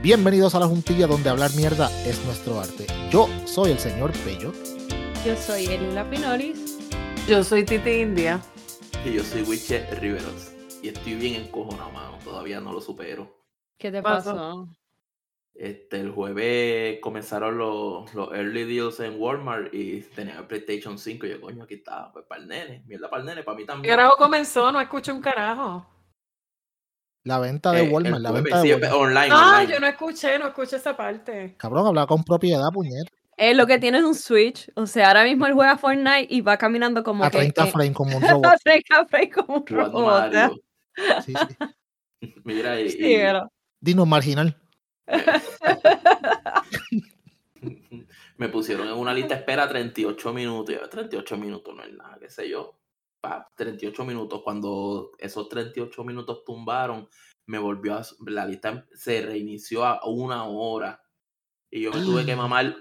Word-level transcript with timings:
Bienvenidos 0.00 0.54
a 0.54 0.60
la 0.60 0.66
juntilla 0.66 1.08
donde 1.08 1.28
hablar 1.28 1.50
mierda 1.56 1.90
es 2.06 2.24
nuestro 2.24 2.60
arte. 2.60 2.86
Yo 3.10 3.26
soy 3.46 3.72
el 3.72 3.78
señor 3.80 4.12
Pello. 4.24 4.52
Yo 5.26 5.36
soy 5.36 5.66
Elila 5.66 6.08
Pinolis. 6.08 6.78
Yo 7.26 7.42
soy 7.42 7.64
Titi 7.64 7.90
India. 7.90 8.40
Y 9.04 9.14
yo 9.14 9.24
soy 9.24 9.42
Wiche 9.42 9.90
Riveros. 9.96 10.52
Y 10.82 10.88
estoy 10.88 11.16
bien 11.16 11.42
encojonado, 11.42 11.90
mano. 11.90 12.18
Todavía 12.22 12.60
no 12.60 12.72
lo 12.72 12.80
supero. 12.80 13.42
¿Qué 13.76 13.90
te 13.90 14.00
pasó? 14.00 14.68
Este, 15.52 15.98
el 16.00 16.12
jueves 16.12 17.00
comenzaron 17.00 17.58
los, 17.58 18.14
los 18.14 18.32
early 18.32 18.64
deals 18.72 19.00
en 19.00 19.20
Walmart 19.20 19.74
y 19.74 20.02
tenía 20.02 20.38
el 20.38 20.46
PlayStation 20.46 20.96
5. 20.96 21.26
Y 21.26 21.30
yo, 21.30 21.40
coño, 21.40 21.64
aquí 21.64 21.74
está, 21.74 22.12
pues 22.12 22.24
para 22.24 22.40
el 22.42 22.46
nene. 22.46 22.84
Mierda 22.86 23.10
para 23.10 23.22
el 23.22 23.26
nene, 23.26 23.42
para 23.42 23.56
mí 23.56 23.64
¿Qué 23.64 23.66
también. 23.66 23.96
carajo 23.96 24.16
comenzó? 24.16 24.70
No 24.70 24.80
escuché 24.80 25.10
un 25.10 25.20
carajo. 25.20 25.84
La 27.28 27.38
venta 27.38 27.72
de 27.72 27.82
Eh, 27.84 27.88
Walmart, 27.90 28.16
el 28.16 28.22
la 28.22 28.32
venta 28.32 28.62
sí, 28.62 28.68
de 28.68 28.74
Walmart. 28.74 28.94
online, 28.94 29.28
Ah, 29.30 29.56
online. 29.58 29.72
yo 29.74 29.80
no 29.80 29.86
escuché, 29.86 30.38
no 30.38 30.46
escuché 30.48 30.76
esa 30.76 30.96
parte. 30.96 31.54
Cabrón, 31.58 31.86
hablaba 31.86 32.06
con 32.06 32.24
propiedad, 32.24 32.66
puñet. 32.72 33.06
Eh, 33.36 33.52
lo 33.54 33.66
que 33.66 33.78
tiene 33.78 33.98
es 33.98 34.04
un 34.04 34.14
Switch. 34.14 34.70
O 34.74 34.86
sea, 34.86 35.08
ahora 35.08 35.24
mismo 35.24 35.46
él 35.46 35.52
juega 35.52 35.76
Fortnite 35.76 36.26
y 36.30 36.40
va 36.40 36.56
caminando 36.56 37.04
como 37.04 37.24
A 37.24 37.30
que. 37.30 37.36
30 37.36 37.64
eh, 37.66 37.70
frames 37.70 37.92
como 37.92 38.16
un 38.16 38.24
a 38.24 38.30
robot. 38.32 38.54
30 38.64 39.04
frames 39.06 39.34
como 39.34 39.56
un 39.58 39.66
robot. 39.66 40.32
¿eh? 40.34 40.38
Mario. 40.38 40.56
Sí, 41.26 41.34
sí. 41.34 42.30
Mira, 42.44 42.80
y, 42.80 42.90
Sí, 42.90 42.96
y- 42.98 43.16
pero- 43.18 43.52
Dinos 43.78 44.08
marginal. 44.08 44.56
me 48.38 48.48
pusieron 48.48 48.88
en 48.88 48.94
una 48.94 49.12
lista 49.12 49.34
de 49.34 49.40
espera 49.40 49.68
38 49.68 50.32
minutos. 50.32 50.74
Y 50.74 50.78
yo, 50.78 50.88
38 50.88 51.36
minutos 51.36 51.74
no 51.76 51.84
es 51.84 51.92
nada, 51.92 52.16
qué 52.20 52.30
sé 52.30 52.48
yo. 52.48 52.74
Pa, 53.20 53.48
38 53.56 54.04
minutos. 54.04 54.42
Cuando 54.42 55.12
esos 55.18 55.48
38 55.48 56.04
minutos 56.04 56.44
tumbaron, 56.44 57.08
me 57.46 57.58
volvió 57.58 57.94
a. 57.94 58.06
La 58.26 58.46
lista 58.46 58.86
se 58.94 59.22
reinició 59.22 59.84
a 59.84 60.06
una 60.06 60.44
hora. 60.44 61.02
Y 61.70 61.82
yo 61.82 61.92
me 61.92 62.00
tuve 62.00 62.24
que 62.24 62.36
mamar 62.36 62.76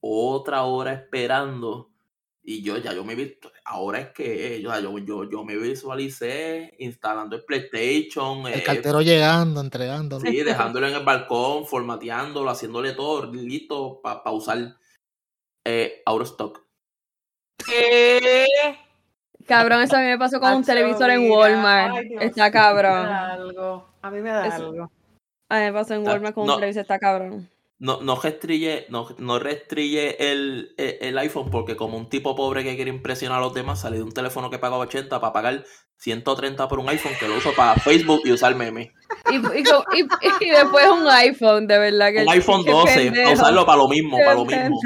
otra 0.00 0.62
hora 0.62 0.92
esperando. 0.92 1.90
Y 2.44 2.62
yo 2.62 2.76
ya 2.76 2.92
yo 2.92 3.04
me 3.04 3.14
vi. 3.14 3.38
Ahora 3.64 4.00
es 4.00 4.10
que 4.10 4.60
yo, 4.60 4.76
yo, 4.80 4.98
yo, 4.98 5.30
yo 5.30 5.44
me 5.44 5.56
visualicé 5.56 6.74
instalando 6.78 7.36
el 7.36 7.44
PlayStation. 7.44 8.46
El 8.46 8.60
eh, 8.60 8.62
cartero 8.64 9.00
llegando, 9.00 9.60
entregándolo. 9.60 10.28
Sí, 10.28 10.36
dejándolo 10.42 10.88
en 10.88 10.94
el 10.94 11.04
balcón, 11.04 11.66
formateándolo, 11.66 12.50
haciéndole 12.50 12.92
todo 12.92 13.30
listo 13.32 14.00
para 14.02 14.30
usar 14.32 14.76
eh, 15.64 16.02
out 16.04 16.22
of 16.22 16.28
stock. 16.28 16.66
¿Qué? 17.64 18.46
Cabrón, 19.46 19.82
eso 19.82 19.96
a 19.96 20.00
mí 20.00 20.06
me 20.06 20.18
pasó 20.18 20.40
con 20.40 20.52
un 20.54 20.64
televisor 20.64 21.10
en. 21.10 21.30
Walmart. 21.30 21.94
Ay, 21.96 22.08
Dios, 22.08 22.22
está 22.24 22.44
A 22.44 22.48
mí 22.48 22.50
me 22.50 22.52
cabrón. 22.52 23.06
da 23.06 23.32
algo. 23.32 23.88
A 24.02 24.10
mí 24.10 24.20
me 24.20 24.30
da 24.30 24.46
Eso- 24.46 24.56
algo. 24.66 24.90
A 25.48 25.58
mí 25.58 25.64
me 25.66 25.72
pasó 25.72 25.94
en 25.94 26.06
Walmart 26.06 26.34
con 26.34 26.46
no. 26.46 26.54
un 26.54 26.60
televisor, 26.60 26.82
está 26.82 26.98
cabrón. 26.98 27.48
No, 27.78 28.00
no 28.00 28.14
restringe, 28.14 28.86
no, 28.90 29.08
no 29.18 29.38
restringe 29.40 30.30
el, 30.30 30.72
el, 30.78 30.98
el 31.00 31.18
iPhone 31.18 31.50
porque 31.50 31.74
como 31.76 31.98
un 31.98 32.08
tipo 32.08 32.36
pobre 32.36 32.62
que 32.62 32.76
quiere 32.76 32.90
impresionar 32.92 33.38
a 33.38 33.40
los 33.40 33.54
demás, 33.54 33.80
sale 33.80 33.96
de 33.96 34.04
un 34.04 34.12
teléfono 34.12 34.50
que 34.50 34.60
paga 34.60 34.76
80 34.76 35.20
para 35.20 35.32
pagar 35.32 35.64
130 35.96 36.68
por 36.68 36.78
un 36.78 36.88
iPhone 36.88 37.12
que 37.18 37.26
lo 37.26 37.36
uso 37.36 37.50
para 37.56 37.74
Facebook 37.80 38.20
y 38.24 38.30
usar 38.32 38.54
memes. 38.54 38.90
Y, 39.32 39.34
y, 39.36 39.38
y- 39.40 40.44
y 40.46 40.50
después 40.50 40.86
un 40.90 41.08
iPhone, 41.08 41.66
de 41.66 41.78
verdad. 41.78 42.12
Que 42.12 42.22
Un 42.22 42.28
iPhone 42.30 42.64
qué 42.64 42.70
12, 42.70 42.94
pendejo. 42.94 43.24
para 43.24 43.34
usarlo 43.34 43.66
para 43.66 43.78
lo 43.78 43.88
mismo, 43.88 44.16
para 44.16 44.34
lo 44.34 44.44
mismo. 44.44 44.80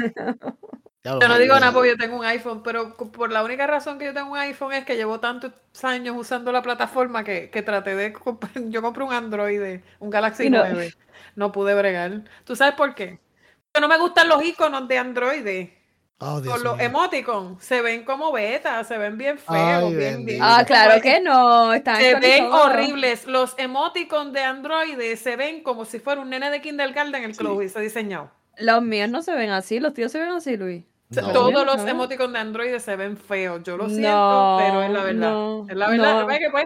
Yo 1.03 1.27
no 1.27 1.37
digo 1.37 1.53
nada 1.59 1.71
porque 1.71 1.89
yo 1.91 1.97
tengo 1.97 2.17
un 2.17 2.25
iPhone, 2.25 2.61
pero 2.63 2.95
por 2.97 3.31
la 3.31 3.43
única 3.43 3.65
razón 3.65 3.97
que 3.97 4.05
yo 4.05 4.13
tengo 4.13 4.31
un 4.31 4.37
iPhone 4.37 4.73
es 4.73 4.83
que 4.83 4.95
llevo 4.95 5.19
tantos 5.19 5.51
años 5.83 6.15
usando 6.17 6.51
la 6.51 6.61
plataforma 6.61 7.23
que, 7.23 7.49
que 7.49 7.61
traté 7.61 7.95
de 7.95 8.11
comprar. 8.13 8.51
Yo 8.69 8.81
compré 8.81 9.03
un 9.03 9.13
Android, 9.13 9.79
un 9.99 10.09
Galaxy 10.09 10.47
Y 10.47 10.49
no- 10.49 10.59
9. 10.65 10.93
No 11.35 11.51
pude 11.51 11.73
bregar. 11.75 12.23
¿Tú 12.43 12.55
sabes 12.55 12.73
por 12.75 12.93
qué? 12.95 13.19
Porque 13.71 13.81
no 13.81 13.87
me 13.87 13.97
gustan 13.99 14.27
los 14.27 14.43
iconos 14.43 14.87
de 14.87 14.97
Android. 14.97 15.67
Oh, 16.19 16.41
Con 16.43 16.63
los 16.63 16.79
emoticons 16.79 17.63
se 17.63 17.79
ven 17.83 18.03
como 18.03 18.31
beta, 18.31 18.83
se 18.83 18.97
ven 18.97 19.19
bien 19.19 19.37
feos. 19.37 19.83
Ay, 19.83 19.95
bien, 19.95 20.25
bien- 20.25 20.39
Ah, 20.41 20.63
claro 20.65 20.99
que 20.99 21.19
no. 21.21 21.71
Están 21.73 21.97
Se 21.97 22.15
ven 22.15 22.45
horribles. 22.51 23.27
Los 23.27 23.53
emoticons 23.59 24.33
de 24.33 24.41
Android 24.43 25.15
se 25.15 25.35
ven 25.35 25.61
como 25.61 25.85
si 25.85 25.99
fuera 25.99 26.19
un 26.19 26.31
nene 26.31 26.49
de 26.49 26.59
kindergarten 26.59 27.23
el 27.23 27.29
que 27.29 27.35
Sí. 27.35 27.43
lo 27.43 27.53
hubiese 27.53 27.79
diseñado. 27.79 28.31
Los 28.59 28.81
míos 28.81 29.09
no 29.09 29.21
se 29.21 29.33
ven 29.35 29.49
así, 29.51 29.79
los 29.79 29.93
tíos 29.93 30.11
se 30.11 30.19
ven 30.19 30.29
así, 30.29 30.57
Luis. 30.57 30.83
No. 31.09 31.31
Todos 31.31 31.65
los 31.65 31.85
emoticons 31.87 32.33
de 32.33 32.39
Android 32.39 32.77
se 32.79 32.95
ven 32.97 33.15
feos. 33.15 33.61
Yo 33.63 33.77
lo 33.77 33.87
siento, 33.87 34.09
No, 34.09 34.57
pero 34.59 34.83
es 34.83 34.89
la 34.91 35.03
verdad. 35.03 35.29
no, 35.31 35.65
es 35.69 35.75
la 35.75 35.89
verdad. 35.89 36.19
no. 36.21 36.25
¿Ves 36.27 36.39
que, 36.39 36.49
pues, 36.49 36.65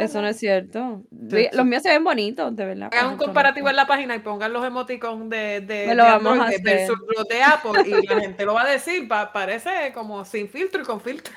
Eso 0.00 0.20
no 0.20 0.28
es 0.28 0.36
cierto. 0.36 1.02
Sí, 1.30 1.48
Los 1.52 1.64
míos 1.66 1.82
se 1.82 1.90
ven 1.90 2.02
bonitos, 2.02 2.54
de 2.56 2.64
verdad. 2.64 2.88
Hagan 2.92 3.10
un 3.12 3.16
para 3.16 3.26
comparativo 3.26 3.68
en 3.70 3.76
la 3.76 3.86
página 3.86 4.16
y 4.16 4.18
pongan 4.18 4.52
los 4.52 4.64
emoticons 4.64 5.28
de, 5.30 5.60
de, 5.60 5.86
Me 5.86 5.94
lo 5.94 6.04
de 6.04 6.10
vamos 6.10 6.26
a 6.26 6.32
Android 6.46 6.54
hacer. 6.54 6.64
versus 6.64 6.98
los 7.16 7.28
de 7.28 7.42
Apple 7.42 7.70
y 7.86 8.06
la 8.06 8.20
gente 8.20 8.44
lo 8.44 8.54
va 8.54 8.62
a 8.62 8.66
decir. 8.66 9.06
pa- 9.06 9.32
parece 9.32 9.70
como 9.94 10.24
sin 10.24 10.48
filtro 10.48 10.82
y 10.82 10.84
con 10.84 11.00
filtro. 11.00 11.32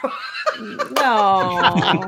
No. 0.96 1.62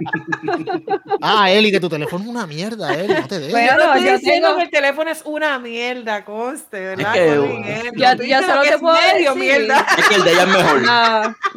Ah, 1.21 1.49
Eli, 1.49 1.71
que 1.71 1.79
tu 1.79 1.89
teléfono 1.89 2.23
es 2.23 2.29
una 2.29 2.45
mierda, 2.47 2.93
Eli. 2.93 3.13
No 3.13 3.27
te 3.27 3.35
dejes. 3.39 3.51
Bueno, 3.51 3.71
Yo 3.71 3.77
no 3.77 3.83
estoy 3.93 4.05
yo 4.05 4.17
diciendo 4.17 4.47
tengo- 4.49 4.57
que 4.59 4.63
el 4.65 4.69
teléfono 4.71 5.09
es 5.11 5.21
una 5.25 5.59
mierda, 5.59 6.25
conste, 6.25 6.79
¿verdad? 6.79 7.13
que, 7.13 7.39
uh, 7.39 7.43
Eh, 7.63 7.91
Ya- 7.95 8.41
solo 8.41 8.61
que 8.61 8.69
te 8.69 8.75
es 8.75 8.81
puedo 8.81 8.95
medio 8.95 9.33
decir- 9.35 9.39
mierda. 9.59 9.85
Es 9.97 10.09
que 10.09 10.15
el 10.15 10.23
de 10.23 10.31
ella 10.31 10.43
es 10.43 10.47
mejor. 10.47 10.81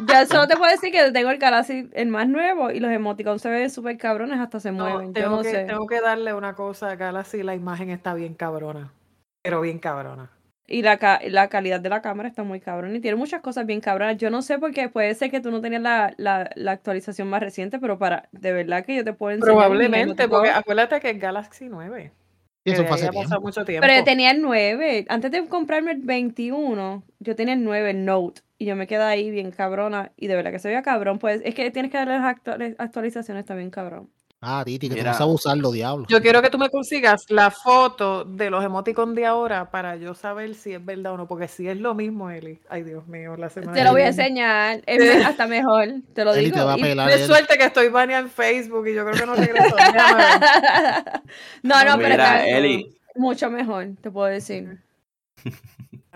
Ya 0.07 0.25
solo 0.25 0.47
te 0.47 0.55
puedo 0.55 0.71
decir 0.71 0.91
que 0.91 1.11
tengo 1.11 1.29
el 1.31 1.37
Galaxy 1.37 1.89
el 1.93 2.07
más 2.07 2.27
nuevo 2.27 2.71
y 2.71 2.79
los 2.79 2.91
emoticons 2.91 3.41
se 3.41 3.49
ven 3.49 3.69
súper 3.69 3.97
cabrones, 3.97 4.39
hasta 4.39 4.59
se 4.67 4.71
No, 4.71 4.83
mueven. 4.89 5.07
Yo 5.07 5.13
tengo, 5.23 5.35
no 5.37 5.41
que, 5.41 5.51
sé. 5.51 5.63
tengo 5.65 5.87
que 5.87 6.01
darle 6.01 6.33
una 6.33 6.53
cosa 6.55 6.91
a 6.91 6.95
Galaxy, 6.95 7.43
la 7.43 7.55
imagen 7.55 7.89
está 7.89 8.13
bien 8.13 8.33
cabrona. 8.33 8.91
Pero 9.43 9.61
bien 9.61 9.79
cabrona. 9.79 10.29
Y 10.69 10.81
la, 10.81 10.97
ca- 10.97 11.21
la 11.25 11.47
calidad 11.47 11.79
de 11.79 11.87
la 11.87 12.01
cámara 12.01 12.27
está 12.27 12.43
muy 12.43 12.59
cabrón 12.59 12.93
y 12.93 12.99
tiene 12.99 13.15
muchas 13.15 13.41
cosas 13.41 13.65
bien 13.65 13.79
cabronas. 13.79 14.17
Yo 14.17 14.29
no 14.29 14.41
sé 14.41 14.59
porque 14.59 14.89
puede 14.89 15.15
ser 15.15 15.31
que 15.31 15.39
tú 15.39 15.49
no 15.49 15.61
tenías 15.61 15.81
la, 15.81 16.13
la, 16.17 16.49
la 16.55 16.71
actualización 16.73 17.29
más 17.29 17.41
reciente, 17.41 17.79
pero 17.79 17.97
para 17.97 18.27
de 18.33 18.51
verdad 18.51 18.83
que 18.83 18.93
yo 18.95 19.05
te 19.05 19.13
puedo 19.13 19.33
enseñar. 19.33 19.55
Probablemente, 19.55 20.27
porque 20.27 20.49
acuérdate 20.49 20.99
que 20.99 21.11
es 21.11 21.19
Galaxy 21.19 21.69
9. 21.69 22.11
Y 22.65 22.71
eso 22.71 22.83
pasado 22.85 23.11
tiempo. 23.11 23.39
mucho 23.39 23.63
tiempo. 23.63 23.87
Pero 23.87 24.03
tenía 24.03 24.29
el 24.31 24.41
9. 24.41 25.05
Antes 25.07 25.31
de 25.31 25.47
comprarme 25.47 25.93
el 25.93 26.01
21, 26.01 27.01
yo 27.19 27.35
tenía 27.37 27.53
el 27.53 27.63
9, 27.63 27.91
el 27.91 28.03
Note. 28.03 28.41
Y 28.57 28.65
yo 28.65 28.75
me 28.75 28.87
quedé 28.87 29.03
ahí 29.03 29.31
bien 29.31 29.51
cabrona. 29.51 30.11
Y 30.17 30.27
de 30.27 30.35
verdad 30.35 30.51
que 30.51 30.59
se 30.59 30.67
veía 30.67 30.81
cabrón. 30.81 31.17
Pues 31.17 31.39
es 31.45 31.55
que 31.55 31.71
tienes 31.71 31.91
que 31.91 31.97
darle 31.97 32.19
las 32.19 32.25
actuali- 32.35 32.75
actualizaciones, 32.77 33.43
está 33.43 33.55
bien 33.55 33.69
cabrón. 33.69 34.09
Ah, 34.39 34.61
Titi, 34.63 34.87
que 34.87 34.93
tú 34.93 34.99
Mira. 35.01 35.13
no 35.13 35.17
sabes 35.17 35.33
usarlo, 35.33 35.71
diablo. 35.71 36.05
Yo 36.07 36.21
quiero 36.21 36.43
que 36.43 36.51
tú 36.51 36.59
me 36.59 36.69
consigas 36.69 37.25
la 37.29 37.49
foto 37.49 38.23
de 38.23 38.51
los 38.51 38.63
emoticons 38.63 39.15
de 39.15 39.25
ahora 39.25 39.71
para 39.71 39.95
yo 39.95 40.13
saber 40.13 40.53
si 40.53 40.73
es 40.73 40.85
verdad 40.85 41.13
o 41.13 41.17
no, 41.17 41.27
porque 41.27 41.47
si 41.47 41.67
es 41.67 41.75
lo 41.77 41.95
mismo, 41.95 42.29
Eli. 42.29 42.59
Ay, 42.69 42.83
Dios 42.83 43.07
mío, 43.07 43.35
la 43.35 43.49
semana 43.49 43.73
Te 43.73 43.83
lo 43.83 43.91
voy 43.93 44.01
a 44.03 44.07
enseñar. 44.09 44.83
Es 44.85 44.99
me- 44.99 45.25
hasta 45.25 45.47
mejor. 45.47 45.87
Te 46.13 46.23
lo 46.23 46.35
Eli 46.35 46.45
digo. 46.45 46.57
te 46.57 46.63
va 46.63 46.73
a 46.73 46.77
Y- 46.77 46.81
pelar. 46.83 47.09
De 47.09 47.15
Eli. 47.15 47.25
suerte 47.25 47.57
que 47.57 47.63
estoy 47.65 47.89
baneada 47.89 48.21
en 48.21 48.29
Facebook 48.29 48.87
y 48.87 48.93
yo 48.93 49.03
creo 49.07 49.17
que 49.17 49.25
no 49.25 49.33
regreso. 49.35 49.75
No, 51.63 51.83
no, 51.83 51.97
pero 51.97 52.09
Mira, 52.09 52.45
está 52.45 52.47
Eli, 52.47 52.95
mucho 53.15 53.49
mejor, 53.49 53.87
te 54.01 54.11
puedo 54.11 54.27
decir. 54.27 54.77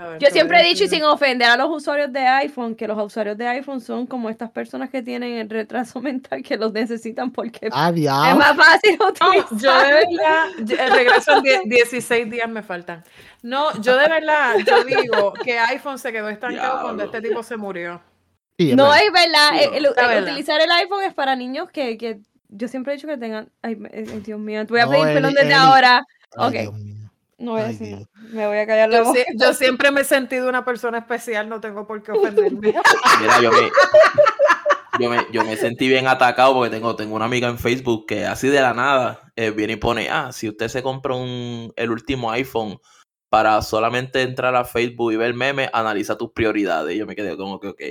Ver, 0.09 0.19
Yo 0.19 0.29
siempre 0.29 0.59
he 0.59 0.63
dicho, 0.63 0.84
y 0.84 0.88
sin 0.88 1.03
ofender 1.03 1.50
a 1.50 1.57
los 1.57 1.69
usuarios 1.69 2.12
de 2.12 2.19
iPhone, 2.25 2.75
que 2.75 2.88
los 2.88 2.97
usuarios 3.03 3.38
de 3.38 3.47
iPhone 3.47 3.81
son 3.81 4.07
como 4.07 4.29
estas 4.29 4.50
personas 4.51 4.89
que 4.89 5.01
tienen 5.01 5.34
el 5.38 5.50
retraso 5.50 6.00
mental 6.01 6.41
que 6.43 6.58
los 6.58 6.72
necesitan 6.73 7.31
porque 7.31 7.70
Ah, 7.72 7.91
es 7.96 8.35
más 8.35 8.55
fácil 8.55 8.97
No, 8.99 9.08
utilizar. 9.08 9.58
yo 9.59 9.79
de 9.87 9.93
verdad, 9.93 10.43
yo- 10.59 10.78
el 10.78 10.91
regreso 10.93 11.37
en 11.37 11.43
die- 11.43 11.61
16 11.66 12.29
días 12.31 12.49
me 12.49 12.64
faltan. 12.64 13.03
No, 13.43 13.72
yo 13.81 13.97
de 13.97 14.08
verdad, 14.08 14.55
yo 14.66 14.84
digo 14.84 15.34
que 15.34 15.58
iPhone 15.59 15.97
se 15.99 16.11
quedó 16.11 16.29
estancado 16.29 16.81
cuando 16.84 17.03
este 17.03 17.22
tipo 17.22 17.41
se 17.43 17.58
murió. 17.58 18.02
Sí, 18.58 18.72
es 18.72 18.76
No 18.78 18.90
verdad. 18.91 19.02
es 19.05 19.11
verdad. 19.14 19.49
Sí, 19.52 19.59
el- 19.64 19.73
el- 19.76 19.84
la 19.84 19.90
el 20.02 20.08
verdad. 20.09 20.23
utilizar 20.23 20.61
el 20.61 20.72
iPhone 20.72 21.03
es 21.03 21.14
para 21.14 21.35
niños 21.35 21.70
que, 21.72 21.97
que 21.97 22.20
yo 22.49 22.67
siempre 22.67 22.93
he 22.93 22.96
dicho 22.97 23.08
que 23.08 23.17
tengan. 23.17 23.49
Ay, 23.61 23.78
ay, 23.93 24.03
Dios 24.26 24.40
mío, 24.40 24.66
te 24.66 24.73
voy 24.73 24.81
a 24.81 24.85
No, 24.85 24.91
pedir 24.91 25.05
perdón 25.14 25.34
desde 25.34 25.47
Eli. 25.47 25.53
ahora. 25.55 26.05
Ay, 26.37 26.47
ok. 26.47 26.52
Dios 26.53 26.73
mío. 26.73 27.01
No 27.41 27.53
voy 27.53 27.61
a 27.61 27.66
Ay, 27.66 27.72
decir 27.73 27.91
nada. 27.93 28.09
Me 28.32 28.47
voy 28.47 28.58
a 28.59 28.67
callar 28.67 28.90
la 28.90 28.97
Yo, 28.99 29.03
boca. 29.05 29.20
yo 29.35 29.53
siempre 29.53 29.91
me 29.91 30.02
he 30.02 30.03
sentido 30.03 30.47
una 30.47 30.64
persona 30.64 30.99
especial, 30.99 31.49
no 31.49 31.59
tengo 31.59 31.88
por 31.88 32.02
qué 32.03 32.11
ofenderme. 32.14 32.76
Mira, 33.20 33.41
yo 33.41 33.52
me, 33.52 33.70
yo 34.99 35.09
me, 35.09 35.26
yo 35.32 35.43
me 35.43 35.58
sentí 35.58 35.88
bien 35.88 36.08
atacado 36.08 36.53
porque 36.53 36.70
tengo, 36.70 36.96
tengo 36.96 37.16
una 37.16 37.26
amiga 37.26 37.47
en 37.49 37.58
Facebook 37.58 38.05
que 38.08 38.26
así 38.26 38.47
de 38.49 38.61
la 38.61 38.73
nada 38.73 39.32
eh, 39.35 39.49
viene 39.49 39.73
y 39.73 39.78
pone, 39.78 40.09
ah, 40.09 40.32
si 40.32 40.47
usted 40.49 40.67
se 40.67 40.84
compra 40.84 41.16
un, 41.16 41.73
el 41.76 41.90
último 41.91 42.29
iPhone 42.32 42.79
para 43.29 43.61
solamente 43.61 44.22
entrar 44.22 44.55
a 44.55 44.64
Facebook 44.66 45.14
y 45.14 45.16
ver 45.16 45.34
memes, 45.34 45.70
analiza 45.73 46.17
tus 46.17 46.32
prioridades. 46.34 46.93
Y 46.96 46.99
yo 46.99 47.08
me 47.08 47.16
quedé 47.16 47.35
como 47.38 47.59
que, 47.59 47.70
ok. 47.70 47.82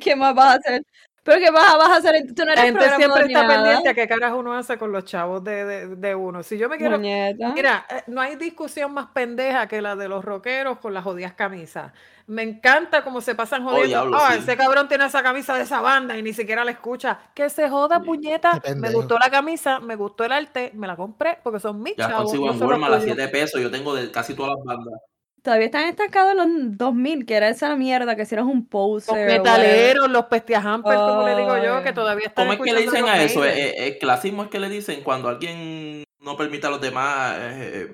¿Qué 0.00 0.14
más 0.14 0.34
vas 0.34 0.46
a 0.54 0.58
hacer? 0.58 0.82
Pero 1.26 1.38
que 1.40 1.50
vas, 1.50 1.74
a- 1.74 1.76
vas 1.76 1.88
a 1.90 1.96
hacer, 1.96 2.24
tú 2.34 2.44
no 2.44 2.46
La 2.46 2.52
eres 2.52 2.64
gente 2.64 2.96
siempre 2.96 3.24
está 3.26 3.42
nada. 3.42 3.54
pendiente 3.62 3.88
a 3.90 3.94
qué 3.94 4.08
carajo 4.08 4.38
uno 4.38 4.54
hace 4.54 4.78
con 4.78 4.92
los 4.92 5.04
chavos 5.04 5.44
de, 5.44 5.64
de, 5.64 5.96
de 5.96 6.14
uno. 6.14 6.42
Si 6.42 6.56
yo 6.56 6.68
me 6.70 6.78
quiero 6.78 6.96
Puñeta. 6.96 7.52
Mira, 7.52 7.84
eh, 7.90 8.04
no 8.06 8.20
hay 8.22 8.36
discusión 8.36 8.94
más 8.94 9.08
pendeja 9.08 9.66
que 9.66 9.82
la 9.82 9.94
de 9.96 10.08
los 10.08 10.24
rockeros 10.24 10.78
con 10.78 10.94
las 10.94 11.04
jodidas 11.04 11.34
camisas. 11.34 11.92
Me 12.28 12.42
encanta 12.42 13.04
cómo 13.04 13.20
se 13.20 13.34
pasan 13.34 13.62
jodiendo. 13.64 13.86
diablo, 13.88 14.18
Ah, 14.20 14.32
sí. 14.32 14.38
ese 14.40 14.56
cabrón 14.56 14.88
tiene 14.88 15.04
esa 15.06 15.22
camisa 15.22 15.54
de 15.54 15.62
esa 15.62 15.80
banda 15.80 16.16
y 16.16 16.22
ni 16.22 16.32
siquiera 16.32 16.64
la 16.64 16.70
escucha. 16.72 17.18
Que 17.34 17.50
se 17.50 17.68
joda, 17.68 18.00
puñeta. 18.00 18.60
Me 18.76 18.90
gustó 18.90 19.18
la 19.18 19.30
camisa, 19.30 19.78
me 19.80 19.94
gustó 19.96 20.24
el 20.24 20.32
arte, 20.32 20.70
me 20.74 20.86
la 20.86 20.96
compré 20.96 21.38
porque 21.42 21.60
son 21.60 21.82
mis 21.82 21.94
Ya 21.96 22.08
chavos. 22.08 22.24
consigo 22.24 22.46
no 22.46 22.52
en 22.52 22.58
son 22.58 22.68
los 22.68 22.72
Walmart 22.80 22.94
a 22.94 22.98
tuyos. 23.00 23.16
7 23.16 23.28
pesos. 23.32 23.60
Yo 23.60 23.70
tengo 23.70 23.94
de 23.94 24.10
casi 24.10 24.34
todas 24.34 24.54
las 24.56 24.64
bandas. 24.64 25.00
Todavía 25.46 25.66
están 25.66 25.84
estancados 25.88 26.32
en 26.32 26.38
los 26.38 26.76
2000, 26.76 27.24
que 27.24 27.34
era 27.36 27.48
esa 27.48 27.76
mierda, 27.76 28.16
que 28.16 28.26
si 28.26 28.34
eras 28.34 28.46
un 28.46 28.58
Los 28.58 28.68
poser. 28.68 29.14
whatever. 29.14 29.38
metaleros, 29.38 30.10
los 30.10 30.24
pestiajampers, 30.24 30.96
como 30.98 31.22
le 31.24 31.36
digo 31.36 31.56
yo, 31.64 31.82
que 31.84 31.92
todavía 31.92 32.26
están 32.26 32.46
¿Cómo 32.48 32.52
es 32.54 32.58
que 32.68 32.72
le 32.74 32.82
dicen 32.82 33.08
a 33.08 33.14
los 33.14 33.24
eso? 33.30 33.44
Eh, 33.44 33.52
eh, 33.56 33.86
El 33.86 33.98
clasismo 33.98 34.42
es 34.42 34.50
que 34.50 34.58
le 34.58 34.68
dicen 34.68 35.04
cuando 35.04 35.28
alguien 35.28 36.02
no 36.18 36.36
permite 36.36 36.66
a 36.66 36.70
los 36.70 36.80
demás 36.80 37.36
eh, 37.38 37.88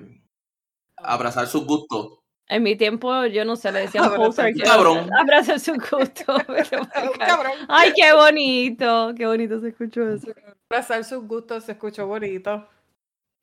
abrazar 0.97 1.45
sus 1.45 1.63
gustos. 1.65 2.17
En 2.47 2.63
mi 2.63 2.75
tiempo, 2.75 3.25
yo 3.27 3.45
no 3.45 3.55
sé, 3.55 3.71
le 3.71 3.81
decían 3.81 4.05
Abrazar 4.05 4.25
poser. 4.25 4.53
que 4.55 4.63
Cabrón. 4.63 5.09
Abrazar 5.17 5.59
su 5.59 5.73
gusto. 5.73 6.35
Vete 6.47 6.77
Un 6.79 6.85
pa'l 6.87 7.11
carajo. 7.11 7.13
cabrón. 7.19 7.51
Ay, 7.69 7.93
qué 7.95 8.13
bonito. 8.13 9.13
Qué 9.15 9.27
bonito 9.27 9.59
se 9.59 9.69
escuchó 9.69 10.09
eso. 10.09 10.27
Abrazar 10.71 11.03
sus 11.05 11.25
gustos 11.27 11.65
se 11.65 11.73
escuchó 11.73 12.07
bonito. 12.07 12.67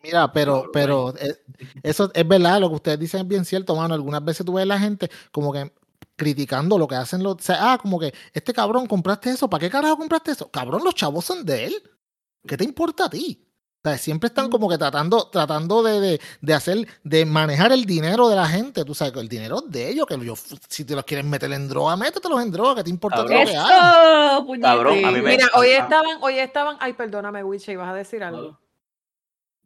Mira, 0.03 0.33
pero, 0.33 0.55
Cabrón. 0.55 0.71
pero 0.73 1.15
eh, 1.19 1.37
eso 1.83 2.11
es 2.15 2.27
verdad, 2.29 2.61
lo 2.61 2.69
que 2.71 2.75
ustedes 2.77 2.99
dicen 2.99 3.21
es 3.23 3.29
bien 3.29 3.45
cierto, 3.45 3.77
mano. 3.77 3.95
Algunas 3.95 4.25
veces 4.25 4.47
tú 4.47 4.55
ves 4.55 4.67
la 4.67 4.79
gente 4.79 5.11
como 5.31 5.53
que 5.53 5.73
criticando 6.17 6.79
lo 6.79 6.87
que 6.89 6.95
hacen 6.97 7.23
los. 7.23 7.35
O 7.35 7.39
sea, 7.41 7.73
ah, 7.73 7.79
como 7.79 7.99
que 7.99 8.13
este 8.33 8.53
cabrón 8.53 8.87
compraste 8.87 9.31
eso, 9.31 9.49
¿para 9.51 9.61
qué 9.61 9.71
carajo 9.71 9.97
compraste 9.99 10.33
eso? 10.33 10.51
Cabrón, 10.51 10.83
los 10.85 10.95
chavos 10.95 11.25
son 11.25 11.45
de 11.45 11.67
él. 11.67 11.83
¿Qué 12.47 12.57
te 12.57 12.65
importa 12.65 13.05
a 13.07 13.11
ti? 13.11 13.47
O 13.83 13.89
sea, 13.89 13.97
siempre 13.97 14.27
están 14.29 14.51
como 14.51 14.69
que 14.69 14.77
tratando, 14.77 15.29
tratando 15.31 15.83
de, 15.83 16.01
de, 16.01 16.21
de 16.43 16.55
hacer, 16.55 16.87
de 17.03 17.25
manejar 17.25 17.73
el 17.73 17.87
dinero 17.87 18.29
de 18.29 18.37
la 18.37 18.47
gente. 18.47 18.85
Tú 18.85 18.95
sabes 18.95 19.15
que 19.15 19.21
el 19.21 19.29
dinero 19.29 19.63
es 19.65 19.71
de 19.73 19.89
ellos, 19.89 20.05
que 20.07 20.19
yo, 20.23 20.35
si 20.69 20.85
te 20.85 20.95
los 20.95 21.05
quieres 21.05 21.25
meter 21.25 21.51
en 21.53 21.67
droga, 21.67 21.97
métetelos 21.97 22.43
en 22.43 22.51
droga, 22.51 22.75
¿qué 22.77 22.85
te 22.85 22.91
importa 22.91 23.23
a 23.23 23.27
ti 23.27 23.33
lo 23.33 23.39
que 23.47 23.57
hagan? 23.57 23.71
Cabrón, 24.61 25.05
a 25.05 25.11
Mira, 25.31 25.47
hoy 25.55 25.69
a- 25.71 25.79
estaban, 25.79 26.19
hoy 26.21 26.39
estaban, 26.39 26.77
ay, 26.81 26.93
perdóname, 26.93 27.43
Wiche, 27.43 27.73
ibas 27.73 27.89
a 27.89 27.95
decir 27.95 28.23
algo. 28.23 28.43
No, 28.43 28.61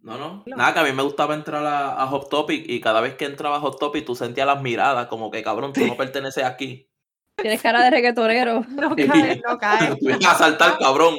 no. 0.05 0.43
No. 0.47 0.57
Nada, 0.57 0.75
que 0.75 0.81
a 0.81 0.85
mí 0.85 0.93
me 0.93 1.03
gustaba 1.03 1.35
entrar 1.35 1.65
a, 1.65 2.01
a 2.03 2.07
Hot 2.07 2.29
Topic 2.29 2.65
y 2.69 2.81
cada 2.81 3.01
vez 3.01 3.15
que 3.15 3.25
entraba 3.25 3.57
a 3.57 3.61
Hot 3.61 3.79
Topic 3.79 4.05
tú 4.05 4.15
sentías 4.15 4.47
las 4.47 4.61
miradas 4.63 5.07
como 5.09 5.31
que 5.31 5.43
cabrón, 5.43 5.73
tú 5.73 5.87
no 5.87 5.97
perteneces 5.97 6.45
aquí. 6.45 6.89
Tienes 7.37 7.61
cara 7.61 7.83
de 7.83 7.91
reggaetonero. 7.91 8.65
No 8.69 8.95
cae, 8.95 9.43
no 9.45 9.59
cae. 9.59 9.89
Tú 9.97 10.07
vienes 10.07 10.25
a 10.29 10.35
saltar, 10.37 10.79
cabrón. 10.79 11.17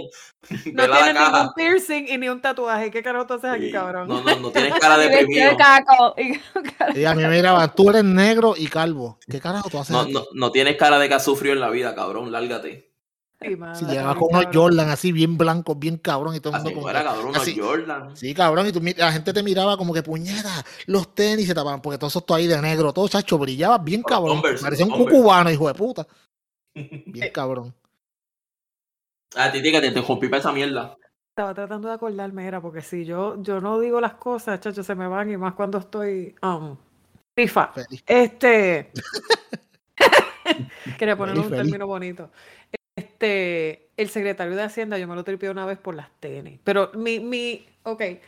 No 0.50 0.84
tienes 0.86 1.14
caja. 1.14 1.14
ningún 1.40 1.54
piercing 1.56 2.06
y 2.08 2.18
ni 2.18 2.30
un 2.30 2.40
tatuaje. 2.40 2.90
¿Qué 2.90 3.04
carajo 3.04 3.26
tú 3.28 3.34
haces 3.34 3.50
aquí, 3.50 3.66
Sí. 3.66 3.72
cabrón? 3.74 4.08
No, 4.08 4.22
no, 4.22 4.36
no 4.40 4.50
tienes 4.52 4.74
cara 4.80 4.98
de 4.98 5.08
Y 5.08 5.10
deprimido. 5.10 5.58
caco. 5.58 6.16
Y- 6.96 7.04
a 7.04 7.14
mí 7.16 7.24
me 7.24 7.30
miraban, 7.30 7.70
tú 7.76 7.90
eres 7.90 8.04
negro 8.06 8.54
y 8.56 8.68
calvo. 8.68 9.20
¿Qué 9.30 9.42
carajo 9.42 9.70
tú 9.70 9.78
haces 9.80 9.92
No, 9.92 10.02
aquí? 10.02 10.14
no, 10.14 10.24
no 10.34 10.52
tienes 10.52 10.78
cara 10.78 11.00
de 11.00 11.10
que 11.10 11.16
has 11.16 11.24
sufrido 11.26 11.54
en 11.54 11.60
la 11.60 11.70
vida, 11.70 11.94
cabrón. 11.96 12.32
Lárgate. 12.32 12.94
Si 13.40 13.86
llegabas 13.86 14.16
ay, 14.16 14.20
con 14.20 14.36
unos. 14.36 14.48
Jordan 14.54 14.90
así 14.90 15.12
bien 15.12 15.38
blancos, 15.38 15.78
bien 15.78 15.98
cabrón 15.98 16.36
y 16.36 16.40
todo 16.40 16.56
el 16.56 16.64
mundo 16.64 16.70
Así 16.70 16.74
como 16.74 16.84
fuera, 16.84 17.00
que- 17.02 17.06
cabrón, 17.06 17.36
así- 17.36 17.60
Jordan. 17.60 18.16
Sí, 18.18 18.34
cabrón, 18.34 18.68
y 18.68 18.72
tú, 18.72 18.82
la 18.98 19.12
gente 19.12 19.34
te 19.34 19.44
miraba 19.44 19.78
como 19.78 19.94
que 19.94 20.02
puñeta, 20.02 20.64
los 20.88 21.14
tenis 21.14 21.46
se 21.48 21.54
tapaban, 21.54 21.82
porque 21.82 21.98
todo 21.98 22.08
eso 22.08 22.20
está 22.20 22.36
ahí 22.36 22.48
de 22.48 22.60
negro, 22.62 22.94
todo 22.94 23.08
chacho, 23.08 23.38
brillaba 23.38 23.78
bien 23.78 24.02
cabrón. 24.04 24.38
Converse, 24.38 24.64
Parecía 24.64 24.86
un 24.86 24.92
cucubano, 24.94 25.52
hijo 25.52 25.68
de 25.68 25.74
puta. 25.74 26.08
Bien 26.76 27.32
cabrón. 27.32 27.74
A 29.36 29.52
ti, 29.52 29.62
tía, 29.62 29.72
que 29.74 29.82
te 29.82 29.88
interrumpí 29.88 30.28
para 30.28 30.40
esa 30.40 30.52
mierda. 30.52 30.98
Estaba 31.32 31.54
tratando 31.54 31.90
de 31.90 31.94
acordarme, 31.96 32.48
era 32.48 32.62
porque 32.62 32.82
si 32.82 33.04
yo, 33.06 33.42
yo 33.44 33.60
no 33.60 33.80
digo 33.80 34.00
las 34.00 34.14
cosas, 34.16 34.60
chacho, 34.62 34.82
se 34.84 34.96
me 34.96 35.08
van 35.08 35.30
y 35.30 35.36
más 35.38 35.54
cuando 35.54 35.78
estoy 35.80 36.34
um, 36.42 36.78
FIFA. 37.38 37.74
Feliz. 37.74 38.04
Este. 38.08 38.92
Quería 40.98 41.18
poner 41.18 41.36
Feliz, 41.36 41.46
un 41.46 41.50
feliz. 41.52 41.64
término 41.72 41.88
bonito. 41.88 42.30
Este, 42.96 43.90
el 43.98 44.10
secretario 44.10 44.56
de 44.56 44.64
Hacienda, 44.64 44.98
yo 44.98 45.08
me 45.08 45.16
lo 45.16 45.24
tripié 45.24 45.50
una 45.50 45.66
vez 45.66 45.78
por 45.78 45.96
las 45.96 46.08
tenis. 46.20 46.60
Pero 46.64 46.92
mi, 46.94 47.20
mi, 47.20 47.66
ok. 47.84 47.98
Que- 48.00 48.22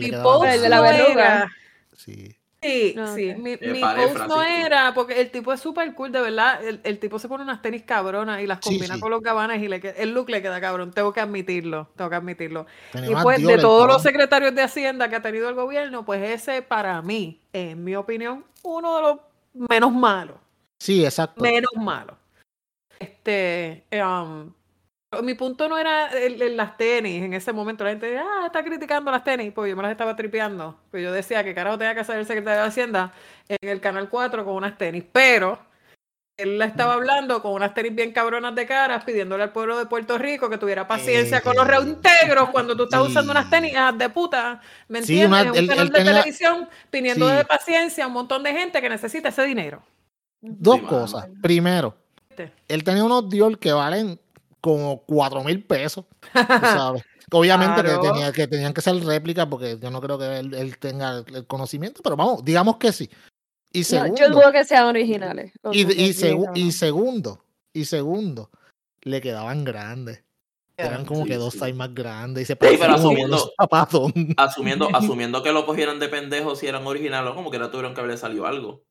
Mi 0.00 0.10
post. 0.12 0.46
El 0.46 0.62
de 0.62 0.68
la 0.68 0.76
no 0.76 0.82
verruga. 0.82 1.36
era- 1.36 1.52
Sí. 1.96 2.36
Sí, 2.62 2.94
Ah, 2.98 3.12
sí. 3.14 3.34
Mi, 3.38 3.52
Eh, 3.52 3.58
mi 3.72 3.80
post 3.80 4.26
no 4.28 4.42
era, 4.42 4.92
porque 4.92 5.18
el 5.18 5.30
tipo 5.30 5.50
es 5.50 5.60
súper 5.60 5.94
cool, 5.94 6.12
de 6.12 6.20
verdad. 6.20 6.62
El, 6.62 6.80
el 6.84 6.98
tipo 6.98 7.18
se 7.18 7.26
pone 7.26 7.42
unas 7.42 7.62
tenis 7.62 7.84
cabronas 7.84 8.42
y 8.42 8.46
las 8.46 8.60
combina 8.60 8.96
sí. 8.96 9.00
con 9.00 9.10
los 9.10 9.22
gabanes 9.22 9.62
y 9.62 9.68
le, 9.68 9.80
el 9.96 10.12
look 10.12 10.28
le 10.28 10.42
queda 10.42 10.60
cabrón. 10.60 10.90
Tengo 10.92 11.10
que 11.14 11.20
admitirlo, 11.20 11.88
tengo 11.96 12.10
que 12.10 12.16
admitirlo. 12.16 12.66
Tenía 12.92 13.12
Y 13.12 13.22
pues, 13.22 13.42
de 13.46 13.56
todos 13.56 13.86
los 13.88 14.02
secretarios 14.02 14.54
de 14.54 14.60
Hacienda 14.60 15.08
que 15.08 15.16
ha 15.16 15.22
tenido 15.22 15.48
el 15.48 15.54
gobierno, 15.54 16.04
pues 16.04 16.22
ese 16.22 16.60
para 16.60 17.00
mí, 17.00 17.40
en 17.54 17.82
mi 17.82 17.96
opinión, 17.96 18.44
uno 18.62 18.96
de 18.96 19.02
los 19.02 19.18
menos 19.54 19.90
malos. 19.92 20.36
Sí, 20.78 21.02
exacto. 21.02 21.40
Menos 21.42 21.70
malos. 21.78 22.16
Este, 23.00 23.84
um, 24.04 24.52
mi 25.24 25.34
punto 25.34 25.68
no 25.68 25.76
era 25.78 26.08
el- 26.12 26.40
el- 26.40 26.56
las 26.56 26.76
tenis 26.76 27.24
en 27.24 27.32
ese 27.32 27.52
momento. 27.52 27.82
La 27.82 27.90
gente, 27.90 28.16
ah, 28.18 28.44
está 28.46 28.62
criticando 28.62 29.10
las 29.10 29.24
tenis. 29.24 29.52
Pues 29.52 29.70
yo 29.70 29.76
me 29.76 29.82
las 29.82 29.90
estaba 29.92 30.14
tripeando. 30.14 30.78
Pues 30.90 31.02
yo 31.02 31.10
decía 31.10 31.42
que 31.42 31.54
carajo 31.54 31.78
tenía 31.78 31.94
que 31.94 32.00
hacer 32.00 32.18
el 32.18 32.26
secretario 32.26 32.60
de 32.60 32.66
Hacienda 32.68 33.12
en 33.48 33.68
el 33.68 33.80
Canal 33.80 34.08
4 34.08 34.44
con 34.44 34.54
unas 34.54 34.76
tenis. 34.78 35.02
Pero 35.10 35.58
él 36.36 36.58
la 36.58 36.66
estaba 36.66 36.94
hablando 36.94 37.42
con 37.42 37.52
unas 37.54 37.74
tenis 37.74 37.94
bien 37.94 38.12
cabronas 38.12 38.54
de 38.54 38.66
caras, 38.66 39.02
pidiéndole 39.04 39.42
al 39.42 39.52
pueblo 39.52 39.78
de 39.78 39.86
Puerto 39.86 40.16
Rico 40.16 40.48
que 40.48 40.58
tuviera 40.58 40.86
paciencia 40.86 41.40
con 41.40 41.56
los 41.56 41.66
reintegros 41.66 42.50
cuando 42.50 42.76
tú 42.76 42.84
estás 42.84 43.00
usando 43.06 43.32
unas 43.32 43.46
sí. 43.46 43.50
tenis 43.50 43.74
ah, 43.76 43.92
de 43.92 44.08
puta. 44.10 44.60
¿Me 44.88 45.02
Sí, 45.02 45.20
entiendes? 45.20 45.40
una- 45.50 45.58
En 45.58 45.64
un 45.64 45.68
canal 45.68 45.88
de 45.88 45.98
tenía- 45.98 46.12
televisión 46.12 46.68
pidiendo 46.90 47.28
Sí. 47.28 47.34
de 47.36 47.44
paciencia 47.46 48.04
a 48.04 48.06
un 48.06 48.12
montón 48.12 48.42
de 48.42 48.52
gente 48.52 48.80
que 48.80 48.88
necesita 48.88 49.30
ese 49.30 49.44
dinero. 49.44 49.82
Dos 50.40 50.76
Sí, 50.80 50.86
cosas. 50.86 51.28
Primero, 51.42 51.94
Él 52.68 52.84
tenía 52.84 53.04
unos 53.04 53.28
Dior 53.28 53.58
que 53.58 53.72
valen 53.72 54.18
como 54.60 55.02
cuatro 55.04 55.42
mil 55.44 55.64
pesos. 55.64 56.04
Sabes. 56.32 57.02
Obviamente 57.32 57.82
Claro. 57.82 58.00
que, 58.02 58.08
tenía, 58.08 58.32
que 58.32 58.46
tenían 58.48 58.72
que 58.74 58.80
ser 58.80 58.96
réplicas 59.04 59.46
porque 59.46 59.78
yo 59.80 59.90
no 59.90 60.00
creo 60.00 60.18
que 60.18 60.38
él, 60.38 60.52
él 60.54 60.78
tenga 60.78 61.18
el 61.32 61.46
conocimiento, 61.46 62.00
pero 62.02 62.16
vamos, 62.16 62.44
digamos 62.44 62.76
que 62.78 62.90
sí. 62.92 63.08
Y 63.72 63.80
No, 63.80 63.84
segundo, 63.84 64.16
yo 64.20 64.28
dudo 64.30 64.50
que 64.52 64.64
sean 64.64 64.86
originales. 64.86 65.52
Y, 65.70 65.84
segu- 66.12 66.70
segundo, 66.72 67.44
y 67.72 67.84
segundo, 67.84 68.50
le 69.02 69.20
quedaban 69.20 69.64
grandes. 69.64 70.24
Eran 70.76 71.04
como 71.04 71.22
Sí, 71.24 71.28
que 71.28 71.36
dos 71.36 71.52
sí. 71.52 71.58
size 71.60 71.74
más 71.74 71.94
grandes 71.94 72.42
y 72.42 72.46
se 72.46 72.56
pero 72.56 72.70
parecían 72.78 72.90
como 73.02 73.10
asumiendo- 73.10 73.52
zapatos. 73.60 74.12
Asumiendo, 74.36 74.88
asumiendo 74.94 75.42
que 75.42 75.52
lo 75.52 75.66
cogieran 75.66 76.00
de 76.00 76.08
pendejo 76.08 76.56
si 76.56 76.66
eran 76.66 76.84
originales, 76.86 77.32
como 77.34 77.50
que 77.50 77.58
era 77.58 77.70
tuvieron 77.70 77.94
que 77.94 78.00
haberle 78.00 78.16
salido 78.16 78.46
algo. 78.46 78.82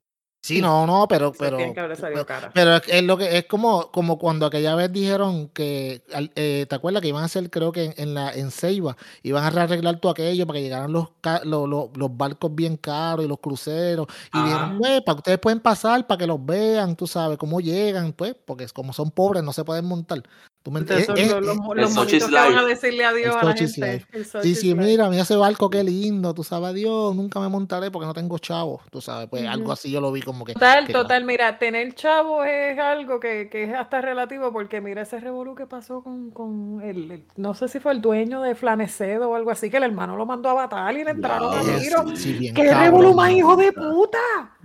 Sí, 0.42 0.62
no, 0.62 0.88
no, 0.88 1.06
pero, 1.10 1.34
pero, 1.38 1.58
pero, 1.58 2.26
pero 2.54 2.76
es, 2.78 2.84
es 2.88 3.04
lo 3.04 3.18
que 3.18 3.38
es 3.38 3.46
como, 3.46 3.92
como 3.92 4.18
cuando 4.18 4.46
aquella 4.46 4.74
vez 4.74 4.92
dijeron 4.92 5.50
que, 5.50 6.02
eh, 6.36 6.66
¿te 6.68 6.76
acuerdas 6.76 7.02
que 7.02 7.10
iban 7.10 7.24
a 7.24 7.26
hacer, 7.26 7.50
creo 7.50 7.74
que 7.74 7.86
en, 7.86 7.94
en 7.98 8.14
la 8.14 8.32
en 8.32 8.50
Ceiba, 8.50 8.96
iban 9.22 9.44
a 9.44 9.48
arreglar 9.48 10.00
todo 10.00 10.14
aquello 10.14 10.48
para 10.48 10.58
que 10.58 10.64
llegaran 10.64 10.94
los, 10.94 11.10
los, 11.44 11.68
los, 11.68 11.90
los 11.94 12.18
barcos 12.18 12.56
bien 12.56 12.78
caros 12.78 13.26
y 13.26 13.28
los 13.28 13.40
cruceros 13.40 14.08
y 14.34 14.42
dijeron, 14.42 14.78
pues, 14.80 15.02
para 15.02 15.16
que 15.16 15.20
ustedes 15.20 15.40
pueden 15.40 15.60
pasar, 15.60 16.08
para 16.08 16.18
que 16.18 16.28
los 16.28 16.44
vean, 16.46 16.96
tú 16.96 17.06
sabes 17.06 17.38
cómo 17.38 17.60
llegan, 17.60 18.14
pues, 18.14 18.34
porque 18.46 18.66
como 18.70 18.94
son 18.94 19.12
pobres 19.12 19.44
no 19.44 19.52
se 19.52 19.66
pueden 19.66 19.86
montar. 19.86 20.24
¿Tú 20.70 20.74
me 20.74 20.80
entiendes? 20.82 21.10
Eh, 21.10 21.28
los, 21.28 21.38
eh, 21.38 21.42
los, 21.42 21.76
los 21.76 21.94
Sochi's 21.94 22.24
monitos 22.24 22.30
que 22.30 22.36
van 22.36 22.58
a 22.58 22.66
decirle 22.68 23.06
adiós 23.06 23.36
El 23.36 23.42
a 23.42 23.44
la 23.44 23.54
gente. 23.58 23.94
Life. 23.94 24.06
El 24.14 24.26
Sí, 24.44 24.56
sí, 24.56 24.68
Life. 24.74 24.82
mira, 24.86 25.10
mira 25.10 25.24
ese 25.24 25.36
barco, 25.36 25.70
qué 25.70 25.84
lindo, 25.84 26.34
tú 26.34 26.44
sabes, 26.44 26.74
Dios, 26.74 27.16
nunca 27.16 27.40
me 27.40 27.50
montaré 27.50 27.92
porque 27.92 28.06
no 28.06 28.14
tengo 28.14 28.38
chavos, 28.38 28.82
tú 28.92 29.02
sabes, 29.02 29.28
pues 29.30 29.46
algo 29.48 29.72
así 29.72 29.90
yo 29.92 30.00
lo 30.02 30.12
vi 30.12 30.22
como 30.22 30.46
que... 30.46 30.54
Total, 30.54 30.86
que- 30.88 30.94
total, 30.94 31.26
mira, 31.26 31.58
tener 31.58 31.94
chavo 31.96 32.44
es 32.44 32.78
algo 32.78 33.20
que, 33.20 33.50
que 33.50 33.64
es 33.64 33.74
hasta 33.74 34.02
relativo 34.02 34.52
porque 34.52 34.82
mira 34.82 35.02
ese 35.02 35.20
revolú 35.20 35.56
que 35.56 35.66
pasó 35.66 36.04
con, 36.04 36.32
con 36.32 36.82
el, 36.84 37.12
el- 37.12 37.26
no 37.36 37.54
sé 37.54 37.68
si 37.68 37.80
fue 37.80 37.92
el 37.94 38.02
dueño 38.02 38.42
de 38.42 38.56
Flanecedo 38.56 39.30
o 39.32 39.36
algo 39.36 39.52
así, 39.52 39.70
que 39.70 39.78
el 39.78 39.84
hermano 39.84 40.16
lo 40.16 40.26
mandó 40.26 40.50
a 40.50 40.54
batal 40.54 40.98
y 40.98 41.04
le 41.04 41.12
entraron 41.12 41.58
a 41.58 41.62
tiro. 41.80 42.06
Sí, 42.16 42.34
bien 42.34 42.54
¡Qué 42.54 42.74
revolú 42.74 43.14
más 43.14 43.32
hijo 43.32 43.56
de 43.56 43.72
puta! 43.72 44.18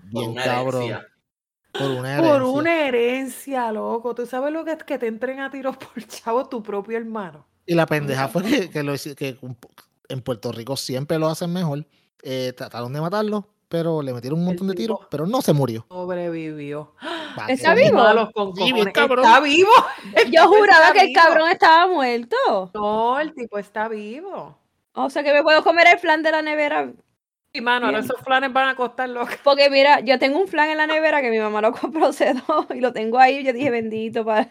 Bien 0.05 0.35
cabrón. 0.35 0.83
herencia. 0.83 1.09
Por 1.79 1.91
una 1.91 2.17
Por 2.19 2.27
herencia. 2.27 2.45
una 2.45 2.87
herencia, 2.87 3.73
loco. 3.73 4.15
¿Tú 4.15 4.27
sabes 4.27 4.53
lo 4.53 4.65
que 4.65 4.73
es 4.73 4.85
que 4.85 4.99
te 4.99 5.07
entren 5.09 5.41
a 5.41 5.51
tiros 5.51 5.77
por 5.77 6.03
chavo 6.07 6.49
tu 6.49 6.63
propio 6.63 6.97
hermano? 6.97 7.47
Y 7.67 7.75
la 7.75 7.87
pendeja 7.87 8.29
fue 8.29 8.43
que, 8.43 8.71
que, 8.71 8.83
lo 8.83 8.95
hici- 8.95 9.15
que 9.15 9.37
un 9.41 9.55
po- 9.55 9.71
en 10.09 10.21
Puerto 10.21 10.53
Rico 10.53 10.77
siempre 10.77 11.19
lo 11.19 11.29
hacen 11.29 11.53
mejor. 11.53 11.87
Eh, 12.23 12.53
trataron 12.57 12.93
de 12.93 13.01
matarlo, 13.01 13.49
pero 13.69 14.03
le 14.03 14.13
metieron 14.13 14.39
un 14.39 14.45
montón 14.47 14.69
de 14.69 14.75
tiros, 14.75 14.99
pero 15.11 15.27
no 15.27 15.43
se 15.43 15.53
murió. 15.53 15.85
Sobrevivió. 15.89 16.95
¿Está 17.49 17.75
vivo? 17.75 17.99
Sí. 18.55 18.73
Está 18.87 19.41
vivo. 19.41 19.71
Yo 20.31 20.47
juraba 20.47 20.93
que 20.93 21.01
el 21.01 21.07
vivo. 21.09 21.21
cabrón 21.21 21.51
estaba 21.51 21.87
muerto. 21.89 22.37
No, 22.75 23.19
el 23.19 23.35
tipo 23.35 23.59
está 23.59 23.89
vivo. 23.89 24.57
O 24.93 25.11
sea 25.11 25.25
que 25.25 25.33
me 25.33 25.43
puedo 25.43 25.65
comer 25.65 25.89
el 25.93 25.99
flan 25.99 26.23
de 26.23 26.31
la 26.31 26.43
nevera. 26.43 26.93
Y 27.57 27.61
mano, 27.61 27.87
ahora 27.87 28.01
esos 28.01 28.21
flanes 28.21 28.53
van 28.53 28.69
a 28.69 28.75
costar 28.75 29.09
loco. 29.09 29.31
Porque 29.45 29.71
mira, 29.71 30.01
yo 30.01 30.19
tengo 30.19 30.41
un 30.41 30.49
flan 30.49 30.71
en 30.71 30.77
la 30.77 30.89
nevera 30.89 31.23
que 31.23 31.31
mi 31.31 31.39
mamá 31.39 31.61
lo 31.61 31.71
compró 31.81 32.07
hace 32.07 32.35
dos 32.35 32.67
y 32.75 32.81
lo 32.81 32.93
tengo 32.93 33.21
ahí. 33.21 33.45
Yo 33.45 33.53
dije, 33.53 33.71
bendito, 33.71 34.25
para, 34.25 34.49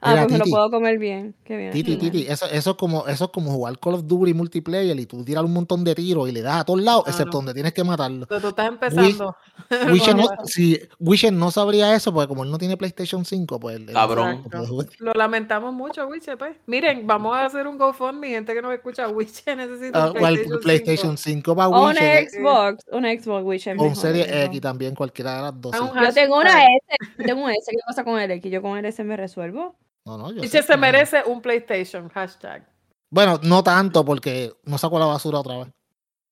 Ah, 0.00 0.12
pues 0.16 0.32
me 0.32 0.38
lo 0.38 0.44
Titi. 0.44 0.50
puedo 0.54 0.70
comer 0.70 0.98
bien. 0.98 1.34
Qué 1.44 1.56
bien. 1.56 1.72
Titi, 1.72 1.92
genial. 1.92 2.12
Titi, 2.12 2.26
eso, 2.30 2.46
eso, 2.46 2.70
es 2.72 2.76
como, 2.76 3.06
eso 3.06 3.24
es 3.26 3.30
como 3.30 3.50
jugar 3.52 3.78
Call 3.78 3.94
of 3.94 4.06
Duty 4.06 4.34
multiplayer 4.34 4.98
y 4.98 5.06
tú 5.06 5.24
tiras 5.24 5.44
un 5.44 5.52
montón 5.52 5.84
de 5.84 5.94
tiros 5.94 6.28
y 6.28 6.32
le 6.32 6.42
das 6.42 6.60
a 6.60 6.64
todos 6.64 6.80
lados, 6.82 7.04
Claro. 7.04 7.16
excepto 7.16 7.38
donde 7.38 7.54
tienes 7.54 7.72
que 7.72 7.84
matarlo. 7.84 8.26
Pero 8.26 8.40
tú 8.40 8.48
estás 8.48 8.68
empezando. 8.68 9.36
Wishen 9.90 10.16
no, 10.18 10.24
si 10.44 10.78
Wishen 10.98 11.38
no 11.38 11.50
sabría 11.50 11.94
eso, 11.94 12.12
porque 12.12 12.28
como 12.28 12.44
él 12.44 12.50
no 12.50 12.58
tiene 12.58 12.76
PlayStation 12.76 13.24
5, 13.24 13.58
pues 13.60 13.76
él- 13.76 13.86
Cabrón. 13.92 14.44
no. 14.52 14.64
Lo 14.98 15.12
lamentamos 15.14 15.72
mucho, 15.72 16.06
Wiche, 16.06 16.36
pues. 16.36 16.56
Miren, 16.66 17.06
vamos 17.06 17.36
a 17.36 17.46
hacer 17.46 17.66
un 17.66 17.78
GoFundMe, 17.78 18.28
gente 18.28 18.54
que 18.54 18.62
nos 18.62 18.72
escucha. 18.74 19.08
Wiche 19.08 19.56
necesita 19.56 20.04
Ah, 20.04 20.10
un 20.10 20.16
el 20.16 20.20
PlayStation, 20.22 20.60
PlayStation 20.60 21.16
5. 21.18 21.36
5 21.36 21.56
para 21.56 21.68
O 21.68 21.82
una 21.84 21.88
Wishen 22.00 22.28
Xbox. 22.30 22.84
Una 22.92 23.10
Xbox, 23.12 23.44
which 23.44 23.66
es 23.66 23.78
o 23.78 23.82
un 23.82 23.88
mejor, 23.88 23.96
Serie 23.96 24.22
eso. 24.24 24.34
X 24.46 24.60
también, 24.60 24.94
cualquiera 24.94 25.36
de 25.36 25.42
las 25.42 25.60
dos. 25.60 25.72
Ah, 25.74 26.02
Yo 26.04 26.12
tengo 26.12 26.38
una. 26.38 26.64
S. 26.64 26.78
yo 27.18 27.24
Tengo 27.24 27.44
un 27.44 27.50
S. 27.50 27.70
¿Qué 27.70 27.78
pasa 27.86 28.04
con 28.04 28.20
el 28.20 28.30
X? 28.30 28.52
Yo 28.52 28.62
con 28.62 28.76
el 28.78 28.84
S 28.84 29.02
me 29.04 29.16
resuelvo. 29.16 29.74
No, 30.06 30.16
no, 30.16 30.30
yo 30.30 30.40
Wiche 30.40 30.62
sé, 30.62 30.62
se 30.62 30.72
no. 30.74 30.78
merece 30.78 31.22
un 31.26 31.42
PlayStation, 31.42 32.08
hashtag. 32.08 32.66
Bueno, 33.10 33.38
no 33.42 33.62
tanto, 33.62 34.04
porque 34.04 34.54
no 34.64 34.78
sacó 34.78 34.98
la 34.98 35.06
basura 35.06 35.40
otra 35.40 35.58
vez. 35.58 35.68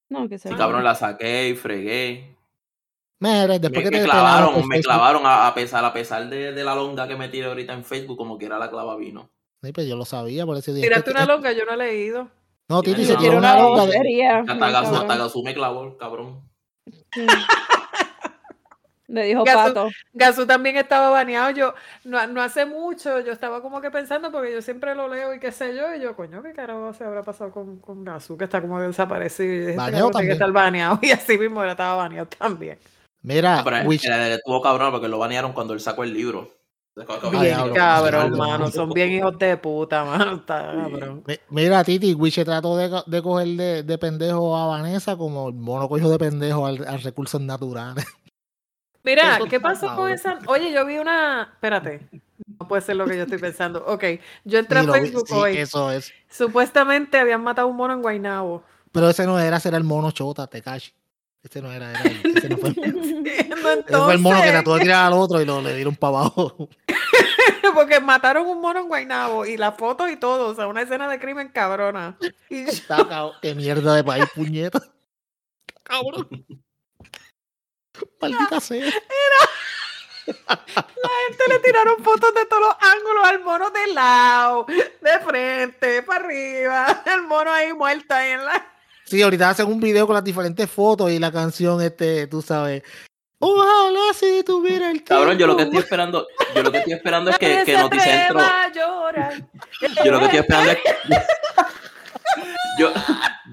No, 0.08 0.28
que 0.28 0.38
se 0.38 0.48
Sí, 0.48 0.54
cabrón, 0.54 0.84
la 0.84 0.94
saqué 0.94 1.48
y 1.48 1.54
fregué. 1.56 2.36
Mire, 3.20 3.48
Me, 3.48 3.58
después 3.58 3.84
que 3.84 3.90
me 3.90 3.98
te 3.98 4.04
clavaron, 4.04 4.54
por 4.54 4.66
me 4.66 4.76
Facebook. 4.76 4.84
clavaron 4.92 5.26
a, 5.26 5.46
a 5.48 5.54
pesar, 5.54 5.84
a 5.84 5.92
pesar 5.92 6.28
de, 6.28 6.52
de 6.52 6.64
la 6.64 6.74
longa 6.74 7.08
que 7.08 7.16
me 7.16 7.28
tiré 7.28 7.46
ahorita 7.46 7.72
en 7.72 7.84
Facebook, 7.84 8.16
como 8.16 8.38
que 8.38 8.46
era 8.46 8.58
la 8.58 8.70
clava 8.70 8.96
vino. 8.96 9.30
Sí, 9.62 9.72
pues 9.72 9.88
yo 9.88 9.96
lo 9.96 10.04
sabía, 10.04 10.44
por 10.46 10.56
eso 10.56 10.72
dije. 10.72 10.86
Tiraste 10.86 11.10
este- 11.10 11.22
una 11.22 11.32
longa, 11.34 11.52
yo 11.52 11.64
no 11.64 11.72
he 11.72 11.76
leído. 11.76 12.28
No, 12.68 12.82
Titi 12.82 13.04
se 13.04 13.16
tiró 13.16 13.38
una 13.38 13.58
longa. 13.58 13.84
Hasta 14.46 15.16
Gazú, 15.16 15.42
me 15.42 15.52
clavó, 15.54 15.96
cabrón. 15.98 16.48
Sí. 17.12 17.26
Le 19.06 19.24
dijo 19.24 19.44
Gazú- 19.44 19.54
pato. 19.74 19.88
Gazú 20.14 20.46
también 20.46 20.76
estaba 20.76 21.10
baneado. 21.10 21.50
Yo, 21.50 21.74
no, 22.04 22.26
no 22.26 22.40
hace 22.40 22.64
mucho, 22.64 23.20
yo 23.20 23.32
estaba 23.32 23.60
como 23.60 23.80
que 23.82 23.90
pensando, 23.90 24.32
porque 24.32 24.52
yo 24.52 24.62
siempre 24.62 24.94
lo 24.94 25.08
leo 25.08 25.34
y 25.34 25.38
qué 25.40 25.52
sé 25.52 25.76
yo, 25.76 25.94
y 25.94 26.00
yo, 26.00 26.16
coño, 26.16 26.42
¿qué 26.42 26.52
carajo 26.52 26.92
se 26.94 27.04
habrá 27.04 27.22
pasado 27.22 27.50
con, 27.50 27.78
con 27.80 28.02
Gazú? 28.04 28.38
Que 28.38 28.44
está 28.44 28.60
como 28.62 28.80
desaparecido. 28.80 29.52
Y 29.52 29.58
dije, 29.58 29.70
este 29.70 29.76
Baneado 29.76 30.10
tiene 30.10 30.10
que 30.10 30.12
también. 30.12 30.32
estar 30.32 30.52
baneado. 30.52 30.98
Y 31.02 31.10
así 31.10 31.36
mismo 31.38 31.62
él 31.62 31.70
estaba 31.70 31.96
baneado 31.96 32.26
también. 32.38 32.78
Mira, 33.22 33.60
Pero 33.64 33.76
él, 33.76 33.86
Wish- 33.86 34.04
él- 34.06 34.12
él 34.12 34.32
estuvo 34.32 34.60
cabrón 34.62 34.90
porque 34.92 35.08
lo 35.08 35.18
banearon 35.18 35.52
cuando 35.52 35.74
él 35.74 35.80
sacó 35.80 36.02
el 36.04 36.12
libro. 36.14 36.50
Bien, 37.32 37.42
diablo, 37.42 37.74
cabrón, 37.74 38.36
mano. 38.38 38.70
Son 38.70 38.88
bien 38.90 39.10
hijos 39.10 39.36
de 39.38 39.56
puta, 39.56 40.04
mano. 40.04 40.36
Está 40.36 40.72
cabrón. 40.72 41.24
mi- 41.26 41.38
mira, 41.50 41.82
Titi, 41.82 42.14
Wiche 42.14 42.44
trató 42.44 42.76
de, 42.76 43.02
de 43.06 43.20
coger 43.22 43.48
de, 43.48 43.82
de 43.82 43.98
pendejo 43.98 44.56
a 44.56 44.68
Vanessa 44.68 45.16
como 45.16 45.48
el 45.48 45.54
mono 45.54 45.88
cogió 45.88 46.08
de 46.08 46.18
pendejo 46.18 46.66
al, 46.66 46.86
al 46.86 47.02
recursos 47.02 47.40
naturales. 47.40 48.06
Mira, 49.04 49.38
¿qué 49.48 49.60
pasó 49.60 49.94
con 49.94 50.10
esa? 50.10 50.38
Oye, 50.46 50.72
yo 50.72 50.84
vi 50.86 50.98
una. 50.98 51.50
Espérate. 51.52 52.08
No 52.58 52.66
puede 52.66 52.82
ser 52.82 52.96
lo 52.96 53.06
que 53.06 53.16
yo 53.16 53.22
estoy 53.24 53.38
pensando. 53.38 53.84
Ok, 53.86 54.04
yo 54.44 54.58
entré 54.58 54.80
Sí, 54.80 54.88
a 54.88 54.92
Facebook 54.92 55.28
sí, 55.28 55.34
hoy. 55.34 55.56
eso 55.58 55.90
es. 55.92 56.12
Supuestamente 56.28 57.18
habían 57.18 57.42
matado 57.42 57.68
a 57.68 57.70
un 57.70 57.76
mono 57.76 57.92
en 57.94 58.02
Guaynabo. 58.02 58.64
Pero 58.92 59.10
ese 59.10 59.26
no 59.26 59.38
era, 59.38 59.58
ese 59.58 59.68
era 59.68 59.76
el 59.76 59.84
mono 59.84 60.10
chota, 60.10 60.46
Tekashi. 60.46 60.92
Ese 61.42 61.60
no 61.60 61.70
era, 61.70 61.90
era 61.90 62.00
ese 62.00 62.48
no 62.48 62.56
fue, 62.56 62.70
ese 62.76 62.88
Entiendo, 62.88 64.04
fue 64.04 64.14
el 64.14 64.20
mono 64.20 64.40
que 64.40 64.48
entonces, 64.48 64.52
trató 64.52 64.74
de 64.76 64.80
tirar 64.80 65.06
al 65.06 65.12
otro 65.12 65.40
y 65.42 65.44
lo 65.44 65.60
le 65.60 65.74
dieron 65.76 65.94
para 65.94 66.18
abajo. 66.18 66.68
Porque 67.74 68.00
mataron 68.00 68.46
un 68.46 68.60
mono 68.60 68.80
en 68.80 68.88
Guaynabo 68.88 69.44
y 69.44 69.56
la 69.58 69.72
foto 69.72 70.08
y 70.08 70.16
todo, 70.16 70.48
o 70.48 70.54
sea, 70.54 70.66
una 70.66 70.82
escena 70.82 71.08
de 71.08 71.18
crimen 71.18 71.48
cabrona. 71.48 72.16
Y 72.48 72.64
cabrón. 72.86 73.32
Qué 73.42 73.54
mierda 73.54 73.94
de 73.96 74.04
país, 74.04 74.24
puñeta. 74.34 74.80
Cabrón. 75.82 76.46
Maldita 78.20 78.60
sea. 78.60 78.90
la 80.26 81.10
gente 81.26 81.44
le 81.48 81.58
tiraron 81.58 82.02
fotos 82.02 82.34
de 82.34 82.46
todos 82.46 82.62
los 82.62 82.76
ángulos 82.80 83.24
al 83.24 83.40
mono 83.40 83.70
de 83.70 83.92
lado, 83.92 84.66
de 84.66 85.18
frente, 85.24 86.02
para 86.02 86.24
arriba, 86.24 87.02
el 87.06 87.22
mono 87.22 87.52
ahí 87.52 87.72
muerto 87.72 88.14
ahí 88.14 88.32
en 88.32 88.44
la... 88.44 88.66
Sí, 89.04 89.20
ahorita 89.20 89.50
hacen 89.50 89.66
un 89.66 89.80
video 89.80 90.06
con 90.06 90.14
las 90.14 90.24
diferentes 90.24 90.70
fotos 90.70 91.10
y 91.10 91.18
la 91.18 91.30
canción, 91.30 91.82
este, 91.82 92.26
tú 92.26 92.40
sabes. 92.40 92.82
Ojalá 93.38 94.14
si 94.14 94.42
tuviera 94.42 94.86
el 94.86 95.02
tiempo. 95.02 95.08
Cabrón, 95.08 95.36
yo 95.36 95.46
lo 95.46 95.56
que 95.56 95.64
estoy 95.64 95.80
esperando, 95.80 96.26
yo 96.54 96.62
lo 96.62 96.72
que 96.72 96.78
estoy 96.78 96.94
esperando 96.94 97.30
es 97.30 97.38
que, 97.38 97.62
que 97.66 97.76
Noticentro, 97.76 98.40
yo 100.02 100.10
lo 100.10 100.18
que 100.20 100.24
estoy 100.24 100.38
esperando 100.38 100.72
es 100.72 100.78
yo, 102.78 102.92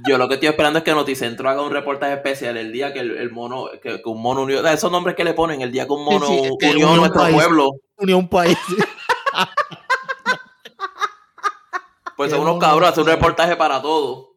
yo 0.08 0.17
lo 0.17 0.27
que 0.27 0.36
estoy 0.36 0.50
esperando 0.50 0.79
es 0.79 0.86
que 0.86 0.91
Noticentro 0.93 1.50
haga 1.50 1.62
un 1.62 1.72
reportaje 1.72 2.13
especial 2.13 2.58
el 2.58 2.72
día 2.72 2.93
que 2.93 3.00
el, 3.00 3.17
el 3.17 3.31
mono, 3.31 3.67
que, 3.81 4.01
que 4.01 4.10
un 4.10 4.22
mono 4.22 4.43
unió, 4.43 4.65
esos 4.67 4.91
nombres 4.91 5.15
que 5.15 5.24
le 5.24 5.34
ponen, 5.34 5.62
el 5.62 5.72
día 5.72 5.86
que 5.86 5.93
un 5.93 6.05
mono 6.05 6.25
Sí, 6.27 6.39
sí, 6.43 6.50
que 6.60 6.70
unió 6.72 6.89
a 6.89 6.96
nuestro 6.98 7.22
país. 7.22 7.36
pueblo, 7.36 7.72
Unió 7.98 8.17
un 8.17 8.27
país. 8.29 8.58
pues 12.17 12.31
son 12.31 12.41
unos 12.41 12.55
mono, 12.55 12.60
cabros, 12.65 12.89
hacer 12.89 13.01
un 13.01 13.05
cabrón. 13.08 13.20
reportaje 13.22 13.55
para 13.55 13.81
todo. 13.81 14.36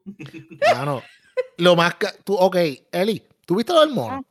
Mano, 0.75 1.03
lo 1.59 1.77
más. 1.77 1.95
ca- 1.97 2.15
Tú, 2.25 2.35
ok, 2.35 2.57
Eli, 2.93 3.23
¿tú 3.47 3.57
viste 3.57 3.73
lo 3.73 3.81
del 3.81 3.91
mono? 3.91 4.25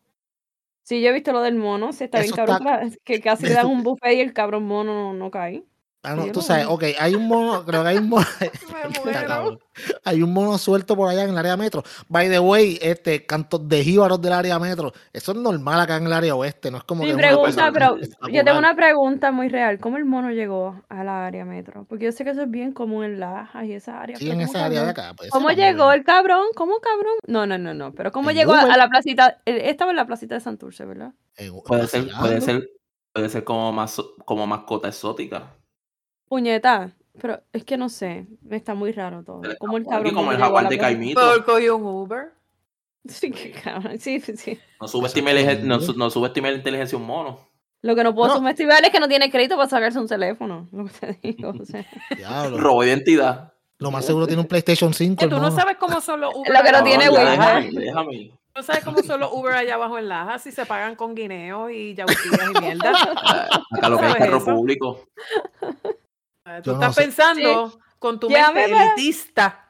Sí, 0.84 1.02
yo 1.02 1.10
he 1.10 1.14
visto 1.14 1.32
lo 1.32 1.42
del 1.42 1.56
mono. 1.56 1.94
Sí, 1.94 2.06
está 2.06 2.20
bien 2.20 2.34
Eso 2.34 2.36
cabrón. 2.36 2.68
está- 2.84 2.98
Que 3.04 3.22
casi 3.22 3.46
le 3.46 3.54
dan 3.54 3.68
un 3.68 3.84
buffet 3.84 4.18
y 4.18 4.22
el 4.22 4.34
cabrón 4.34 4.66
mono 4.66 4.94
no, 4.94 5.14
no 5.14 5.32
cae. 5.32 5.64
Ah, 6.06 6.16
no, 6.16 6.26
tú 6.34 6.42
sabes, 6.42 6.68
vi. 6.68 6.74
ok, 6.74 6.84
hay 7.00 7.16
un 7.16 7.28
mono, 7.30 7.64
creo 7.66 7.82
que 7.82 7.88
hay 7.90 7.98
un 7.98 8.10
mono. 8.10 8.26
Hay 10.06 10.22
un 10.22 10.32
mono 10.34 10.58
suelto 10.58 10.96
por 10.96 11.10
allá 11.10 11.24
en 11.24 11.32
el 11.32 11.38
área 11.38 11.58
metro. 11.58 11.82
By 12.08 12.30
the 12.30 12.40
way, 12.40 12.78
este, 12.82 13.26
cantos 13.26 13.68
de 13.68 13.84
jíbaros 13.84 14.22
del 14.22 14.34
área 14.34 14.60
metro. 14.60 14.92
Eso 15.12 15.32
es 15.32 15.38
normal 15.40 15.80
acá 15.80 15.98
en 15.98 16.06
el 16.06 16.14
área 16.14 16.36
oeste, 16.36 16.70
no 16.70 16.78
es 16.78 16.84
como 16.84 17.04
Mi 17.04 17.10
que. 17.12 17.16
pregunta, 17.18 17.72
pero 17.72 17.98
yo 18.32 18.44
tengo 18.44 18.60
una 18.60 18.76
pregunta 18.76 19.32
muy 19.32 19.48
real. 19.50 19.80
¿Cómo 19.80 19.98
el 19.98 20.06
mono 20.06 20.30
llegó 20.32 20.80
a 20.90 21.04
la 21.04 21.26
área 21.26 21.44
metro? 21.46 21.86
Porque 21.90 22.06
yo 22.06 22.12
sé 22.12 22.24
que 22.24 22.32
eso 22.32 22.44
es 22.44 22.52
bien 22.52 22.72
común 22.74 23.04
en 23.06 23.20
Lajas 23.20 23.66
y 23.66 23.74
esa 23.74 24.00
área. 24.00 24.16
Sí, 24.18 24.26
en 24.30 24.34
¿cómo 24.38 24.44
esa 24.46 24.66
área 24.66 24.84
de 24.84 24.90
acá. 24.92 25.14
pues, 25.18 25.32
¿Cómo 25.32 25.50
llegó 25.50 25.88
bien. 25.88 26.00
el 26.00 26.04
cabrón? 26.06 26.46
¿Cómo 26.56 26.74
cabrón? 26.80 27.14
No, 27.26 27.48
no, 27.48 27.58
no, 27.58 27.74
no. 27.74 27.94
Pero 27.94 28.12
¿cómo 28.12 28.30
En 28.30 28.36
llegó 28.36 28.54
a, 28.54 28.64
Uber. 28.66 28.74
a 28.74 28.78
la 28.78 28.90
placita? 28.90 29.42
Estaba 29.46 29.92
en 29.92 29.98
la 29.98 30.06
placita 30.06 30.36
de 30.36 30.42
Santurce, 30.42 30.86
¿verdad? 30.86 31.14
En- 31.38 31.54
Puede 31.66 31.88
ser, 31.88 32.08
puede 32.20 32.42
ser, 32.42 32.70
puede 33.12 33.30
ser 33.30 33.44
como 33.44 33.72
más, 33.72 34.00
como 34.26 34.46
mascota 34.46 34.90
exótica. 34.90 35.56
Puñeta. 36.34 36.90
Pero 37.22 37.42
es 37.54 37.64
que 37.64 37.78
no 37.78 37.90
sé. 37.90 38.26
Me 38.42 38.58
está 38.58 38.74
muy 38.74 38.92
raro 38.92 39.24
todo. 39.24 39.42
¿Cómo 39.60 39.78
el 39.78 39.86
cabrón 39.86 40.16
como 40.16 40.32
el 40.32 40.40
jaguar 40.40 40.68
de? 40.68 40.80
Caimito. 40.80 41.22
Por 41.22 41.46
cogió 41.46 41.78
un 41.78 41.86
Uber. 41.86 42.32
Sí, 43.06 43.32
qué 43.32 43.52
cabrón. 43.52 44.00
Sí, 44.00 44.20
sí. 44.22 44.58
No 44.80 44.88
subestime, 44.88 45.58
no, 45.58 45.78
no 45.78 46.10
subestime 46.10 46.52
la 46.52 46.58
inteligencia 46.58 46.98
de 46.98 47.02
un 47.04 47.08
mono. 47.08 47.38
Lo 47.82 47.96
que 47.96 48.04
no 48.04 48.16
puedo 48.16 48.30
Bueno. 48.30 48.40
subestimar 48.40 48.82
es 48.84 48.92
que 48.92 49.00
no 49.02 49.10
tiene 49.10 49.30
crédito 49.30 49.58
para 49.58 49.68
sacarse 49.70 50.00
un 50.00 50.08
teléfono. 50.08 50.70
Lo 50.72 50.86
que 50.86 50.92
te 50.92 51.20
digo. 51.22 51.54
O 51.60 51.66
sea. 51.66 51.86
Diablo. 52.16 52.58
Robo 52.58 52.84
identidad. 52.86 53.54
Lo 53.78 53.92
más 53.92 54.06
seguro 54.06 54.26
tiene 54.26 54.42
un 54.42 54.48
PlayStation 54.48 54.94
5. 54.94 55.18
Que 55.20 55.26
el 55.26 55.30
tú 55.32 55.38
no 55.40 55.52
sabes 55.52 55.76
cómo 55.78 56.00
son 56.00 56.22
los 56.22 56.34
Uber. 56.34 56.52
Lo 56.54 56.64
que 56.64 56.72
no 56.72 56.78
allá 56.78 56.84
tiene 56.86 57.06
abajo 57.06 57.22
en 57.22 57.28
Wi-Fi. 57.28 57.38
Lajas. 57.38 57.64
déjame, 57.66 57.86
déjame. 57.86 58.32
¿No 58.56 58.64
sabes 58.64 58.84
cómo 58.86 59.04
son 59.04 59.20
los 59.20 59.34
Uber 59.34 59.54
allá 59.54 59.76
abajo 59.76 59.98
en 59.98 60.08
Lajas? 60.08 60.42
Si 60.44 60.52
se 60.54 60.66
pagan 60.66 60.96
con 60.96 61.14
guineos 61.14 61.72
y 61.72 61.94
yautillas 61.96 62.50
y 62.56 62.62
mierda. 62.62 62.94
Ah, 63.18 63.48
Acá 63.72 63.90
lo 63.90 63.98
que 63.98 64.06
hay 64.06 64.12
es 64.12 64.18
¿Sabes 64.18 64.30
carro 64.32 64.46
público. 64.46 65.08
Tú 66.46 66.52
Yo 66.64 66.74
no 66.74 66.80
estás 66.82 66.96
sé. 66.96 67.02
pensando 67.04 67.80
con 68.00 68.20
tu 68.20 68.30
Llámeme. 68.30 68.68
mente 68.76 68.84
elitista. 68.94 69.70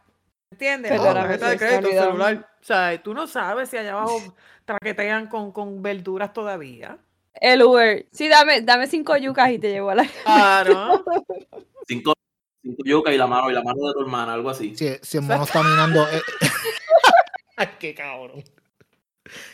¿Entiendes? 0.51 0.91
Oh, 0.91 0.95
Perdóname, 0.95 1.37
tarjeta 1.37 1.45
de 1.49 1.55
me 1.55 1.59
crédito, 1.81 2.03
celular. 2.03 2.49
O 2.61 2.65
sea, 2.65 3.03
tú 3.03 3.13
no 3.13 3.27
sabes 3.27 3.69
si 3.69 3.77
allá 3.77 3.93
abajo 3.93 4.35
traquetean 4.65 5.27
con, 5.27 5.51
con 5.51 5.81
verduras 5.81 6.33
todavía. 6.33 6.97
El 7.33 7.63
Uber. 7.63 8.05
Sí, 8.11 8.27
dame, 8.27 8.61
dame 8.61 8.87
cinco 8.87 9.17
yucas 9.17 9.51
y 9.51 9.59
te 9.59 9.71
llevo 9.71 9.89
a 9.89 9.95
la. 9.95 10.07
Claro. 10.23 11.03
Cinco, 11.87 12.13
cinco 12.61 12.81
yucas 12.85 13.13
y 13.13 13.17
la 13.17 13.27
mano, 13.27 13.49
y 13.51 13.53
la 13.53 13.61
mano 13.61 13.87
de 13.87 13.93
tu 13.93 13.99
hermana, 14.01 14.33
algo 14.33 14.49
así. 14.49 14.73
Si, 14.75 14.87
si 15.01 15.17
el 15.17 15.23
mono 15.23 15.43
está 15.43 15.61
minando. 15.63 16.07
eh, 16.07 16.21
Ay, 17.57 17.69
qué 17.77 17.93
cabrón. 17.93 18.41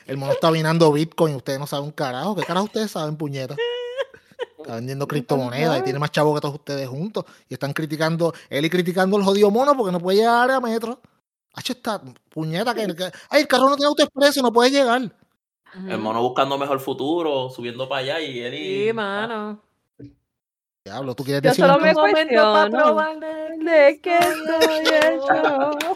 El 0.06 0.18
mono 0.18 0.34
está 0.34 0.52
minando 0.52 0.92
Bitcoin. 0.92 1.36
Ustedes 1.36 1.58
no 1.60 1.66
saben 1.66 1.86
un 1.86 1.92
carajo. 1.92 2.36
¿Qué 2.36 2.44
carajo 2.44 2.66
ustedes 2.66 2.92
saben, 2.92 3.16
puñeta? 3.18 3.56
Está 4.62 4.75
vendiendo 4.75 5.08
criptomonedas 5.08 5.80
y 5.80 5.84
tiene 5.84 6.00
más 6.00 6.12
chavo 6.12 6.36
que 6.36 6.42
todos 6.42 6.56
ustedes 6.56 6.88
juntos. 6.88 7.25
Y 7.48 7.54
están 7.54 7.72
criticando, 7.74 8.34
él 8.50 8.66
y 8.66 8.70
criticando 8.70 9.16
al 9.18 9.24
jodido 9.24 9.50
mono 9.51 9.75
porque 9.75 9.92
no 9.92 10.00
puede 10.00 10.18
llegar 10.18 10.51
a 10.51 10.60
metro. 10.60 11.00
Hacho 11.54 11.74
está, 11.74 12.01
puñeta, 12.30 12.74
que, 12.75 12.88
que- 12.96 13.12
ay, 13.30 13.42
el 13.42 13.48
carro 13.48 13.70
no 13.70 13.75
tiene 13.75 13.88
autoexpreso, 13.88 14.42
no 14.42 14.51
puede 14.51 14.72
llegar. 14.72 15.12
El 15.88 15.98
mono 16.00 16.22
buscando 16.22 16.58
mejor 16.58 16.80
futuro, 16.80 17.50
subiendo 17.50 17.88
para 17.88 18.01
allá 18.01 18.20
y 18.22 18.39
él 18.39 18.54
y... 18.54 18.88
Sí, 18.88 18.94
mano. 18.94 19.62
Diablo, 20.89 21.13
tú 21.13 21.24
quieres 21.24 21.43
Yo 21.43 21.50
decir 21.50 21.65
solo 21.65 21.79
me 21.79 21.93
Momento 21.93 22.41
para 22.41 22.69
probar 22.69 23.19
de 23.19 24.00
que 24.01 24.19
soy 24.19 24.86
el 24.88 25.19
yo. 25.19 25.72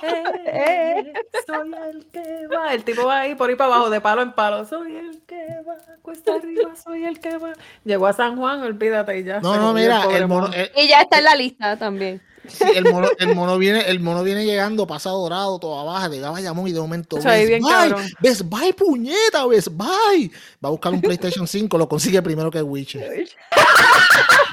Eh, 0.45 1.13
Soy 1.47 1.71
el 1.89 2.05
que 2.11 2.47
va. 2.47 2.73
El 2.73 2.83
tipo 2.83 3.05
va 3.05 3.21
ahí 3.21 3.33
por 3.33 3.49
ahí 3.49 3.55
para 3.55 3.73
abajo, 3.73 3.89
de 3.89 4.01
palo 4.01 4.21
en 4.21 4.33
palo. 4.33 4.65
Soy 4.65 4.95
el 4.95 5.21
que 5.25 5.47
va. 5.67 5.77
Cuesta 6.03 6.35
arriba, 6.35 6.75
soy 6.75 7.05
el 7.05 7.19
que 7.19 7.37
va. 7.37 7.53
Llegó 7.83 8.05
a 8.05 8.13
San 8.13 8.37
Juan, 8.37 8.61
olvídate 8.61 9.17
y 9.19 9.23
ya. 9.23 9.39
No, 9.39 9.55
no, 9.55 9.73
mira, 9.73 10.03
el 10.15 10.27
mono, 10.27 10.51
el, 10.53 10.69
Y 10.75 10.87
ya 10.89 11.01
está 11.01 11.17
en 11.17 11.23
la 11.23 11.35
lista 11.35 11.77
también. 11.77 12.21
sí, 12.45 12.65
el 12.75 12.83
mono, 12.83 13.07
el 13.17 13.33
mono 13.33 13.57
viene, 13.57 13.81
el 13.89 13.99
mono 13.99 14.21
viene 14.21 14.45
llegando, 14.45 14.85
pasa 14.85 15.09
dorado, 15.09 15.57
toda 15.57 15.83
baja, 15.83 16.09
de 16.09 16.19
Bayamón 16.19 16.67
y 16.67 16.71
de 16.71 16.79
momento. 16.79 17.15
O 17.15 17.21
sea, 17.21 17.31
ahí 17.31 17.47
Best 17.47 17.49
bien 17.49 17.63
Buy. 17.63 18.13
Best 18.19 18.41
Buy, 18.43 18.73
puñeta, 18.73 19.45
Best 19.47 19.69
Buy. 19.71 20.31
Va 20.63 20.67
a 20.67 20.71
buscar 20.71 20.93
un 20.93 21.01
PlayStation 21.01 21.47
5, 21.47 21.77
lo 21.79 21.89
consigue 21.89 22.21
primero 22.21 22.51
que 22.51 22.61
Witcher. 22.61 23.25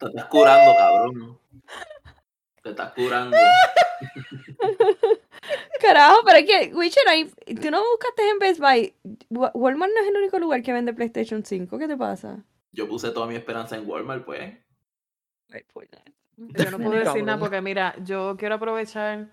Te 0.00 0.06
estás 0.06 0.24
curando, 0.26 0.72
cabrón. 0.76 1.38
Te 2.62 2.70
estás 2.70 2.92
curando. 2.92 3.36
Carajo, 5.80 6.18
pero 6.24 6.38
es 6.38 6.46
que, 6.46 6.74
Witcher, 6.74 7.08
ahí- 7.08 7.30
tú 7.60 7.70
no 7.70 7.82
buscaste 7.90 8.28
en 8.28 8.38
Best 8.38 8.60
Buy. 8.60 8.94
Wa- 9.30 9.50
Walmart 9.54 9.92
no 9.94 10.00
es 10.02 10.08
el 10.08 10.16
único 10.16 10.38
lugar 10.38 10.62
que 10.62 10.72
vende 10.72 10.92
PlayStation 10.92 11.44
5. 11.44 11.78
¿Qué 11.78 11.88
te 11.88 11.96
pasa? 11.96 12.44
Yo 12.72 12.88
puse 12.88 13.10
toda 13.10 13.26
mi 13.26 13.34
esperanza 13.34 13.76
en 13.76 13.88
Walmart, 13.88 14.24
pues. 14.24 14.40
Ay, 15.52 15.62
pues, 15.72 15.88
Yo 16.36 16.70
no 16.70 16.78
puedo 16.78 16.92
decir 16.92 17.24
nada 17.24 17.38
porque, 17.38 17.60
mira, 17.60 17.94
yo 18.04 18.36
quiero 18.38 18.56
aprovechar 18.56 19.28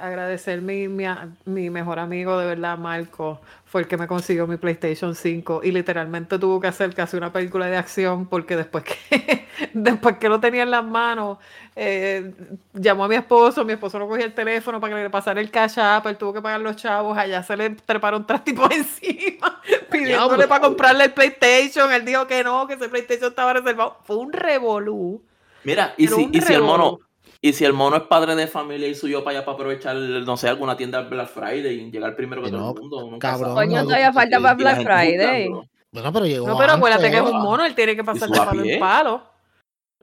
agradecer 0.00 0.62
mi, 0.62 0.88
mi, 0.88 1.70
mejor 1.70 2.00
amigo, 2.00 2.36
de 2.38 2.46
verdad, 2.46 2.76
Marco, 2.76 3.40
fue 3.64 3.82
el 3.82 3.86
que 3.86 3.96
me 3.96 4.08
consiguió 4.08 4.48
mi 4.48 4.56
PlayStation 4.56 5.14
5 5.14 5.60
y 5.62 5.70
literalmente 5.70 6.40
tuvo 6.40 6.60
que 6.60 6.66
hacer 6.66 6.92
casi 6.92 7.16
una 7.16 7.32
película 7.32 7.66
de 7.66 7.76
acción 7.76 8.26
porque 8.26 8.56
después 8.56 8.82
que, 8.82 9.46
después 9.72 10.18
que 10.18 10.28
lo 10.28 10.40
tenía 10.40 10.64
en 10.64 10.72
las 10.72 10.84
manos, 10.84 11.38
eh, 11.76 12.34
llamó 12.74 13.04
a 13.04 13.08
mi 13.08 13.14
esposo, 13.14 13.64
mi 13.64 13.74
esposo 13.74 14.00
no 14.00 14.08
cogía 14.08 14.24
el 14.24 14.34
teléfono 14.34 14.80
para 14.80 14.96
que 14.96 15.02
le 15.04 15.10
pasara 15.10 15.40
el 15.40 15.52
cash 15.52 15.78
app, 15.78 16.04
él 16.06 16.16
tuvo 16.16 16.32
que 16.32 16.42
pagar 16.42 16.60
los 16.60 16.74
chavos, 16.74 17.16
allá 17.16 17.40
se 17.44 17.56
le 17.56 17.70
treparon 17.70 18.26
tres 18.26 18.42
tipos 18.42 18.68
encima 18.74 19.60
pidiéndole 19.88 20.48
para 20.48 20.62
comprarle 20.62 21.04
el 21.04 21.12
PlayStation, 21.12 21.92
él 21.92 22.04
dijo 22.04 22.26
que 22.26 22.42
no, 22.42 22.66
que 22.66 22.74
ese 22.74 22.88
PlayStation 22.88 23.30
estaba 23.30 23.52
reservado, 23.52 23.98
fue 24.02 24.16
un 24.16 24.32
revolú. 24.32 25.22
Mira, 25.62 25.94
y 25.96 26.08
si, 26.08 26.28
y 26.32 26.40
si 26.40 26.54
el 26.54 26.62
mono. 26.62 26.98
Y 27.42 27.52
si 27.52 27.64
el 27.64 27.72
mono 27.72 27.96
es 27.96 28.02
padre 28.02 28.34
de 28.36 28.46
familia 28.46 28.86
y 28.88 28.94
suyo 28.94 29.24
para 29.24 29.38
allá 29.38 29.46
para 29.46 29.54
aprovechar, 29.56 29.96
no 29.96 30.36
sé, 30.36 30.48
alguna 30.48 30.76
tienda 30.76 31.00
Black 31.02 31.28
Friday 31.28 31.80
y 31.80 31.90
llegar 31.90 32.14
primero 32.16 32.42
que 32.42 32.50
todo 32.50 32.60
no, 32.60 32.70
el 32.74 32.80
mundo. 32.80 33.10
nunca 33.10 33.30
cabrón. 33.32 33.54
Coño, 33.54 33.76
no, 33.78 33.84
todavía 33.84 34.12
falta 34.12 34.36
para 34.40 34.48
la 34.48 34.54
Black 34.54 34.82
Friday. 34.82 35.48
Bueno, 35.92 36.12
pero 36.12 36.26
llegó 36.26 36.46
No, 36.46 36.56
pero 36.58 36.72
acuérdate 36.72 37.10
que 37.10 37.16
es 37.16 37.22
un 37.22 37.40
mono, 37.42 37.64
él 37.64 37.74
tiene 37.74 37.96
que 37.96 38.04
pasar 38.04 38.28
de 38.28 38.36
palo 38.38 38.64
en 38.64 38.78
palo. 38.78 39.22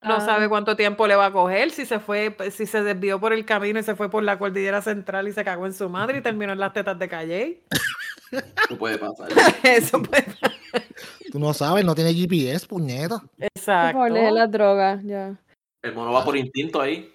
No 0.03 0.15
Ah. 0.15 0.21
sabe 0.21 0.47
cuánto 0.47 0.75
tiempo 0.75 1.07
le 1.07 1.15
va 1.15 1.27
a 1.27 1.31
coger, 1.31 1.71
si 1.71 1.85
se 1.85 1.99
fue, 1.99 2.35
si 2.51 2.65
se 2.67 2.83
desvió 2.83 3.19
por 3.19 3.33
el 3.33 3.45
camino 3.45 3.79
y 3.79 3.83
se 3.83 3.95
fue 3.95 4.09
por 4.11 4.21
la 4.23 4.37
cordillera 4.37 4.81
central 4.81 5.27
y 5.27 5.31
se 5.33 5.43
cagó 5.43 5.65
en 5.65 5.73
su 5.73 5.89
madre 5.89 6.19
y 6.19 6.21
terminó 6.21 6.53
en 6.53 6.59
las 6.59 6.71
tetas 6.73 6.99
de 6.99 7.09
Calle. 7.09 7.63
Eso 8.31 8.77
puede 8.77 8.97
pasar. 8.97 9.27
Eso 9.63 10.01
pues. 10.03 10.23
Tú 11.31 11.39
no 11.39 11.53
sabes, 11.53 11.83
no 11.85 11.95
tiene 11.95 12.13
GPS, 12.13 12.67
puñeta. 12.67 13.21
Exacto. 13.39 13.97
Por 13.99 14.11
leer 14.11 14.33
las 14.33 14.51
drogas, 14.51 15.01
ya. 15.03 15.35
El 15.81 15.93
mono 15.95 16.11
va 16.11 16.23
por 16.23 16.35
instinto 16.37 16.79
ahí. 16.81 17.11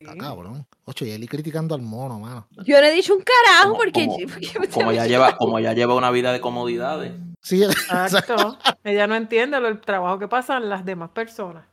Está 0.00 0.16
cabrón. 0.16 0.66
Ocho, 0.84 1.04
y 1.04 1.10
Eli 1.10 1.26
criticando 1.26 1.74
al 1.74 1.82
mono, 1.82 2.20
mano. 2.20 2.46
Yo 2.64 2.80
no 2.80 2.86
he 2.86 2.92
dicho 2.92 3.14
un 3.14 3.22
carajo 3.22 3.70
Como- 3.70 3.76
porque. 3.78 4.06
como- 4.06 4.16
porque- 4.18 4.68
Como 4.70 4.92
ya 4.92 5.06
lleva, 5.06 5.36
como 5.36 5.58
ya 5.58 5.72
lleva 5.72 5.94
una 5.94 6.10
vida 6.10 6.32
de 6.32 6.40
comodidades. 6.40 7.12
Sí, 7.42 7.62
Exacto. 7.90 8.58
Ella 8.84 9.06
no 9.06 9.16
entiende 9.16 9.58
lo- 9.60 9.68
el 9.68 9.80
trabajo 9.80 10.18
que 10.18 10.28
pasan 10.28 10.68
las 10.68 10.84
demás 10.84 11.10
personas. 11.10 11.64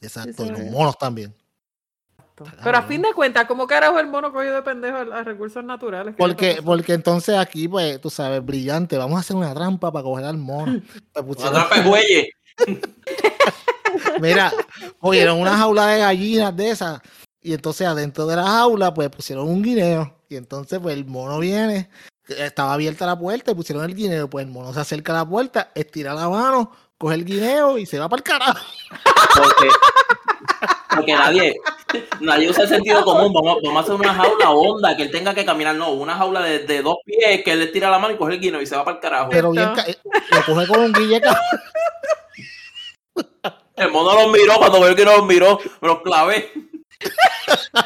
exacto. 0.00 0.44
Y 0.44 0.46
Sí, 0.46 0.52
los 0.52 0.60
monos 0.70 0.96
también. 0.98 1.34
Pero 2.62 2.76
a 2.76 2.82
fin 2.82 3.00
de 3.00 3.14
cuentas, 3.14 3.46
¿cómo 3.46 3.66
carajo 3.66 3.98
el 3.98 4.08
mono 4.08 4.30
cogió 4.30 4.52
de 4.54 4.60
pendejo 4.62 4.98
a, 4.98 5.22
recursos 5.22 5.64
naturales? 5.64 6.14
¿Qué 6.14 6.22
le 6.22 6.28
Porque, 6.28 6.58
porque 6.62 6.92
entonces 6.92 7.34
aquí, 7.38 7.66
pues, 7.66 7.98
tú 7.98 8.10
sabes, 8.10 8.44
brillante, 8.44 8.98
vamos 8.98 9.16
a 9.16 9.20
hacer 9.20 9.36
una 9.36 9.54
trampa 9.54 9.90
para 9.90 10.02
coger 10.02 10.26
al 10.26 10.36
mono. 10.36 10.80
Pues 11.14 11.38
Una 11.40 11.50
trampa 11.50 11.80
de 11.80 11.88
bueyes. 11.88 12.26
Mira, 14.20 14.52
cogieron 14.98 15.40
una 15.40 15.56
jaula 15.56 15.86
de 15.86 15.98
gallinas 16.00 16.54
de 16.56 16.70
esas. 16.70 17.00
Y 17.46 17.54
entonces 17.54 17.86
adentro 17.86 18.26
de 18.26 18.34
la 18.34 18.42
jaula, 18.44 18.92
pues 18.92 19.08
pusieron 19.08 19.46
un 19.48 19.62
guineo. 19.62 20.12
Y 20.28 20.34
entonces, 20.34 20.80
pues 20.82 20.96
el 20.96 21.04
mono 21.04 21.38
viene. 21.38 21.88
Estaba 22.26 22.72
abierta 22.74 23.06
la 23.06 23.16
puerta 23.16 23.52
y 23.52 23.54
pusieron 23.54 23.84
el 23.84 23.94
guineo. 23.94 24.28
Pues 24.28 24.44
el 24.44 24.50
mono 24.50 24.74
se 24.74 24.80
acerca 24.80 25.12
a 25.12 25.18
la 25.18 25.24
puerta, 25.28 25.70
estira 25.76 26.12
la 26.12 26.28
mano, 26.28 26.72
coge 26.98 27.14
el 27.14 27.24
guineo 27.24 27.78
y 27.78 27.86
se 27.86 28.00
va 28.00 28.08
para 28.08 28.18
el 28.18 28.24
carajo. 28.24 28.58
Porque, 29.36 29.68
porque 30.90 31.12
nadie, 31.14 31.54
nadie 32.18 32.50
usa 32.50 32.64
el 32.64 32.68
sentido 32.68 33.04
común. 33.04 33.32
Vamos, 33.32 33.58
vamos 33.62 33.76
a 33.76 33.80
hacer 33.82 33.94
una 33.94 34.12
jaula 34.12 34.50
honda 34.50 34.96
que 34.96 35.04
él 35.04 35.12
tenga 35.12 35.32
que 35.32 35.44
caminar. 35.44 35.76
No, 35.76 35.92
una 35.92 36.16
jaula 36.16 36.40
de, 36.40 36.66
de 36.66 36.82
dos 36.82 36.96
pies 37.04 37.44
que 37.44 37.52
él 37.52 37.60
le 37.60 37.66
tira 37.68 37.90
la 37.90 38.00
mano 38.00 38.14
y 38.14 38.16
coge 38.16 38.34
el 38.34 38.40
guino 38.40 38.60
y 38.60 38.66
se 38.66 38.74
va 38.74 38.84
para 38.84 38.96
el 38.96 39.00
carajo. 39.00 39.28
Pero 39.30 39.52
bien, 39.52 39.70
eh, 39.86 39.96
lo 40.32 40.44
coge 40.52 40.66
con 40.66 40.80
un 40.80 40.92
guille 40.92 41.20
ca- 41.20 41.40
El 43.76 43.92
mono 43.92 44.14
los 44.14 44.32
miró, 44.32 44.54
cuando 44.58 44.80
veo 44.80 44.96
que 44.96 45.04
no 45.04 45.16
los 45.18 45.26
miró, 45.26 45.60
me 45.80 45.86
los 45.86 46.02
clavé. 46.02 46.52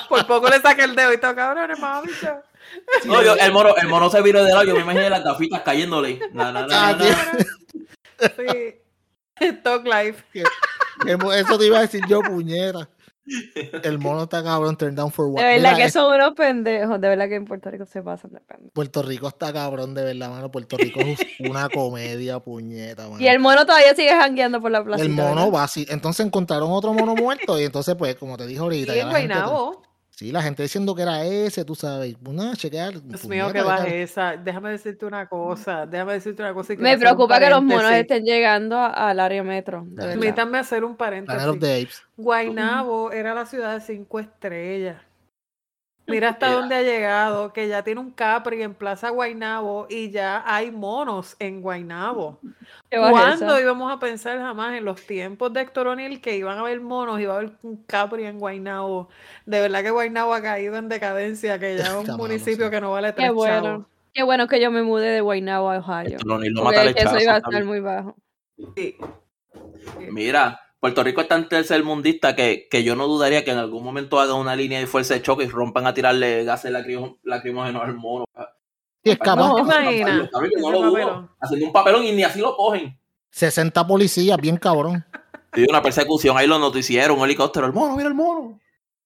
Por 0.08 0.26
poco 0.26 0.48
le 0.48 0.60
saqué 0.60 0.84
el 0.84 0.94
dedo 0.94 1.12
y 1.12 1.18
todo, 1.18 1.34
cabrones, 1.34 1.78
bicho. 2.04 2.42
No, 3.04 3.22
yo- 3.22 3.34
el, 3.36 3.52
mono, 3.52 3.74
el 3.76 3.88
mono 3.88 4.08
se 4.10 4.22
viró 4.22 4.44
de 4.44 4.52
lado, 4.52 4.64
yo 4.64 4.74
me 4.76 4.82
imaginé 4.82 5.10
las 5.10 5.24
gafitas 5.24 5.60
cayéndole. 5.62 6.20
Na, 6.32 6.52
na, 6.52 6.66
na, 6.66 6.88
Ah, 6.88 6.92
na, 6.92 7.04
na. 7.04 8.28
Sí. 8.36 8.76
Talk 9.64 9.84
life. 9.86 10.24
Eso 11.34 11.58
te 11.58 11.66
iba 11.66 11.78
a 11.78 11.82
decir 11.82 12.02
yo, 12.08 12.20
puñera. 12.20 12.88
El 13.82 13.98
mono 14.00 14.24
está 14.24 14.42
cabrón, 14.42 14.76
turn 14.76 14.94
down 14.94 15.10
for 15.12 15.26
what. 15.26 15.40
De 15.42 15.46
verdad 15.46 15.72
Mira, 15.72 15.76
que 15.76 15.84
es- 15.84 15.92
son 15.92 16.14
unos 16.14 16.32
pendejos. 16.32 17.00
De 17.00 17.08
verdad 17.08 17.28
que 17.28 17.34
en 17.36 17.44
Puerto 17.44 17.70
Rico 17.70 17.84
se 17.86 18.02
pasan 18.02 18.32
de 18.32 18.40
pendejos. 18.40 18.72
Puerto 18.72 19.02
Rico 19.02 19.28
está 19.28 19.52
cabrón, 19.52 19.94
de 19.94 20.04
verdad, 20.04 20.30
mano. 20.30 20.50
Puerto 20.50 20.76
Rico 20.76 21.00
es 21.00 21.18
una 21.40 21.68
comedia, 21.68 22.40
puñeta, 22.40 23.08
mano. 23.08 23.20
Y 23.20 23.28
el 23.28 23.38
mono 23.38 23.66
todavía 23.66 23.94
sigue 23.94 24.10
jangueando 24.10 24.60
por 24.60 24.70
la 24.70 24.82
plaza. 24.84 25.02
El 25.02 25.10
mono 25.10 25.50
va 25.52 25.64
así. 25.64 25.86
Entonces 25.88 26.24
encontraron 26.26 26.70
otro 26.72 26.92
mono 26.94 27.14
muerto 27.14 27.58
y 27.60 27.64
entonces, 27.64 27.94
pues, 27.96 28.16
como 28.16 28.36
te 28.36 28.46
dije 28.46 28.60
ahorita, 28.60 28.94
Y 28.94 28.96
ya 28.98 29.08
Guaynabo. 29.10 29.82
Sí, 30.20 30.32
la 30.32 30.42
gente 30.42 30.62
diciendo 30.62 30.94
que 30.94 31.00
era 31.00 31.24
ese, 31.24 31.64
tú 31.64 31.74
sabes. 31.74 32.14
No, 32.20 32.54
chequear. 32.54 33.00
Dios 33.02 33.26
mío, 33.26 33.50
qué 33.50 33.62
bajeza. 33.62 34.36
Déjame 34.36 34.70
decirte 34.70 35.06
una 35.06 35.26
cosa. 35.26 35.86
Déjame 35.86 36.12
decirte 36.12 36.42
una 36.42 36.52
cosa. 36.52 36.74
y 36.74 36.76
Me 36.76 36.98
preocupa 36.98 37.40
que 37.40 37.48
los 37.48 37.62
monos 37.62 37.90
estén 37.92 38.24
llegando 38.24 38.78
al 38.78 39.18
área 39.18 39.42
metro. 39.42 39.86
Permítanme 39.96 40.58
hacer 40.58 40.84
un 40.84 40.94
paréntesis. 40.94 42.02
Guaynabo 42.18 43.12
era 43.12 43.32
la 43.32 43.46
ciudad 43.46 43.74
de 43.74 43.80
cinco 43.80 44.20
estrellas. 44.20 44.96
Mira 46.10 46.30
hasta 46.30 46.52
dónde 46.52 46.74
ha 46.74 46.82
llegado, 46.82 47.52
que 47.52 47.68
ya 47.68 47.82
tiene 47.82 48.00
un 48.00 48.10
Capri 48.10 48.62
en 48.62 48.74
Plaza 48.74 49.10
Guaynabo 49.10 49.86
y 49.88 50.10
ya 50.10 50.42
hay 50.46 50.70
monos 50.70 51.36
en 51.38 51.62
bajeza. 51.62 52.38
¿Cuándo 52.90 53.60
íbamos 53.60 53.92
a 53.92 53.98
pensar 53.98 54.38
jamás 54.38 54.74
en 54.76 54.84
los 54.84 55.00
tiempos 55.06 55.52
de 55.52 55.60
Héctor 55.60 55.86
O'Neill 55.88 56.20
que 56.20 56.36
iban 56.36 56.58
a 56.58 56.60
haber 56.60 56.80
monos, 56.80 57.20
iba 57.20 57.34
a 57.34 57.36
haber 57.38 57.52
un 57.62 57.82
Capri 57.84 58.24
en 58.24 58.38
Guaynabo? 58.38 59.08
De 59.46 59.60
verdad 59.60 59.82
que 59.82 59.90
Guaynabo 59.90 60.34
ha 60.34 60.42
caído 60.42 60.76
en 60.76 60.88
decadencia, 60.88 61.58
que 61.58 61.76
ya 61.76 61.84
es 61.84 61.90
un 61.90 62.00
Está 62.00 62.12
malo, 62.12 62.24
municipio 62.24 62.66
sí. 62.66 62.70
que 62.70 62.80
no 62.80 62.90
vale 62.92 63.12
tres 63.12 63.28
Qué 63.28 63.32
bueno. 63.32 63.62
chavos. 63.62 63.86
Qué 64.12 64.22
bueno 64.24 64.48
que 64.48 64.60
yo 64.60 64.70
me 64.70 64.82
mudé 64.82 65.08
de 65.10 65.20
Guaynabo 65.20 65.70
a 65.70 65.78
Ohio. 65.78 66.18
No, 66.26 66.38
ni 66.38 66.48
lo 66.50 66.62
Porque 66.62 66.78
mata 66.78 66.88
el 66.88 66.94
lechazo, 66.94 67.18
iba 67.20 67.34
a 67.34 67.38
estar 67.38 67.64
muy 67.64 67.80
bajo. 67.80 68.16
Sí. 68.76 68.96
Mira, 70.10 70.60
Puerto 70.80 71.04
Rico 71.04 71.20
es 71.20 71.28
tan 71.28 71.46
tercermundista 71.48 72.34
que, 72.34 72.66
que 72.70 72.82
yo 72.82 72.96
no 72.96 73.06
dudaría 73.06 73.44
que 73.44 73.50
en 73.50 73.58
algún 73.58 73.84
momento 73.84 74.18
haga 74.18 74.32
una 74.34 74.56
línea 74.56 74.78
de 74.80 74.86
fuerza 74.86 75.12
de 75.14 75.20
choque 75.22 75.44
y 75.44 75.48
rompan 75.48 75.86
a 75.86 75.92
tirarle 75.94 76.42
gases 76.44 76.72
lacrim- 76.72 77.18
lacrimógenos 77.22 77.82
al 77.82 77.94
mono. 77.94 78.24
Y 79.02 79.10
es 79.10 79.18
capaz. 79.18 79.36
No, 79.36 79.58
lo 80.70 80.82
dudo. 80.90 81.28
Haciendo 81.40 81.66
un 81.66 81.72
papelón 81.72 82.04
y 82.04 82.12
ni 82.12 82.22
así 82.22 82.40
lo 82.40 82.56
cogen. 82.56 82.98
60 83.30 83.86
policías, 83.86 84.38
bien 84.38 84.56
cabrón. 84.56 85.04
Y 85.54 85.68
una 85.68 85.82
persecución, 85.82 86.36
ahí 86.38 86.46
los 86.46 86.58
noticieros, 86.60 87.16
un 87.16 87.24
helicóptero, 87.24 87.66
el 87.66 87.72
mono, 87.72 87.96
mira 87.96 88.08
el 88.08 88.14
mono. 88.14 88.58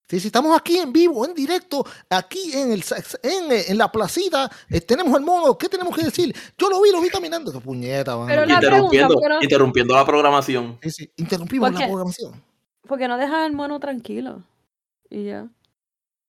Sí, 0.06 0.20
sí, 0.20 0.26
estamos 0.26 0.54
aquí 0.56 0.76
en 0.78 0.92
vivo, 0.92 1.24
en 1.24 1.32
directo, 1.34 1.84
aquí 2.10 2.52
en 2.52 2.72
el 2.72 2.84
en, 3.22 3.52
eh, 3.52 3.64
en 3.68 3.78
la 3.78 3.90
placita, 3.90 4.50
eh, 4.68 4.80
tenemos 4.82 5.16
el 5.16 5.24
mono, 5.24 5.56
¿qué 5.56 5.66
tenemos 5.68 5.96
que 5.96 6.04
decir? 6.04 6.34
Yo 6.58 6.68
lo 6.68 6.82
vi, 6.82 6.90
lo 6.90 7.00
vi 7.00 7.08
caminando. 7.08 7.50
Qué 7.50 7.58
puñeta. 7.60 8.14
Pero 8.26 8.44
la 8.44 8.54
Interrumpiendo, 8.54 8.90
pregunta, 8.90 9.14
¿por 9.14 9.22
qué 9.22 9.28
no- 9.30 9.42
interrumpiendo 9.42 9.94
la 9.94 10.04
programación. 10.04 10.78
Sí, 10.82 10.90
sí, 10.90 11.10
interrumpimos 11.16 11.68
¿Por 11.70 11.74
la 11.74 11.80
qué? 11.80 11.86
programación. 11.90 12.42
Porque 12.86 13.08
no 13.08 13.16
dejan 13.16 13.44
al 13.44 13.52
mono 13.54 13.80
tranquilo. 13.80 14.42
Y 15.08 15.24
ya. 15.24 15.46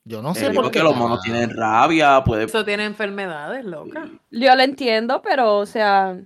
Yo 0.06 0.22
no 0.22 0.34
sé 0.36 0.46
Eh, 0.46 0.52
por 0.54 0.64
porque 0.66 0.80
qué. 0.80 0.84
los 0.84 0.96
monos 0.96 1.20
tienen 1.22 1.50
rabia, 1.50 2.24
puede... 2.24 2.46
Eso 2.46 2.64
tiene 2.64 2.86
enfermedades, 2.86 3.66
loca. 3.66 4.08
Yo 4.32 4.56
lo 4.56 4.62
entiendo, 4.64 5.22
pero, 5.22 5.58
o 5.58 5.66
sea, 5.66 6.18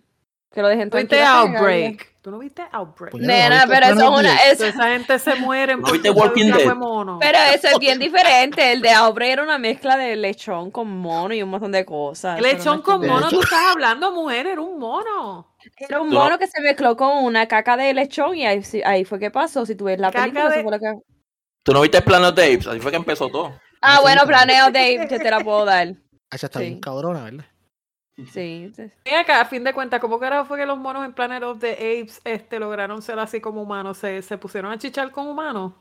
que 0.51 0.61
lo 0.61 0.67
dejen 0.67 0.89
¿Tú 0.91 0.97
viste 0.97 1.15
tranquilo. 1.17 1.45
bien. 1.47 1.55
Outbreak? 1.57 2.08
¿Tú 2.21 2.31
no 2.31 2.39
viste 2.39 2.63
Outbreak? 2.71 3.11
Pues- 3.11 3.23
Nena, 3.25 3.49
¿No 3.49 3.55
viste 3.55 3.67
pero 3.69 3.85
eso 3.85 3.93
es 3.95 3.99
Planet 4.09 4.19
una. 4.19 4.35
eso- 4.51 4.65
esa 4.65 4.83
gente 4.89 5.19
se 5.19 5.35
muere 5.35 5.77
¿No 5.77 5.89
viste 5.91 6.09
Walking 6.09 6.51
Dead? 6.51 6.73
pero 7.21 7.37
eso 7.53 7.67
es 7.69 7.79
bien 7.79 7.97
diferente. 7.97 8.73
El 8.73 8.81
de 8.81 8.91
Aubrey 8.91 9.31
era 9.31 9.41
una 9.43 9.57
mezcla 9.57 9.95
de 9.95 10.17
lechón 10.17 10.69
con 10.69 10.89
mono 10.97 11.33
y 11.33 11.41
un 11.41 11.49
montón 11.49 11.71
de 11.71 11.85
cosas. 11.85 12.37
Eso 12.37 12.45
lechón 12.47 12.77
no 12.77 12.83
con 12.83 13.07
mono, 13.07 13.29
tú 13.29 13.41
estás 13.41 13.71
hablando, 13.71 14.11
mujer, 14.11 14.47
era 14.47 14.59
un 14.59 14.77
mono. 14.77 15.55
Era 15.77 16.01
un 16.01 16.09
no- 16.09 16.19
mono 16.19 16.37
que 16.37 16.47
se 16.47 16.59
mezcló 16.61 16.97
con 16.97 17.23
una 17.23 17.47
caca 17.47 17.77
de 17.77 17.93
lechón 17.93 18.35
y 18.35 18.45
ahí, 18.45 18.61
ahí 18.83 19.05
fue 19.05 19.17
que 19.17 19.31
pasó. 19.31 19.65
Si 19.65 19.75
tú 19.75 19.85
ves 19.85 19.97
la 19.99 20.11
Caca 20.11 20.23
película, 20.23 20.47
eso 20.47 20.55
de- 20.57 20.63
fue 20.63 20.71
lo 20.73 20.79
que. 20.79 20.93
¿Tú 21.63 21.71
no 21.73 21.81
viste 21.81 21.97
el 21.99 22.03
Planet 22.03 22.35
de 22.35 22.43
Apes? 22.53 22.67
Así 22.67 22.79
fue 22.81 22.91
que 22.91 22.97
empezó 22.97 23.29
todo. 23.29 23.53
Ah, 23.81 23.95
sí, 23.97 24.01
bueno, 24.01 24.23
planeo 24.25 24.65
Dave, 24.71 25.07
yo 25.09 25.17
te 25.19 25.31
la 25.31 25.39
puedo 25.39 25.63
dar. 25.63 25.87
Ah, 26.31 26.35
ya 26.37 26.47
está 26.47 26.59
Sí. 26.59 26.65
bien 26.65 26.79
cabrona, 26.81 27.23
¿verdad? 27.23 27.45
Sí, 28.27 28.71
sí. 28.75 28.83
Y 29.05 29.13
acá, 29.13 29.41
a 29.41 29.45
fin 29.45 29.63
de 29.63 29.73
cuentas, 29.73 29.99
¿cómo 29.99 30.19
carajo 30.19 30.45
fue 30.45 30.57
que 30.57 30.65
los 30.65 30.77
monos 30.77 31.05
en 31.05 31.13
Planet 31.13 31.43
of 31.43 31.59
the 31.59 31.71
Apes 31.73 32.21
este, 32.23 32.59
lograron 32.59 33.01
ser 33.01 33.19
así 33.19 33.39
como 33.41 33.61
humanos? 33.61 33.97
¿Se, 33.97 34.21
se 34.21 34.37
pusieron 34.37 34.71
a 34.71 34.77
chichar 34.77 35.11
con 35.11 35.27
humanos? 35.27 35.73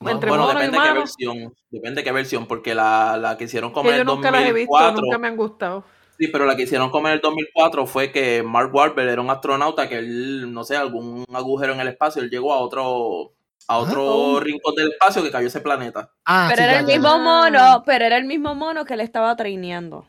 No, 0.00 0.10
Entre 0.10 0.28
bueno, 0.28 0.44
y 0.50 0.54
depende 0.54 0.78
de 0.78 0.84
qué 0.84 0.92
versión. 0.92 1.54
Depende 1.70 2.00
de 2.00 2.04
qué 2.04 2.12
versión, 2.12 2.46
porque 2.46 2.74
la, 2.74 3.16
la 3.16 3.36
que 3.38 3.44
hicieron 3.44 3.70
como 3.72 3.88
Que 3.88 3.94
en 3.94 4.00
el 4.00 4.06
nunca 4.06 4.30
las 4.30 4.42
he 4.44 4.52
visto, 4.52 4.72
2004... 4.72 5.00
nunca 5.02 5.18
me 5.18 5.28
han 5.28 5.36
gustado. 5.36 5.84
Sí, 6.18 6.28
pero 6.28 6.44
la 6.44 6.56
que 6.56 6.62
hicieron 6.62 6.90
como 6.90 7.08
en 7.08 7.14
el 7.14 7.20
2004 7.20 7.86
fue 7.86 8.12
que 8.12 8.42
Mark 8.42 8.74
Wahlberg 8.74 9.08
era 9.08 9.20
un 9.22 9.30
astronauta 9.30 9.88
que 9.88 9.98
él, 9.98 10.52
no 10.52 10.64
sé, 10.64 10.76
algún 10.76 11.24
agujero 11.32 11.72
en 11.72 11.80
el 11.80 11.88
espacio, 11.88 12.20
él 12.22 12.30
llegó 12.30 12.52
a 12.52 12.58
otro 12.60 13.32
a 13.68 13.78
otro 13.78 14.04
Oh. 14.04 14.40
rincón 14.40 14.74
del 14.74 14.90
espacio 14.92 15.22
que 15.22 15.30
cayó 15.30 15.46
ese 15.46 15.60
planeta. 15.60 16.10
Ah, 16.24 16.46
Pero 16.50 16.58
sí, 16.58 16.64
era 16.64 16.72
ya, 16.74 16.80
el 16.80 16.86
ya. 16.86 16.92
mismo 16.94 17.08
ya. 17.16 17.18
mono, 17.18 17.82
pero 17.86 18.04
era 18.04 18.16
el 18.16 18.24
mismo 18.24 18.54
mono 18.56 18.84
que 18.84 18.96
le 18.96 19.04
estaba 19.04 19.34
traineando. 19.36 20.06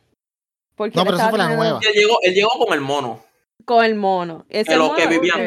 Porque 0.75 0.95
No, 0.97 1.03
pero 1.03 1.17
esa 1.17 1.25
estaba 1.27 1.29
fue 1.45 1.55
la 1.55 1.55
nueva. 1.55 1.79
Él 1.81 1.93
llegó, 1.93 2.17
él 2.21 2.33
llegó 2.33 2.49
con 2.51 2.73
el 2.73 2.81
mono. 2.81 3.23
Con 3.65 3.85
el 3.85 3.95
mono. 3.95 4.45
Ese 4.49 4.71
De 4.71 4.77
los 4.77 4.87
mono, 4.87 4.99
que 4.99 5.07
vivían. 5.07 5.39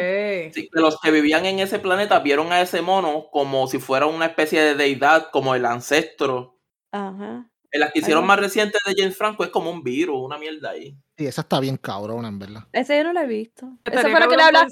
Sí, 0.53 0.69
que 0.73 0.79
los 0.79 0.99
que 0.99 1.11
vivían 1.11 1.45
en 1.45 1.59
ese 1.59 1.79
planeta 1.79 2.19
vieron 2.19 2.51
a 2.51 2.61
ese 2.61 2.81
mono 2.81 3.27
como 3.31 3.67
si 3.67 3.79
fuera 3.79 4.05
una 4.07 4.25
especie 4.25 4.61
de 4.61 4.75
deidad, 4.75 5.29
como 5.31 5.53
el 5.55 5.65
ancestro. 5.65 6.57
Ajá. 6.91 7.49
En 7.69 7.81
las 7.81 7.91
que 7.91 7.99
hicieron 7.99 8.23
Ajá. 8.23 8.27
más 8.27 8.39
recientes 8.39 8.81
de 8.85 8.95
James 8.97 9.17
Franco 9.17 9.43
es 9.43 9.49
como 9.49 9.69
un 9.69 9.83
virus, 9.83 10.17
una 10.19 10.37
mierda 10.37 10.71
ahí. 10.71 10.95
Sí, 11.17 11.25
esa 11.27 11.41
está 11.41 11.59
bien 11.59 11.77
cabrona, 11.77 12.27
en 12.27 12.39
verdad. 12.39 12.63
Ese 12.71 12.97
yo 12.97 13.03
no 13.03 13.13
lo 13.13 13.19
he 13.21 13.27
visto. 13.27 13.67
Esa 13.83 14.01
fue 14.01 14.19
la 14.19 14.27
que 14.27 14.37
le 14.37 14.43
habla. 14.43 14.67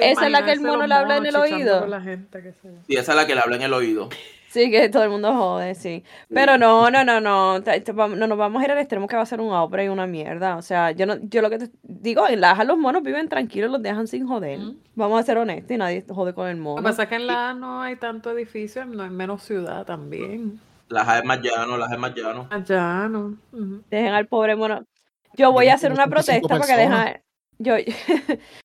esa 0.00 0.26
es 0.26 0.32
la 0.32 0.44
que 0.44 0.52
el 0.52 0.60
mono 0.60 0.86
le 0.86 0.94
habla 0.94 1.16
en 1.16 1.26
el 1.26 1.36
oído. 1.36 1.86
la 1.86 2.00
gente. 2.00 2.54
Y 2.86 2.96
esa 2.96 3.12
es 3.12 3.16
la 3.16 3.26
que 3.26 3.34
le 3.34 3.40
habla 3.40 3.56
en 3.56 3.62
el 3.62 3.72
oído. 3.72 4.08
Sí, 4.54 4.70
que 4.70 4.88
todo 4.88 5.02
el 5.02 5.10
mundo 5.10 5.34
jode, 5.34 5.74
sí. 5.74 6.04
Pero 6.32 6.56
no, 6.56 6.88
no, 6.88 7.04
no, 7.04 7.20
no. 7.20 7.58
No 7.58 8.26
nos 8.28 8.38
vamos 8.38 8.62
a 8.62 8.64
ir 8.64 8.70
al 8.70 8.78
extremo 8.78 9.08
que 9.08 9.16
va 9.16 9.22
a 9.22 9.26
ser 9.26 9.40
un 9.40 9.52
obra 9.52 9.82
y 9.82 9.88
una 9.88 10.06
mierda. 10.06 10.56
O 10.56 10.62
sea, 10.62 10.92
yo 10.92 11.06
no, 11.06 11.16
yo 11.22 11.42
lo 11.42 11.50
que 11.50 11.58
te 11.58 11.70
digo, 11.82 12.28
en 12.28 12.40
Laja 12.40 12.62
los 12.62 12.78
monos 12.78 13.02
viven 13.02 13.28
tranquilos, 13.28 13.68
los 13.68 13.82
dejan 13.82 14.06
sin 14.06 14.28
joder. 14.28 14.60
Vamos 14.94 15.18
a 15.18 15.24
ser 15.24 15.38
honestos 15.38 15.72
y 15.72 15.76
nadie 15.76 16.04
jode 16.08 16.34
con 16.34 16.46
el 16.46 16.56
Lo 16.58 16.62
mono. 16.62 16.76
que 16.76 16.82
pasa 16.84 17.02
es 17.02 17.08
que 17.08 17.16
en 17.16 17.26
la 17.26 17.52
no 17.52 17.82
hay 17.82 17.96
tanto 17.96 18.30
edificio, 18.30 18.84
no 18.84 19.02
hay 19.02 19.10
menos 19.10 19.42
ciudad 19.42 19.84
también. 19.84 20.60
Las 20.88 21.18
es 21.18 21.24
más 21.24 21.40
llano, 21.40 21.76
las 21.76 21.90
es 21.90 21.98
más 21.98 22.14
llano. 22.14 22.46
Allá 22.48 23.08
no. 23.08 23.36
Ujú. 23.52 23.82
Dejen 23.90 24.14
al 24.14 24.28
pobre 24.28 24.54
mono. 24.54 24.84
Yo 25.36 25.50
voy 25.50 25.66
a 25.66 25.74
hacer 25.74 25.90
una 25.90 26.04
35 26.06 26.46
protesta 26.46 26.48
para 26.48 26.60
que 26.60 26.74
personas. 26.80 27.06
dejen. 27.06 27.22
Yo, 27.58 27.76
yo 27.78 27.84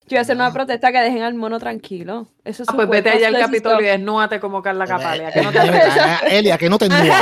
voy 0.09 0.17
a 0.17 0.21
hacer 0.21 0.35
una 0.35 0.47
Ah. 0.47 0.53
protesta 0.53 0.91
que 0.91 0.99
dejen 0.99 1.21
al 1.21 1.35
mono 1.35 1.59
tranquilo. 1.59 2.27
Eso 2.43 2.63
es 2.63 2.69
Ah, 2.69 2.73
pues 2.75 2.89
vete 2.89 3.09
allá 3.09 3.27
al 3.27 3.37
Capitolio 3.37 3.81
y 3.81 3.89
desnúdate 3.91 4.39
como 4.39 4.61
Carla 4.61 4.85
Capalia. 4.87 5.29
Eh, 5.29 5.33
Que 5.33 5.41
no 5.43 5.51
te 5.51 5.57
eh, 5.59 5.71
eh, 5.71 6.37
Elia, 6.39 6.57
que 6.57 6.69
no 6.69 6.77
te 6.77 6.85
ennúa. 6.85 7.19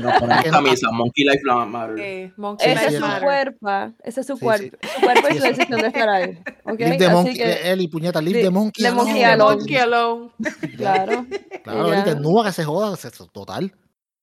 Nos 0.00 0.18
ponemos 0.18 0.44
camisa, 0.44 0.88
Monkey 0.92 1.24
Life 1.24 1.40
Matter. 1.44 2.32
Monkey 2.36 2.72
Ese 2.72 2.86
es 2.86 2.94
su 2.96 3.20
cuerpo. 3.20 3.68
Ese 4.02 4.20
es 4.20 4.26
su 4.26 4.36
Sí, 4.36 4.44
cuerpo. 4.44 4.76
Su 4.82 5.00
cuerpo 5.00 5.28
y 5.30 5.38
su 5.38 5.42
decisión 5.44 5.80
de 5.80 5.86
estar 5.88 6.08
ahí. 6.08 6.38
¿ok? 6.64 6.78
Leave 6.80 6.98
the 6.98 7.08
monkey, 7.08 7.34
que, 7.34 7.70
Eli, 7.72 7.88
puñeta, 7.88 8.20
leave 8.20 8.42
the 8.42 8.50
monkey 8.50 8.82
the 8.82 8.88
alone. 8.88 9.04
monkey 9.04 9.24
alone. 9.24 9.56
Monkey 9.56 9.76
alone. 9.76 10.30
claro. 10.76 11.26
Claro. 11.62 11.92
Eli, 11.92 12.02
que 12.44 12.52
se 12.52 12.64
joda, 12.64 12.96
total. 13.32 13.72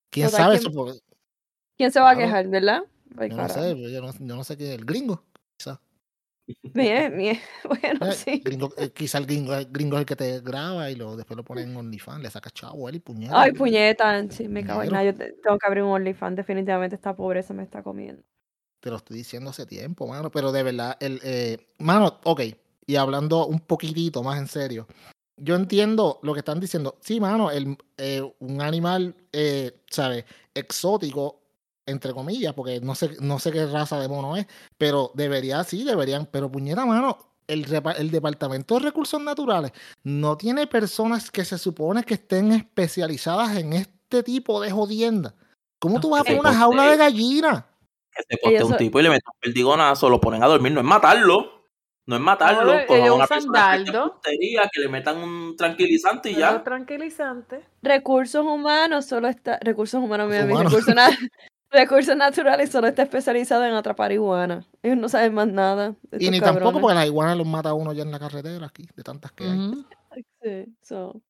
¿Quién 0.09 0.27
Total, 0.29 0.43
sabe 0.43 0.59
¿quién- 0.59 0.71
eso? 0.71 0.99
¿Quién 1.77 1.91
se 1.91 1.99
va 2.01 2.11
a 2.11 2.17
quejar, 2.17 2.47
verdad? 2.47 2.79
Ay, 3.17 3.29
yo 3.29 3.35
no 3.37 3.49
sé, 3.49 3.91
yo 3.91 4.01
no, 4.01 4.11
yo 4.19 4.35
no 4.35 4.43
sé 4.43 4.57
qué 4.57 4.73
es 4.73 4.79
el 4.79 4.85
gringo. 4.85 5.23
Bien, 6.61 7.17
bien. 7.17 7.39
Bueno, 7.81 8.05
Eh, 8.11 8.13
sí. 8.13 8.41
gringo, 8.43 8.73
eh, 8.77 8.91
quizá 8.91 9.17
el 9.19 9.25
gringo, 9.25 9.53
el 9.55 9.65
gringo 9.69 9.95
es 9.97 10.01
el 10.01 10.05
que 10.05 10.15
te 10.15 10.39
graba 10.41 10.89
y 10.89 10.95
lo, 10.95 11.15
después 11.15 11.37
lo 11.37 11.43
pone 11.43 11.61
en 11.63 11.75
OnlyFans, 11.75 12.21
le 12.23 12.29
saca 12.29 12.49
chavo, 12.49 12.89
Eli, 12.89 12.99
puñeta. 12.99 13.39
Ay, 13.41 13.51
puñeta. 13.53 14.27
Sí, 14.29 14.47
me 14.47 14.63
cago 14.63 14.83
en 14.83 14.89
nada. 14.91 15.03
Yo 15.03 15.13
te- 15.15 15.33
tengo 15.43 15.57
que 15.57 15.67
abrir 15.67 15.83
un 15.83 15.91
OnlyFans. 15.91 16.35
Definitivamente 16.35 16.95
esta 16.95 17.15
pobreza 17.15 17.53
me 17.53 17.63
está 17.63 17.83
comiendo. 17.83 18.23
Te 18.79 18.89
lo 18.89 18.95
estoy 18.95 19.17
diciendo 19.17 19.51
hace 19.51 19.65
tiempo, 19.67 20.07
mano, 20.07 20.31
pero 20.31 20.51
de 20.51 20.63
verdad, 20.63 20.97
el, 20.99 21.19
eh, 21.23 21.57
mano, 21.77 22.19
ok, 22.23 22.41
y 22.87 22.95
hablando 22.95 23.45
un 23.45 23.59
poquitito 23.59 24.23
más 24.23 24.39
en 24.39 24.47
serio, 24.47 24.87
yo 25.37 25.55
entiendo 25.55 26.19
lo 26.23 26.33
que 26.33 26.39
están 26.39 26.59
diciendo. 26.59 26.97
Sí, 27.01 27.19
mano, 27.19 27.51
el, 27.51 27.77
eh, 27.97 28.23
un 28.39 28.59
animal, 28.61 29.15
eh, 29.31 29.71
¿sabes? 29.89 30.25
Exótico, 30.55 31.40
entre 31.91 32.13
comillas, 32.13 32.53
porque 32.53 32.79
no 32.81 32.95
sé, 32.95 33.11
no 33.19 33.39
sé 33.39 33.51
qué 33.51 33.65
raza 33.65 33.99
de 33.99 34.07
mono 34.07 34.35
es, 34.37 34.47
pero 34.77 35.11
debería, 35.13 35.63
sí, 35.63 35.83
deberían, 35.83 36.25
pero 36.25 36.51
puñeta, 36.51 36.85
mano, 36.85 37.17
el, 37.47 37.65
el 37.97 38.11
Departamento 38.11 38.75
de 38.75 38.81
Recursos 38.81 39.21
Naturales 39.21 39.71
no 40.03 40.37
tiene 40.37 40.67
personas 40.67 41.31
que 41.31 41.45
se 41.45 41.57
supone 41.57 42.03
que 42.03 42.15
estén 42.15 42.51
especializadas 42.51 43.57
en 43.57 43.73
este 43.73 44.23
tipo 44.23 44.61
de 44.61 44.71
jodienda. 44.71 45.35
¿Cómo 45.79 45.99
tú 45.99 46.11
vas 46.11 46.21
a 46.21 46.23
poner 46.23 46.39
una 46.39 46.53
jaula 46.53 46.91
de 46.91 46.97
gallina? 46.97 47.65
Que 48.15 48.37
se 48.37 48.55
Ellos 48.55 48.69
un 48.69 48.77
tipo 48.77 48.99
y 48.99 49.03
le 49.03 49.09
mete 49.09 49.23
un 49.25 49.39
perdigonazo, 49.39 50.09
lo 50.09 50.21
ponen 50.21 50.43
a 50.43 50.47
dormir. 50.47 50.71
No 50.71 50.79
es 50.79 50.85
matarlo. 50.85 51.61
No 52.05 52.15
es 52.15 52.21
matarlo. 52.21 52.73
No, 52.73 53.05
a 53.05 53.13
una 53.13 53.27
persona 53.27 53.83
que 53.83 53.91
puntería, 53.91 54.69
que 54.71 54.81
le 54.81 54.89
metan 54.89 55.17
un 55.17 55.55
tranquilizante 55.55 56.31
y 56.31 56.35
ya. 56.35 56.63
tranquilizante. 56.63 57.65
Recursos 57.81 58.45
humanos 58.45 59.05
solo 59.05 59.27
está. 59.27 59.59
Recursos 59.61 60.03
humanos, 60.03 60.27
Humanos. 60.27 60.71
recursos, 60.71 60.93
recursos 61.71 62.15
naturales 62.15 62.69
solo 62.71 62.87
está 62.87 63.03
especializado 63.03 63.65
en 63.65 63.73
atrapar 63.73 64.11
iguanas. 64.11 64.65
Ellos 64.83 64.97
no 64.97 65.09
saben 65.09 65.33
más 65.33 65.47
nada. 65.47 65.95
Y 66.19 66.29
ni 66.29 66.39
tampoco 66.39 66.79
porque 66.79 66.95
las 66.95 67.05
iguanas 67.07 67.37
los 67.37 67.47
mata 67.47 67.73
uno 67.73 67.93
ya 67.93 68.03
en 68.03 68.11
la 68.11 68.19
carretera 68.19 68.65
aquí, 68.67 68.87
de 68.95 69.03
tantas 69.03 69.31
que 69.31 69.45
hay. 69.45 69.85
Sí, 70.43 70.75
so, 70.81 71.21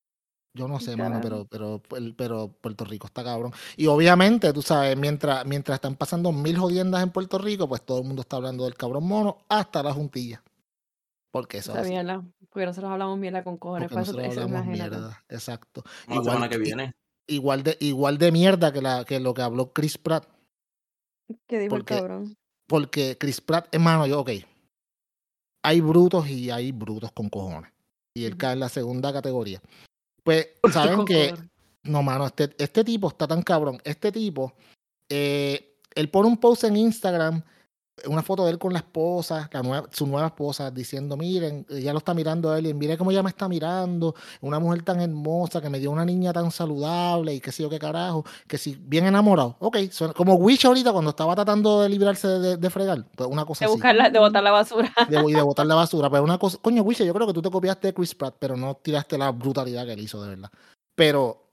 Yo 0.54 0.68
no 0.68 0.80
sé, 0.80 0.98
mano, 0.98 1.20
pero, 1.22 1.46
pero, 1.46 1.82
pero, 2.18 2.48
Puerto 2.60 2.84
Rico 2.84 3.08
está 3.08 3.24
cabrón. 3.24 3.54
Y 3.78 3.88
obviamente, 3.88 4.52
tú 4.52 4.62
sabes, 4.62 4.98
mientras, 4.98 5.46
mientras 5.46 5.76
están 5.76 5.96
pasando 5.96 6.32
mil 6.32 6.58
jodiendas 6.58 7.02
en 7.04 7.12
Puerto 7.12 7.38
Rico, 7.38 7.70
pues 7.70 7.84
todo 7.84 8.00
el 8.00 8.06
mundo 8.06 8.22
está 8.22 8.36
hablando 8.38 8.66
del 8.66 8.76
cabrón 8.76 9.08
mono 9.08 9.38
hasta 9.48 9.82
la 9.84 9.94
juntilla. 9.94 10.44
Porque 11.32 11.60
eso 11.60 11.72
es 11.72 11.76
esa 11.78 11.82
así, 11.84 11.92
mierda. 11.92 12.22
Porque 12.50 12.66
nosotros 12.66 12.92
hablamos 12.92 13.18
mierda 13.18 13.44
con 13.44 13.56
cojones. 13.58 13.84
porque 13.88 13.94
para 13.94 14.04
eso- 14.04 14.12
nosotros 14.12 14.34
eso 14.34 14.42
hablamos 14.42 14.66
imagínate. 14.66 14.98
mierda. 14.98 15.24
Exacto. 15.30 15.84
La 16.08 16.16
Igual 16.16 16.26
semana 16.26 16.50
que 16.50 16.58
que- 16.58 16.62
viene. 16.64 16.94
Igual 17.32 17.64
de, 17.64 17.78
igual 17.80 18.18
de 18.18 18.30
mierda 18.30 18.74
que, 18.74 18.82
la, 18.82 19.06
que 19.06 19.22
lo 19.22 19.34
que 19.34 19.42
habló 19.42 19.72
Chris 19.72 19.98
Pratt. 19.98 20.28
¿Qué 21.48 21.60
dijo 21.60 21.78
el 21.78 21.86
cabrón? 21.86 22.36
Porque 22.68 23.18
Chris 23.18 23.40
Pratt, 23.40 23.74
hermano, 23.74 24.06
yo, 24.06 24.20
ok. 24.20 24.32
Hay 25.64 25.80
brutos 25.80 26.28
y 26.28 26.52
hay 26.52 26.74
brutos 26.74 27.12
con 27.14 27.30
cojones. 27.30 27.72
Y 28.14 28.26
él 28.26 28.36
cae 28.36 28.54
en 28.54 28.60
la 28.60 28.68
segunda 28.68 29.14
categoría. 29.14 29.62
Pues, 30.24 30.50
saben 30.74 31.06
que, 31.06 31.34
no, 31.84 32.04
mano, 32.04 32.26
este, 32.26 32.54
este 32.58 32.84
tipo 32.84 33.08
está 33.08 33.28
tan 33.28 33.44
cabrón. 33.44 33.80
Este 33.86 34.12
tipo, 34.12 34.54
eh, 35.08 35.78
él 35.96 36.10
pone 36.10 36.28
un 36.28 36.38
post 36.38 36.66
en 36.66 36.76
Instagram, 36.76 37.42
una 38.08 38.24
foto 38.24 38.46
de 38.46 38.52
él 38.52 38.58
con 38.60 38.74
la 38.74 38.80
esposa, 38.80 39.50
la 39.52 39.62
nueva, 39.62 39.88
su 39.92 40.08
nueva 40.08 40.28
esposa, 40.28 40.72
diciendo, 40.72 41.18
miren, 41.18 41.66
ella 41.70 41.92
lo 41.94 42.00
está 42.00 42.14
mirando 42.14 42.52
a 42.52 42.58
él 42.60 42.68
y 42.68 42.74
mire 42.74 42.98
cómo 42.98 43.12
ella 43.12 43.24
me 43.24 43.30
está 43.30 43.48
mirando, 43.48 44.16
una 44.42 44.60
mujer 44.60 44.84
tan 44.84 45.02
hermosa 45.02 45.62
que 45.62 45.70
me 45.70 45.80
dio 45.80 45.92
una 45.92 46.06
niña 46.06 46.34
tan 46.34 46.52
saludable 46.52 47.34
y 47.36 47.40
qué 47.42 47.52
sé 47.52 47.64
yo 47.64 47.70
qué 47.70 47.80
carajo, 47.80 48.26
que 48.48 48.58
si 48.58 48.76
bien 48.76 49.06
enamorado, 49.06 49.56
ok, 49.60 49.78
suena- 49.92 50.14
como 50.14 50.36
Wish 50.36 50.66
ahorita 50.66 50.92
cuando 50.92 51.10
estaba 51.12 51.36
tratando 51.36 51.82
de 51.82 51.90
librarse 51.90 52.28
de, 52.28 52.40
de- 52.40 52.58
de 52.58 52.70
fregar, 52.70 53.06
pues 53.16 53.30
una 53.30 53.46
cosa 53.46 53.66
De 53.66 53.66
así 53.66 53.74
buscar 53.76 53.96
la, 53.96 54.10
de 54.10 54.20
botar 54.20 54.44
la 54.44 54.52
basura. 54.52 54.92
de, 55.08 55.24
y 55.30 55.34
de 55.34 55.42
botar 55.42 55.66
la 55.66 55.76
basura. 55.76 56.10
Pero 56.10 56.24
una 56.24 56.38
cosa, 56.38 56.58
coño, 56.62 56.82
Wiche, 56.84 57.06
yo 57.06 57.14
creo 57.14 57.28
que 57.28 57.34
tú 57.34 57.42
te 57.42 57.50
copiaste 57.52 57.88
de 57.88 57.94
Chris 57.94 58.16
Pratt, 58.16 58.36
pero 58.40 58.56
no 58.58 58.76
tiraste 58.76 59.18
la 59.18 59.32
brutalidad 59.32 59.86
que 59.86 59.94
él 59.94 60.00
hizo, 60.00 60.22
de 60.24 60.30
verdad. 60.30 60.50
Pero, 60.96 61.48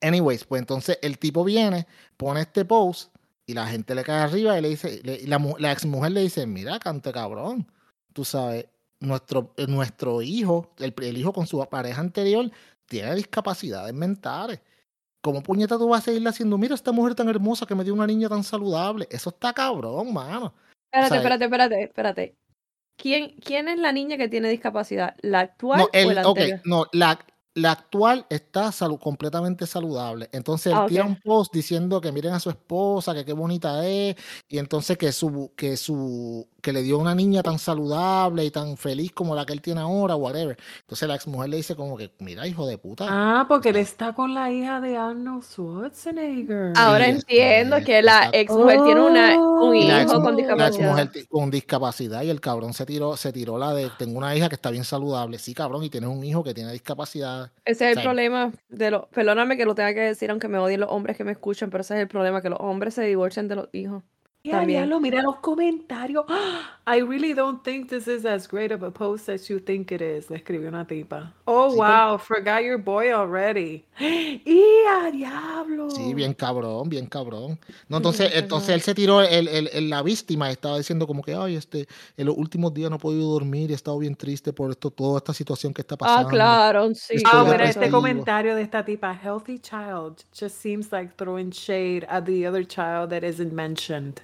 anyways, 0.00 0.44
pues 0.44 0.60
entonces 0.60 0.98
el 1.02 1.18
tipo 1.18 1.44
viene, 1.44 1.86
pone 2.16 2.40
este 2.42 2.64
post 2.64 3.12
y 3.48 3.54
la 3.54 3.66
gente 3.66 3.94
le 3.94 4.04
cae 4.04 4.20
arriba 4.20 4.58
y 4.58 4.62
le 4.62 4.68
dice, 4.68 5.00
le- 5.02 5.16
y 5.16 5.26
la, 5.26 5.38
la 5.58 5.72
ex 5.72 5.86
mujer 5.86 6.12
le 6.12 6.20
dice, 6.20 6.46
mira, 6.46 6.78
cante 6.78 7.10
cabrón, 7.12 7.66
tú 8.12 8.24
sabes, 8.24 8.66
nuestro, 9.00 9.54
eh, 9.56 9.66
nuestro 9.66 10.20
hijo, 10.22 10.74
el, 10.78 10.94
el 11.02 11.16
hijo 11.16 11.32
con 11.32 11.46
su 11.46 11.64
pareja 11.68 12.00
anterior, 12.00 12.50
tiene 12.86 13.14
discapacidades 13.14 13.94
mentales. 13.94 14.60
¿Cómo 15.22 15.42
puñeta 15.42 15.78
tú 15.78 15.88
vas 15.88 16.02
a 16.02 16.04
seguirle 16.04 16.28
haciendo? 16.28 16.58
Mira, 16.58 16.74
esta 16.74 16.92
mujer 16.92 17.14
tan 17.14 17.28
hermosa 17.28 17.64
que 17.66 17.74
me 17.74 17.84
dio 17.84 17.94
una 17.94 18.06
niña 18.06 18.28
tan 18.28 18.44
saludable. 18.44 19.08
Eso 19.10 19.30
está 19.30 19.52
cabrón, 19.52 20.12
mano. 20.12 20.54
Espérate, 20.92 21.06
O 21.06 21.08
sea, 21.08 21.16
espérate, 21.18 21.44
espérate, 21.44 21.82
espérate. 21.82 22.36
¿Quién, 22.96 23.34
¿Quién 23.44 23.68
es 23.68 23.78
la 23.78 23.92
niña 23.92 24.16
que 24.16 24.28
tiene 24.28 24.48
discapacidad? 24.50 25.16
¿La 25.22 25.40
actual 25.40 25.78
No, 25.80 25.84
o 25.86 25.90
el, 25.92 26.14
la 26.14 26.20
ok, 26.22 26.38
anterior? 26.38 26.60
no, 26.64 26.86
la, 26.92 27.18
la 27.54 27.72
actual 27.72 28.26
está 28.30 28.70
completamente 29.00 29.66
saludable. 29.66 30.28
Entonces 30.32 30.72
él 30.72 30.78
Ah, 30.78 30.86
tira 30.88 31.04
un 31.04 31.16
post 31.20 31.52
diciendo 31.52 32.00
que 32.00 32.12
miren 32.12 32.32
a 32.34 32.40
su 32.40 32.50
esposa, 32.50 33.14
que 33.14 33.24
qué 33.24 33.32
bonita 33.32 33.86
es, 33.86 34.14
y 34.48 34.58
entonces 34.58 34.96
que 34.96 35.10
su, 35.12 35.52
que 35.56 35.76
su, 35.76 36.46
que 36.62 36.72
le 36.72 36.82
dio 36.82 36.98
una 36.98 37.14
niña 37.14 37.42
tan 37.42 37.58
saludable 37.58 38.44
y 38.44 38.50
tan 38.50 38.76
feliz 38.76 39.12
como 39.12 39.34
la 39.34 39.44
que 39.44 39.52
él 39.54 39.60
tiene 39.62 39.80
ahora, 39.80 40.14
whatever. 40.16 40.56
Entonces 40.80 41.08
la 41.08 41.16
ex 41.16 41.26
mujer 41.26 41.48
le 41.50 41.56
dice 41.56 41.74
como 41.76 41.96
que, 41.96 42.14
mira, 42.20 42.46
hijo 42.46 42.66
de 42.66 42.78
puta. 42.78 43.06
Ah, 43.08 43.46
porque 43.48 43.70
él 43.70 43.76
está 43.76 44.12
con 44.14 44.34
la 44.34 44.50
hija 44.52 44.80
de 44.80 44.96
Arnold 44.96 45.42
Schwarzenegger. 45.44 46.72
Ahora 46.74 47.06
Sí, 47.28 47.38
entiendo 47.38 47.82
que 47.84 48.02
la 48.02 48.28
ex 48.32 48.56
mujer 48.56 48.82
tiene 48.82 49.00
una, 49.00 49.42
un 49.60 49.90
ex, 49.90 50.02
hijo 50.02 50.20
con 50.20 50.36
la 50.52 50.68
ex 50.68 50.76
discapacidad. 50.76 50.90
mujer 50.90 51.10
con 51.28 51.50
discapacidad 51.50 52.22
y 52.22 52.30
el 52.30 52.40
cabrón 52.40 52.74
se 52.74 52.86
tiró, 52.86 53.16
se 53.16 53.32
tiró 53.32 53.58
la 53.58 53.74
de, 53.74 53.90
tengo 53.90 54.18
una 54.18 54.34
hija 54.36 54.48
que 54.48 54.54
está 54.56 54.70
bien 54.70 54.84
saludable. 54.84 55.38
Sí, 55.38 55.54
cabrón, 55.54 55.84
y 55.84 55.90
tienes 55.90 56.10
un 56.10 56.22
hijo 56.24 56.42
que 56.44 56.54
tiene 56.54 56.72
discapacidad. 56.72 57.37
Ese 57.64 57.90
es 57.90 57.96
el 57.96 58.02
problema 58.02 58.52
de 58.68 58.90
los. 58.90 59.06
Perdóname 59.08 59.56
que 59.56 59.64
lo 59.66 59.74
tenga 59.74 59.94
que 59.94 60.00
decir, 60.00 60.30
aunque 60.30 60.48
me 60.48 60.58
odien 60.58 60.80
los 60.80 60.90
hombres 60.90 61.16
que 61.16 61.24
me 61.24 61.32
escuchan, 61.32 61.70
pero 61.70 61.82
ese 61.82 61.94
es 61.96 62.00
el 62.00 62.08
problema, 62.08 62.42
que 62.42 62.50
los 62.50 62.60
hombres 62.60 62.94
se 62.94 63.02
divorcian 63.04 63.48
de 63.48 63.56
los 63.56 63.68
hijos. 63.72 64.04
También. 64.44 64.80
diablo, 64.84 65.00
mira 65.00 65.20
los 65.22 65.36
comentarios. 65.40 66.24
I 66.86 67.00
really 67.02 67.34
don't 67.34 67.62
think 67.62 67.90
this 67.90 68.06
is 68.08 68.24
as 68.24 68.48
great 68.48 68.72
of 68.72 68.82
a 68.82 68.90
post 68.90 69.28
as 69.28 69.48
you 69.48 69.58
think 69.60 69.90
it 69.92 70.00
is. 70.00 70.30
Le 70.30 70.36
escribió 70.36 70.68
una 70.68 70.86
tipa. 70.86 71.34
Oh, 71.44 71.70
Sí, 71.70 71.76
wow, 71.76 72.18
forgot 72.18 72.62
your 72.62 72.78
boy 72.78 73.10
already. 73.12 73.84
¡Y 74.00 74.62
a 74.88 75.10
diablo! 75.10 75.90
Sí, 75.90 76.14
bien 76.14 76.32
cabrón, 76.32 76.88
bien 76.88 77.06
cabrón. 77.06 77.58
No, 77.88 77.98
entonces, 77.98 78.30
entonces 78.34 78.70
él 78.70 78.80
se 78.80 78.94
tiró, 78.94 79.20
el, 79.20 79.48
el- 79.48 79.68
el- 79.72 79.90
la 79.90 80.02
víctima 80.02 80.50
estaba 80.50 80.78
diciendo 80.78 81.06
como 81.06 81.22
que, 81.22 81.34
ay, 81.34 81.56
este, 81.56 81.86
en 82.16 82.26
los 82.26 82.36
últimos 82.38 82.72
días 82.72 82.88
no 82.90 82.96
he 82.96 83.00
podido 83.00 83.28
dormir 83.32 83.68
y 83.68 83.72
he 83.72 83.76
estado 83.76 83.98
bien 83.98 84.14
triste 84.14 84.52
por 84.54 84.70
esto, 84.70 84.90
toda 84.90 85.18
esta 85.18 85.34
situación 85.34 85.74
que 85.74 85.82
está 85.82 85.96
Ah, 85.96 85.98
pasando. 85.98 86.28
claro, 86.30 86.94
sí. 86.94 87.16
Estoy 87.16 87.30
Ah, 87.34 87.44
mira, 87.44 87.64
este 87.68 87.90
comentario 87.90 88.54
de 88.54 88.62
esta 88.62 88.82
tipa. 88.84 89.12
Healthy 89.12 89.58
child 89.58 90.22
just 90.32 90.56
seems 90.56 90.90
like 90.90 91.12
throwing 91.16 91.50
shade 91.50 92.06
at 92.08 92.24
the 92.24 92.46
other 92.48 92.64
child 92.66 93.10
that 93.10 93.22
isn't 93.24 93.52
mentioned. 93.52 94.22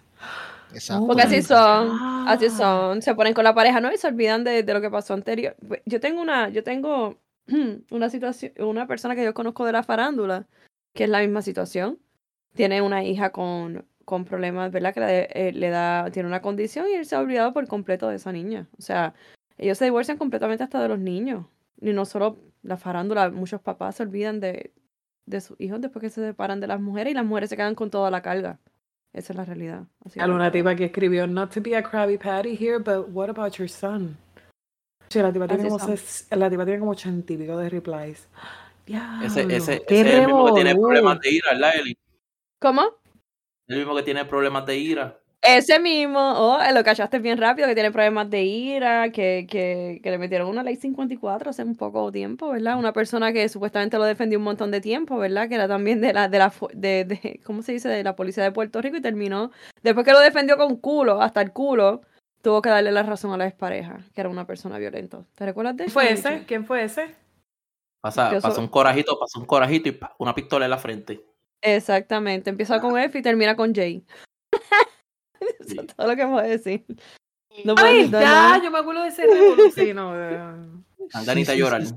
Exacto. 0.72 1.06
Porque 1.06 1.22
así 1.22 1.42
son, 1.42 1.90
así 2.26 2.48
God. 2.48 2.54
son, 2.56 3.02
se 3.02 3.14
ponen 3.14 3.34
con 3.34 3.44
la 3.44 3.54
pareja, 3.54 3.80
¿no? 3.80 3.92
Y 3.92 3.96
se 3.96 4.08
olvidan 4.08 4.44
de, 4.44 4.62
de 4.62 4.74
lo 4.74 4.80
que 4.80 4.90
pasó 4.90 5.14
anterior. 5.14 5.56
Pues, 5.66 5.82
Yo 5.86 6.00
tengo 6.00 6.20
una, 6.20 6.48
yo 6.48 6.64
tengo 6.64 7.18
una 7.90 8.10
situación, 8.10 8.52
una 8.58 8.86
persona 8.86 9.14
que 9.14 9.24
yo 9.24 9.34
conozco 9.34 9.64
de 9.64 9.72
la 9.72 9.82
farándula, 9.82 10.46
que 10.94 11.04
es 11.04 11.10
la 11.10 11.20
misma 11.20 11.42
situación. 11.42 11.98
Tiene 12.54 12.82
una 12.82 13.04
hija 13.04 13.30
con, 13.30 13.86
con 14.04 14.24
problemas, 14.24 14.70
¿verdad? 14.72 14.94
Que 14.94 15.00
le, 15.00 15.48
eh, 15.48 15.52
le 15.52 15.70
da, 15.70 16.10
tiene 16.12 16.28
una 16.28 16.42
condición 16.42 16.86
y 16.88 16.94
él 16.94 17.06
se 17.06 17.16
ha 17.16 17.20
olvidado 17.20 17.52
por 17.52 17.66
completo 17.68 18.08
de 18.08 18.16
esa 18.16 18.32
niña. 18.32 18.68
O 18.78 18.82
sea, 18.82 19.14
ellos 19.58 19.78
se 19.78 19.84
divorcian 19.86 20.18
completamente 20.18 20.64
hasta 20.64 20.82
de 20.82 20.88
los 20.88 20.98
niños. 20.98 21.46
Y 21.80 21.92
no 21.92 22.04
solo 22.04 22.38
la 22.62 22.76
farándula, 22.76 23.30
muchos 23.30 23.60
papás 23.60 23.96
se 23.96 24.04
olvidan 24.04 24.40
de, 24.40 24.72
de 25.26 25.40
sus 25.40 25.60
hijos 25.60 25.80
después 25.80 26.00
que 26.02 26.10
se 26.10 26.24
separan 26.24 26.60
de 26.60 26.66
las 26.66 26.80
mujeres 26.80 27.12
y 27.12 27.14
las 27.14 27.24
mujeres 27.24 27.50
se 27.50 27.56
quedan 27.56 27.74
con 27.74 27.90
toda 27.90 28.10
la 28.10 28.22
carga. 28.22 28.58
Esa 29.14 29.32
es 29.32 29.36
la 29.36 29.44
realidad. 29.44 29.84
Así 30.04 30.18
Hay 30.20 30.26
que- 30.26 30.32
una 30.32 30.50
tipa 30.50 30.74
que 30.74 30.86
escribió, 30.86 31.26
not 31.26 31.54
to 31.54 31.60
be 31.62 31.76
a 31.76 31.82
Krabby 31.82 32.18
Patty 32.18 32.56
here, 32.56 32.78
but 32.78 33.08
what 33.14 33.30
about 33.30 33.54
your 33.54 33.68
son? 33.68 34.16
Sí, 35.08 35.20
la 35.22 35.32
tipa 35.32 35.46
tiene 35.46 35.62
como, 35.68 35.78
ses- 35.78 36.26
la 36.36 36.50
tipa 36.50 36.64
tiene 36.64 36.80
como 36.80 36.90
ochenta 36.90 37.32
y 37.32 37.36
pico 37.36 37.56
de 37.56 37.68
replies. 37.70 38.28
Ese, 39.22 39.42
ese, 39.42 39.56
ese 39.56 40.00
es 40.00 40.06
el 40.06 40.26
mismo 40.26 40.46
que 40.46 40.52
tiene 40.52 40.74
problemas 40.74 41.20
de 41.20 41.30
ira, 41.30 41.52
¿verdad, 41.52 41.70
Eli? 41.80 41.96
¿Cómo? 42.60 42.82
El 43.68 43.78
mismo 43.78 43.96
que 43.96 44.02
tiene 44.02 44.24
problemas 44.24 44.66
de 44.66 44.76
ira. 44.76 45.18
Ese 45.46 45.78
mismo, 45.78 46.18
oh, 46.18 46.58
lo 46.72 46.82
cachaste 46.82 47.18
bien 47.18 47.36
rápido, 47.36 47.68
que 47.68 47.74
tiene 47.74 47.90
problemas 47.90 48.30
de 48.30 48.42
ira, 48.44 49.10
que, 49.10 49.46
que, 49.48 50.00
que 50.02 50.10
le 50.10 50.16
metieron 50.16 50.48
una 50.48 50.62
ley 50.62 50.76
54 50.76 51.50
hace 51.50 51.62
un 51.62 51.76
poco 51.76 52.10
tiempo, 52.10 52.48
¿verdad? 52.48 52.78
Una 52.78 52.94
persona 52.94 53.30
que 53.30 53.46
supuestamente 53.50 53.98
lo 53.98 54.04
defendió 54.04 54.38
un 54.38 54.44
montón 54.44 54.70
de 54.70 54.80
tiempo, 54.80 55.18
¿verdad? 55.18 55.46
Que 55.48 55.56
era 55.56 55.68
también 55.68 56.00
de 56.00 56.14
la, 56.14 56.28
de 56.28 56.38
la, 56.38 56.50
de, 56.72 57.04
de, 57.04 57.40
¿cómo 57.44 57.60
se 57.60 57.72
dice? 57.72 57.90
De 57.90 58.02
la 58.02 58.16
policía 58.16 58.42
de 58.42 58.52
Puerto 58.52 58.80
Rico 58.80 58.96
y 58.96 59.02
terminó, 59.02 59.50
después 59.82 60.06
que 60.06 60.12
lo 60.12 60.20
defendió 60.20 60.56
con 60.56 60.76
culo, 60.76 61.20
hasta 61.20 61.42
el 61.42 61.52
culo, 61.52 62.00
tuvo 62.40 62.62
que 62.62 62.70
darle 62.70 62.90
la 62.90 63.02
razón 63.02 63.32
a 63.32 63.36
la 63.36 63.46
expareja, 63.46 63.98
que 64.14 64.22
era 64.22 64.30
una 64.30 64.46
persona 64.46 64.78
violenta. 64.78 65.26
¿Te 65.34 65.44
recuerdas 65.44 65.76
de 65.76 65.84
¿Quién 65.84 66.08
eso? 66.08 66.22
fue 66.22 66.36
ese? 66.36 66.44
¿Quién 66.46 66.64
fue 66.64 66.84
ese? 66.84 67.14
Pasa, 68.00 68.40
so- 68.40 68.60
un 68.60 68.68
corajito, 68.68 69.18
pasa 69.18 69.38
un 69.38 69.44
corajito 69.44 69.90
y 69.90 69.92
pa, 69.92 70.14
una 70.18 70.34
pistola 70.34 70.64
en 70.64 70.70
la 70.70 70.78
frente. 70.78 71.20
Exactamente, 71.60 72.48
empieza 72.48 72.80
con 72.80 72.98
F 72.98 73.18
y 73.18 73.22
termina 73.22 73.56
con 73.56 73.74
J. 73.74 74.02
Eso 75.60 75.80
es 75.80 75.86
todo 75.94 76.06
lo 76.06 76.16
que 76.16 76.26
puedo 76.26 76.46
decir. 76.46 76.84
No 77.64 77.74
puedo 77.74 77.86
Ay, 77.86 77.96
decir 77.98 78.12
ya, 78.12 78.20
nada. 78.20 78.62
yo 78.64 78.70
me 78.70 78.78
acuerdo 78.78 79.02
de 79.02 79.08
ese 79.08 79.26
revolú. 79.26 79.70
Sí, 79.74 79.94
no, 79.94 80.14
eh, 80.18 80.36
Dan 81.12 81.24
ganita 81.24 81.34
Sí, 81.34 81.38
de 81.38 81.44
sí, 81.52 81.58
llorar. 81.58 81.86
sí, 81.86 81.94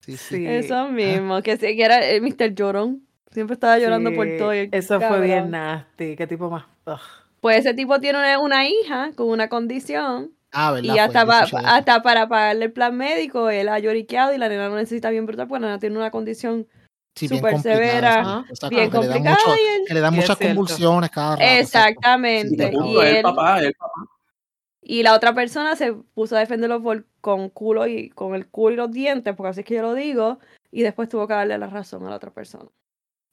Sí, 0.00 0.16
sí. 0.16 0.36
sí. 0.36 0.46
Eso 0.46 0.88
mismo, 0.88 1.42
que, 1.42 1.56
que 1.58 1.82
era 1.84 2.04
el 2.04 2.22
Mr. 2.22 2.54
Llorón. 2.54 3.02
Siempre 3.30 3.54
estaba 3.54 3.78
llorando 3.78 4.12
por 4.14 4.26
todo. 4.38 4.54
y 4.54 4.58
el 4.58 4.68
Eso 4.72 5.00
fue 5.00 5.20
bien 5.20 5.50
nasty. 5.50 6.16
Qué 6.16 6.26
tipo 6.26 6.48
más. 6.50 6.64
ugh. 6.86 6.98
Pues 7.40 7.58
ese 7.58 7.74
tipo 7.74 8.00
tiene 8.00 8.18
una, 8.18 8.38
una 8.40 8.66
hija 8.68 9.10
con 9.14 9.28
una 9.28 9.48
condición 9.48 10.32
Ah, 10.50 10.72
¿verdad? 10.72 10.94
y 10.94 10.98
hasta, 10.98 11.26
pa- 11.26 11.44
eso. 11.44 11.58
hasta 11.62 12.02
para 12.02 12.26
pagarle 12.26 12.64
el 12.64 12.72
plan 12.72 12.96
médico, 12.96 13.50
él 13.50 13.68
ha 13.68 13.78
lloriqueado 13.78 14.34
y 14.34 14.38
la 14.38 14.48
nena 14.48 14.68
no 14.70 14.76
necesita 14.76 15.10
bien 15.10 15.26
brutal 15.26 15.46
porque 15.46 15.60
la 15.60 15.66
nena 15.68 15.78
tiene 15.78 15.96
una 15.98 16.10
condición 16.10 16.66
Sí, 17.14 17.26
bien 17.28 17.40
súper 17.40 17.60
severa, 17.60 18.12
sí. 18.12 18.18
Ajá. 18.20 18.44
Exacto, 18.48 18.68
bien 18.76 18.90
que 18.90 18.98
le 18.98 19.06
da 19.06 19.12
complicada. 19.14 19.36
mucho- 19.46 19.56
y 19.56 19.66
él- 19.76 19.82
que 19.88 19.94
le 19.94 20.00
dan 20.00 20.14
es 20.14 20.20
muchas 20.20 20.36
convulsiones 20.38 21.10
cada 21.10 21.30
rato. 21.36 21.42
Sí, 21.42 21.58
Exactamente. 21.60 22.70
y, 22.84 22.96
el 22.98 23.22
papá, 23.22 23.60
el 23.60 23.74
papá. 23.74 23.92
y 24.82 25.02
la 25.02 25.14
otra 25.14 25.34
persona 25.34 25.74
se 25.76 25.92
puso 25.92 26.36
a 26.36 26.40
defenderlo 26.40 26.82
por- 26.82 27.06
con 27.20 27.50
culo 27.50 27.86
y 27.86 28.10
con 28.10 28.34
el 28.34 28.46
culo 28.48 28.72
y 28.74 28.76
los 28.76 28.92
dientes, 28.92 29.34
porque 29.36 29.50
así 29.50 29.60
es 29.60 29.66
que 29.66 29.74
yo 29.74 29.82
lo 29.82 29.94
digo, 29.94 30.38
y 30.70 30.82
después 30.82 31.08
tuvo 31.08 31.26
que 31.26 31.34
darle 31.34 31.58
la 31.58 31.66
razón 31.66 32.06
a 32.06 32.10
la 32.10 32.16
otra 32.16 32.30
persona. 32.30 32.70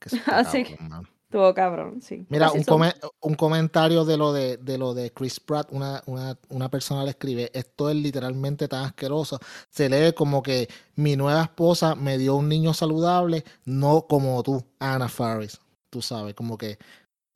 Que 0.00 0.10
Así 0.30 0.64
cabrón, 0.64 1.08
cabrón, 1.54 2.00
sí. 2.02 2.26
Mira, 2.28 2.50
un, 2.50 2.62
come- 2.64 2.94
un 3.20 3.34
comentario 3.34 4.04
de 4.04 4.16
lo 4.16 4.32
de, 4.32 4.56
de 4.56 4.78
lo 4.78 4.94
de 4.94 5.10
Chris 5.12 5.38
Pratt, 5.40 5.68
una, 5.70 6.02
una, 6.06 6.36
una 6.48 6.68
persona 6.68 7.04
le 7.04 7.10
escribe, 7.10 7.50
esto 7.54 7.88
es 7.90 7.96
literalmente 7.96 8.68
tan 8.68 8.84
asqueroso. 8.84 9.38
Se 9.70 9.88
lee 9.88 10.12
como 10.12 10.42
que 10.42 10.68
mi 10.96 11.16
nueva 11.16 11.42
esposa 11.42 11.94
me 11.94 12.18
dio 12.18 12.36
un 12.36 12.48
niño 12.48 12.72
saludable, 12.74 13.44
no 13.64 14.06
como 14.08 14.42
tú, 14.42 14.64
Anna 14.78 15.08
Faris. 15.08 15.60
Tú 15.90 16.02
sabes, 16.02 16.34
como 16.34 16.58
que 16.58 16.78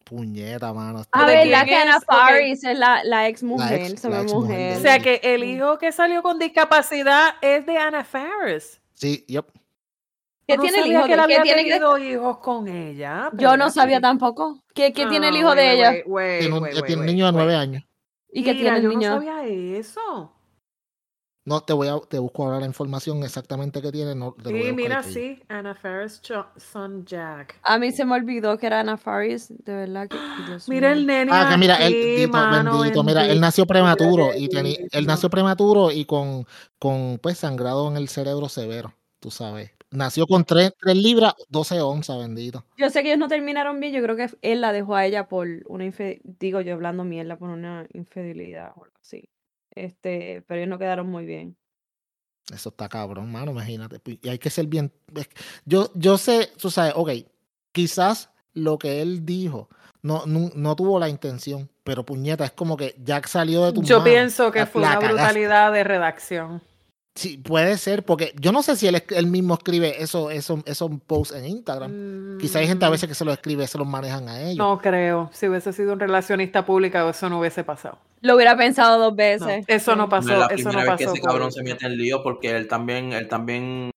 puñeta, 0.04 0.72
mano. 0.72 1.02
A 1.12 1.26
¿De 1.26 1.36
ver, 1.36 1.46
la 1.46 1.64
que? 1.64 1.76
Ok. 1.76 2.04
Faris 2.06 2.64
es 2.64 2.78
la, 2.78 3.04
la 3.04 3.28
ex 3.28 3.42
mujer, 3.42 3.80
ex- 3.80 4.00
se 4.00 4.08
la 4.10 4.18
ve 4.18 4.22
ex 4.24 4.32
mujer 4.34 4.56
mujer. 4.58 4.76
O 4.76 4.80
sea 4.80 4.98
que 4.98 5.20
el 5.22 5.44
hijo 5.44 5.78
que 5.78 5.92
salió 5.92 6.22
con 6.22 6.38
discapacidad 6.38 7.34
es 7.42 7.64
de 7.66 7.76
Anna 7.78 8.04
Faris. 8.04 8.80
Sí, 8.94 9.24
yep. 9.28 9.46
¿Qué 10.50 10.56
No 10.56 10.62
tiene 10.62 10.78
el 10.80 10.86
hijo 10.92 11.06
que 11.06 11.12
él 11.12 11.16
de 11.18 11.22
había 11.22 11.36
¿Qué 11.38 11.42
tiene 11.42 11.64
que- 11.64 11.70
tenido 11.70 11.98
hijos 11.98 12.38
con 12.38 12.66
ella. 12.68 13.30
Yo 13.34 13.56
no 13.56 13.70
sabía 13.70 14.00
tampoco. 14.00 14.62
¿Qué, 14.74 14.92
qué 14.92 15.06
tiene 15.06 15.28
el 15.28 15.34
Ah, 15.36 15.38
hijo 15.38 15.54
de 15.54 15.62
wait, 15.62 15.74
ella? 15.78 15.90
wait, 15.90 16.04
wait, 16.06 16.40
Tiene 16.40 16.58
un, 16.58 16.84
tiene 16.86 17.02
niño 17.04 17.26
de 17.26 17.32
nueve 17.32 17.54
años. 17.54 17.84
¿Y 18.32 18.42
qué 18.42 18.54
Mira, 18.54 18.62
tiene 18.62 18.76
el 18.78 18.82
yo 18.82 18.88
niño? 18.90 19.08
no 19.10 19.14
sabía 19.16 19.44
eso. 19.46 20.32
No, 21.46 21.62
te 21.62 21.72
voy 21.72 21.88
a, 21.88 21.98
te 22.00 22.18
busco 22.18 22.44
ahora 22.44 22.60
la 22.60 22.66
información 22.66 23.22
exactamente 23.24 23.80
que 23.80 23.90
tiene. 23.90 24.14
No, 24.14 24.32
te 24.32 24.50
Sí, 24.50 24.72
mira, 24.72 25.02
sí. 25.02 25.42
Anna 25.48 25.74
Faris, 25.74 26.20
son 26.56 27.04
Jack. 27.06 27.58
A 27.62 27.78
mí 27.78 27.90
se 27.92 28.04
me 28.04 28.14
olvidó 28.14 28.58
que 28.58 28.66
era 28.66 28.80
Ana 28.80 28.96
Faris, 28.98 29.48
de 29.64 29.74
verdad 29.74 30.06
que 30.08 30.16
Dios 30.48 30.68
Mira 30.68 30.90
mío. 30.90 30.98
el 30.98 31.06
nene 31.06 31.32
Ah, 31.32 31.48
que 31.50 31.56
mira, 31.56 31.76
él, 31.76 31.94
bendito, 31.94 32.32
mano, 32.32 32.78
bendito, 32.80 33.02
mira, 33.02 33.26
él 33.26 33.40
nació 33.40 33.66
prematuro 33.66 34.32
y 34.36 34.48
tenía, 34.48 34.76
él 34.92 35.06
nació 35.06 35.30
prematuro 35.30 35.90
y 35.90 36.04
con, 36.04 36.46
con 36.78 37.18
pues 37.22 37.38
sangrado 37.38 37.88
en 37.88 37.96
el 37.96 38.08
cerebro 38.08 38.48
severo, 38.48 38.92
tú 39.18 39.30
sabes. 39.30 39.72
Nació 39.92 40.26
con 40.26 40.44
3, 40.44 40.72
libras, 40.94 41.34
12 41.48 41.80
onzas, 41.80 42.18
bendito. 42.18 42.64
Yo 42.76 42.90
sé 42.90 43.02
que 43.02 43.08
ellos 43.08 43.18
no 43.18 43.26
terminaron 43.28 43.80
bien, 43.80 43.92
yo 43.92 44.02
creo 44.02 44.14
que 44.16 44.30
él 44.42 44.60
la 44.60 44.72
dejó 44.72 44.94
a 44.94 45.04
ella 45.04 45.26
por 45.28 45.48
una 45.66 45.84
infidelidad, 45.84 46.22
digo 46.38 46.60
yo 46.60 46.74
hablando 46.74 47.02
mierda, 47.04 47.36
por 47.36 47.50
una 47.50 47.86
infidelidad 47.92 48.72
o 48.76 48.84
algo 48.84 48.96
así. 49.00 49.28
Este, 49.74 50.42
pero 50.46 50.60
ellos 50.60 50.70
no 50.70 50.78
quedaron 50.78 51.08
muy 51.08 51.26
bien. 51.26 51.56
Eso 52.52 52.68
está 52.70 52.88
cabrón, 52.88 53.30
mano, 53.32 53.50
imagínate. 53.52 54.00
Y 54.22 54.28
hay 54.28 54.38
que 54.38 54.50
ser 54.50 54.66
bien. 54.66 54.92
Yo, 55.64 55.90
yo 55.94 56.18
sé, 56.18 56.50
tú 56.56 56.70
sabes, 56.70 56.92
ok, 56.96 57.10
quizás 57.72 58.30
lo 58.54 58.78
que 58.78 59.00
él 59.02 59.24
dijo 59.24 59.68
no, 60.02 60.24
no, 60.26 60.50
no 60.54 60.74
tuvo 60.76 60.98
la 60.98 61.08
intención, 61.08 61.68
pero 61.84 62.04
puñeta, 62.04 62.44
es 62.44 62.52
como 62.52 62.76
que 62.76 62.94
Jack 63.04 63.26
salió 63.26 63.66
de 63.66 63.72
tu 63.72 63.82
Yo 63.82 64.02
pienso 64.02 64.50
que 64.50 64.60
la- 64.60 64.66
fue 64.66 64.80
la 64.82 64.88
una 64.88 64.98
cagaste. 64.98 65.14
brutalidad 65.22 65.72
de 65.72 65.84
redacción. 65.84 66.62
Sí, 67.16 67.38
puede 67.38 67.76
ser, 67.76 68.04
porque 68.04 68.32
yo 68.40 68.52
no 68.52 68.62
sé 68.62 68.76
si 68.76 68.86
él, 68.86 69.02
él 69.10 69.26
mismo 69.26 69.54
escribe 69.54 70.00
eso, 70.02 70.30
eso, 70.30 70.62
esos 70.64 70.90
posts 71.06 71.34
en 71.34 71.44
Instagram. 71.44 72.38
Quizá 72.38 72.60
hay 72.60 72.68
gente 72.68 72.84
a 72.84 72.88
veces 72.88 73.08
que 73.08 73.14
se 73.16 73.24
los 73.24 73.34
escribe, 73.34 73.66
se 73.66 73.78
los 73.78 73.86
manejan 73.86 74.28
a 74.28 74.40
ellos. 74.42 74.56
No 74.58 74.78
creo. 74.78 75.28
Si 75.32 75.48
hubiese 75.48 75.72
sido 75.72 75.92
un 75.92 76.00
relacionista 76.00 76.64
pública, 76.64 77.08
eso 77.08 77.28
no 77.28 77.40
hubiese 77.40 77.64
pasado. 77.64 77.98
Lo 78.20 78.36
hubiera 78.36 78.56
pensado 78.56 78.98
dos 78.98 79.10
No, 79.10 79.16
veces. 79.16 79.64
eso 79.66 79.96
no 79.96 80.08
pasó. 80.08 80.28
No 80.28 80.34
es 80.34 80.38
la 80.38 80.46
eso 80.46 80.54
primera 80.54 80.72
no 80.72 80.78
vez 80.78 80.88
pasó. 80.90 81.12
que 81.12 81.18
ese 81.18 81.26
cabrón 81.26 81.52
se 81.52 81.62
mete 81.62 81.86
en 81.86 81.96
lío 81.96 82.22
porque 82.22 82.56
él 82.56 82.68
también, 82.68 83.12
él 83.12 83.26
también, 83.28 83.90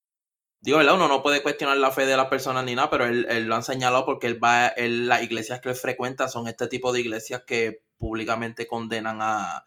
digo, 0.62 0.80
¿verdad? 0.80 0.96
Uno 0.96 1.08
no 1.08 1.22
puede 1.22 1.44
cuestionar 1.44 1.78
la 1.78 1.92
fe 1.92 2.06
de 2.08 2.18
las 2.18 2.28
personas 2.28 2.66
ni 2.66 2.74
nada, 2.74 2.90
pero 2.90 3.06
él, 3.06 3.28
él 3.30 3.46
lo 3.46 3.56
han 3.56 3.64
señalado 3.64 4.06
porque 4.06 4.26
él 4.28 4.44
va, 4.44 4.68
él, 4.70 5.08
las 5.08 5.22
iglesias 5.22 5.62
que 5.62 5.70
él 5.70 5.76
frecuenta 5.76 6.28
son 6.30 6.48
este 6.48 6.68
tipo 6.68 6.92
de 6.92 7.02
iglesias 7.02 7.44
que 7.46 7.84
públicamente 7.98 8.66
condenan 8.68 9.20
a, 9.22 9.64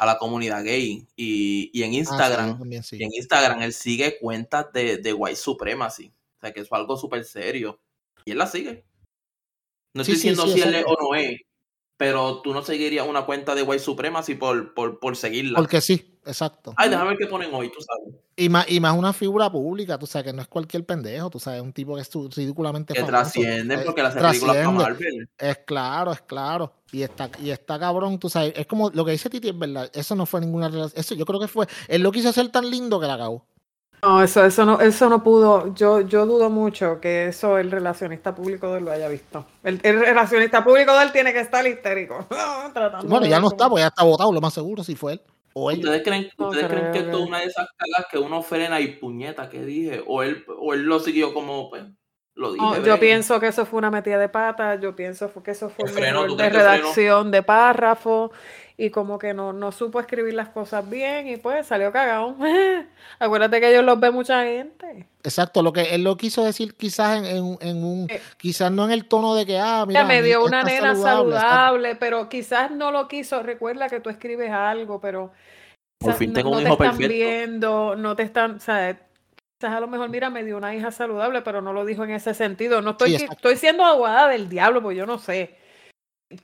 a 0.00 0.06
la 0.06 0.16
comunidad 0.16 0.64
gay. 0.64 1.06
Y, 1.14 1.70
y 1.74 1.82
en 1.82 1.90
Ah, 1.90 1.92
sí, 1.92 1.98
Instagram, 1.98 2.58
también 2.58 2.82
sí. 2.82 2.96
y 2.98 3.04
en 3.04 3.10
Instagram 3.14 3.60
él 3.60 3.74
sigue 3.74 4.18
cuentas 4.18 4.72
de, 4.72 4.96
de 4.96 5.12
white 5.12 5.36
supremacy. 5.36 6.10
O 6.38 6.40
sea 6.40 6.52
que 6.52 6.60
es 6.60 6.72
algo 6.72 6.96
súper 6.96 7.22
serio. 7.26 7.78
Y 8.24 8.30
él 8.30 8.38
la 8.38 8.46
sigue. 8.46 8.86
No 9.92 10.00
estoy 10.00 10.16
sí, 10.16 10.28
diciendo 10.28 10.46
si 10.46 10.62
él 10.62 10.74
es 10.74 10.84
o 10.86 10.96
no 10.98 11.14
es, 11.14 11.38
pero 11.98 12.40
tú 12.40 12.54
no 12.54 12.62
seguirías 12.62 13.06
una 13.06 13.26
cuenta 13.26 13.54
de 13.54 13.62
white 13.62 13.82
supremacy 13.84 14.36
por, 14.36 14.72
por, 14.72 15.00
por 15.00 15.16
seguirla. 15.18 15.58
Porque 15.58 15.82
sí, 15.82 16.09
exacto. 16.26 16.72
Ay, 16.76 16.88
déjame 16.90 17.10
ver 17.10 17.18
qué 17.18 17.26
ponen 17.26 17.52
hoy, 17.54 17.68
tú 17.70 17.80
sabes. 17.80 18.14
Y 18.36 18.48
más, 18.48 18.70
y 18.70 18.80
más 18.80 18.96
una 18.96 19.12
figura 19.12 19.50
pública, 19.50 19.98
tú 19.98 20.06
sabes, 20.06 20.26
que 20.28 20.32
no 20.32 20.40
es 20.42 20.48
cualquier 20.48 20.84
pendejo, 20.86 21.28
tú 21.30 21.38
sabes, 21.38 21.60
un 21.60 21.72
tipo 21.72 21.94
que 21.94 22.02
es 22.02 22.08
tu- 22.08 22.28
ridículamente 22.28 22.94
Que 22.94 23.00
famoso. 23.00 23.12
trascienden 23.12 23.80
Eh, 23.80 23.82
porque 23.84 24.00
hace 24.00 24.18
películas 24.20 24.56
para 24.56 24.62
trasciende. 24.62 24.82
Marvel. 24.84 25.28
Es 25.38 25.58
claro, 25.58 26.12
es 26.12 26.20
claro. 26.22 26.72
Y 26.92 27.02
está, 27.02 27.30
y 27.42 27.50
está 27.50 27.78
cabrón, 27.78 28.18
tú 28.18 28.28
sabes, 28.30 28.52
es 28.56 28.66
como 28.66 28.90
lo 28.90 29.04
que 29.04 29.12
dice 29.12 29.28
Titi, 29.30 29.48
es 29.50 29.58
verdad, 29.58 29.90
eso 29.92 30.14
no 30.14 30.24
fue 30.26 30.40
ninguna 30.40 30.68
relación, 30.68 30.98
eso 30.98 31.14
yo 31.14 31.24
creo 31.26 31.38
que 31.38 31.48
fue, 31.48 31.66
él 31.88 32.02
lo 32.02 32.10
quiso 32.12 32.30
hacer 32.30 32.48
tan 32.48 32.68
lindo 32.70 32.98
que 32.98 33.06
la 33.06 33.14
acabó. 33.14 33.44
No, 34.02 34.22
eso, 34.22 34.42
eso 34.46 34.64
no, 34.64 34.80
eso 34.80 35.10
no 35.10 35.22
pudo. 35.22 35.74
Yo, 35.74 36.00
yo 36.00 36.24
dudo 36.24 36.48
mucho 36.48 36.98
que 37.02 37.26
eso 37.28 37.58
el 37.58 37.70
relacionista 37.70 38.34
público 38.34 38.72
de 38.72 38.78
él 38.78 38.84
lo 38.86 38.92
haya 38.92 39.08
visto. 39.08 39.44
El, 39.62 39.78
el 39.82 40.00
relacionista 40.00 40.64
público 40.64 40.96
de 40.96 41.02
él 41.04 41.12
tiene 41.12 41.34
que 41.34 41.40
estar 41.40 41.66
histérico. 41.66 42.26
tratando 42.72 43.06
Bueno, 43.06 43.26
ya 43.26 43.38
no 43.40 43.48
está, 43.48 43.68
pues 43.68 43.82
ya 43.82 43.88
está 43.88 44.02
votado, 44.02 44.32
lo 44.32 44.40
más 44.40 44.54
seguro, 44.54 44.82
si 44.82 44.94
fue 44.94 45.12
él 45.12 45.20
o. 45.54 45.72
¿Ustedes 45.72 46.02
creen, 46.02 46.30
No 46.38 46.48
ustedes 46.48 46.68
creen 46.68 46.92
que 46.92 46.98
esto 47.00 47.18
es 47.18 47.28
una 47.28 47.38
de 47.38 47.44
esas 47.46 47.68
cagas 47.76 48.06
que 48.10 48.18
uno 48.18 48.42
frena 48.42 48.80
y 48.80 48.96
puñeta 48.96 49.48
que 49.48 49.64
dije? 49.64 50.02
O 50.06 50.22
él, 50.22 50.44
o 50.58 50.74
él 50.74 50.82
lo 50.82 51.00
siguió 51.00 51.34
como, 51.34 51.70
pues, 51.70 51.84
lo 52.34 52.52
dije. 52.52 52.64
No, 52.64 52.82
yo 52.82 52.98
pienso 52.98 53.38
que 53.40 53.48
eso 53.48 53.66
fue 53.66 53.78
una 53.78 53.90
metida 53.90 54.18
de 54.18 54.28
pata, 54.28 54.76
yo 54.76 54.94
pienso 54.94 55.28
fue 55.28 55.42
que 55.42 55.50
eso 55.52 55.68
fue 55.68 55.90
¿El 55.90 56.16
un 56.16 56.38
redacción 56.38 57.30
de 57.30 57.42
párrafo 57.42 58.32
y 58.82 58.88
como 58.88 59.18
que 59.18 59.34
no, 59.34 59.52
no 59.52 59.72
supo 59.72 60.00
escribir 60.00 60.32
las 60.32 60.48
cosas 60.48 60.88
bien 60.88 61.28
y 61.28 61.36
pues 61.36 61.66
salió 61.66 61.92
cagado. 61.92 62.34
Acuérdate 63.18 63.60
que 63.60 63.70
ellos 63.70 63.84
los 63.84 64.00
ve 64.00 64.10
mucha 64.10 64.42
gente. 64.44 65.06
Exacto, 65.22 65.62
lo 65.62 65.70
que 65.72 65.94
él 65.94 66.02
lo 66.02 66.16
quiso 66.16 66.42
decir 66.44 66.74
quizás 66.74 67.18
en, 67.18 67.24
en- 67.26 67.58
en 67.60 67.84
un, 67.84 68.06
Eh. 68.10 68.22
quizás 68.38 68.72
no 68.72 68.86
en 68.86 68.92
el 68.92 69.04
tono 69.06 69.34
de 69.34 69.44
que, 69.44 69.58
ah, 69.58 69.84
mira, 69.86 70.04
me 70.04 70.22
dio 70.22 70.42
una 70.44 70.62
nena 70.62 70.94
saludable, 70.96 71.94
pero 71.96 72.28
quizás 72.30 72.70
no 72.70 72.90
lo 72.90 73.06
quiso. 73.06 73.42
Recuerda 73.42 73.88
que 73.90 74.00
tú 74.00 74.08
escribes 74.08 74.50
algo, 74.50 74.98
pero 74.98 75.30
Por 75.98 76.14
fin 76.14 76.30
no, 76.30 76.34
tengo 76.36 76.50
no 76.52 76.56
un 76.56 76.62
te 76.62 76.68
hijo 76.70 76.82
están 76.82 76.96
perfecto. 76.96 77.12
viendo, 77.14 77.96
no 77.96 78.16
te 78.16 78.22
están, 78.22 78.54
o 78.56 78.60
sea, 78.60 78.94
quizás 79.58 79.76
a 79.76 79.80
lo 79.80 79.88
mejor, 79.88 80.08
mira, 80.08 80.30
me 80.30 80.42
dio 80.42 80.56
una 80.56 80.74
hija 80.74 80.90
saludable, 80.90 81.42
pero 81.42 81.60
no 81.60 81.74
lo 81.74 81.84
dijo 81.84 82.04
en 82.04 82.12
ese 82.12 82.32
sentido. 82.32 82.80
No 82.80 82.92
estoy, 82.92 83.18
Sí, 83.18 83.26
estoy 83.30 83.56
siendo 83.56 83.84
abogada 83.84 84.28
del 84.28 84.48
diablo, 84.48 84.80
pues 84.80 84.96
yo 84.96 85.04
no 85.04 85.18
sé. 85.18 85.59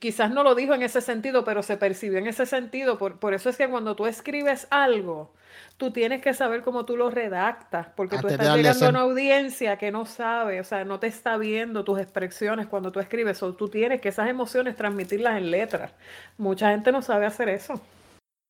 Quizás 0.00 0.32
no 0.32 0.42
lo 0.42 0.56
dijo 0.56 0.74
en 0.74 0.82
ese 0.82 1.00
sentido, 1.00 1.44
pero 1.44 1.62
se 1.62 1.76
percibió 1.76 2.18
en 2.18 2.26
ese 2.26 2.44
sentido. 2.44 2.98
Por, 2.98 3.20
por 3.20 3.34
eso 3.34 3.48
es 3.48 3.56
que 3.56 3.68
cuando 3.68 3.94
tú 3.94 4.06
escribes 4.06 4.66
algo, 4.70 5.32
tú 5.76 5.92
tienes 5.92 6.20
que 6.22 6.34
saber 6.34 6.62
cómo 6.62 6.84
tú 6.84 6.96
lo 6.96 7.08
redactas, 7.08 7.86
porque 7.94 8.18
tú 8.18 8.26
Antes 8.26 8.38
de 8.38 8.44
estás 8.44 8.56
llegando 8.56 8.86
a 8.86 8.88
una 8.88 9.00
audiencia 9.00 9.78
que 9.78 9.92
no 9.92 10.04
sabe, 10.04 10.60
o 10.60 10.64
sea, 10.64 10.84
no 10.84 10.98
te 10.98 11.06
está 11.06 11.36
viendo 11.36 11.84
tus 11.84 12.00
expresiones 12.00 12.66
cuando 12.66 12.90
tú 12.90 12.98
escribes, 12.98 13.40
o 13.44 13.54
tú 13.54 13.68
tienes 13.68 14.00
que 14.00 14.08
esas 14.08 14.28
emociones 14.28 14.74
transmitirlas 14.74 15.38
en 15.38 15.52
letras. 15.52 15.92
Mucha 16.36 16.70
gente 16.70 16.90
no 16.90 17.00
sabe 17.00 17.26
hacer 17.26 17.48
eso. 17.48 17.80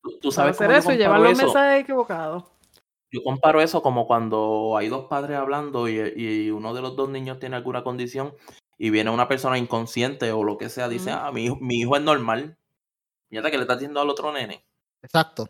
Tú, 0.02 0.18
tú 0.22 0.32
Sabe 0.32 0.54
sabes 0.54 0.60
hacer 0.60 0.78
eso 0.78 0.92
y 0.92 0.96
llevar 0.96 1.20
los 1.20 1.32
eso? 1.32 1.42
mensajes 1.44 1.82
equivocados. 1.82 2.44
Yo 3.10 3.22
comparo 3.22 3.60
eso 3.60 3.82
como 3.82 4.06
cuando 4.06 4.74
hay 4.76 4.88
dos 4.88 5.04
padres 5.04 5.36
hablando 5.36 5.86
y, 5.86 6.00
y 6.16 6.50
uno 6.50 6.72
de 6.72 6.80
los 6.80 6.96
dos 6.96 7.10
niños 7.10 7.38
tiene 7.38 7.56
alguna 7.56 7.84
condición 7.84 8.32
y 8.78 8.90
viene 8.90 9.10
una 9.10 9.28
persona 9.28 9.58
inconsciente 9.58 10.32
o 10.32 10.44
lo 10.44 10.58
que 10.58 10.68
sea, 10.68 10.88
dice, 10.88 11.10
ah, 11.10 11.30
mi 11.32 11.44
hijo, 11.46 11.56
mi 11.56 11.80
hijo 11.80 11.96
es 11.96 12.02
normal. 12.02 12.58
Fíjate 13.30 13.50
que 13.50 13.56
le 13.56 13.62
está 13.62 13.74
haciendo 13.74 14.00
al 14.00 14.10
otro 14.10 14.32
nene. 14.32 14.64
Exacto. 15.02 15.48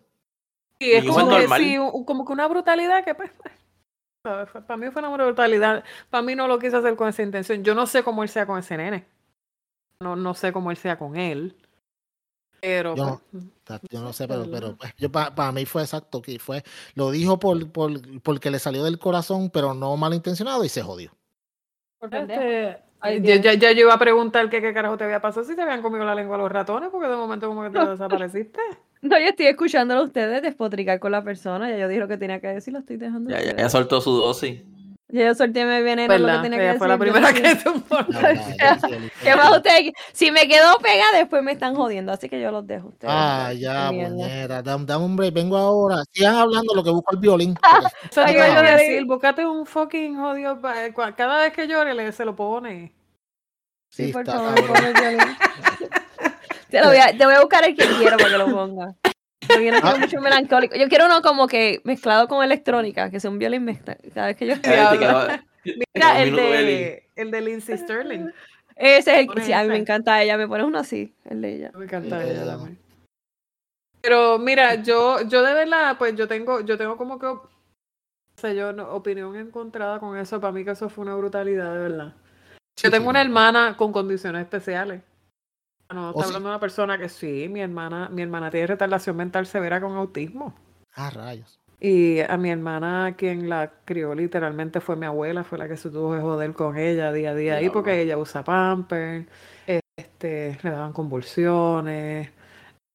Y 0.78 0.92
es 0.92 1.04
como 1.04 1.36
es 1.36 1.48
que 1.48 1.56
sí, 1.56 1.76
como 2.06 2.24
que 2.24 2.32
una 2.32 2.46
brutalidad 2.48 3.04
que 3.04 3.14
pues, 3.14 3.30
para 4.22 4.76
mí 4.76 4.90
fue 4.90 5.00
una 5.02 5.10
brutalidad. 5.10 5.84
Para 6.10 6.22
mí 6.22 6.34
no 6.34 6.46
lo 6.48 6.58
quise 6.58 6.76
hacer 6.76 6.96
con 6.96 7.08
esa 7.08 7.22
intención. 7.22 7.64
Yo 7.64 7.74
no 7.74 7.86
sé 7.86 8.02
cómo 8.02 8.22
él 8.22 8.28
sea 8.28 8.46
con 8.46 8.58
ese 8.58 8.76
nene. 8.76 9.06
No, 10.00 10.14
no 10.16 10.34
sé 10.34 10.52
cómo 10.52 10.70
él 10.70 10.76
sea 10.76 10.98
con 10.98 11.16
él. 11.16 11.56
Pero 12.60 12.94
Yo 12.96 13.04
no- 13.04 13.22
pues, 13.30 13.44
Exacto, 13.44 13.88
Yo 13.90 14.00
no 14.00 14.12
Sí, 14.12 14.18
sé, 14.18 14.28
pero, 14.28 14.50
pero 14.50 14.76
pues, 14.76 14.94
yo, 14.96 15.10
para 15.10 15.52
mí 15.52 15.66
fue 15.66 15.82
exacto, 15.82 16.22
que 16.22 16.38
fue, 16.38 16.62
lo 16.94 17.10
dijo 17.10 17.38
por, 17.38 17.70
por, 17.72 18.22
porque 18.22 18.50
le 18.50 18.58
salió 18.58 18.84
del 18.84 18.98
corazón, 18.98 19.50
pero 19.50 19.74
no 19.74 19.96
malintencionado 19.96 20.64
y 20.64 20.68
se 20.68 20.82
jodió. 20.82 21.10
Este, 22.00 22.82
Ay, 23.00 23.20
ya, 23.22 23.37
ya 23.37 23.72
yo 23.72 23.80
iba 23.80 23.94
a 23.94 23.98
preguntar 23.98 24.48
qué, 24.48 24.61
qué 24.61 24.72
carajo 24.72 24.96
te 24.96 25.04
había 25.04 25.20
pasado 25.20 25.44
si 25.46 25.54
te 25.54 25.62
habían 25.62 25.82
comido 25.82 26.04
la 26.04 26.14
lengua 26.14 26.38
los 26.38 26.50
ratones, 26.50 26.88
porque 26.90 27.09
de 27.09 27.16
momento 27.16 27.48
como 27.48 27.62
que 27.62 27.70
te 27.70 27.85
desapareciste. 27.87 28.61
No, 29.02 29.18
yo 29.20 29.26
estoy 29.26 29.46
escuchándolo 29.46 30.00
a 30.00 30.04
ustedes 30.04 30.42
despotricar 30.42 30.98
con 30.98 31.12
la 31.12 31.22
persona. 31.22 31.70
Ya 31.70 31.76
yo 31.76 31.87
dije 31.87 32.00
lo 32.00 32.09
que 32.09 32.16
tenía 32.16 32.40
que 32.40 32.48
decir, 32.48 32.72
lo 32.72 32.80
estoy 32.80 32.96
dejando. 32.96 33.30
Ya, 33.30 33.40
ya, 33.40 33.54
ya 33.54 33.68
soltó 33.68 34.00
su 34.00 34.11
dosis. 34.11 34.62
Yo 35.09 35.35
solté 35.37 35.64
mi 35.64 35.83
veneno, 35.83 36.19
lo 36.19 36.27
que 36.27 36.38
tenía 36.49 36.59
que 36.73 36.79
fue 36.79 36.88
decir. 36.88 36.88
la 36.88 36.99
primera 36.99 37.33
que 37.33 37.38
el- 38.97 39.12
¿Qué 39.23 39.37
más 39.37 39.57
ustedes? 39.57 39.92
Si 40.12 40.33
me 40.33 40.49
quedo 40.49 40.79
pega, 40.83 41.05
después 41.14 41.45
me 41.45 41.53
están 41.53 41.77
jodiendo, 41.77 42.11
así 42.12 42.29
que 42.29 42.40
yo 42.40 42.51
los 42.51 42.66
dejo 42.66 42.88
ustedes. 42.88 43.14
Ah, 43.16 43.53
ya, 43.57 43.92
mierda. 43.92 44.11
puñera. 44.16 44.62
Dame, 44.62 44.85
dame 44.85 45.05
un 45.05 45.14
break, 45.16 45.33
vengo 45.33 45.57
ahora. 45.57 46.03
Sigan 46.12 46.35
hablando 46.35 46.75
lo 46.75 46.83
que 46.83 46.90
busco 46.90 47.12
el 47.14 47.21
violín. 47.21 47.57
Eso 48.11 48.25
te 48.25 48.33
iba 48.33 48.49
yo 48.49 48.62
decir, 48.62 49.05
búscate 49.05 49.47
un 49.47 49.64
fucking 49.64 50.16
jodido. 50.16 50.61
cua- 50.61 51.14
Cada 51.14 51.38
vez 51.38 51.53
que 51.53 51.69
llore, 51.69 51.95
le, 51.95 52.11
se 52.11 52.25
lo 52.25 52.35
pone. 52.35 52.92
Sí, 53.88 54.07
Sí, 54.07 54.12
por 54.12 54.23
está 54.23 54.33
favor, 54.40 54.66
pon 54.66 54.85
el 54.85 54.92
violín. 54.92 55.19
te, 56.71 56.81
lo 56.81 56.88
voy 56.88 56.97
a, 56.97 57.16
te 57.16 57.25
voy 57.25 57.35
a 57.35 57.40
buscar 57.40 57.64
el 57.64 57.77
que 57.77 57.87
quiero 57.87 58.16
para 58.16 58.31
que 58.31 58.38
lo 58.38 58.47
ponga. 58.51 58.95
Porque 59.48 59.64
yo 59.66 59.72
no 59.72 59.80
quiero 59.80 59.96
Ah. 59.96 59.98
mucho 59.98 60.20
melancólico. 60.20 60.76
Yo 60.76 60.88
quiero 60.88 61.06
uno 61.06 61.22
como 61.22 61.46
que 61.46 61.80
mezclado 61.85 62.28
con 62.28 62.44
electrónica, 62.44 63.11
que 63.11 63.20
sea 63.20 63.30
un 63.30 63.38
violín 63.38 63.64
mezclado. 63.64 63.98
Cada 64.14 64.28
vez 64.28 64.37
que 64.37 64.46
yo 64.46 64.54
Mira, 65.94 66.22
el 66.22 66.37
de, 66.37 67.09
el 67.16 67.30
de 67.30 67.40
Lindsay 67.40 67.76
Sterling. 67.78 68.30
Ese 68.76 69.14
es 69.14 69.18
el 69.20 69.28
que 69.35 69.40
sí, 69.42 69.52
a 69.52 69.62
mí 69.62 69.68
me 69.68 69.76
encanta 69.78 70.22
ella. 70.22 70.37
Me 70.37 70.46
pones 70.46 70.66
uno 70.66 70.78
así, 70.78 71.14
el 71.24 71.40
de 71.42 71.54
ella. 71.56 71.70
Me 71.74 71.85
encanta 71.87 72.22
ella 72.24 72.44
también. 72.44 72.78
Pero 74.00 74.38
mira, 74.38 74.76
yo, 74.76 75.20
yo 75.22 75.42
de 75.42 75.54
verdad, 75.54 75.96
pues 75.98 76.14
yo 76.14 76.28
tengo, 76.28 76.61
yo 76.61 76.78
tengo 76.78 76.96
como 76.96 77.18
que, 77.18 77.26
o 77.26 77.48
sea, 78.37 78.52
yo 78.52 78.72
no- 78.72 78.90
opinión 78.92 79.35
encontrada 79.35 79.98
con 79.98 80.16
eso. 80.16 80.40
Para 80.40 80.52
mí 80.52 80.64
que 80.64 80.70
eso 80.72 80.88
fue 80.88 81.02
una 81.02 81.16
brutalidad, 81.16 81.72
de 81.72 81.78
verdad. 81.80 82.12
Yo 82.80 82.90
tengo 82.90 83.09
una 83.09 83.22
hermana 83.22 83.74
con 83.76 83.90
condiciones 83.92 84.42
especiales. 84.42 85.00
No, 85.92 86.09
¿Oh, 86.09 86.11
está 86.11 86.25
hablando 86.25 86.49
de 86.49 86.55
una 86.55 86.61
persona 86.61 86.99
que 86.99 87.09
sí, 87.09 87.49
mi 87.49 87.61
hermana, 87.61 88.09
mi 88.09 88.22
hermana 88.22 88.51
tiene 88.51 88.66
retardación 88.66 89.16
mental 89.16 89.46
severa 89.46 89.81
con 89.81 89.96
autismo. 89.96 90.55
Ah, 90.94 91.11
rayos. 91.11 91.61
Y 91.79 92.20
a 92.20 92.37
mi 92.38 92.51
hermana, 92.51 93.14
quien 93.16 93.49
la 93.51 93.70
crió 93.85 94.14
literalmente 94.14 94.81
fue 94.81 94.96
mi 94.96 95.07
abuela, 95.07 95.44
fue 95.44 95.59
la 95.59 95.68
que 95.68 95.77
se 95.77 95.90
tuvo 95.90 96.14
que 96.14 96.20
joder 96.20 96.53
con 96.55 96.77
ella 96.77 97.12
día 97.12 97.31
a 97.31 97.35
día 97.35 97.55
ahí, 97.57 97.68
porque 97.68 98.01
ella 98.01 98.16
usa 98.16 98.42
pamper, 98.42 99.27
este, 99.99 100.59
le 100.62 100.70
daban 100.70 100.92
convulsiones. 100.92 102.31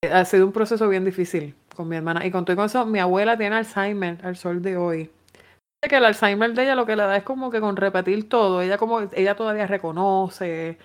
Eh, 0.04 0.12
Ha 0.12 0.26
sido 0.26 0.46
un 0.48 0.52
proceso 0.52 0.88
bien 0.90 1.06
difícil 1.06 1.56
con 1.76 1.88
mi 1.88 1.96
hermana. 1.96 2.26
Y 2.26 2.32
con 2.32 2.44
todo 2.46 2.64
eso, 2.66 2.86
mi 2.86 3.00
abuela 3.00 3.38
tiene 3.38 3.56
Alzheimer 3.56 4.18
al 4.26 4.36
sol 4.36 4.62
de 4.62 4.78
hoy. 4.78 5.12
Que 5.88 5.98
el 5.98 6.06
Alzheimer 6.06 6.54
de 6.54 6.64
ella 6.64 6.76
lo 6.76 6.86
que 6.86 6.96
le 6.96 7.04
da 7.04 7.18
es 7.18 7.24
como 7.24 7.50
que 7.52 7.60
con 7.60 7.76
repetir 7.76 8.30
todo. 8.30 8.62
Ella 8.62 8.78
como, 8.78 9.02
ella 9.02 9.36
todavía 9.36 9.68
reconoce 9.68 10.78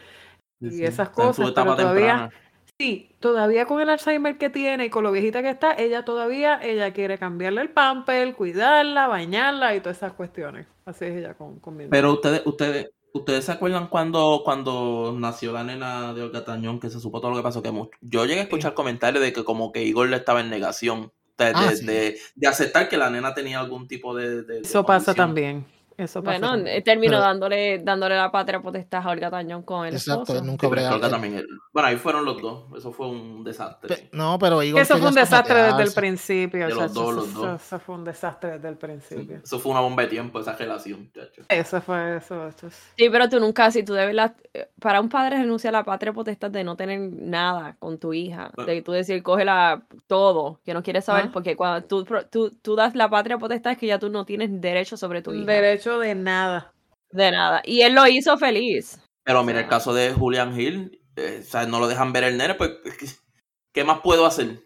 y 0.61 0.71
sí, 0.71 0.85
esas 0.85 1.11
cosas, 1.11 1.37
su 1.37 1.43
etapa 1.49 1.77
pero 1.77 1.89
todavía- 1.89 2.07
temprana. 2.19 2.31
Sí, 2.79 3.11
todavía 3.21 3.65
con 3.65 3.81
el 3.81 3.89
Alzheimer 3.89 4.37
que 4.37 4.51
tiene 4.51 4.85
y 4.87 4.91
con 4.91 5.03
lo 5.03 5.11
viejita 5.11 5.41
que 5.41 5.49
está, 5.49 5.73
ella 5.73 6.05
todavía, 6.05 6.61
ella 6.63 6.93
quiere 6.93 7.17
cambiarle 7.17 7.63
el 7.63 7.71
pamper, 7.71 8.35
cuidarla, 8.35 9.07
bañarla 9.07 9.75
y 9.75 9.81
todas 9.81 9.97
esas 9.97 10.13
cuestiones. 10.13 10.67
Así 10.85 11.07
es 11.07 11.17
ella 11.17 11.33
con, 11.33 11.59
con 11.59 11.75
mi. 11.75 11.87
Pero 11.87 12.13
ustedes, 12.13 12.43
ustedes, 12.45 12.91
ustedes 13.15 13.47
se 13.47 13.53
acuerdan 13.53 13.87
cuando, 13.87 14.43
cuando 14.45 15.17
nació 15.19 15.53
la 15.53 15.65
nena 15.65 16.13
de 16.13 16.21
Olga 16.23 16.45
Tañón, 16.45 16.79
que 16.79 16.91
se 16.91 17.01
supo 17.01 17.19
todo 17.23 17.31
lo 17.31 17.39
que 17.39 17.43
pasó, 17.45 17.63
que 17.63 17.71
mucho- 17.71 17.93
yo 18.03 18.27
llegué 18.27 18.41
a 18.41 18.43
escuchar 18.43 18.75
comentarios 18.75 19.23
de 19.25 19.33
que 19.33 19.43
como 19.43 19.73
que 19.73 19.83
Igor 19.83 20.09
le 20.11 20.17
estaba 20.17 20.41
en 20.41 20.51
negación. 20.51 21.11
De, 21.39 21.53
Ah, 21.55 21.69
de, 21.71 21.77
sí. 21.77 21.87
de- 21.87 22.19
de 22.35 22.47
aceptar 22.47 22.89
que 22.91 22.97
la 22.99 23.09
nena 23.11 23.33
tenía 23.33 23.59
algún 23.61 23.89
tipo 23.89 24.15
de. 24.15 24.43
de- 24.43 24.43
de 24.43 24.61
Eso 24.61 24.85
pasa 24.85 25.15
también. 25.15 25.65
Eso 25.99 26.23
pasa 26.23 26.39
Bueno, 26.39 26.53
también. 26.57 26.77
eh, 26.77 26.83
terminó 26.83 27.13
Pero- 27.13 27.23
dándole, 27.23 27.79
dándole 27.79 28.17
la 28.17 28.31
patria 28.31 28.61
potestad 28.61 29.03
a 29.07 29.11
Olga 29.11 29.31
Tañón 29.31 29.63
con 29.63 29.87
el 29.87 29.95
Exacto, 29.95 30.23
esposo. 30.35 30.45
nunca 30.45 30.69
Sí. 30.69 30.85
Olga 30.95 31.09
también. 31.09 31.47
Bueno, 31.73 31.89
ahí 31.89 31.97
fueron 31.97 32.25
los 32.25 32.41
dos. 32.43 32.65
Eso 32.77 32.93
fue 32.93 33.09
un 33.09 33.43
desastre. 33.45 33.89
Pe- 33.97 34.09
No, 34.13 34.39
pero 34.39 34.63
Igor 34.63 34.81
Eso 34.83 34.99
fue 34.99 35.09
un 35.09 35.15
desastre 35.15 35.55
desde 35.63 35.83
el 35.83 35.93
principio. 35.93 36.67
De 36.67 36.73
o 36.73 36.77
sea, 36.77 36.85
los 36.85 36.95
dos, 36.95 37.05
eso, 37.11 37.17
los 37.17 37.29
eso- 37.29 37.47
dos. 37.47 37.63
eso 37.63 37.79
fue 37.79 37.95
un 37.95 38.05
desastre 38.05 38.51
desde 38.53 38.69
el 38.69 38.77
principio. 38.77 39.41
Eso 39.43 39.59
fue 39.59 39.73
una 39.73 39.81
bomba 39.81 40.03
de 40.03 40.09
tiempo, 40.09 40.39
esa 40.41 40.55
relación, 40.55 41.11
chacho. 41.15 41.43
Eso 41.49 41.81
fue 41.81 42.17
eso. 42.17 42.47
eso 42.49 42.67
es- 42.67 42.93
Sí, 42.97 43.09
pero 43.11 43.29
tú 43.29 43.41
nunca, 43.41 43.71
si 43.71 43.83
tú 43.83 43.95
debes 43.95 44.15
la, 44.15 44.35
eh, 44.55 44.69
para 44.81 45.01
un 45.01 45.09
padre 45.09 45.39
renuncia 45.39 45.71
a 45.71 45.73
la 45.73 45.85
patria 45.85 46.13
potestad 46.13 46.51
de 46.51 46.63
no 46.65 46.77
tener 46.77 47.01
nada 47.01 47.77
con 47.79 47.99
tu 47.99 48.13
hija, 48.13 48.51
Ah. 48.57 48.65
de 48.65 48.83
tú 48.83 48.93
decir, 48.93 49.23
cógela 49.23 49.83
todo, 50.07 50.61
que 50.65 50.75
no 50.75 50.83
quieres 50.83 51.05
saber, 51.05 51.27
Ah. 51.27 51.31
porque 51.33 51.57
cuando 51.57 51.87
tú, 51.87 52.05
pro- 52.05 52.27
tú, 52.27 52.51
tú 52.51 52.77
das 52.77 52.95
la 52.95 53.09
patria 53.09 53.39
potestad 53.39 53.73
es 53.73 53.79
que 53.79 53.87
ya 53.87 53.99
tú 53.99 54.09
no 54.11 54.25
tienes 54.25 54.61
derecho 54.61 54.97
sobre 54.97 55.23
tu 55.23 55.33
hija. 55.33 55.47
Derecho 55.51 55.86
de 55.99 56.15
nada. 56.15 56.73
De 57.11 57.31
nada. 57.31 57.63
Y 57.65 57.83
él 57.83 57.95
lo 57.95 58.07
hizo 58.07 58.37
feliz. 58.39 59.01
Pero 59.25 59.43
mira, 59.45 59.61
el 59.61 59.69
caso 59.69 59.95
de 59.95 60.13
Julian 60.13 60.59
Hill, 60.59 61.01
eh, 61.17 61.39
o 61.41 61.45
sea, 61.45 61.67
no 61.67 61.79
lo 61.81 61.89
dejan 61.89 62.13
ver 62.13 62.25
el 62.25 62.37
nene, 62.37 62.55
pues, 62.55 62.73
¿qué 63.73 63.85
más 63.85 64.01
puedo 64.01 64.27
hacer? 64.27 64.61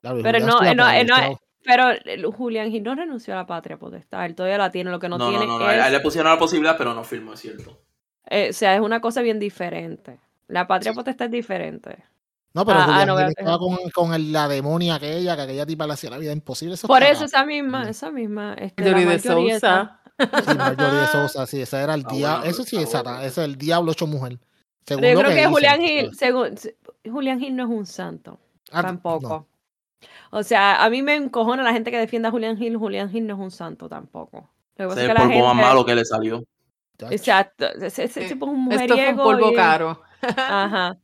Claro, 0.00 0.18
Pero 0.22 0.38
Julián 0.40 0.46
no, 0.46 0.70
él 0.70 0.76
no, 0.76 0.90
él 0.90 1.06
no- 1.06 1.40
pero 1.64 1.90
el- 1.90 2.26
Julián 2.26 2.70
Gil 2.70 2.82
no 2.82 2.94
renunció 2.94 3.32
a 3.32 3.38
la 3.38 3.46
patria 3.46 3.78
potestad, 3.78 4.26
él 4.26 4.34
todavía 4.34 4.58
la 4.58 4.70
tiene, 4.70 4.90
lo 4.90 4.98
que 4.98 5.08
no, 5.08 5.16
No, 5.16 5.30
no, 5.30 5.30
tiene 5.38 5.46
no, 5.46 5.58
no, 5.58 5.64
a 5.64 5.74
él- 5.74 5.80
a 5.80 5.86
él 5.88 5.94
es, 5.94 5.98
le 5.98 6.02
pusieron 6.02 6.30
la 6.30 6.38
posibilidad, 6.38 6.76
pero 6.76 6.92
no 6.92 7.02
firmó, 7.04 7.32
es 7.32 7.40
cierto. 7.40 7.80
eh, 8.26 8.50
o 8.50 8.52
sea, 8.52 8.74
es 8.74 8.80
una 8.82 9.00
cosa 9.00 9.22
bien 9.22 9.38
diferente. 9.38 10.20
La 10.48 10.66
patria 10.66 10.92
potestad 10.92 11.26
es 11.26 11.32
diferente. 11.32 12.04
No, 12.52 12.64
pero 12.66 12.78
Ah, 12.80 12.82
ah, 12.82 12.86
Julián 12.86 13.06
no, 13.08 13.14
Gil 13.16 13.24
veo 13.24 13.28
estaba 13.30 13.58
con, 13.58 13.76
con 13.94 14.14
el- 14.14 14.30
la 14.32 14.46
demonia 14.46 14.94
aquella, 14.96 15.34
que 15.36 15.42
aquella 15.42 15.66
tipa 15.66 15.86
le 15.86 15.94
hacía 15.94 16.10
la 16.10 16.18
vida 16.18 16.32
imposible. 16.32 16.74
Eso 16.74 16.86
Por 16.86 17.02
eso 17.02 17.24
esa 17.24 17.44
misma, 17.46 17.78
cabrón. 17.78 17.90
esa 17.90 18.10
misma. 18.10 18.54
Este, 18.54 18.84
la 18.90 18.98
de. 18.98 19.18
Sousa. 19.18 20.00
Sí, 20.18 20.54
Marjorie 20.56 21.00
de 21.00 21.06
Sosa, 21.08 21.46
sí, 21.46 21.60
ese 21.62 21.80
era 21.80 21.94
el 21.94 22.04
Ah, 22.06 22.12
diablo. 22.12 22.38
bueno, 22.38 22.50
eso 22.50 22.62
sí 22.64 22.76
está 22.76 22.82
es 22.84 22.90
Satan, 22.90 23.12
bueno. 23.14 23.26
es 23.28 23.38
el 23.38 23.56
diablo 23.56 23.92
hecho 23.92 24.06
mujer. 24.06 24.38
Según 24.86 25.04
yo 25.04 25.18
creo 25.18 25.30
que, 25.30 25.34
dicen, 25.36 25.50
Julián 25.52 25.76
pero- 25.80 25.88
Gil, 25.88 26.14
según, 26.14 26.54
Julián 27.10 27.40
Gil 27.40 27.56
no 27.56 27.62
es 27.64 27.68
un 27.70 27.86
santo, 27.86 28.38
Ah, 28.70 28.82
tampoco. 28.82 29.28
no. 29.28 29.46
O 30.38 30.42
sea, 30.42 30.84
a 30.84 30.90
mí 30.90 31.00
me 31.02 31.14
encojona 31.14 31.62
la 31.62 31.72
gente 31.72 31.90
que 31.90 31.98
defiende 31.98 32.28
a 32.28 32.30
Julián 32.30 32.56
Gil. 32.56 32.76
Julián 32.76 33.08
Gil 33.10 33.26
no 33.26 33.34
es 33.34 33.40
un 33.40 33.50
santo 33.50 33.88
tampoco. 33.88 34.50
Lo 34.76 34.88
que 34.88 34.94
es 34.94 34.98
que 34.98 35.02
el 35.02 35.08
la 35.08 35.14
polvo 35.14 35.28
más 35.28 35.48
gente- 35.54 35.62
malo 35.62 35.84
que 35.86 35.94
le 35.94 36.04
salió. 36.04 36.44
Exacto. 37.10 37.66
Ese, 37.80 38.04
ese 38.04 38.22
Sí. 38.22 38.28
tipo 38.34 38.46
es 38.46 38.52
un 38.52 38.72
Esto 38.72 38.76
fue 38.76 38.84
un 38.84 38.90
mujeriego. 39.16 39.22
polvo 39.24 39.52
y- 39.52 39.54
caro. 39.54 40.00
Ajá. 40.36 40.98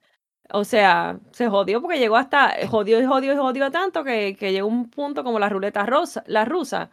O 0.52 0.64
sea, 0.64 1.18
se 1.30 1.48
jodió 1.48 1.80
porque 1.80 1.98
llegó 1.98 2.16
hasta, 2.16 2.54
jodió 2.68 3.00
y 3.00 3.06
jodió 3.06 3.32
y 3.32 3.36
jodió 3.36 3.70
tanto 3.70 4.02
que, 4.02 4.36
que 4.38 4.52
llegó 4.52 4.66
un 4.66 4.90
punto 4.90 5.22
como 5.22 5.38
la 5.38 5.48
ruleta 5.48 5.86
rosa, 5.86 6.24
la 6.26 6.44
rusa, 6.44 6.90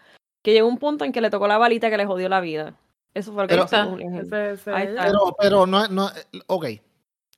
que 0.48 0.54
llegó 0.54 0.70
un 0.70 0.78
punto 0.78 1.04
en 1.04 1.12
que 1.12 1.20
le 1.20 1.30
tocó 1.30 1.46
la 1.46 1.58
balita 1.58 1.90
que 1.90 1.98
le 1.98 2.06
jodió 2.06 2.30
la 2.30 2.40
vida. 2.40 2.74
Eso 3.14 3.34
fue 3.34 3.44
lo 3.44 3.50
que 3.50 3.56
Pero- 3.56 3.66
está. 3.66 3.86
Pero, 4.64 5.36
pero 5.38 5.68
no, 5.68 5.90
no, 5.90 6.10
ok. 6.46 6.66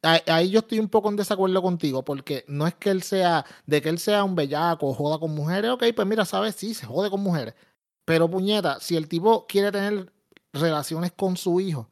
Ahí, 0.04 0.20
ahí 0.28 0.50
yo 0.52 0.60
estoy 0.60 0.78
un 0.78 0.90
poco 0.90 1.10
en 1.10 1.16
desacuerdo 1.16 1.60
contigo, 1.60 2.06
porque 2.06 2.46
no 2.48 2.68
es 2.68 2.76
que 2.76 2.92
él 2.92 3.02
sea, 3.02 3.48
de 3.66 3.82
que 3.82 3.90
él 3.90 3.98
sea 3.98 4.24
un 4.24 4.36
bellaco 4.36 4.90
o 4.90 4.94
joda 4.94 5.18
con 5.18 5.34
mujeres, 5.34 5.72
ok, 5.72 5.86
pues 5.96 6.08
mira, 6.08 6.24
sabes, 6.24 6.54
sí, 6.54 6.76
se 6.76 6.86
jode 6.86 7.10
con 7.10 7.22
mujeres. 7.22 7.56
Pero 8.06 8.30
puñeta, 8.30 8.80
si 8.80 8.96
el 8.96 9.08
tipo 9.08 9.48
quiere 9.48 9.72
tener 9.72 10.14
relaciones 10.54 11.12
con 11.12 11.36
su 11.36 11.60
hijo, 11.60 11.90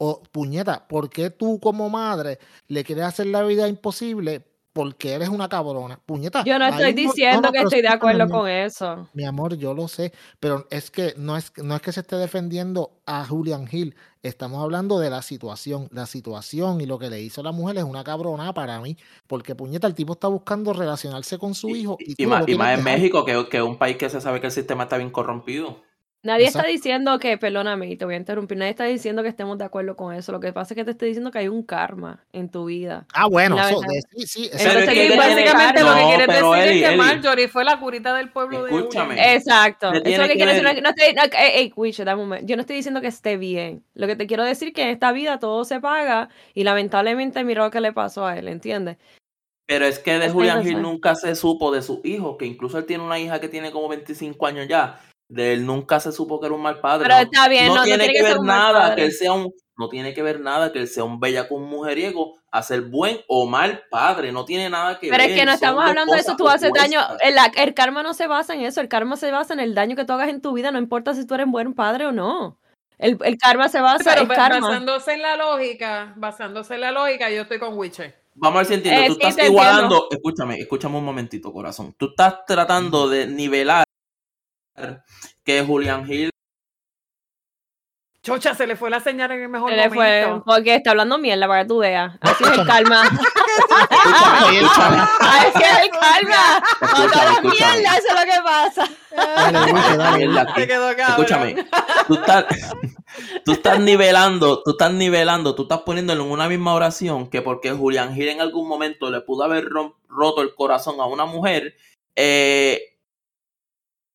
o 0.00 0.24
puñeta, 0.32 0.88
¿por 0.88 1.08
qué 1.08 1.30
tú 1.30 1.60
como 1.60 1.88
madre 1.88 2.40
le 2.66 2.82
quieres 2.82 3.04
hacer 3.04 3.26
la 3.26 3.44
vida 3.44 3.68
imposible? 3.68 4.42
Porque 4.72 5.12
eres 5.12 5.28
una 5.28 5.48
cabrona. 5.48 6.00
Puñeta. 6.06 6.44
Yo 6.44 6.58
no 6.58 6.66
estoy 6.66 6.94
no, 6.94 6.96
diciendo 6.96 7.48
no, 7.48 7.52
que 7.52 7.58
estoy 7.58 7.82
de 7.82 7.88
acuerdo 7.88 8.24
mi- 8.24 8.32
con 8.32 8.48
eso. 8.48 9.08
Mi 9.12 9.24
amor, 9.24 9.56
yo 9.56 9.74
lo 9.74 9.86
sé, 9.86 10.12
pero 10.40 10.66
es 10.70 10.90
que 10.90 11.14
no 11.16 11.36
es, 11.36 11.52
no 11.58 11.76
es 11.76 11.82
que 11.82 11.92
se 11.92 12.00
esté 12.00 12.16
defendiendo 12.16 12.92
a 13.04 13.24
Julian 13.26 13.68
Hill. 13.70 13.94
Estamos 14.22 14.62
hablando 14.62 14.98
de 14.98 15.10
la 15.10 15.20
situación. 15.20 15.88
La 15.92 16.06
situación 16.06 16.80
y 16.80 16.86
lo 16.86 16.98
que 16.98 17.10
le 17.10 17.20
hizo 17.20 17.42
la 17.42 17.52
mujer 17.52 17.78
es 17.78 17.84
una 17.84 18.02
cabrona 18.02 18.54
para 18.54 18.80
mí. 18.80 18.96
Porque 19.26 19.54
puñeta, 19.54 19.86
el 19.86 19.94
tipo 19.94 20.14
está 20.14 20.28
buscando 20.28 20.72
relacionarse 20.72 21.38
con 21.38 21.54
su 21.54 21.76
hijo. 21.76 21.98
Y, 22.00 22.26
más, 22.26 22.48
y 22.48 22.52
en. 22.52 22.84
México, 22.84 23.24
que 23.24 23.48
que 23.50 23.58
es 23.58 23.62
un 23.62 23.76
país 23.76 23.96
que 23.96 24.08
se 24.08 24.20
sabe 24.20 24.40
que 24.40 24.46
el 24.46 24.52
sistema 24.52 24.84
está 24.84 24.96
bien 24.96 25.10
corrompido. 25.10 25.82
Nadie 26.24 26.46
está 26.46 26.60
Exacto. 26.60 26.72
diciendo 26.72 27.18
que, 27.18 27.36
perdóname, 27.36 27.88
y 27.88 27.96
te 27.96 28.04
voy 28.04 28.14
a 28.14 28.16
interrumpir, 28.16 28.56
nadie 28.56 28.70
está 28.70 28.84
diciendo 28.84 29.24
que 29.24 29.28
estemos 29.28 29.58
de 29.58 29.64
acuerdo 29.64 29.96
con 29.96 30.14
eso. 30.14 30.30
Lo 30.30 30.38
que 30.38 30.52
pasa 30.52 30.72
es 30.72 30.76
que 30.76 30.84
te 30.84 30.92
estoy 30.92 31.08
diciendo 31.08 31.32
que 31.32 31.38
hay 31.40 31.48
un 31.48 31.64
karma 31.64 32.24
en 32.32 32.48
tu 32.48 32.66
vida. 32.66 33.06
Ah, 33.12 33.26
bueno, 33.26 33.56
de- 33.56 34.02
sí, 34.18 34.26
sí. 34.26 34.48
Pero 34.52 34.62
Entonces, 34.70 34.82
es 34.82 34.88
que 34.88 35.00
tiene- 35.00 35.16
básicamente 35.16 35.82
lo 35.82 35.94
que 35.96 36.02
quieres 36.04 36.26
decir 36.28 36.44
Eli, 36.54 36.70
es 36.78 36.82
que 36.82 36.88
Eli. 36.94 36.96
Marjorie 36.96 37.48
fue 37.48 37.64
la 37.64 37.80
curita 37.80 38.14
del 38.14 38.30
pueblo 38.30 38.62
de 38.62 38.70
Escúchame. 38.70 39.14
Julián. 39.14 39.30
Exacto. 39.30 39.90
¿Qué 39.90 39.98
Eso 39.98 40.08
es 40.08 40.18
lo 40.18 40.22
que 40.22 40.28
que 40.28 40.34
quiero 40.36 40.50
decir. 40.52 40.64
No, 40.64 40.80
no 40.80 40.88
estoy, 40.90 41.14
no, 41.14 41.22
eh, 41.24 41.60
eh, 41.64 41.72
Wicho, 41.74 42.04
dame 42.04 42.22
un 42.22 42.28
momento. 42.28 42.46
Yo 42.46 42.54
no 42.56 42.60
estoy 42.60 42.76
diciendo 42.76 43.00
que 43.00 43.08
esté 43.08 43.36
bien. 43.36 43.82
Lo 43.94 44.06
que 44.06 44.14
te 44.14 44.28
quiero 44.28 44.44
decir 44.44 44.68
es 44.68 44.74
que 44.74 44.82
en 44.82 44.88
esta 44.90 45.10
vida 45.10 45.40
todo 45.40 45.64
se 45.64 45.80
paga 45.80 46.28
y 46.54 46.62
lamentablemente 46.62 47.42
mira 47.42 47.64
lo 47.64 47.72
que 47.72 47.80
le 47.80 47.92
pasó 47.92 48.26
a 48.26 48.38
él, 48.38 48.46
¿entiendes? 48.46 48.96
Pero 49.66 49.86
es 49.86 49.98
que 49.98 50.20
de 50.20 50.28
Julian 50.30 50.64
la- 50.64 50.78
nunca 50.78 51.16
se 51.16 51.34
supo 51.34 51.72
de 51.72 51.82
su 51.82 52.00
hijo, 52.04 52.36
que 52.38 52.46
incluso 52.46 52.78
él 52.78 52.84
tiene 52.86 53.02
una 53.02 53.18
hija 53.18 53.40
que 53.40 53.48
tiene 53.48 53.72
como 53.72 53.88
25 53.88 54.46
años 54.46 54.68
ya. 54.68 55.00
De 55.32 55.54
él 55.54 55.64
nunca 55.64 55.98
se 55.98 56.12
supo 56.12 56.38
que 56.38 56.46
era 56.46 56.54
un 56.54 56.60
mal 56.60 56.78
padre. 56.80 57.04
Pero 57.08 57.14
no, 57.16 57.22
está 57.22 57.48
bien, 57.48 57.68
no, 57.68 57.76
no 57.76 57.82
tiene 57.84 58.04
tiene 58.04 58.18
que 58.18 58.22
ver 58.22 58.40
nada 58.42 58.94
que 58.94 59.04
él 59.06 59.12
sea 59.12 59.32
un 59.32 59.50
no 59.78 59.88
tiene 59.88 60.12
que 60.12 60.22
ver 60.22 60.40
nada 60.40 60.70
que 60.72 60.78
él 60.78 60.86
sea 60.88 61.04
un 61.04 61.18
bellaco 61.18 61.54
un 61.54 61.68
mujeriego 61.68 62.34
a 62.50 62.62
ser 62.62 62.82
buen 62.82 63.18
o 63.28 63.46
mal 63.46 63.82
padre, 63.90 64.30
no 64.30 64.44
tiene 64.44 64.68
nada 64.68 64.98
que 64.98 65.08
Pero 65.08 65.22
ver. 65.22 65.30
es 65.30 65.38
que 65.38 65.46
no 65.46 65.52
estamos 65.52 65.82
hablando 65.82 66.12
de 66.12 66.20
eso, 66.20 66.36
tú 66.36 66.46
haces 66.48 66.70
daño. 66.74 67.00
El, 67.20 67.36
el 67.56 67.72
karma 67.72 68.02
no 68.02 68.12
se 68.12 68.26
basa 68.26 68.52
en 68.54 68.60
eso, 68.60 68.82
el 68.82 68.88
karma 68.88 69.16
se 69.16 69.30
basa 69.30 69.54
en 69.54 69.60
el 69.60 69.74
daño 69.74 69.96
que 69.96 70.04
tú 70.04 70.12
hagas 70.12 70.28
en 70.28 70.42
tu 70.42 70.52
vida, 70.52 70.70
no 70.70 70.78
importa 70.78 71.14
si 71.14 71.26
tú 71.26 71.32
eres 71.34 71.46
buen 71.48 71.72
padre 71.72 72.04
o 72.04 72.12
no. 72.12 72.58
El, 72.98 73.16
el 73.24 73.38
karma 73.38 73.70
se 73.70 73.80
basa 73.80 74.04
Pero 74.04 74.20
en 74.22 74.28
karma. 74.28 74.68
basándose 74.68 75.14
en 75.14 75.22
la 75.22 75.36
lógica, 75.38 76.12
basándose 76.16 76.74
en 76.74 76.82
la 76.82 76.92
lógica, 76.92 77.30
yo 77.30 77.42
estoy 77.42 77.58
con 77.58 77.76
Witcher. 77.78 78.14
Vamos 78.34 78.56
a 78.56 78.58
ver 78.58 78.66
si 78.66 78.74
entiendo. 78.74 79.00
Eh, 79.00 79.08
Tú 79.08 79.14
sí, 79.14 79.26
estás 79.28 79.46
igualando, 79.48 80.08
escúchame, 80.10 80.58
escúchame 80.58 80.98
un 80.98 81.04
momentito, 81.06 81.52
corazón. 81.52 81.94
Tú 81.96 82.10
estás 82.10 82.44
tratando 82.46 83.08
de 83.08 83.26
nivelar 83.26 83.84
que 85.44 85.62
Julian 85.62 86.10
Hill 86.10 86.32
Chocha, 88.22 88.54
se 88.54 88.68
le 88.68 88.76
fue 88.76 88.88
la 88.88 89.00
señal 89.00 89.32
en 89.32 89.42
el 89.42 89.48
mejor 89.48 89.70
Se 89.70 89.76
le 89.76 89.90
fue, 89.90 90.24
momento. 90.26 90.44
porque 90.46 90.76
está 90.76 90.90
hablando 90.90 91.18
mierda 91.18 91.48
para 91.48 91.62
que 91.62 91.68
tú 91.68 91.78
veas. 91.78 92.16
Así 92.20 92.44
es 92.44 92.50
el 92.50 92.66
karma. 92.66 93.02
Escúchame, 93.90 94.58
escúchame. 94.58 94.96
Así 95.20 95.62
es 95.62 95.78
el 95.82 95.90
karma. 95.90 96.62
Cuando 96.78 97.50
mierda, 97.50 97.96
eso 97.98 98.08
es 98.08 98.14
lo 98.14 98.32
que 98.32 98.40
pasa. 98.44 98.88
Dale, 99.10 100.28
dale. 100.28 101.02
Escúchame, 101.02 101.66
tú 102.06 102.14
estás, 102.14 102.44
tú 103.44 103.52
estás 103.52 103.80
nivelando, 103.80 104.62
tú 104.62 104.70
estás 104.70 104.92
nivelando, 104.92 105.54
tú 105.56 105.62
estás 105.62 105.80
poniéndolo 105.80 106.24
en 106.24 106.30
una 106.30 106.48
misma 106.48 106.74
oración 106.74 107.28
que 107.28 107.42
porque 107.42 107.72
Julián 107.72 108.14
Gil 108.14 108.28
en 108.28 108.40
algún 108.40 108.68
momento 108.68 109.10
le 109.10 109.20
pudo 109.22 109.42
haber 109.42 109.68
roto 110.08 110.42
el 110.42 110.54
corazón 110.54 111.00
a 111.00 111.06
una 111.06 111.26
mujer, 111.26 111.74
eh, 112.14 112.91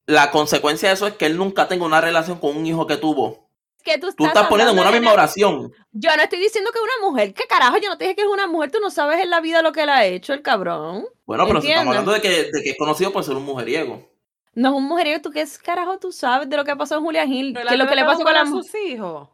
la 0.07 0.31
consecuencia 0.31 0.89
de 0.89 0.95
eso 0.95 1.05
es 1.05 1.13
que 1.13 1.25
él 1.25 1.37
nunca 1.37 1.67
tenga 1.67 1.85
una 1.85 2.01
relación 2.01 2.39
con 2.39 2.55
un 2.55 2.65
hijo 2.65 2.87
que 2.87 2.97
tuvo. 2.97 3.49
Que 3.83 3.97
tú 3.97 4.11
Tú 4.13 4.25
estás 4.25 4.47
poniendo 4.47 4.73
en 4.73 4.79
una 4.79 4.91
misma 4.91 5.13
oración. 5.13 5.71
Yo 5.91 6.15
no 6.15 6.23
estoy 6.23 6.39
diciendo 6.39 6.71
que 6.71 6.79
es 6.79 6.83
una 6.83 7.09
mujer. 7.09 7.33
¿Qué 7.33 7.43
carajo? 7.47 7.77
Yo 7.77 7.89
no 7.89 7.97
te 7.97 8.05
dije 8.05 8.15
que 8.15 8.21
es 8.21 8.27
una 8.27 8.47
mujer. 8.47 8.71
Tú 8.71 8.79
no 8.79 8.89
sabes 8.89 9.21
en 9.21 9.29
la 9.29 9.39
vida 9.41 9.61
lo 9.61 9.71
que 9.71 9.83
él 9.83 9.89
ha 9.89 10.05
hecho, 10.05 10.33
el 10.33 10.41
cabrón. 10.41 11.05
Bueno, 11.25 11.45
pero 11.45 11.61
si 11.61 11.69
estamos 11.69 11.89
hablando 11.89 12.13
de 12.13 12.21
que, 12.21 12.29
de 12.51 12.63
que 12.63 12.71
es 12.71 12.77
conocido 12.77 13.11
por 13.11 13.23
ser 13.23 13.35
un 13.35 13.45
mujeriego. 13.45 14.09
No 14.53 14.69
es 14.69 14.75
un 14.75 14.87
mujeriego. 14.87 15.21
¿Tú 15.21 15.29
qué 15.31 15.41
es 15.41 15.57
carajo 15.57 15.99
tú 15.99 16.11
sabes 16.11 16.49
de 16.49 16.57
lo 16.57 16.65
que 16.65 16.75
pasó 16.75 16.97
en? 16.97 17.53
Pero 17.53 17.59
él 17.61 17.67
Que 17.67 17.77
lo 17.77 17.87
que 17.87 17.95
le 17.95 18.05
pasó 18.05 18.23
con 18.23 18.33
la 18.33 18.45
sus 18.45 18.73
hijos. 18.75 19.29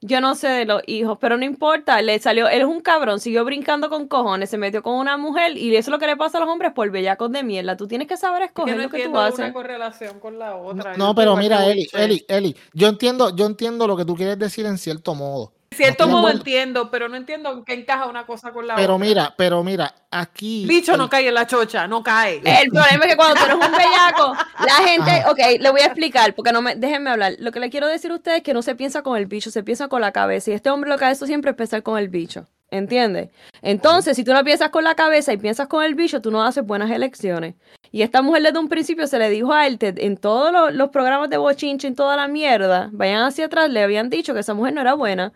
Yo 0.00 0.20
no 0.20 0.36
sé 0.36 0.46
de 0.46 0.64
los 0.64 0.82
hijos, 0.86 1.18
pero 1.20 1.36
no 1.36 1.44
importa. 1.44 2.00
Le 2.02 2.18
salió, 2.20 2.48
él 2.48 2.60
es 2.60 2.66
un 2.66 2.80
cabrón, 2.80 3.18
siguió 3.18 3.44
brincando 3.44 3.88
con 3.88 4.06
cojones, 4.06 4.48
se 4.48 4.56
metió 4.56 4.82
con 4.82 4.94
una 4.94 5.16
mujer 5.16 5.56
y 5.56 5.74
eso 5.74 5.90
es 5.90 5.92
lo 5.92 5.98
que 5.98 6.06
le 6.06 6.16
pasa 6.16 6.38
a 6.38 6.40
los 6.40 6.48
hombres 6.48 6.72
por 6.72 6.88
bellacos 6.90 7.32
de 7.32 7.42
mierda. 7.42 7.76
Tú 7.76 7.88
tienes 7.88 8.06
que 8.06 8.16
saber 8.16 8.42
escoger 8.42 8.76
no 8.76 8.84
lo 8.84 8.90
que 8.90 9.08
tú 9.08 9.18
haces. 9.18 9.40
una 9.40 9.52
correlación 9.52 10.20
con 10.20 10.38
la 10.38 10.54
otra. 10.54 10.96
No, 10.96 11.10
estoy 11.10 11.24
pero 11.24 11.36
mira, 11.36 11.66
Eli. 11.66 11.88
Eli, 11.92 12.24
Eli, 12.28 12.56
yo 12.74 12.86
entiendo, 12.88 13.34
yo 13.34 13.46
entiendo 13.46 13.88
lo 13.88 13.96
que 13.96 14.04
tú 14.04 14.14
quieres 14.14 14.38
decir 14.38 14.66
en 14.66 14.78
cierto 14.78 15.16
modo. 15.16 15.57
Cierto 15.70 16.06
No 16.06 16.12
modo 16.22 16.30
entiendo, 16.30 16.90
pero 16.90 17.08
no 17.08 17.16
entiendo 17.16 17.52
en 17.52 17.64
qué 17.64 17.74
encaja 17.74 18.06
una 18.06 18.24
cosa 18.26 18.52
con 18.52 18.66
la 18.66 18.74
Pero 18.76 18.94
otra. 18.94 19.06
mira, 19.06 19.34
pero 19.36 19.62
mira, 19.62 19.94
aquí. 20.10 20.64
Bicho 20.66 20.92
el- 20.92 20.98
no 20.98 21.08
cae 21.10 21.28
en 21.28 21.34
la 21.34 21.46
chocha, 21.46 21.86
no 21.86 22.02
cae. 22.02 22.36
El 22.44 22.70
problema 22.70 23.04
es 23.04 23.10
que 23.10 23.16
cuando 23.16 23.34
tú 23.36 23.42
eres 23.44 23.54
un 23.54 23.60
bellaco, 23.72 24.32
la 24.64 24.74
gente, 24.88 25.22
ok, 25.28 25.60
le 25.60 25.70
voy 25.70 25.80
a 25.82 25.86
explicar, 25.86 26.34
porque 26.34 26.52
no 26.52 26.62
me, 26.62 26.74
déjenme 26.74 27.10
hablar. 27.10 27.34
Lo 27.38 27.52
que 27.52 27.60
le 27.60 27.70
quiero 27.70 27.86
decir 27.86 28.10
a 28.10 28.14
ustedes 28.14 28.38
es 28.38 28.42
que 28.42 28.54
no 28.54 28.62
se 28.62 28.74
piensa 28.74 29.02
con 29.02 29.16
el 29.18 29.26
bicho, 29.26 29.50
se 29.50 29.62
piensa 29.62 29.88
con 29.88 30.00
la 30.00 30.10
cabeza. 30.10 30.50
Y 30.50 30.54
este 30.54 30.70
hombre 30.70 30.88
lo 30.90 30.96
que 30.98 31.04
ha 31.04 31.12
hecho 31.12 31.26
siempre 31.26 31.50
es 31.50 31.56
pensar 31.56 31.82
con 31.82 31.98
el 31.98 32.08
bicho. 32.08 32.46
¿Entiendes? 32.70 33.30
Entonces, 33.62 34.14
si 34.16 34.24
tú 34.24 34.32
no 34.34 34.44
piensas 34.44 34.68
con 34.68 34.84
la 34.84 34.94
cabeza 34.94 35.32
y 35.32 35.38
piensas 35.38 35.68
con 35.68 35.82
el 35.84 35.94
bicho, 35.94 36.20
tú 36.20 36.30
no 36.30 36.42
haces 36.42 36.64
buenas 36.66 36.90
elecciones. 36.90 37.54
Y 37.90 38.02
esta 38.02 38.20
mujer 38.20 38.42
desde 38.42 38.58
un 38.58 38.68
principio 38.68 39.06
se 39.06 39.18
le 39.18 39.30
dijo 39.30 39.54
a 39.54 39.66
él, 39.66 39.78
te- 39.78 40.04
en 40.04 40.18
todos 40.18 40.52
los, 40.52 40.74
los 40.74 40.90
programas 40.90 41.30
de 41.30 41.38
bochinche, 41.38 41.86
en 41.88 41.94
toda 41.94 42.14
la 42.16 42.28
mierda, 42.28 42.90
vayan 42.92 43.22
hacia 43.22 43.46
atrás, 43.46 43.70
le 43.70 43.82
habían 43.82 44.10
dicho 44.10 44.34
que 44.34 44.40
esa 44.40 44.52
mujer 44.52 44.74
no 44.74 44.82
era 44.82 44.92
buena. 44.92 45.32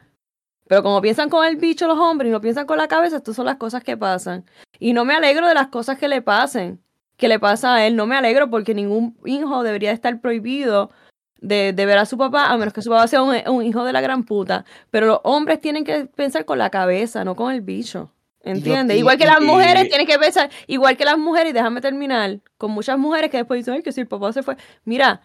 Pero 0.72 0.82
como 0.82 1.02
piensan 1.02 1.28
con 1.28 1.44
el 1.44 1.56
bicho 1.56 1.86
los 1.86 1.98
hombres 1.98 2.30
y 2.30 2.32
no 2.32 2.40
piensan 2.40 2.64
con 2.64 2.78
la 2.78 2.88
cabeza, 2.88 3.18
estas 3.18 3.36
son 3.36 3.44
las 3.44 3.56
cosas 3.56 3.84
que 3.84 3.94
pasan. 3.94 4.46
Y 4.78 4.94
no 4.94 5.04
me 5.04 5.14
alegro 5.14 5.46
de 5.46 5.52
las 5.52 5.66
cosas 5.66 5.98
que 5.98 6.08
le 6.08 6.22
pasen, 6.22 6.80
que 7.18 7.28
le 7.28 7.38
pasa 7.38 7.74
a 7.74 7.86
él. 7.86 7.94
No 7.94 8.06
me 8.06 8.16
alegro 8.16 8.48
porque 8.48 8.74
ningún 8.74 9.14
hijo 9.26 9.62
debería 9.64 9.92
estar 9.92 10.18
prohibido 10.22 10.90
de, 11.42 11.74
de 11.74 11.84
ver 11.84 11.98
a 11.98 12.06
su 12.06 12.16
papá, 12.16 12.46
a 12.46 12.56
menos 12.56 12.72
que 12.72 12.80
su 12.80 12.88
papá 12.88 13.06
sea 13.06 13.22
un, 13.22 13.36
un 13.48 13.62
hijo 13.62 13.84
de 13.84 13.92
la 13.92 14.00
gran 14.00 14.24
puta. 14.24 14.64
Pero 14.90 15.08
los 15.08 15.20
hombres 15.24 15.60
tienen 15.60 15.84
que 15.84 16.06
pensar 16.06 16.46
con 16.46 16.56
la 16.56 16.70
cabeza, 16.70 17.22
no 17.22 17.36
con 17.36 17.52
el 17.52 17.60
bicho. 17.60 18.10
¿Entiendes? 18.40 18.96
igual 18.96 19.18
que 19.18 19.26
las 19.26 19.42
mujeres 19.42 19.90
tienen 19.90 20.06
que 20.06 20.18
pensar, 20.18 20.48
igual 20.68 20.96
que 20.96 21.04
las 21.04 21.18
mujeres, 21.18 21.50
y 21.50 21.52
déjame 21.52 21.82
terminar, 21.82 22.40
con 22.56 22.70
muchas 22.70 22.98
mujeres 22.98 23.30
que 23.30 23.36
después 23.36 23.58
dicen, 23.58 23.74
ay, 23.74 23.82
que 23.82 23.92
si 23.92 24.00
el 24.00 24.08
papá 24.08 24.32
se 24.32 24.42
fue. 24.42 24.56
Mira, 24.86 25.20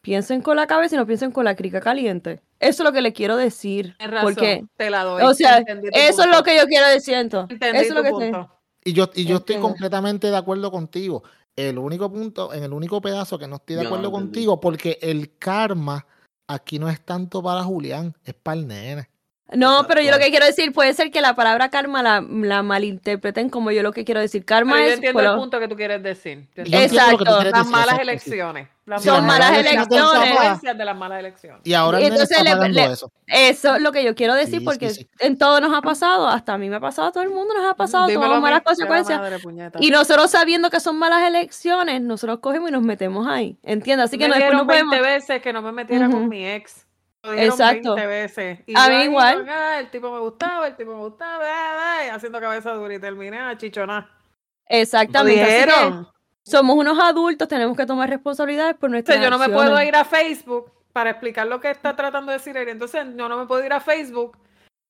piensen 0.00 0.42
con 0.42 0.56
la 0.56 0.66
cabeza 0.66 0.94
y 0.94 0.98
no 0.98 1.06
piensen 1.06 1.30
con 1.30 1.44
la 1.44 1.56
crica 1.56 1.80
caliente. 1.80 2.40
Eso 2.58 2.82
es 2.82 2.86
lo 2.86 2.92
que 2.92 3.02
le 3.02 3.12
quiero 3.12 3.36
decir. 3.36 3.96
Razón, 3.98 4.22
Porque, 4.22 4.64
te 4.76 4.90
la 4.90 5.04
doy. 5.04 5.22
o 5.22 5.34
sea, 5.34 5.58
eso 5.92 6.22
es 6.22 6.30
lo 6.30 6.42
que 6.42 6.56
yo 6.56 6.66
quiero 6.66 6.86
decir, 6.88 7.14
entonces. 7.14 7.54
Entendí 7.54 7.78
Eso 7.78 7.88
es 7.90 7.94
lo 7.94 8.02
que 8.02 8.10
punto. 8.10 8.60
Y 8.84 8.92
yo, 8.92 9.10
y 9.14 9.24
yo 9.24 9.36
estoy 9.36 9.56
completamente 9.56 10.30
de 10.30 10.36
acuerdo 10.36 10.70
contigo. 10.70 11.22
El 11.54 11.78
único 11.78 12.10
punto, 12.10 12.54
en 12.54 12.64
el 12.64 12.72
único 12.72 13.00
pedazo 13.00 13.38
que 13.38 13.46
no 13.46 13.56
estoy 13.56 13.76
de 13.76 13.82
no 13.82 13.88
acuerdo 13.88 14.10
contigo, 14.10 14.60
porque 14.60 14.98
el 15.02 15.36
karma 15.36 16.06
aquí 16.46 16.78
no 16.78 16.88
es 16.88 17.04
tanto 17.04 17.42
para 17.42 17.62
Julián, 17.62 18.16
es 18.24 18.34
para 18.34 18.58
el 18.58 18.66
nene. 18.66 19.09
No, 19.54 19.84
pero 19.88 20.00
yo 20.00 20.10
lo 20.12 20.18
que 20.18 20.30
quiero 20.30 20.46
decir 20.46 20.72
puede 20.72 20.92
ser 20.94 21.10
que 21.10 21.20
la 21.20 21.34
palabra 21.34 21.70
karma 21.70 22.02
la, 22.02 22.20
la 22.20 22.62
malinterpreten 22.62 23.50
como 23.50 23.70
yo 23.70 23.82
lo 23.82 23.92
que 23.92 24.04
quiero 24.04 24.20
decir. 24.20 24.44
Karma 24.44 24.72
Pero 24.74 24.84
yo 24.84 24.88
es 24.90 24.94
entiendo 24.96 25.20
el 25.20 25.36
punto 25.38 25.58
que 25.60 25.68
tú 25.68 25.76
quieres 25.76 26.02
decir. 26.02 26.46
Exacto. 26.56 27.16
quieres 27.36 27.52
Las 27.52 27.52
decir, 27.52 27.70
malas 27.72 27.84
exacto, 27.94 27.96
sí. 27.96 28.02
elecciones. 28.02 28.68
Las 28.86 29.02
Sí, 29.02 29.08
Son 29.08 29.24
malas 29.26 29.52
elecciones. 29.56 29.86
consecuencias 29.88 30.78
de 30.78 30.84
las 30.84 30.96
malas 30.96 31.18
elecciones. 31.20 31.60
Y 31.64 31.74
ahora 31.74 32.00
entonces 32.00 32.30
está 32.38 32.56
le- 32.56 32.68
le- 32.70 32.84
eso. 32.92 33.12
Eso 33.26 33.76
es 33.76 33.82
lo 33.82 33.92
que 33.92 34.02
yo 34.04 34.14
quiero 34.16 34.34
decir 34.34 34.58
Sí, 34.60 34.64
porque 34.64 34.90
sí, 34.90 35.02
sí. 35.02 35.08
en 35.20 35.38
todo 35.38 35.60
nos 35.60 35.72
ha 35.76 35.80
pasado, 35.80 36.26
hasta 36.28 36.54
a 36.54 36.58
mí 36.58 36.68
me 36.68 36.76
ha 36.76 36.80
pasado, 36.80 37.08
a 37.08 37.12
todo 37.12 37.22
el 37.22 37.30
mundo 37.30 37.54
nos 37.54 37.70
ha 37.70 37.74
pasado, 37.74 38.08
Dímelo 38.08 38.40
malas 38.40 38.62
consecuencias. 38.62 39.20
madre. 39.20 39.38
Y 39.80 39.90
nosotros 39.90 40.30
sabiendo 40.30 40.70
que 40.70 40.80
son 40.80 40.96
malas 40.98 41.22
elecciones, 41.28 42.00
nosotros 42.02 42.40
cogemos 42.40 42.70
y 42.70 42.72
nos 42.72 42.82
metemos 42.82 43.28
ahí. 43.28 43.56
¿Entiendes? 43.62 44.06
Así 44.06 44.18
que 44.18 44.24
me 44.24 44.30
no, 44.30 44.34
después 44.36 44.58
no 44.58 44.66
podemos... 44.66 44.90
20 44.92 45.08
veces 45.08 45.42
que 45.42 45.52
no 45.52 45.62
me 45.62 45.70
metiera 45.72 46.08
Ujú. 46.08 46.16
con 46.18 46.28
mi 46.28 46.44
ex. 46.46 46.86
Lo 47.22 47.32
dijeron 47.32 47.52
Exacto. 47.52 47.94
20 47.94 48.06
veces. 48.06 48.58
Y 48.66 48.74
A 48.78 48.84
yo 48.84 48.90
mí 48.90 48.96
ahí, 48.96 49.04
igual. 49.04 49.48
el 49.78 49.90
tipo 49.90 50.10
me 50.12 50.20
gustaba, 50.20 50.66
el 50.66 50.76
tipo 50.76 50.92
me 50.94 51.00
gustaba, 51.00 51.44
y 52.06 52.08
haciendo 52.08 52.40
cabeza 52.40 52.72
dura 52.72 52.94
y 52.94 52.98
terminé 52.98 53.38
a 53.38 53.56
chichonar. 53.56 54.08
Exactamente. 54.66 55.42
así 55.42 55.50
que- 55.50 55.56
dijeron. 55.66 56.08
somos 56.42 56.76
unos 56.76 56.98
adultos, 56.98 57.46
tenemos 57.48 57.76
que 57.76 57.84
tomar 57.86 58.08
responsabilidades 58.08 58.74
por 58.76 58.88
O 58.88 58.92
nuestras 58.92 59.16
sea, 59.18 59.24
yo 59.24 59.30
no 59.30 59.38
me 59.38 59.48
puedo 59.48 59.80
ir 59.82 59.94
a 59.94 60.04
Facebook 60.04 60.72
para 60.92 61.10
explicar 61.10 61.46
lo 61.46 61.60
que 61.60 61.70
está 61.70 61.94
tratando 61.94 62.32
de 62.32 62.38
decir 62.38 62.56
él. 62.56 62.68
Entonces, 62.68 63.06
yo 63.16 63.28
no 63.28 63.36
me 63.36 63.46
puedo 63.46 63.64
ir 63.64 63.72
a 63.72 63.80
Facebook 63.80 64.36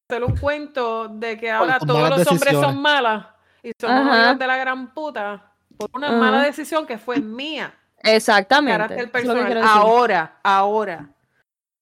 hacer 0.08 0.24
un 0.24 0.36
cuento 0.36 1.08
de 1.08 1.36
que 1.38 1.50
ahora 1.50 1.78
todos 1.78 2.08
los 2.10 2.26
hombres 2.28 2.54
son 2.54 2.80
malas 2.80 3.26
y 3.62 3.72
son 3.80 4.06
hijos 4.06 4.38
de 4.38 4.46
la 4.46 4.56
gran 4.56 4.94
puta 4.94 5.52
por 5.76 5.88
una 5.94 6.08
Ajá. 6.08 6.16
mala 6.16 6.42
decisión 6.42 6.86
que 6.86 6.96
fue 6.98 7.18
mía. 7.20 7.74
Exactamente. 8.02 8.78
carácter 8.78 9.10
personal. 9.10 9.62
Ahora, 9.62 10.38
ahora, 10.42 11.08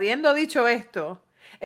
habiendo 0.00 0.32
dicho 0.32 0.68
esto, 0.68 1.20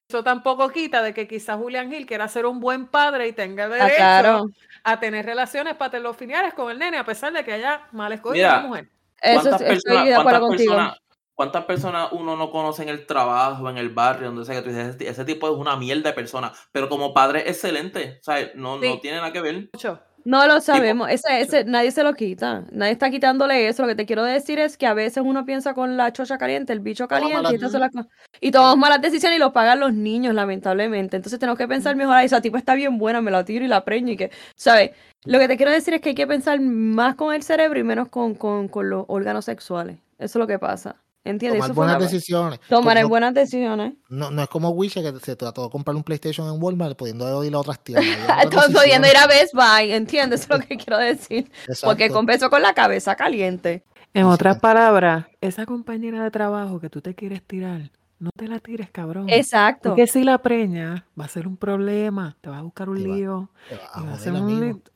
eso 0.09 0.24
tampoco 0.24 0.70
quita 0.70 1.03
de 1.03 1.12
que 1.12 1.28
quizás 1.28 1.59
Julián 1.59 1.91
Gil 1.91 2.07
quiera 2.07 2.26
ser 2.28 2.47
un 2.47 2.61
buen 2.61 2.87
padre 2.87 3.28
y 3.28 3.33
tenga 3.33 3.64
Ah, 3.64 3.68
derecho 3.68 3.97
claro. 3.97 4.45
a 4.85 4.99
tener 5.01 5.26
relaciones 5.26 5.74
paterno-filiares 5.76 6.55
con 6.55 6.70
el 6.70 6.78
nene, 6.78 6.97
a 6.97 7.05
pesar 7.05 7.33
de 7.35 7.45
que 7.45 7.53
haya 7.53 7.87
mal 7.93 8.11
escogido 8.12 8.47
Mira, 8.49 8.59
una 8.61 8.68
mujer. 8.68 8.89
Eso 9.20 9.41
¿Cuántas 9.43 9.61
es- 9.61 9.61
estoy 9.61 9.74
personas, 9.93 10.07
de 10.07 10.14
acuerdo 10.14 10.41
cuántas 10.41 10.49
contigo. 10.49 10.72
personas, 10.74 10.99
cuántas 11.35 11.64
personas 11.66 12.09
uno 12.12 12.37
no 12.37 12.51
conoce 12.51 12.83
en 12.85 12.89
el 12.89 13.07
trabajo, 13.07 13.68
en 13.68 13.76
el 13.76 13.91
barrio, 13.91 14.28
donde 14.28 14.47
sea 14.47 14.55
que 14.57 14.62
tú 14.62 14.68
dices, 14.70 14.95
ese, 14.97 15.09
ese 15.09 15.24
tipo 15.26 15.49
es 15.49 15.55
una 15.55 15.76
mierda 15.76 16.09
de 16.11 16.14
persona, 16.14 16.53
pero 16.72 16.89
como 16.89 17.12
padre 17.12 17.41
es 17.41 17.49
excelente, 17.57 18.16
o 18.20 18.24
sea, 18.24 18.51
no, 18.55 18.80
Sí. 18.80 18.89
no 18.89 18.99
tiene 19.01 19.18
nada 19.18 19.30
que 19.33 19.41
ver. 19.43 19.68
Mucho. 19.74 20.01
No 20.25 20.47
lo 20.47 20.61
sabemos, 20.61 21.11
ese, 21.11 21.41
ese, 21.41 21.64
nadie 21.64 21.91
se 21.91 22.05
lo 22.05 22.14
quita, 22.14 22.64
nadie 22.70 22.93
está 22.93 23.11
quitándole 23.11 23.66
eso. 23.66 23.83
Lo 23.83 23.89
que 23.89 23.97
te 23.97 24.07
quiero 24.07 24.23
decir 24.23 24.61
es 24.61 24.77
que 24.77 24.87
a 24.87 24.95
veces 24.95 25.25
uno 25.27 25.45
piensa 25.45 25.75
con 25.75 25.97
la 25.97 26.12
chocha 26.12 26.39
caliente, 26.39 26.73
el 26.73 26.79
bicho 26.79 27.09
caliente, 27.09 27.57
y, 27.57 27.59
las 27.59 27.91
cosas. 27.91 28.07
y 28.41 28.53
tomamos 28.53 28.79
malas 28.79 29.01
decisiones 29.03 29.39
y 29.39 29.41
lo 29.41 29.53
pagan 29.53 29.81
los 29.81 29.93
niños, 29.93 30.33
lamentablemente. 30.35 31.16
Entonces 31.16 31.41
tenemos 31.41 31.59
que 31.59 31.66
pensar 31.66 31.97
mejor, 31.97 32.14
"Ay, 32.14 32.27
esa 32.27 32.41
tipa 32.41 32.59
está 32.59 32.75
bien 32.77 32.99
buena, 32.99 33.20
me 33.20 33.33
la 33.33 33.45
tiro 33.45 33.64
y 33.64 33.68
la 33.68 33.85
preño 33.85 34.12
y 34.12 34.16
que, 34.16 34.31
¿sabes? 34.55 34.93
Lo 35.25 35.41
que 35.41 35.49
te 35.49 35.57
quiero 35.57 35.73
decir 35.73 35.95
es 35.95 36.01
que 36.01 36.11
hay 36.11 36.14
que 36.14 36.27
pensar 36.29 36.61
más 36.61 37.16
con 37.16 37.35
el 37.35 37.43
cerebro 37.43 37.81
y 37.81 37.83
menos 37.85 38.09
con, 38.09 38.35
con, 38.37 38.68
con 38.68 38.91
los 38.91 39.05
órganos 39.09 39.45
sexuales. 39.47 39.99
Eso 40.18 40.39
es 40.39 40.41
lo 40.41 40.47
que 40.47 40.59
pasa. 40.61 41.02
¿Entiendes? 41.25 41.59
Tomar 41.61 41.70
Eso 41.70 41.75
buenas 41.75 42.01
decisiones. 42.01 42.61
Tomar 42.68 42.97
en 42.97 43.03
no, 43.05 43.09
buenas 43.09 43.35
decisiones. 43.35 43.93
no, 44.09 44.31
no 44.33 44.43
es 44.43 44.49
como 44.49 44.70
Wiche 44.70 45.03
que 45.03 45.18
se 45.20 45.37
trató 45.37 45.64
de 45.64 45.70
comprar 45.70 45.95
un 45.95 46.03
PlayStation 46.03 46.53
en 46.53 46.61
Walmart 46.61 46.97
pudiendo 46.99 47.45
ir 47.45 47.55
a 47.55 47.59
otras 47.59 47.79
tiendas. 47.79 48.07
Estoy 48.43 48.73
pudiendo 48.75 49.07
ir 49.07 49.16
a 49.16 49.27
Best 49.29 49.55
Buy, 49.55 49.93
¿entiendes? 49.93 50.41
Eso 50.41 50.55
es 50.55 50.61
lo 50.61 50.66
que 50.66 50.77
quiero 50.77 50.99
decir. 50.99 51.51
Porque 51.85 52.11
compensó 52.11 52.51
con 52.51 52.61
la 52.62 52.75
cabeza 52.75 53.14
caliente. 53.14 53.85
En 54.14 54.25
otras 54.27 54.59
palabras, 54.59 55.27
esa 55.41 55.64
compañera 55.64 56.23
de 56.25 56.31
trabajo 56.31 56.81
que 56.81 56.91
tú 56.91 57.01
te 57.01 57.14
quieres 57.14 57.43
tirar, 57.43 57.91
no 58.18 58.31
te 58.37 58.47
la 58.47 58.59
tires, 58.59 58.91
cabrón. 58.91 59.29
Exacto. 59.31 59.91
Porque 59.91 60.07
si 60.07 60.23
la 60.25 60.39
preña, 60.39 61.07
va 61.18 61.25
a 61.25 61.29
ser 61.29 61.47
un 61.49 61.57
problema, 61.57 62.37
te 62.41 62.51
va 62.51 62.59
a 62.59 62.62
buscar 62.62 62.89
un 62.91 62.97
va- 62.97 63.01
lío. 63.16 63.49
Va 63.73 63.77
a 63.87 63.99
a 63.99 64.03
un 64.03 64.09
Eso 64.11 64.29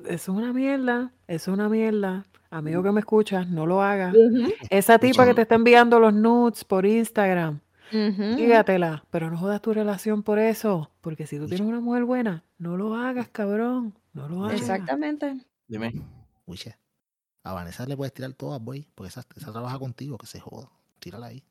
es 0.09 0.29
una 0.29 0.53
mierda, 0.53 1.13
eso 1.29 1.51
es 1.51 1.55
una 1.57 1.69
mierda. 1.69 2.25
Amigo 2.51 2.83
que 2.83 2.93
me 2.93 3.01
escuchas, 3.01 3.49
no 3.49 3.67
lo 3.67 3.83
hagas. 3.83 4.15
Esa 4.71 4.99
tipa 4.99 5.25
que 5.25 5.35
te 5.35 5.43
está 5.43 5.57
enviando 5.57 5.99
los 6.01 6.15
nudes 6.15 6.65
por 6.65 6.87
Instagram, 6.87 7.61
ujú. 7.93 8.37
dígatela, 8.37 9.05
pero 9.11 9.31
no 9.31 9.39
jodas 9.39 9.61
tu 9.61 9.73
relación 9.73 10.23
por 10.23 10.39
eso. 10.39 10.91
Porque 11.01 11.27
si 11.27 11.39
tú 11.39 11.47
tienes 11.47 11.67
una 11.67 11.81
mujer 11.81 12.05
buena, 12.05 12.45
no 12.59 12.77
lo 12.77 12.95
hagas, 12.95 13.29
cabrón. 13.29 13.99
No 14.13 14.29
lo 14.29 14.45
hagas. 14.45 14.61
Exactamente. 14.61 15.37
Dime. 15.69 15.93
Wiche, 16.47 16.77
a 17.43 17.53
Vanessa 17.53 17.85
le 17.87 17.97
puedes 17.97 18.13
tirar 18.13 18.33
todas, 18.33 18.61
boy, 18.63 18.89
porque 18.95 19.09
esa, 19.09 19.25
esa 19.37 19.53
trabaja 19.53 19.79
contigo, 19.79 20.17
que 20.17 20.27
se 20.27 20.41
joda. 20.41 20.71
Tírala 21.01 21.27
ahí. 21.27 21.45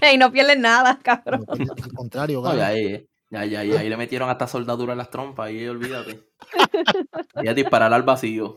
Ey, 0.00 0.16
no 0.16 0.30
pierdes 0.30 0.58
nada, 0.58 0.98
cabrón. 1.02 1.44
No 1.46 1.54
pierdes, 1.54 1.84
al 1.84 1.92
contrario, 1.92 2.40
gana. 2.40 2.68
ahí, 2.68 3.08
ya, 3.30 3.44
ya, 3.44 3.64
ya, 3.64 3.80
ahí 3.80 3.88
le 3.88 3.96
metieron 3.96 4.30
hasta 4.30 4.46
soldadura 4.46 4.92
en 4.92 4.98
las 4.98 5.10
trompas, 5.10 5.46
ahí 5.46 5.66
olvídate. 5.66 6.22
Y 7.42 7.48
a 7.48 7.54
disparar 7.54 7.92
al 7.92 8.02
vacío. 8.02 8.56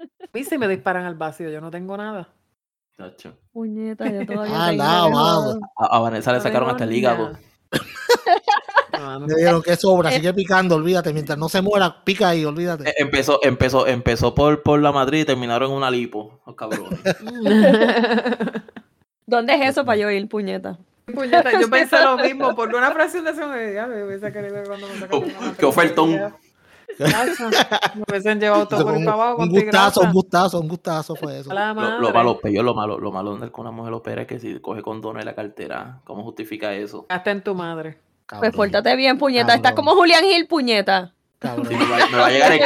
A 0.00 0.26
mí 0.32 0.44
si 0.44 0.58
me 0.58 0.68
disparan 0.68 1.04
al 1.06 1.14
vacío, 1.14 1.48
yo 1.50 1.60
no 1.60 1.70
tengo 1.70 1.96
nada. 1.96 2.28
tacho. 2.96 3.36
Puñeta, 3.52 4.04
yo 4.10 4.26
todavía 4.26 4.54
Ah, 4.56 4.68
tengo 4.70 4.82
lavado. 4.82 5.54
que- 5.54 5.66
A, 5.76 5.96
a 5.96 5.98
Vanessa 6.00 6.32
le 6.32 6.38
No 6.38 6.42
sacaron 6.44 6.70
hasta 6.70 6.84
el 6.84 6.92
hígado. 6.92 7.32
No, 8.98 9.20
no 9.20 9.26
Le 9.28 9.36
dieron 9.36 9.62
que 9.62 9.76
sobra, 9.76 10.10
Eh. 10.12 10.16
sigue 10.16 10.34
picando, 10.34 10.74
olvídate. 10.74 11.12
Mientras 11.12 11.38
no 11.38 11.48
se 11.48 11.62
muera, 11.62 12.02
pica 12.04 12.30
ahí, 12.30 12.44
olvídate. 12.44 12.88
Eh, 12.90 12.94
Empezó, 12.98 13.38
empezó, 13.42 13.86
empezó 13.86 14.34
por, 14.34 14.62
por 14.62 14.80
la 14.80 14.90
Madrid 14.90 15.20
y 15.20 15.24
terminaron 15.24 15.70
en 15.70 15.76
una 15.76 15.90
lipo. 15.90 16.40
Los 16.46 16.56
cabrones. 16.56 16.98
¿Dónde 19.26 19.54
es 19.54 19.70
eso 19.70 19.84
para 19.84 19.98
yo 19.98 20.10
ir, 20.10 20.28
puñeta? 20.28 20.78
Puñeta, 21.12 21.52
yo 21.60 21.68
pensé 21.70 22.02
lo 22.02 22.16
mismo, 22.18 22.54
por 22.56 22.74
una 22.74 22.90
fracción 22.90 23.24
de 23.24 23.34
segundo, 23.34 23.56
ya 23.72 23.86
me 23.86 24.04
hubiese 24.04 24.32
querido 24.32 24.62
cuando 24.66 24.88
me 24.88 24.94
sacaron 24.98 25.24
una 25.24 25.54
Qué 25.56 25.66
ofertón. 25.66 26.34
Me 26.98 28.02
hubiesen 28.08 28.40
llevado 28.40 28.66
todo 28.68 28.84
por 28.84 28.94
un, 28.94 29.08
abajo 29.08 29.32
un 29.32 29.36
con 29.36 29.48
gustazo, 29.50 30.00
un 30.02 30.12
gustazo, 30.12 30.60
un 30.60 30.68
gustazo 30.68 31.14
fue 31.16 31.40
eso. 31.40 31.52
Lo, 31.52 31.98
lo 32.00 32.12
malo, 32.12 32.38
pero 32.42 32.54
yo 32.54 32.62
lo 32.62 32.74
malo, 32.74 32.98
lo 32.98 33.12
malo 33.12 33.36
de 33.36 33.50
que 33.50 33.60
una 33.60 33.70
mujer 33.70 33.92
opera 33.92 34.22
es 34.22 34.28
que 34.28 34.38
si 34.40 34.58
coge 34.60 34.82
condones 34.82 35.20
en 35.22 35.26
la 35.26 35.34
cartera, 35.34 36.00
¿cómo 36.04 36.22
justifica 36.24 36.74
eso? 36.74 37.06
Hasta 37.08 37.30
en 37.30 37.42
tu 37.42 37.54
madre. 37.54 37.92
Pues 37.92 38.26
Cabrón, 38.26 38.52
pórtate 38.52 38.96
bien, 38.96 39.16
puñeta. 39.18 39.54
Estás 39.54 39.72
Cabrón. 39.72 39.86
como 39.86 40.00
Julián 40.00 40.24
Gil, 40.24 40.46
puñeta. 40.46 41.14
cabrón. 41.38 41.66
Sí, 41.66 41.74
me, 41.76 41.84
va, 41.86 42.06
me 42.10 42.18
va 42.18 42.26
a 42.26 42.30
llegar 42.30 42.52
el. 42.52 42.60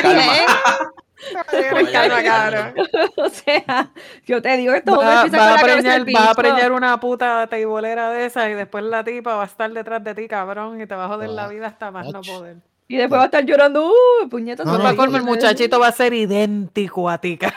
Calma, 1.92 2.22
cabrón. 2.24 2.74
o 3.16 3.28
sea, 3.28 3.92
yo 4.26 4.42
te 4.42 4.56
digo, 4.56 4.72
estos 4.74 4.98
Va, 4.98 5.24
va 5.24 5.28
con 5.28 5.34
a 5.36 5.58
preñar, 5.62 6.04
va 6.16 6.30
a 6.30 6.34
preñar 6.34 6.72
una 6.72 6.98
puta 6.98 7.46
teibolera 7.46 8.10
de 8.10 8.26
esa 8.26 8.50
y 8.50 8.54
después 8.54 8.82
la 8.84 9.04
tipa 9.04 9.36
va 9.36 9.42
a 9.44 9.46
estar 9.46 9.70
detrás 9.72 10.02
de 10.02 10.14
ti, 10.16 10.26
cabrón, 10.26 10.80
y 10.80 10.86
te 10.86 10.94
va 10.96 11.04
a 11.04 11.08
joder 11.08 11.30
la 11.30 11.44
Ah, 11.44 11.48
vida 11.48 11.66
hasta 11.68 11.90
más 11.92 12.08
no 12.08 12.22
poder. 12.22 12.56
Y 12.92 12.96
después 12.98 13.18
va 13.18 13.22
a 13.22 13.24
estar 13.26 13.42
llorando, 13.46 13.86
uh, 13.90 14.28
puñeta. 14.28 14.64
No, 14.64 14.76
no, 14.76 14.94
colmo, 14.94 15.16
el 15.16 15.22
muchachito 15.22 15.80
va 15.80 15.88
a 15.88 15.92
ser 15.92 16.12
idéntico 16.12 17.08
a 17.08 17.16
ti, 17.16 17.38
ca- 17.38 17.54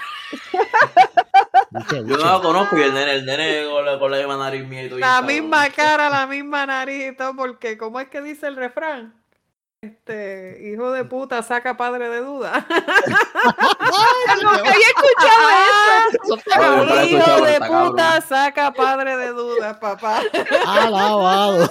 Wiche, 1.72 2.04
Yo 2.06 2.18
no 2.18 2.24
la 2.26 2.40
conozco 2.42 2.78
y 2.78 2.84
el 2.84 2.94
nene, 2.94 3.16
el 3.16 3.26
nene 3.26 3.66
con 3.70 3.86
la, 3.86 4.00
con 4.00 4.12
la 4.12 4.18
misma 4.20 4.38
nariz 4.38 4.66
mía 4.66 4.84
y 4.84 4.88
todo. 4.88 4.96
bien 4.98 5.10
La 5.10 5.22
misma 5.22 5.70
cara, 5.72 6.10
la 6.10 6.26
misma 6.26 6.66
nariz 6.66 7.12
y 7.12 7.16
todo, 7.18 7.36
porque 7.36 7.78
¿cómo 7.78 8.00
es 8.00 8.08
que 8.08 8.22
dice 8.22 8.48
el 8.48 8.56
refrán? 8.56 9.14
Este, 9.82 10.72
hijo 10.72 10.94
de 10.94 11.04
puta, 11.04 11.44
saca 11.44 11.76
padre 11.76 12.08
de 12.10 12.22
duda. 12.22 12.66
Nunca 14.42 14.58
había 14.58 14.88
escuchado 14.88 15.50
eso. 16.10 16.36
Eso 16.46 17.06
hijo 17.06 17.46
de 17.46 17.60
puta, 17.60 18.22
saca 18.22 18.72
padre 18.72 19.18
de 19.18 19.28
duda, 19.32 19.78
papá. 19.82 20.22
Alabado. 20.66 21.70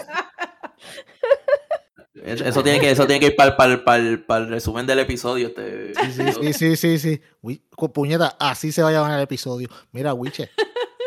Es- 2.25 2.41
Eso 2.41 2.63
tiene 2.63 2.81
que, 2.81 2.91
eso 2.91 3.07
tiene 3.07 3.21
que 3.21 3.27
ir 3.27 3.37
para, 3.37 3.57
para, 3.57 3.85
para, 3.85 4.03
para 4.27 4.45
el 4.45 4.51
resumen 4.51 4.87
del 4.87 4.99
episodio. 5.01 5.49
Este, 5.49 5.93
Sí, 5.95 6.53
sí, 6.55 6.77
sí, 6.77 6.99
sí. 6.99 7.21
Wi- 7.43 7.63
co- 7.77 7.93
Puñeta, 7.93 8.37
así 8.41 8.73
se 8.73 8.83
va 8.83 8.89
a 8.89 8.93
llamar 8.93 9.13
el 9.19 9.23
episodio. 9.25 9.69
Mira, 9.93 10.15
Wiche. 10.15 10.51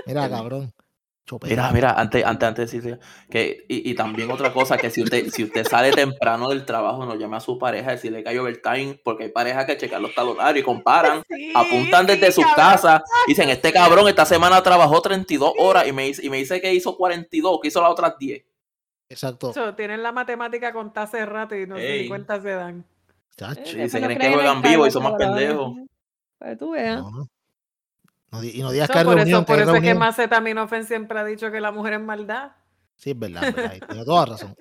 Mira, 0.05 0.29
cabrón. 0.29 0.73
Mira, 1.43 1.69
mira, 1.73 1.91
antes, 1.91 2.23
antes, 2.23 2.47
antes 2.47 2.71
de 2.71 2.77
decirle 2.77 2.99
que, 3.29 3.65
y, 3.67 3.91
y 3.91 3.95
también 3.95 4.31
otra 4.31 4.53
cosa, 4.53 4.77
que 4.77 4.89
si 4.89 5.03
usted, 5.03 5.29
si 5.29 5.43
usted 5.43 5.67
sale 5.67 5.91
temprano 5.91 6.47
del 6.47 6.63
trabajo, 6.63 7.05
no 7.05 7.15
llame 7.15 7.35
a 7.35 7.41
su 7.41 7.57
pareja, 7.57 7.91
decirle 7.91 8.23
que 8.23 8.29
hay 8.29 8.37
overtime, 8.37 8.97
porque 9.03 9.25
hay 9.25 9.29
parejas 9.31 9.65
que 9.65 9.75
checan 9.75 10.01
los 10.03 10.15
talonarios 10.15 10.61
y 10.61 10.63
comparan, 10.65 11.23
Sí, 11.29 11.51
apuntan 11.53 12.05
desde 12.05 12.27
sí, 12.27 12.31
sus 12.41 12.45
cabrón. 12.45 12.65
casas, 12.71 13.01
dicen, 13.27 13.49
este 13.49 13.73
cabrón 13.73 14.07
esta 14.07 14.25
semana 14.25 14.63
trabajó 14.63 15.01
32 15.01 15.51
horas 15.59 15.85
y 15.85 15.91
me, 15.91 16.05
dice- 16.05 16.25
y 16.25 16.29
me 16.29 16.37
dice 16.37 16.61
que 16.61 16.73
hizo 16.73 16.95
42, 16.95 17.59
que 17.61 17.67
hizo 17.67 17.81
las 17.81 17.91
otras 17.91 18.13
10. 18.17 18.43
Exacto. 19.09 19.51
Eso, 19.51 19.73
tienen 19.75 20.03
la 20.03 20.11
matemática 20.11 20.73
con 20.73 20.91
hace 20.95 21.25
rato 21.25 21.55
y 21.55 21.65
no 21.65 21.75
sé 21.77 21.93
Ey. 21.95 22.01
ni 22.03 22.07
cuenta 22.09 22.41
se 22.41 22.49
dan. 22.49 22.85
Chacho. 23.37 23.61
Después 23.61 23.91
se 23.91 23.99
no 24.01 24.07
creen 24.07 24.19
que 24.19 24.33
juegan 24.33 24.61
vivo 24.61 24.87
y 24.87 24.91
son 24.91 25.03
más 25.03 25.13
pendejos. 25.13 25.75
Para 26.37 26.57
tú 26.57 26.71
veas. 26.71 27.01
No, 27.01 27.11
no. 27.11 28.43
Y 28.43 28.59
no 28.61 28.71
digas 28.71 28.85
Eso, 28.89 28.93
que 28.93 28.99
hay 28.99 29.05
por 29.05 29.15
reunión, 29.15 29.39
eso, 29.39 29.45
por 29.45 29.59
eso 29.59 29.75
es 29.75 29.81
que. 29.81 29.93
Macetaminofén 29.95 30.85
siempre 30.85 31.17
ha 31.19 31.23
dicho 31.23 31.49
que 31.51 31.61
la 31.61 31.71
mujer 31.71 31.93
es 31.93 32.01
maldad. 32.01 32.51
Sí, 32.95 33.11
es 33.11 33.19
verdad, 33.19 33.41
verdad. 33.55 33.73
y 33.75 33.79
Tiene 33.79 34.05
toda 34.05 34.25
razón. 34.25 34.55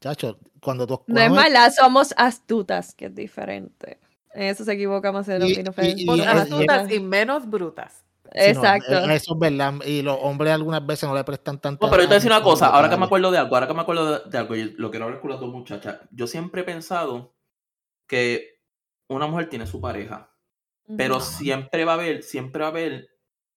Chacho, 0.00 0.38
cuando 0.60 0.86
tú. 0.86 1.02
No 1.06 1.20
es 1.20 1.28
cuando- 1.28 1.36
mala, 1.36 1.70
somos 1.70 2.14
astutas, 2.16 2.94
que 2.94 3.06
es 3.06 3.14
diferente. 3.14 3.98
En 4.34 4.44
eso 4.44 4.64
se 4.64 4.72
equivoca 4.72 5.12
más 5.12 5.28
Y- 5.28 5.32
y- 5.32 6.04
Son 6.06 6.18
y- 6.18 6.22
astutas 6.22 6.90
y 6.90 7.00
menos 7.00 7.48
brutas. 7.48 8.02
No, 8.34 8.40
Exacto. 8.40 8.92
eh, 8.92 9.14
eso 9.14 9.34
es 9.34 9.38
verdad. 9.38 9.74
Y 9.84 10.02
los 10.02 10.16
hombres 10.20 10.52
algunas 10.52 10.84
veces 10.86 11.08
no 11.08 11.14
le 11.14 11.24
prestan 11.24 11.60
tanta. 11.60 11.84
No, 11.84 11.90
pero 11.90 12.02
yo 12.02 12.08
te 12.08 12.14
voy 12.14 12.16
a 12.16 12.18
decir 12.18 12.30
una 12.30 12.42
cosa, 12.42 12.68
ahora 12.68 12.88
que 12.88 12.96
me 12.96 13.04
acuerdo 13.04 13.30
de 13.30 13.38
algo, 13.38 13.54
ahora 13.54 13.66
que 13.66 13.74
me 13.74 13.82
acuerdo 13.82 14.18
de, 14.18 14.30
de 14.30 14.38
algo, 14.38 14.56
y 14.56 14.72
lo 14.72 14.90
quiero 14.90 15.06
hablar 15.06 15.20
con 15.20 15.30
las 15.30 15.40
dos 15.40 15.50
muchachas. 15.50 16.00
Yo 16.10 16.26
siempre 16.26 16.62
he 16.62 16.64
pensado 16.64 17.34
que 18.06 18.60
una 19.08 19.26
mujer 19.26 19.48
tiene 19.48 19.66
su 19.66 19.80
pareja, 19.80 20.32
pero 20.96 21.20
siempre 21.20 21.84
va 21.84 21.92
a 21.92 21.94
haber, 21.96 22.22
siempre 22.22 22.60
va 22.60 22.68
a 22.68 22.70
haber, 22.70 23.08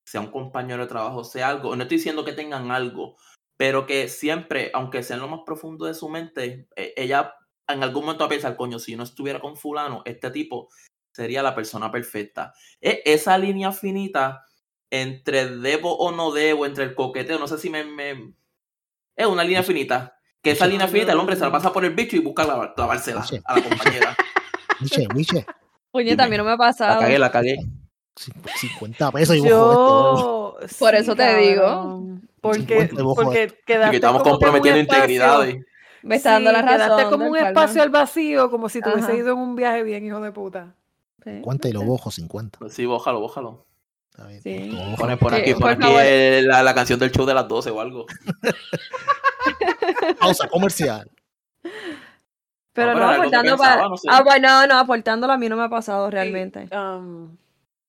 sea 0.05 0.21
un 0.21 0.31
compañero 0.31 0.83
de 0.83 0.89
trabajo, 0.89 1.23
sea 1.23 1.49
algo, 1.49 1.75
no 1.75 1.83
estoy 1.83 1.97
diciendo 1.97 2.25
que 2.25 2.33
tengan 2.33 2.71
algo, 2.71 3.15
pero 3.57 3.85
que 3.85 4.07
siempre, 4.07 4.71
aunque 4.73 5.03
sea 5.03 5.15
en 5.15 5.21
lo 5.21 5.27
más 5.27 5.41
profundo 5.45 5.85
de 5.85 5.93
su 5.93 6.09
mente, 6.09 6.67
eh, 6.75 6.93
ella 6.97 7.33
en 7.67 7.81
algún 7.81 8.03
momento 8.03 8.23
va 8.23 8.27
a 8.27 8.29
pensar, 8.29 8.55
coño, 8.55 8.79
si 8.79 8.91
yo 8.91 8.97
no 8.97 9.03
estuviera 9.03 9.39
con 9.39 9.57
fulano, 9.57 10.01
este 10.05 10.29
tipo 10.31 10.69
sería 11.11 11.41
la 11.41 11.55
persona 11.55 11.91
perfecta. 11.91 12.53
Es 12.79 12.99
esa 13.05 13.37
línea 13.37 13.71
finita 13.71 14.45
entre 14.91 15.47
debo 15.57 15.95
o 15.97 16.11
no 16.11 16.31
debo, 16.31 16.65
entre 16.65 16.83
el 16.85 16.95
coqueteo, 16.95 17.39
no 17.39 17.47
sé 17.47 17.57
si 17.57 17.69
me... 17.69 17.83
me- 17.83 18.33
Es 19.15 19.25
una 19.27 19.43
línea 19.43 19.63
finita. 19.63 20.17
Que 20.41 20.51
esa 20.51 20.67
línea 20.67 20.87
finita 20.87 21.11
el 21.11 21.19
hombre 21.19 21.35
se 21.35 21.41
la 21.43 21.51
pasa 21.51 21.73
por 21.73 21.83
el 21.85 21.95
bicho 21.95 22.15
y 22.15 22.19
busca 22.19 22.43
clavársela 22.75 23.23
Sí. 23.23 23.39
a 23.45 23.55
la 23.57 23.63
compañera. 23.63 24.15
Wiche, 24.81 25.07
Wiche. 25.15 25.45
Puñeta, 25.91 26.25
a 26.25 26.27
mí 26.27 26.37
no 26.37 26.43
me 26.43 26.49
ha 26.49 26.53
La 26.53 26.57
pasado. 26.57 26.99
cagué, 26.99 27.17
la 27.17 27.31
cagué. 27.31 27.57
Cin- 28.15 28.33
50 28.59 29.11
pesos 29.11 29.35
y. 29.37 29.47
Yo. 29.47 30.55
Por 30.79 30.91
sí, 30.91 30.97
eso 30.97 31.15
te 31.15 31.35
digo. 31.37 32.03
Porque, 32.41 32.87
50 32.87 33.01
y 33.01 33.03
vos 33.03 33.15
porque 33.15 33.43
Y 33.59 33.65
quedaste 33.65 33.89
que 33.91 33.95
estamos 33.97 34.21
como 34.21 34.33
comprometiendo 34.35 34.81
espacio- 34.81 35.03
integridades. 35.03 35.65
Me 36.03 36.15
está 36.17 36.33
dando 36.33 36.51
sí, 36.51 36.55
la 36.55 36.61
razón. 36.61 36.77
Quedaste 36.87 37.09
como 37.09 37.25
un 37.29 37.37
espacio 37.37 37.81
al 37.81 37.89
vacío, 37.89 38.51
como 38.51 38.69
si 38.69 38.81
te 38.81 38.89
hubiese 38.93 39.15
ido 39.17 39.31
en 39.33 39.39
un 39.39 39.55
viaje 39.55 39.81
bien, 39.81 40.05
hijo 40.05 40.19
de 40.21 40.31
puta. 40.31 40.75
Sí, 41.23 41.31
50 41.31 41.69
y 41.69 41.71
lo 41.73 41.81
bojo 41.81 42.11
50. 42.11 42.59
Sí, 42.69 42.85
bójalo, 42.85 43.19
bójalo. 43.19 43.65
Sí. 44.41 44.71
Por 45.19 45.33
Sí, 45.33 45.41
aquí, 45.41 45.53
por 45.55 45.71
aquí 45.71 45.87
el- 45.99 46.47
la, 46.47 46.63
la 46.63 46.73
canción 46.73 46.97
del 46.99 47.11
show 47.11 47.25
de 47.25 47.33
las 47.33 47.47
12 47.47 47.69
o 47.71 47.81
algo. 47.81 48.05
Pausa 50.19 50.47
comercial. 50.47 51.09
Pero 52.73 52.93
No, 52.93 52.99
no, 52.99 53.09
aportando 53.09 53.51
pensaba, 53.57 53.75
para. 53.75 53.89
no 53.89 53.97
sé. 53.97 54.07
Ah, 54.11 54.21
bueno, 54.23 54.67
no, 54.67 54.77
aportándolo 54.79 55.33
a 55.33 55.37
mí 55.37 55.47
no 55.49 55.55
me 55.55 55.63
ha 55.63 55.69
pasado 55.69 56.09
realmente. 56.09 56.67
Sí, 56.67 56.75
um, 56.75 57.35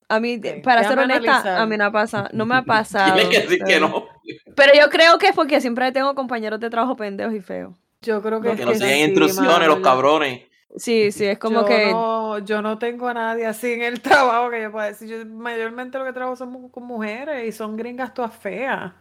A 0.09 0.21
mí, 0.21 0.39
para 0.63 0.87
ser 0.89 0.99
honesta, 0.99 1.37
analizar. 1.39 1.61
a 1.61 1.67
mí 1.67 1.77
no 1.77 1.85
ha 1.87 1.93
pasado. 1.93 2.29
No 2.33 2.47
me 2.47 2.55
ha 2.57 2.63
pasado. 2.63 3.15
Tiene 3.15 3.31
que 3.31 3.41
decir 3.41 3.59
que 3.59 3.65
pero- 3.75 3.89
no. 3.89 4.07
Pero 4.55 4.73
yo 4.75 4.89
creo 4.91 5.19
que 5.19 5.29
es 5.29 5.35
porque 5.35 5.61
siempre 5.61 5.91
tengo 5.93 6.15
compañeros 6.15 6.61
de 6.61 6.71
trabajo 6.71 6.97
pendejos 6.97 7.35
y 7.35 7.41
feos. 7.41 7.75
yo 8.03 8.23
creo 8.23 8.41
que, 8.41 8.55
Que 8.55 8.63
es 8.63 8.67
no 8.67 8.73
siguen 8.75 8.89
sí, 8.97 9.03
instrucciones 9.05 9.69
los 9.69 9.81
cabrones. 9.81 10.43
Sí, 10.75 11.13
sí, 11.13 11.25
es 11.25 11.39
como 11.39 11.61
yo 11.61 11.67
que. 11.67 11.91
No, 11.93 12.39
yo 12.41 12.61
no 12.61 12.79
tengo 12.79 13.09
a 13.09 13.15
nadie 13.15 13.47
así 13.47 13.73
en 13.73 13.83
el 13.83 14.01
trabajo 14.03 14.51
que 14.51 14.63
yo 14.63 14.73
pueda 14.73 14.87
decir. 14.87 15.09
Yo 15.09 15.25
mayormente 15.25 15.99
lo 15.99 16.05
que 16.05 16.13
trabajo 16.13 16.37
son 16.37 16.69
con 16.69 16.85
mujeres 16.85 17.47
y 17.47 17.53
son 17.53 17.77
gringas 17.77 18.13
todas 18.13 18.35
feas. 18.35 18.93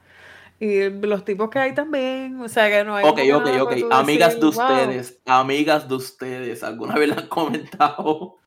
Y 0.57 0.89
los 0.89 1.26
tipos 1.26 1.49
que 1.49 1.59
hay 1.59 1.74
también. 1.74 2.39
O 2.39 2.47
sea 2.47 2.70
que 2.70 2.84
no 2.84 2.95
hay. 2.95 3.05
Ok, 3.05 3.20
ok, 3.34 3.47
ok. 3.61 3.74
Amigas 3.91 4.39
de 4.39 4.45
ustedes, 4.45 5.22
amigas 5.26 5.89
de 5.89 5.95
ustedes, 5.95 6.63
¿alguna 6.63 6.95
vez 6.95 7.09
le 7.09 7.16
han 7.16 7.28
comentado? 7.28 8.38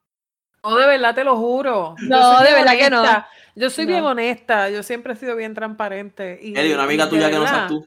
No, 0.62 0.76
de 0.76 0.86
verdad 0.86 1.14
te 1.14 1.24
lo 1.24 1.36
juro. 1.36 1.94
No, 2.00 2.40
de 2.40 2.52
verdad 2.52 2.76
que 2.76 2.90
no. 2.90 3.04
Yo 3.54 3.70
soy 3.70 3.86
bien 3.86 4.04
honesta. 4.04 4.70
Yo 4.70 4.82
siempre 4.82 5.12
he 5.12 5.16
sido 5.16 5.34
bien 5.36 5.54
transparente. 5.54 6.38
Y, 6.40 6.56
Eli, 6.56 6.72
una 6.72 6.84
amiga 6.84 7.08
tuya 7.08 7.30
que 7.30 7.36
no 7.36 7.46
seas 7.46 7.68
tú. 7.68 7.86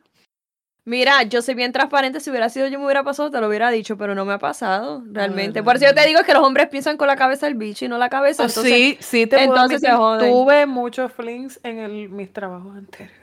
Mira, 0.84 1.22
yo 1.24 1.42
soy 1.44 1.54
bien 1.54 1.72
transparente. 1.72 2.20
Si 2.20 2.30
hubiera 2.32 2.50
sido 2.50 2.68
yo, 2.68 2.80
me 2.80 2.86
hubiera 2.86 3.04
pasado, 3.04 3.30
te 3.30 3.40
lo 3.40 3.48
hubiera 3.48 3.70
dicho, 3.70 3.98
pero 3.98 4.16
no 4.16 4.26
me 4.26 4.34
ha 4.34 4.40
pasado 4.40 5.04
realmente. 5.12 5.62
Por 5.62 5.76
eso 5.76 5.86
yo 5.86 5.94
te 5.94 6.06
digo 6.08 6.24
que 6.24 6.34
los 6.34 6.44
hombres 6.44 6.70
piensan 6.70 6.98
con 6.98 7.08
la 7.08 7.16
cabeza 7.16 7.46
del 7.46 7.56
bicho 7.56 7.86
y 7.86 7.88
no 7.88 7.98
la 8.00 8.10
cabeza. 8.10 8.44
Oh, 8.44 8.48
Entonces, 8.48 8.74
sí, 8.74 8.98
sí 9.00 9.28
te 9.28 9.38
puedo 9.38 9.50
entonces 9.50 9.80
se 9.82 9.88
admitir, 9.88 10.00
joden. 10.00 10.32
Tuve 10.32 10.66
muchos 10.66 11.12
flings 11.14 11.60
en 11.64 11.80
el, 11.80 12.10
mis 12.10 12.34
trabajos 12.34 12.76
anteriores. 12.76 13.20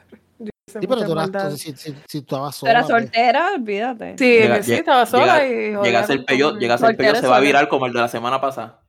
Sí, 0.70 0.80
pero 0.86 0.96
tú, 0.96 1.12
eras, 1.12 1.14
maldades. 1.14 1.60
si, 1.60 1.72
si, 1.74 1.94
si 2.06 2.20
tú 2.22 2.36
estabas 2.36 2.54
tú 2.60 2.66
sola, 2.66 2.80
pues, 2.80 2.88
soltera, 2.88 3.52
olvídate. 3.54 4.18
Sí, 4.18 4.24
Llega- 4.24 4.62
sí, 4.62 4.74
estaba 4.74 5.06
sola 5.06 5.46
y 5.46 5.74
Llega 5.82 6.00
a 6.00 6.04
ser 6.04 6.16
con 6.18 6.26
pello, 6.26 6.44
cojones. 6.44 6.60
llega 6.62 6.74
a 6.74 6.78
ser 6.78 6.96
pello, 6.96 7.14
se 7.16 7.26
va 7.26 7.36
a 7.38 7.40
virar 7.40 7.68
como 7.68 7.86
el 7.86 7.92
de 7.94 8.00
la 8.00 8.08
semana 8.08 8.38
pasada. 8.40 8.82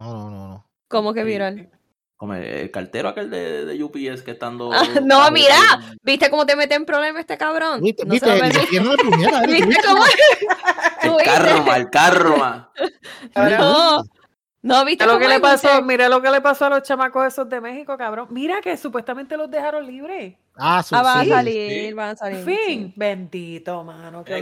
No, 0.00 0.12
no, 0.14 0.30
no, 0.30 0.48
no. 0.48 0.66
¿Cómo 0.88 1.14
que 1.14 1.20
Sí. 1.20 1.26
viral? 1.26 1.70
Como 2.22 2.34
el, 2.34 2.44
el 2.44 2.70
cartero 2.70 3.08
aquel 3.08 3.30
de, 3.30 3.64
de 3.64 3.82
UPS 3.82 4.22
que 4.22 4.30
estando. 4.30 4.70
Ah, 4.72 4.86
no, 5.02 5.28
mira, 5.32 5.56
¿Viste 6.04 6.30
cómo 6.30 6.46
te 6.46 6.54
mete 6.54 6.76
en 6.76 6.84
problemas 6.84 7.22
este 7.22 7.36
cabrón? 7.36 7.80
¿Viste? 7.82 8.04
No 8.04 8.14
se 8.14 8.40
¿Viste? 8.40 8.60
¿Viste 9.48 9.66
¿viste? 9.66 9.82
cómo? 9.84 10.04
El 11.02 11.24
karma, 11.24 11.76
el 11.78 11.90
karma. 11.90 12.70
No, 13.34 14.04
no, 14.62 14.84
¿viste 14.84 15.04
Mira 15.04 15.14
lo 15.14 15.18
que 15.18 15.26
le 15.26 15.40
pasó, 15.40 15.82
mira 15.82 16.08
lo 16.08 16.22
que 16.22 16.30
le 16.30 16.40
pasó 16.40 16.66
a 16.66 16.70
los 16.70 16.84
chamacos 16.84 17.26
esos 17.26 17.48
de 17.50 17.60
México, 17.60 17.98
cabrón. 17.98 18.28
Mira 18.30 18.60
que 18.60 18.76
supuestamente 18.76 19.36
los 19.36 19.50
dejaron 19.50 19.84
libres. 19.84 20.36
Ah, 20.54 20.80
sí, 20.80 20.94
Ah, 20.96 21.02
van 21.02 21.18
a 21.18 21.24
salir, 21.24 21.88
sí. 21.88 21.92
van 21.92 22.10
a 22.10 22.16
salir. 22.16 22.44
Fin. 22.44 22.86
sí. 22.86 22.92
Bendito, 22.94 23.82
mano. 23.82 24.22
qué 24.22 24.40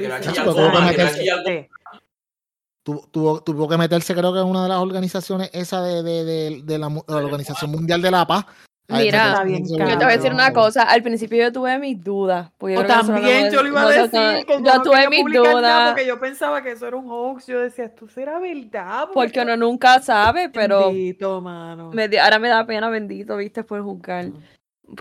No 2.95 3.01
tuvo 3.11 3.39
que 3.39 3.43
meterse- 3.43 3.45
Gente. 3.45 3.53
Tuvo, 3.53 3.69
que 3.69 3.77
meterse, 3.79 4.15
creo 4.15 4.33
que 4.33 4.41
en 4.41 4.47
una 4.47 4.63
de 4.65 4.69
las 4.69 4.79
organizaciones, 4.79 5.51
esa 5.53 5.83
de, 5.83 6.03
de, 6.03 6.25
de, 6.25 6.61
de 6.65 6.79
la, 6.79 6.89
mu- 6.89 7.03
de 7.07 7.15
la 7.15 7.25
Organización 7.25 7.71
Mundial 7.71 8.03
de 8.03 8.11
la 8.11 8.27
Paz. 8.27 8.45
Mira, 8.93 9.45
bien 9.45 9.65
Yo 9.69 9.77
te 9.77 9.85
voy 9.85 10.03
a 10.03 10.17
decir 10.17 10.33
una 10.33 10.53
cosa, 10.53 10.83
al 10.83 11.01
principio 11.03 11.39
yo 11.39 11.53
tuve 11.53 11.79
mis 11.79 12.03
dudas. 12.03 12.51
porque 12.59 12.75
yo 12.75 12.83
no 12.83 12.89
también 12.89 13.49
yo 13.53 13.63
lo 13.63 13.69
iba 13.69 13.83
a 13.83 13.85
no, 13.85 13.91
no, 13.91 14.03
decir. 14.09 14.47
como 14.47 14.67
yo 14.67 14.75
no 14.75 14.83
tuve 14.83 15.09
mis 15.09 15.25
dudas, 15.33 15.91
Porque 15.93 16.07
yo 16.07 16.19
pensaba 16.19 16.61
que 16.63 16.73
eso 16.73 16.89
era 16.89 16.97
un 16.97 17.09
hoax. 17.09 17.47
Yo 17.47 17.61
decía, 17.61 17.85
esto 17.85 18.09
será 18.09 18.41
verdad. 18.41 19.09
porque 19.15 19.41
uno 19.43 19.57
nunca 19.57 20.01
sabe, 20.01 20.49
pero 20.49 20.89
Bendito, 20.89 21.41
mano. 21.41 21.91
me 21.93 22.11
ahora 22.19 22.41
me 22.41 22.49
da 22.49 22.67
pena, 22.67 22.91
bendito, 22.91 23.37
viste, 23.37 23.63
por 23.63 23.81
juzgar. 23.83 24.27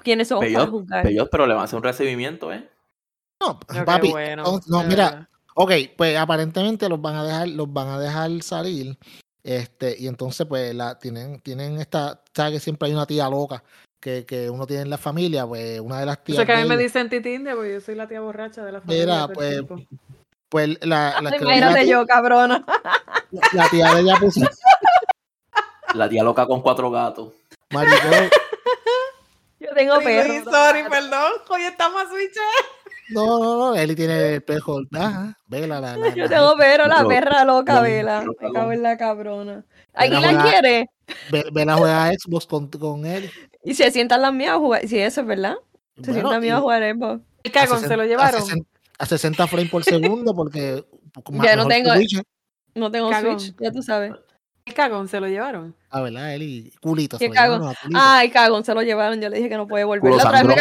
¿Quiénes 0.04 0.28
somos 0.28 0.46
para 0.54 0.68
juzgar? 0.68 1.08
pero 1.32 1.48
le 1.48 1.56
va 1.56 1.62
a 1.62 1.64
hacer 1.64 1.78
un 1.78 1.84
recibimiento, 1.84 2.54
¿eh? 2.54 2.70
No, 3.42 3.60
No, 3.74 3.86
papi. 3.86 4.12
bueno, 4.12 4.44
no, 4.44 4.60
no, 4.68 4.84
mira, 4.88 5.10
verdad. 5.10 5.28
Ok, 5.56 5.72
pues 5.97 6.18
aparentemente 6.18 6.88
los 6.89 7.02
van 7.02 7.16
a 7.16 7.24
dejar, 7.24 7.47
los 7.50 7.72
van 7.72 7.88
a 7.89 8.00
dejar 8.00 8.30
salir. 8.41 8.97
Este, 9.43 9.95
y 9.97 10.08
entonces, 10.08 10.45
pues, 10.47 10.76
la, 10.76 11.00
tienen, 11.00 11.39
tienen 11.41 11.80
esta, 11.80 12.22
sabes 12.36 12.54
que 12.54 12.60
siempre 12.60 12.88
hay 12.88 12.93
una 12.93 13.06
tía 13.06 13.30
loca 13.30 13.64
que, 14.00 14.26
que 14.26 14.50
uno 14.50 14.68
tiene 14.68 14.84
en 14.84 14.89
la 14.89 14.97
familia, 14.97 15.47
pues, 15.47 15.80
una 15.80 16.00
de 16.00 16.06
las 16.06 16.18
O 16.18 16.22
tías. 16.22 16.36
sea 16.38 16.45
que 16.45 16.54
a 16.54 16.58
mí 16.62 16.68
me 16.68 16.78
dicen 16.78 17.10
titindia 17.10 17.56
porque 17.56 17.74
yo 17.74 17.82
soy 17.82 17.95
la 17.95 18.08
tía 18.08 18.22
borracha 18.22 18.64
de 18.64 18.72
la 18.74 18.82
familia. 18.82 19.06
Mira, 19.06 19.28
pues, 19.30 19.62
pues, 20.50 20.68
la, 20.86 21.22
la, 21.22 21.32
que 21.32 21.45
la 21.45 21.84
yo, 21.84 22.06
cabrona. 22.06 22.66
la 23.54 23.70
tía 23.70 23.93
de 23.93 24.02
ella 24.02 24.16
puso, 24.20 24.41
La 25.93 26.10
tía 26.10 26.24
loca 26.24 26.45
con 26.45 26.62
cuatro 26.62 26.91
gatos. 26.91 27.34
maricón, 27.72 28.30
Yo 29.60 29.70
tengo 29.76 29.95
Sorry, 29.95 30.06
perro. 30.06 30.28
Luis, 30.28 30.43
sorry, 30.43 30.84
perdón. 30.89 31.32
Hoy 31.50 31.62
estamos 31.64 32.02
a 32.02 32.10
switch. 32.10 32.36
No, 33.10 33.39
no, 33.39 33.57
no, 33.57 33.76
Eli 33.76 33.95
tiene 33.95 34.18
el 34.30 34.34
espejo, 34.36 34.80
ajá, 34.93 35.38
vela, 35.47 35.80
la, 35.82 35.97
la, 35.97 36.10
Yo 36.16 36.28
tengo 36.30 36.55
perro, 36.57 36.88
la 36.88 37.05
perra 37.07 37.43
loca, 37.45 37.76
lo- 37.76 37.82
vela. 37.82 38.24
Me 38.41 38.51
cago 38.51 38.72
en 38.72 38.84
la 38.84 38.97
cabrona. 38.97 39.66
¿Alguien 39.93 40.22
la 40.22 40.43
quiere? 40.43 40.89
ve, 41.32 41.45
ve 41.51 41.66
la 41.66 41.76
juega 41.76 42.05
a 42.05 42.12
Xbox 42.14 42.45
con, 42.45 42.68
con 42.70 43.05
él. 43.05 43.30
Y 43.64 43.74
se 43.74 43.89
sientan 43.91 44.22
las 44.22 44.34
mías 44.34 44.53
a 44.53 44.57
jugar. 44.57 44.88
Sí, 44.88 44.97
eso 44.99 45.22
es 45.22 45.28
verdad. 45.28 45.55
Se 45.95 46.01
Bueno, 46.12 46.14
sientan 46.14 46.41
mías 46.41 46.57
a 46.57 46.62
jugar 46.62 46.84
Xbox. 46.84 47.22
El 47.43 47.51
cagón 47.51 47.80
60 47.80 47.88
se 47.88 47.97
lo 47.97 48.03
a 48.03 48.05
llevaron. 48.05 48.41
60 48.41 48.70
A 48.99 49.05
60 49.05 49.47
frames 49.47 49.70
por 49.72 49.84
segundo, 49.84 50.34
porque. 50.34 50.84
Ya 51.43 51.55
no 51.55 51.68
tengo- 51.68 51.91
Witcher. 51.93 52.24
No 52.76 52.91
tengo 52.91 53.10
Cagón. 53.10 53.39
Switch, 53.39 53.55
ya 53.60 53.72
tú 53.72 53.82
sabes. 53.82 54.14
El 54.66 54.74
cagón 54.76 55.07
se 55.07 55.20
lo 55.20 55.28
llevaron. 55.28 55.76
Ah, 55.89 56.01
¿verdad? 56.01 56.36
Eli, 56.36 56.72
culito. 56.80 57.18
¿Qué 57.18 57.28
se 57.28 57.34
lo 57.34 57.41
llevaron 57.41 57.74
culito. 57.82 57.99
Ay, 58.01 58.30
cagón, 58.30 58.64
se 58.64 58.74
lo 58.76 58.84
llevaron. 58.84 59.20
Yo 59.20 59.28
le 59.30 59.38
dije 59.38 59.49
que 59.49 59.57
no 59.57 59.68
puede 59.68 59.84
volver. 59.84 60.12
La 60.14 60.18
otra 60.28 60.43
vez 60.43 60.55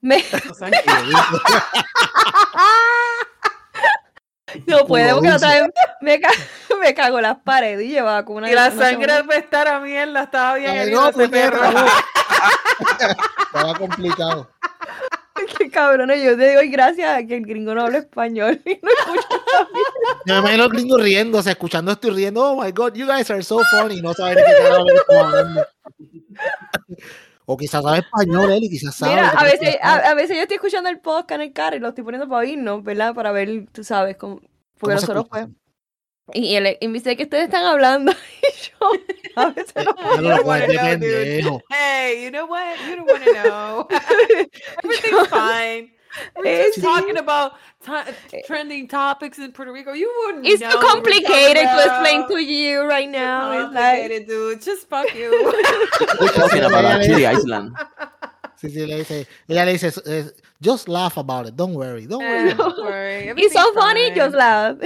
me- 0.00 0.24
O 0.50 0.54
sea, 0.54 0.70
no 4.66 4.86
porque 4.86 5.04
la 5.04 5.16
otra 5.16 5.48
vez 5.50 5.62
me, 6.00 6.20
ca- 6.20 6.32
me 6.80 6.94
cago 6.94 7.18
en 7.18 7.22
las 7.24 7.38
paredes 7.38 7.86
y 7.86 7.90
llevaba 7.90 8.24
como 8.24 8.38
una. 8.38 8.50
y 8.50 8.54
la 8.54 8.70
sangre 8.70 9.12
al 9.12 9.26
pestar 9.26 9.68
a 9.68 9.80
mierda 9.80 10.22
estaba 10.22 10.54
bien 10.56 10.74
herido 10.74 11.02
no, 11.02 11.08
ese 11.10 11.28
perro. 11.28 11.60
Estaba 13.46 13.74
complicado. 13.74 14.50
Qué 15.56 15.70
cabrón. 15.70 16.10
Yo 16.10 16.36
te 16.36 16.54
doy 16.54 16.68
gracias 16.68 17.16
a 17.16 17.24
que 17.26 17.36
el 17.36 17.46
gringo 17.46 17.74
no 17.74 17.82
habla 17.82 17.98
español. 17.98 18.60
y 18.64 18.80
no 18.82 18.90
escucha. 18.90 19.28
Yo 20.26 20.34
me 20.34 20.40
imagino 20.40 20.64
los 20.64 20.72
gringos 20.72 21.02
riéndose, 21.02 21.50
escuchando 21.50 21.92
esto 21.92 22.08
y 22.08 22.10
riendo. 22.10 22.42
Oh 22.42 22.62
my 22.62 22.72
god, 22.72 22.94
you 22.94 23.06
guys 23.06 23.30
are 23.30 23.42
so 23.42 23.60
funny. 23.70 24.00
No 24.00 24.14
saben 24.14 24.36
qué 24.36 24.62
carajo 24.62 24.84
hablando. 25.20 25.66
O 27.50 27.56
quizás 27.56 27.82
sabe 27.82 28.00
español, 28.00 28.50
Eli, 28.52 28.68
quizás 28.68 28.94
sabe. 28.94 29.14
Mira, 29.14 29.30
¿tú 29.30 29.38
a 29.38 29.44
veces, 29.44 29.78
a, 29.80 29.94
a 29.94 30.14
veces 30.14 30.36
yo 30.36 30.42
estoy 30.42 30.56
escuchando 30.56 30.90
el 30.90 31.00
podcast 31.00 31.40
en 31.40 31.40
el 31.40 31.52
carro 31.54 31.76
y 31.76 31.78
lo 31.78 31.88
estoy 31.88 32.04
poniendo 32.04 32.28
para 32.28 32.40
oírnos, 32.40 32.84
¿verdad? 32.84 33.14
Para 33.14 33.32
ver, 33.32 33.64
tú 33.72 33.82
sabes, 33.82 34.18
cómo, 34.18 34.42
porque 34.78 34.96
¿Cómo 34.96 34.98
se 34.98 35.06
nosotros 35.06 35.28
pues. 35.30 35.48
Y, 36.34 36.56
él, 36.56 36.76
y 36.78 36.88
me 36.88 36.94
dice 36.94 37.16
que 37.16 37.22
ustedes 37.22 37.44
están 37.44 37.64
hablando 37.64 38.12
y 38.42 38.68
yo 38.68 38.90
a 39.36 39.46
veces 39.46 39.74
no 39.76 40.22
Ya 40.22 40.36
no 40.36 40.44
pendejo. 40.44 41.62
Hey, 41.70 42.24
you 42.24 42.30
know 42.30 42.46
what? 42.46 42.76
You 42.86 42.96
don't 42.96 43.10
want 43.10 43.24
to 43.24 43.32
know. 43.32 43.88
Everything's 44.84 45.28
fine. 45.28 45.97
We're 46.36 46.46
Eh, 46.46 46.62
just 46.64 46.80
talking 46.82 47.16
about 47.18 47.52
ti- 47.84 48.42
trending 48.46 48.88
topics 48.88 49.38
in 49.38 49.52
Puerto 49.52 49.72
Rico. 49.72 49.92
You 49.92 50.12
wouldn't 50.26 50.46
It's 50.46 50.60
know 50.60 50.70
too 50.70 50.76
what 50.78 51.04
we're 51.04 51.10
talking 51.12 51.24
complicated 51.24 51.62
to 51.68 51.84
explain 51.84 52.28
to 52.28 52.38
you 52.42 52.82
right 52.82 53.08
now. 53.08 53.52
It's 53.52 53.74
like, 53.74 54.00
complicated, 54.00 54.26
dude. 54.28 54.62
Just 54.62 54.88
fuck 54.88 55.14
you. 55.14 55.30
We're 56.20 56.32
Talking 56.32 56.64
about 56.64 56.84
ella, 56.84 56.96
a 56.96 56.98
le, 56.98 57.04
Chili 57.06 57.26
Island. 57.34 57.76
sí, 58.60 58.68
sí, 58.70 58.86
le 58.86 58.96
dice, 58.98 59.26
ella 59.48 59.64
le 59.64 59.72
dice, 59.72 59.92
eh, 60.06 60.24
just 60.60 60.88
laugh 60.88 61.16
about 61.16 61.46
it, 61.46 61.56
don't 61.56 61.74
worry, 61.74 62.06
don't 62.06 62.22
worry. 62.24 62.50
Eh, 62.50 62.54
don't 62.54 62.78
worry. 62.78 63.32
it's 63.36 63.54
so 63.54 63.72
funny, 63.74 64.10
just 64.12 64.34
laugh. 64.34 64.76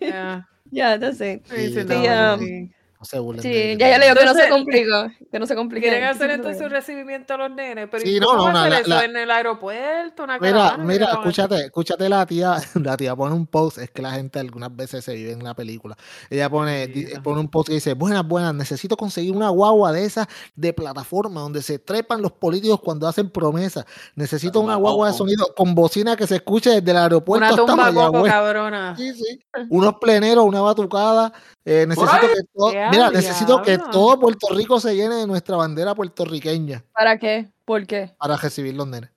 Yeah. 0.00 0.42
yeah, 0.70 0.96
that's 0.96 1.20
it. 1.20 1.44
Sí, 1.48 1.74
Sí, 1.74 1.84
no, 1.86 2.34
um, 2.34 2.40
sí. 2.40 2.70
No 3.00 3.06
se 3.06 3.18
burlen 3.18 3.42
Sí, 3.42 3.48
de 3.48 3.76
ya, 3.78 3.88
ya 3.88 3.98
le 3.98 4.04
digo 4.04 4.18
que 4.18 4.26
no 4.26 4.34
se 4.34 4.44
Entonces- 4.44 4.50
complica, 4.50 5.12
que 5.32 5.38
no 5.38 5.46
se 5.46 5.54
complique. 5.56 5.88
Quieren 5.88 6.04
hacer 6.06 6.30
entonces 6.32 6.60
un 6.62 6.70
recibimiento 6.70 7.32
a 7.32 7.36
los 7.38 7.50
nenes, 7.50 7.88
pero 7.90 8.04
Sí, 8.04 8.16
¿y 8.16 8.20
no, 8.20 8.26
cómo 8.26 8.38
no, 8.48 8.52
no, 8.52 8.58
hacer 8.58 8.70
la- 8.72 8.78
eso? 8.80 8.88
la- 8.90 9.04
en 9.06 9.16
el 9.16 9.30
aeropuerto, 9.30 10.24
una 10.24 10.38
Mira, 10.38 10.52
caravana, 10.52 10.84
mira, 10.84 11.06
escúchate, 11.06 11.64
escúchate 11.64 12.08
la 12.10 12.26
tía, 12.26 12.56
la 12.74 12.98
tía 12.98 13.16
pone 13.16 13.34
un 13.34 13.46
post, 13.46 13.78
es 13.78 13.90
que 13.90 14.02
la 14.02 14.10
gente 14.10 14.38
algunas 14.38 14.76
veces 14.76 15.02
se 15.02 15.14
vive 15.14 15.32
en 15.32 15.42
la 15.42 15.54
película. 15.54 15.96
Ella 16.28 16.50
pone, 16.50 16.92
pone 17.22 17.40
un 17.40 17.48
post 17.48 17.68
que 17.68 17.74
dice, 17.76 17.94
buenas, 17.94 18.28
buenas, 18.28 18.54
necesito 18.54 18.98
conseguir 18.98 19.34
una 19.34 19.48
guagua 19.48 19.92
de 19.92 20.04
esas 20.04 20.26
de 20.54 20.74
plataforma 20.74 21.40
donde 21.40 21.62
se 21.62 21.78
trepan 21.78 22.20
los 22.20 22.32
políticos 22.32 22.80
cuando 22.84 23.08
hacen 23.08 23.30
promesas. 23.30 23.86
Necesito 24.14 24.60
una 24.60 24.74
guagua 24.76 25.08
de 25.10 25.14
sonido 25.14 25.54
con 25.56 25.74
bocina 25.74 26.16
que 26.16 26.26
se 26.26 26.36
escuche 26.36 26.68
desde 26.68 26.90
el 26.90 26.98
aeropuerto 26.98 27.46
Una 27.46 27.48
hasta 27.54 27.64
tumba 27.64 27.88
coco, 27.94 27.94
Mayagüez. 28.12 28.30
cabrona. 28.32 28.94
Sí, 28.98 29.14
sí. 29.14 29.40
Unos 29.70 29.94
pleneros, 29.98 30.44
una 30.44 30.60
batucada 30.60 31.32
Eh, 31.64 31.86
necesito 31.86 33.60
que 33.62 33.78
todo, 33.78 34.18
Puerto 34.18 34.48
Rico 34.54 34.80
se 34.80 34.96
llene 34.96 35.16
de 35.16 35.26
nuestra 35.26 35.56
bandera 35.56 35.94
puertorriqueña 35.94 36.82
¿Para 36.94 37.18
qué? 37.18 37.50
¿Por 37.66 37.86
qué? 37.86 38.14
para 38.18 38.36
recibir 38.38 38.74
los 38.74 38.88
nenes. 38.88 39.10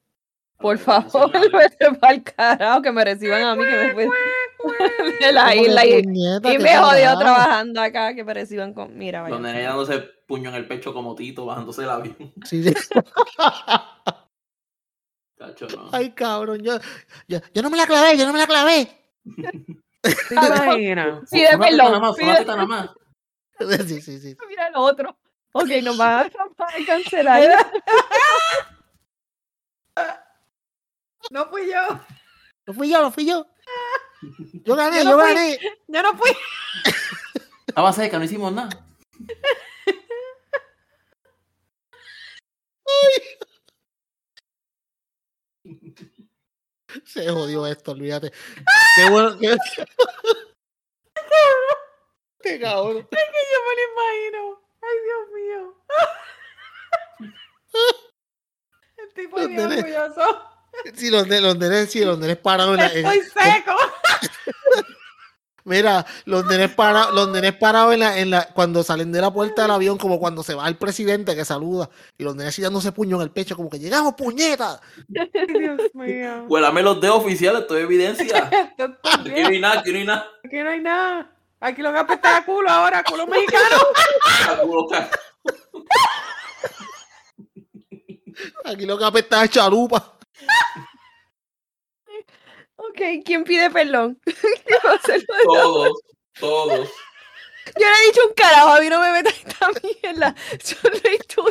Por 0.57 0.77
favor, 0.77 1.31
vete 1.53 1.91
para 1.99 2.13
el 2.13 2.23
carajo, 2.23 2.81
que 2.81 2.91
me 2.91 3.03
reciban 3.03 3.41
a 3.43 3.55
mí, 3.55 3.63
que 3.65 3.75
me 3.75 3.93
fue 3.93 4.07
de 5.19 5.31
la 5.33 5.55
isla 5.55 5.85
y, 5.85 6.03
puñeta, 6.03 6.53
y 6.53 6.57
me 6.57 6.77
jodió 6.77 7.03
carajo. 7.03 7.19
trabajando 7.19 7.81
acá, 7.81 8.15
que 8.15 8.23
me 8.23 8.33
reciban 8.33 8.73
con. 8.73 8.97
Mira, 8.97 9.21
vaya. 9.21 9.35
Los 9.35 9.41
nenes 9.41 9.65
dándose 9.65 9.99
puño 10.25 10.49
en 10.49 10.55
el 10.55 10.65
pecho 10.65 10.93
como 10.93 11.15
Tito, 11.15 11.45
bajándose 11.45 11.83
el 11.83 11.89
avión. 11.89 12.15
Sí, 12.45 12.63
sí. 12.63 12.73
Cacho, 15.37 15.67
no. 15.67 15.89
Ay, 15.91 16.11
cabrón, 16.11 16.61
yo, 16.63 16.77
yo, 17.27 17.39
yo 17.53 17.61
no 17.61 17.69
me 17.69 17.75
la 17.75 17.85
clavé, 17.85 18.17
yo 18.17 18.25
no 18.25 18.31
me 18.31 18.39
la 18.39 18.47
clavé. 18.47 18.87
¿Te 20.03 20.35
imaginas? 20.35 21.29
Perdón, 21.31 21.77
nada 21.77 21.99
más, 21.99 22.17
nada 22.19 22.65
más. 22.65 22.89
Sí, 23.87 24.01
sí, 24.01 24.19
sí. 24.19 24.35
Mira 24.49 24.67
el 24.67 24.75
otro. 24.75 25.17
Ok, 25.53 25.69
nos 25.83 25.95
van 25.95 26.25
a, 26.25 26.85
cancelar. 26.87 27.71
No 31.29 31.45
fui 31.45 31.67
yo. 31.67 31.99
Lo 32.65 32.73
fui 32.73 32.89
yo, 32.89 33.01
lo 33.01 33.11
fui 33.11 33.25
yo. 33.25 33.45
Yo 34.65 34.75
gané, 34.75 34.97
Yo 34.97 35.03
yo, 35.03 35.17
no 35.17 35.23
fui. 35.23 35.33
gané. 35.33 35.59
Yo 35.87 36.01
no 36.01 36.17
fui. 36.17 36.31
Estaba 37.67 37.93
seca, 37.93 38.17
no 38.17 38.25
hicimos 38.25 38.51
nada. 38.51 38.69
Se 47.05 47.29
jodió 47.29 47.65
esto, 47.67 47.91
olvídate. 47.91 48.31
Qué 48.95 49.09
bueno 49.09 49.37
que. 49.37 49.55
Qué 52.41 52.59
cabrón. 52.59 53.07
Yo 53.09 53.17
me 53.61 53.73
lo 53.75 53.83
imagino. 53.93 54.61
Ay, 54.81 54.97
Dios 55.05 55.23
mío. 55.33 55.61
El 58.97 59.13
tipo 59.13 59.37
Los 59.37 59.45
es 59.49 59.55
bien 59.55 59.71
orgulloso. 59.71 60.49
Sí, 60.95 61.09
los, 61.09 61.27
de, 61.29 61.39
los 61.39 61.57
nenes, 61.57 61.91
sí, 61.91 62.03
los 62.03 62.17
nenes 62.17 62.37
parados 62.37 62.77
en 62.77 62.79
la. 62.83 62.91
en- 62.93 63.05
Estoy 63.05 63.21
seco. 63.21 63.77
Mira, 65.65 66.05
los 66.25 66.45
nenes 66.45 66.71
parados, 66.71 67.13
los 67.13 67.29
nenes 67.29 67.53
parados 67.53 67.93
en 67.93 67.99
la, 67.99 68.19
en 68.19 68.29
la, 68.29 68.47
cuando 68.53 68.83
salen 68.83 69.11
de 69.11 69.21
la 69.21 69.31
puerta 69.31 69.63
del 69.63 69.71
avión, 69.71 69.97
como 69.97 70.19
cuando 70.19 70.43
se 70.43 70.55
va 70.55 70.67
el 70.67 70.77
presidente 70.77 71.35
que 71.35 71.45
saluda, 71.45 71.89
y 72.17 72.23
los 72.23 72.35
nenes 72.35 72.59
dándose 72.61 72.91
puño 72.91 73.17
en 73.17 73.23
el 73.23 73.31
pecho, 73.31 73.55
como 73.55 73.69
que 73.69 73.79
llegamos, 73.79 74.13
puñeta. 74.13 74.79
Dios 75.07 75.79
mío. 75.93 76.45
Huélame 76.49 76.83
los 76.83 76.99
dedos 77.01 77.17
oficiales, 77.17 77.61
esto 77.61 77.77
es 77.77 77.83
evidencia. 77.83 78.49
Aquí 79.03 79.29
no 79.29 79.47
hay 79.47 79.59
nada, 79.59 79.79
aquí 79.79 79.91
no 79.91 79.97
hay 79.99 80.05
nada. 80.05 80.27
Aquí 80.43 80.57
no 80.57 80.69
hay 80.69 80.79
nada. 80.79 81.31
Aquí 81.59 81.81
lo 81.81 81.93
que 81.93 81.99
apesta 81.99 82.37
a 82.37 82.45
culo 82.45 82.69
ahora, 82.69 83.03
culo 83.03 83.25
mexicano. 83.25 83.77
A 88.65 88.71
Aquí 88.71 88.85
lo 88.85 88.97
que 88.97 89.05
apesta 89.05 89.43
es 89.43 89.51
chalupa. 89.51 90.17
Ok, 92.93 93.23
¿quién 93.25 93.43
pide 93.43 93.71
perdón? 93.71 94.19
Todos, 95.45 95.99
todos. 96.39 96.89
Yo 97.79 97.87
le 97.87 98.03
he 98.03 98.07
dicho 98.07 98.21
un 98.27 98.33
carajo, 98.35 98.73
a 98.73 98.79
mí 98.81 98.89
no 98.89 98.99
me 98.99 99.11
metas 99.13 99.33
esta 99.33 99.69
mierda. 99.81 100.35
Yo 100.51 100.75
soy 100.81 101.17
tu 101.33 101.43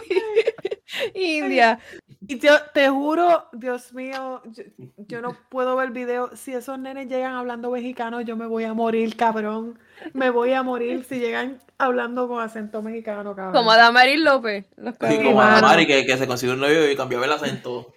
India. 1.14 1.80
Y 2.28 2.38
yo 2.38 2.60
te 2.74 2.88
juro, 2.90 3.48
Dios 3.52 3.92
mío, 3.92 4.42
yo, 4.44 4.62
yo 4.96 5.22
no 5.22 5.36
puedo 5.48 5.74
ver 5.74 5.90
video. 5.90 6.30
Si 6.36 6.52
esos 6.52 6.78
nenes 6.78 7.08
llegan 7.08 7.32
hablando 7.32 7.70
mexicano, 7.70 8.20
yo 8.20 8.36
me 8.36 8.46
voy 8.46 8.64
a 8.64 8.74
morir, 8.74 9.16
cabrón. 9.16 9.78
Me 10.12 10.30
voy 10.30 10.52
a 10.52 10.62
morir 10.62 11.04
si 11.04 11.18
llegan 11.18 11.60
hablando 11.78 12.28
con 12.28 12.40
acento 12.40 12.82
mexicano, 12.82 13.34
cabrón. 13.34 13.54
Como 13.54 13.74
Damaris 13.74 14.20
López. 14.20 14.66
Los 14.76 14.96
cabrones. 14.98 15.26
como 15.26 15.42
a 15.42 15.46
mano. 15.46 15.66
Mari 15.66 15.86
que, 15.86 16.04
que 16.04 16.18
se 16.18 16.26
consiguió 16.26 16.54
un 16.54 16.60
novio 16.60 16.90
y 16.90 16.94
cambiaba 16.94 17.24
el 17.24 17.32
acento. 17.32 17.92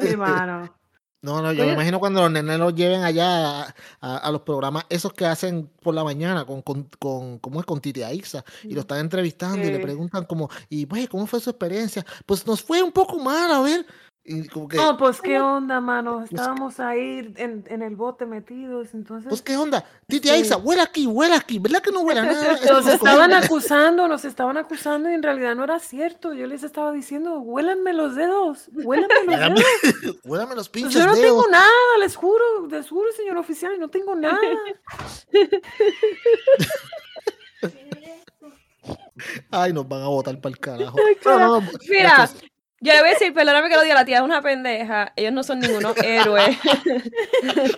Sí, 0.00 0.16
mano. 0.16 0.79
No, 1.22 1.42
no, 1.42 1.52
yo 1.52 1.64
me 1.66 1.72
imagino 1.74 2.00
cuando 2.00 2.22
los 2.22 2.30
nenes 2.30 2.58
los 2.58 2.74
lleven 2.74 3.02
allá 3.02 3.60
a, 3.64 3.74
a- 4.00 4.16
a 4.16 4.30
los 4.32 4.40
programas 4.40 4.84
esos 4.88 5.12
que 5.12 5.26
hacen 5.26 5.70
por 5.82 5.94
la 5.94 6.02
mañana 6.02 6.46
con, 6.46 6.62
con, 6.62 6.84
con 6.98 7.38
¿cómo 7.40 7.60
es? 7.60 7.66
Con 7.66 7.80
Titi 7.82 8.02
Aixa 8.02 8.42
y 8.62 8.72
lo 8.74 8.80
están 8.80 9.00
entrevistando 9.00 9.58
y 9.68 9.70
le 9.70 9.78
preguntan 9.80 10.24
como, 10.24 10.48
y 10.70 10.86
pues, 10.86 11.08
¿cómo 11.10 11.26
fue 11.26 11.40
su 11.40 11.50
experiencia? 11.50 12.06
Pues 12.24 12.46
nos 12.46 12.62
fue 12.62 12.82
un 12.82 12.92
poco 12.92 13.18
mal, 13.18 13.50
a 13.52 13.60
ver. 13.60 13.84
Y 14.32 14.46
como 14.46 14.68
que, 14.68 14.76
No, 14.76 14.96
pues 14.96 15.20
qué 15.20 15.40
onda, 15.40 15.80
mano. 15.80 16.22
Estábamos 16.22 16.78
ahí 16.78 17.32
en, 17.36 17.64
en 17.66 17.82
el 17.82 17.96
bote 17.96 18.26
metidos, 18.26 18.94
entonces. 18.94 19.28
pues, 19.28 19.42
¿qué 19.42 19.56
onda? 19.56 19.84
Titi 20.06 20.28
Sí. 20.28 20.34
Aixa, 20.34 20.56
huele 20.56 20.82
aquí, 20.82 21.04
huele 21.08 21.34
aquí, 21.34 21.58
¿verdad 21.58 21.82
que 21.82 21.90
no 21.90 22.02
huele 22.02 22.22
nada? 22.22 22.52
Nos 22.52 22.64
no 22.70 22.78
es 22.78 22.86
estaban 22.94 23.30
comida". 23.32 23.38
acusando, 23.44 24.06
nos 24.06 24.24
estaban 24.24 24.56
acusando 24.56 25.10
y 25.10 25.14
en 25.14 25.24
realidad 25.24 25.56
no 25.56 25.64
era 25.64 25.80
cierto. 25.80 26.32
Yo 26.32 26.46
les 26.46 26.62
estaba 26.62 26.92
diciendo, 26.92 27.40
huélanme 27.40 27.92
los 27.92 28.14
dedos, 28.14 28.68
huélanme 28.72 29.24
los 29.26 29.40
dedos. 29.40 29.64
Huélame 30.24 30.54
los 30.54 30.68
Pues 30.68 30.84
pinches 30.84 30.94
yo 30.94 31.06
no 31.06 31.16
dedos. 31.16 31.26
tengo 31.26 31.48
nada, 31.50 31.66
les 31.98 32.14
juro, 32.14 32.68
les 32.70 32.88
juro, 32.88 33.10
señor 33.16 33.36
oficial, 33.36 33.80
no 33.80 33.88
tengo 33.88 34.14
nada. 34.14 34.38
Ay, 39.50 39.72
nos 39.72 39.86
van 39.86 40.02
a 40.02 40.08
botar 40.08 40.40
para 40.40 40.52
el 40.54 40.58
carajo. 40.60 40.96
No, 41.24 41.38
no, 41.38 41.60
no, 41.60 41.68
Mira, 41.88 42.28
yo 42.80 42.92
le 42.94 43.00
voy 43.00 43.08
a 43.10 43.12
decir, 43.12 43.32
perdóname 43.34 43.68
que 43.68 43.76
lo 43.76 43.82
diga, 43.82 43.94
la 43.94 44.04
tía 44.04 44.16
es 44.18 44.22
una 44.22 44.40
pendeja. 44.42 45.12
Ellos 45.16 45.32
no 45.32 45.42
son 45.42 45.60
ningunos 45.60 45.94
héroes. 46.02 46.56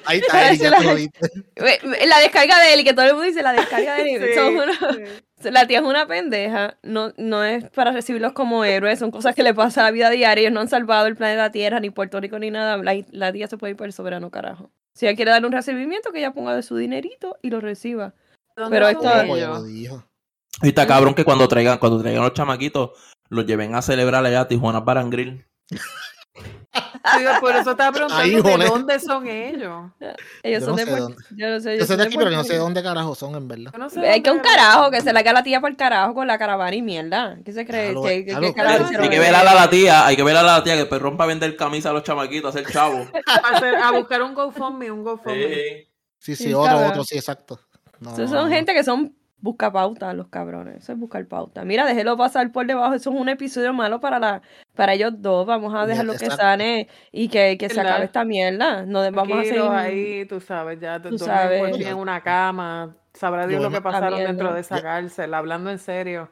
ahí 0.04 0.18
está, 0.18 0.48
Eri, 0.48 0.58
ya 0.58 0.70
la-. 0.70 0.78
Ve- 0.80 1.10
ve- 1.56 1.78
la 2.06 2.18
descarga 2.20 2.58
de 2.60 2.74
él, 2.74 2.80
y 2.80 2.84
que 2.84 2.92
todo 2.92 3.04
el 3.06 3.12
mundo 3.12 3.26
dice 3.26 3.42
la 3.42 3.52
descarga 3.52 3.94
de. 3.96 4.04
Sí, 4.04 5.08
sí. 5.40 5.50
La 5.50 5.66
tía 5.66 5.78
es 5.80 5.84
una 5.84 6.06
pendeja, 6.06 6.76
no, 6.84 7.12
no 7.16 7.42
es 7.42 7.68
para 7.70 7.90
recibirlos 7.90 8.32
como 8.32 8.64
héroes, 8.64 9.00
son 9.00 9.10
cosas 9.10 9.34
que 9.34 9.42
le 9.42 9.52
pasan 9.54 9.82
a 9.82 9.88
la 9.88 9.90
vida 9.90 10.08
diaria, 10.10 10.42
ellos 10.42 10.52
no 10.52 10.60
han 10.60 10.68
salvado 10.68 11.08
el 11.08 11.16
planeta 11.16 11.50
Tierra, 11.50 11.80
ni 11.80 11.90
Puerto 11.90 12.20
Rico, 12.20 12.38
ni 12.38 12.52
nada, 12.52 12.76
la, 12.76 12.94
la 13.10 13.32
tía 13.32 13.48
se 13.48 13.56
puede 13.58 13.72
ir 13.72 13.76
por 13.76 13.88
el 13.88 13.92
soberano 13.92 14.30
carajo. 14.30 14.70
Si 14.94 15.04
ella 15.06 15.16
quiere 15.16 15.32
darle 15.32 15.48
un 15.48 15.52
recibimiento, 15.52 16.12
que 16.12 16.18
ella 16.18 16.30
ponga 16.32 16.54
de 16.54 16.62
su 16.62 16.76
dinerito 16.76 17.38
y 17.42 17.50
lo 17.50 17.60
reciba. 17.60 18.14
¿Dónde 18.56 18.76
Pero 18.76 18.88
esto- 18.88 19.24
lo. 19.24 19.64
Y 20.62 20.68
está 20.68 20.86
cabrón 20.86 21.14
que 21.14 21.24
cuando 21.24 21.48
traigan, 21.48 21.78
cuando 21.78 22.00
traigan 22.00 22.22
los 22.22 22.34
chamaquitos, 22.34 22.90
los 23.32 23.46
lleven 23.46 23.74
a 23.74 23.82
celebrar 23.82 24.24
allá 24.24 24.42
a 24.42 24.48
Tijuana 24.48 24.80
Barangril. 24.80 25.44
Sí, 26.74 27.24
por 27.40 27.54
eso 27.54 27.72
estaba 27.72 27.92
preguntando 27.92 28.42
de 28.58 28.64
dónde 28.66 29.00
son 29.00 29.26
ellos. 29.26 29.90
Ellos 30.42 30.60
Yo 30.60 30.66
son 30.66 30.70
no 30.70 30.76
de 30.76 30.84
sé 30.84 30.90
Puerto 30.90 31.02
dónde. 31.08 31.24
Yo 31.36 31.50
no 31.50 31.60
sé, 31.60 31.74
Yo 31.76 31.80
sé 31.82 31.86
son 31.88 31.96
de 31.98 32.02
aquí, 32.04 32.16
pero 32.16 32.30
yo 32.30 32.36
no 32.36 32.44
sé 32.44 32.56
dónde 32.56 32.82
carajo 32.82 33.14
son, 33.14 33.34
en 33.34 33.48
verdad. 33.48 33.70
Yo 33.72 33.78
no 33.78 33.90
sé 33.90 34.08
Hay 34.08 34.22
que 34.22 34.30
un 34.30 34.38
carajo, 34.38 34.90
que 34.90 35.00
se 35.02 35.12
la 35.12 35.20
haga 35.20 35.32
la 35.32 35.42
tía 35.42 35.60
por 35.60 35.70
el 35.70 35.76
carajo 35.76 36.14
con 36.14 36.26
la 36.28 36.38
caravana 36.38 36.74
y 36.74 36.80
mierda. 36.80 37.36
¿Qué 37.44 37.52
se 37.52 37.66
cree? 37.66 37.86
Claro, 37.90 38.02
¿Qué, 38.04 38.24
qué- 38.24 38.30
claro, 38.30 38.46
qué 38.46 38.54
carajo 38.54 38.74
claro. 38.76 38.84
hicieron 38.84 39.04
Hay 39.04 39.10
que 39.10 39.18
ver 39.18 39.34
a 39.34 39.42
la 39.54 39.68
tía, 39.68 40.06
hay 40.06 40.16
que 40.16 40.22
ver 40.22 40.36
a 40.36 40.42
la 40.42 40.62
tía 40.64 40.76
que 40.76 40.86
pues 40.86 41.02
rompa 41.02 41.24
a 41.24 41.26
vender 41.26 41.56
camisa 41.56 41.90
a 41.90 41.92
los 41.92 42.04
chamaquitos, 42.04 42.54
a 42.54 42.58
hacer 42.60 42.72
chavo. 42.72 43.06
A, 43.26 43.48
hacer- 43.56 43.74
a 43.76 43.90
buscar 43.90 44.22
un 44.22 44.32
GoFundMe, 44.34 44.90
un 44.90 45.02
GoFundMe. 45.02 45.54
Sí. 45.54 45.88
Sí, 46.18 46.36
sí, 46.36 46.44
Sí, 46.44 46.54
otro, 46.54 46.86
otro, 46.86 47.04
sí, 47.04 47.16
exacto. 47.18 47.60
No, 48.00 48.12
Esos 48.14 48.30
no, 48.30 48.38
son 48.38 48.48
no. 48.48 48.54
gente 48.54 48.72
que 48.74 48.84
son 48.84 49.14
busca 49.42 49.70
pauta, 49.70 50.14
los 50.14 50.28
cabrones. 50.28 50.76
Eso 50.76 50.92
es 50.92 50.98
buscar 50.98 51.26
pauta. 51.26 51.64
Mira, 51.64 51.84
déjelo 51.84 52.16
pasar 52.16 52.50
por 52.52 52.66
debajo. 52.66 52.94
Eso 52.94 53.10
es 53.10 53.16
un 53.20 53.28
episodio 53.28 53.74
malo 53.74 54.00
para 54.00 54.18
la 54.18 54.40
para 54.74 54.94
ellos 54.94 55.12
dos. 55.18 55.44
Vamos 55.46 55.74
a 55.74 55.84
dejarlo 55.84 56.14
que 56.14 56.30
sane 56.30 56.88
y 57.10 57.28
que, 57.28 57.58
que 57.58 57.68
se 57.68 57.80
acabe 57.80 58.04
esta 58.06 58.24
mierda. 58.24 58.86
No 58.86 59.00
vamos 59.12 59.38
a 59.38 59.42
seguir. 59.42 59.60
Ahí, 59.62 60.24
tú 60.26 60.40
sabes, 60.40 60.80
ya 60.80 61.02
Tú 61.02 61.10
tú 61.10 61.18
sabes. 61.18 61.78
en 61.78 61.96
una 61.98 62.22
cama. 62.22 62.96
Sabrá 63.12 63.46
Dios 63.46 63.60
lo 63.60 63.70
que 63.70 63.82
pasaron 63.82 64.18
dentro 64.20 64.54
de 64.54 64.60
esa 64.60 64.80
cárcel, 64.80 65.34
hablando 65.34 65.70
en 65.70 65.78
serio. 65.78 66.30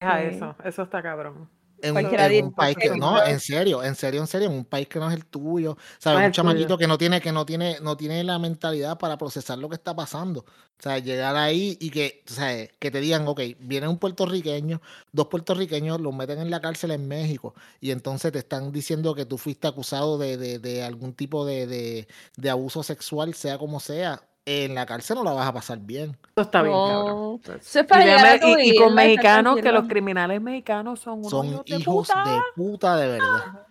Deja 0.00 0.20
Sí. 0.20 0.26
eso, 0.36 0.56
eso 0.64 0.82
está 0.82 1.02
cabrón. 1.02 1.48
En, 1.82 1.94
un- 2.08 2.10
en 2.38 2.46
país 2.54 2.76
que, 2.76 2.88
no, 2.98 3.16
en 3.32 3.40
serio, 3.40 3.82
en 3.84 3.94
serio, 3.94 4.20
en 4.22 4.26
serio, 4.26 4.48
en 4.48 4.54
un 4.56 4.64
país 4.64 4.88
que 4.88 4.98
no 4.98 5.08
es 5.10 5.14
el 5.14 5.26
tuyo, 5.26 5.76
¿sabes? 5.98 6.20
No 6.20 6.26
un 6.28 6.32
chamaquito 6.32 6.66
tuyo. 6.68 6.78
que 6.78 6.86
no 6.86 6.98
tiene, 6.98 7.20
que 7.20 7.32
no 7.32 7.44
tiene, 7.46 7.78
no 7.82 7.96
tiene 7.96 8.24
la 8.24 8.38
mentalidad 8.38 8.98
para 8.98 9.18
procesar 9.18 9.58
lo 9.58 9.68
que 9.68 9.74
está 9.76 9.94
pasando. 9.94 10.40
O 10.40 10.82
sea, 10.82 10.98
llegar 10.98 11.36
ahí 11.36 11.76
y 11.80 11.90
que, 11.90 12.22
o 12.28 12.32
sea, 12.32 12.66
que 12.78 12.90
te 12.90 13.00
digan, 13.00 13.26
ok, 13.28 13.40
viene 13.60 13.88
un 13.88 13.98
puertorriqueño, 13.98 14.80
dos 15.12 15.26
puertorriqueños, 15.28 16.00
los 16.00 16.14
meten 16.14 16.38
en 16.40 16.50
la 16.50 16.60
cárcel 16.60 16.90
en 16.92 17.06
México 17.08 17.54
y 17.80 17.90
entonces 17.90 18.32
te 18.32 18.38
están 18.40 18.72
diciendo 18.72 19.14
que 19.14 19.26
tú 19.26 19.38
fuiste 19.38 19.66
acusado 19.68 20.18
de, 20.18 20.36
de- 20.36 20.58
de 20.58 20.82
algún 20.82 21.14
tipo 21.14 21.44
de, 21.46 21.66
de- 21.66 22.08
de 22.36 22.50
abuso 22.50 22.82
sexual, 22.82 23.34
sea 23.34 23.58
como 23.58 23.80
sea. 23.80 24.22
En 24.46 24.76
la 24.76 24.86
cárcel 24.86 25.16
no 25.16 25.24
la 25.24 25.32
vas 25.32 25.48
a 25.48 25.52
pasar 25.52 25.78
bien. 25.78 26.16
Eso 26.36 26.42
está 26.42 26.62
bien, 26.62 26.74
No, 26.76 27.40
cabrón. 27.42 27.56
Eso 27.60 27.80
es 27.80 27.86
para 27.86 28.36
Y, 28.36 28.62
y- 28.62 28.70
y 28.70 28.76
con 28.76 28.94
mexicanos, 28.94 29.58
que 29.60 29.72
los 29.72 29.86
criminales 29.88 30.40
mexicanos 30.40 31.00
son 31.00 31.18
unos 31.18 31.30
Son 31.30 31.46
hijos 31.46 31.64
de 31.66 31.76
hijos 31.76 32.08
puta. 32.08 32.24
de 32.24 32.40
puta 32.54 32.96
de 32.96 33.08
verdad. 33.08 33.66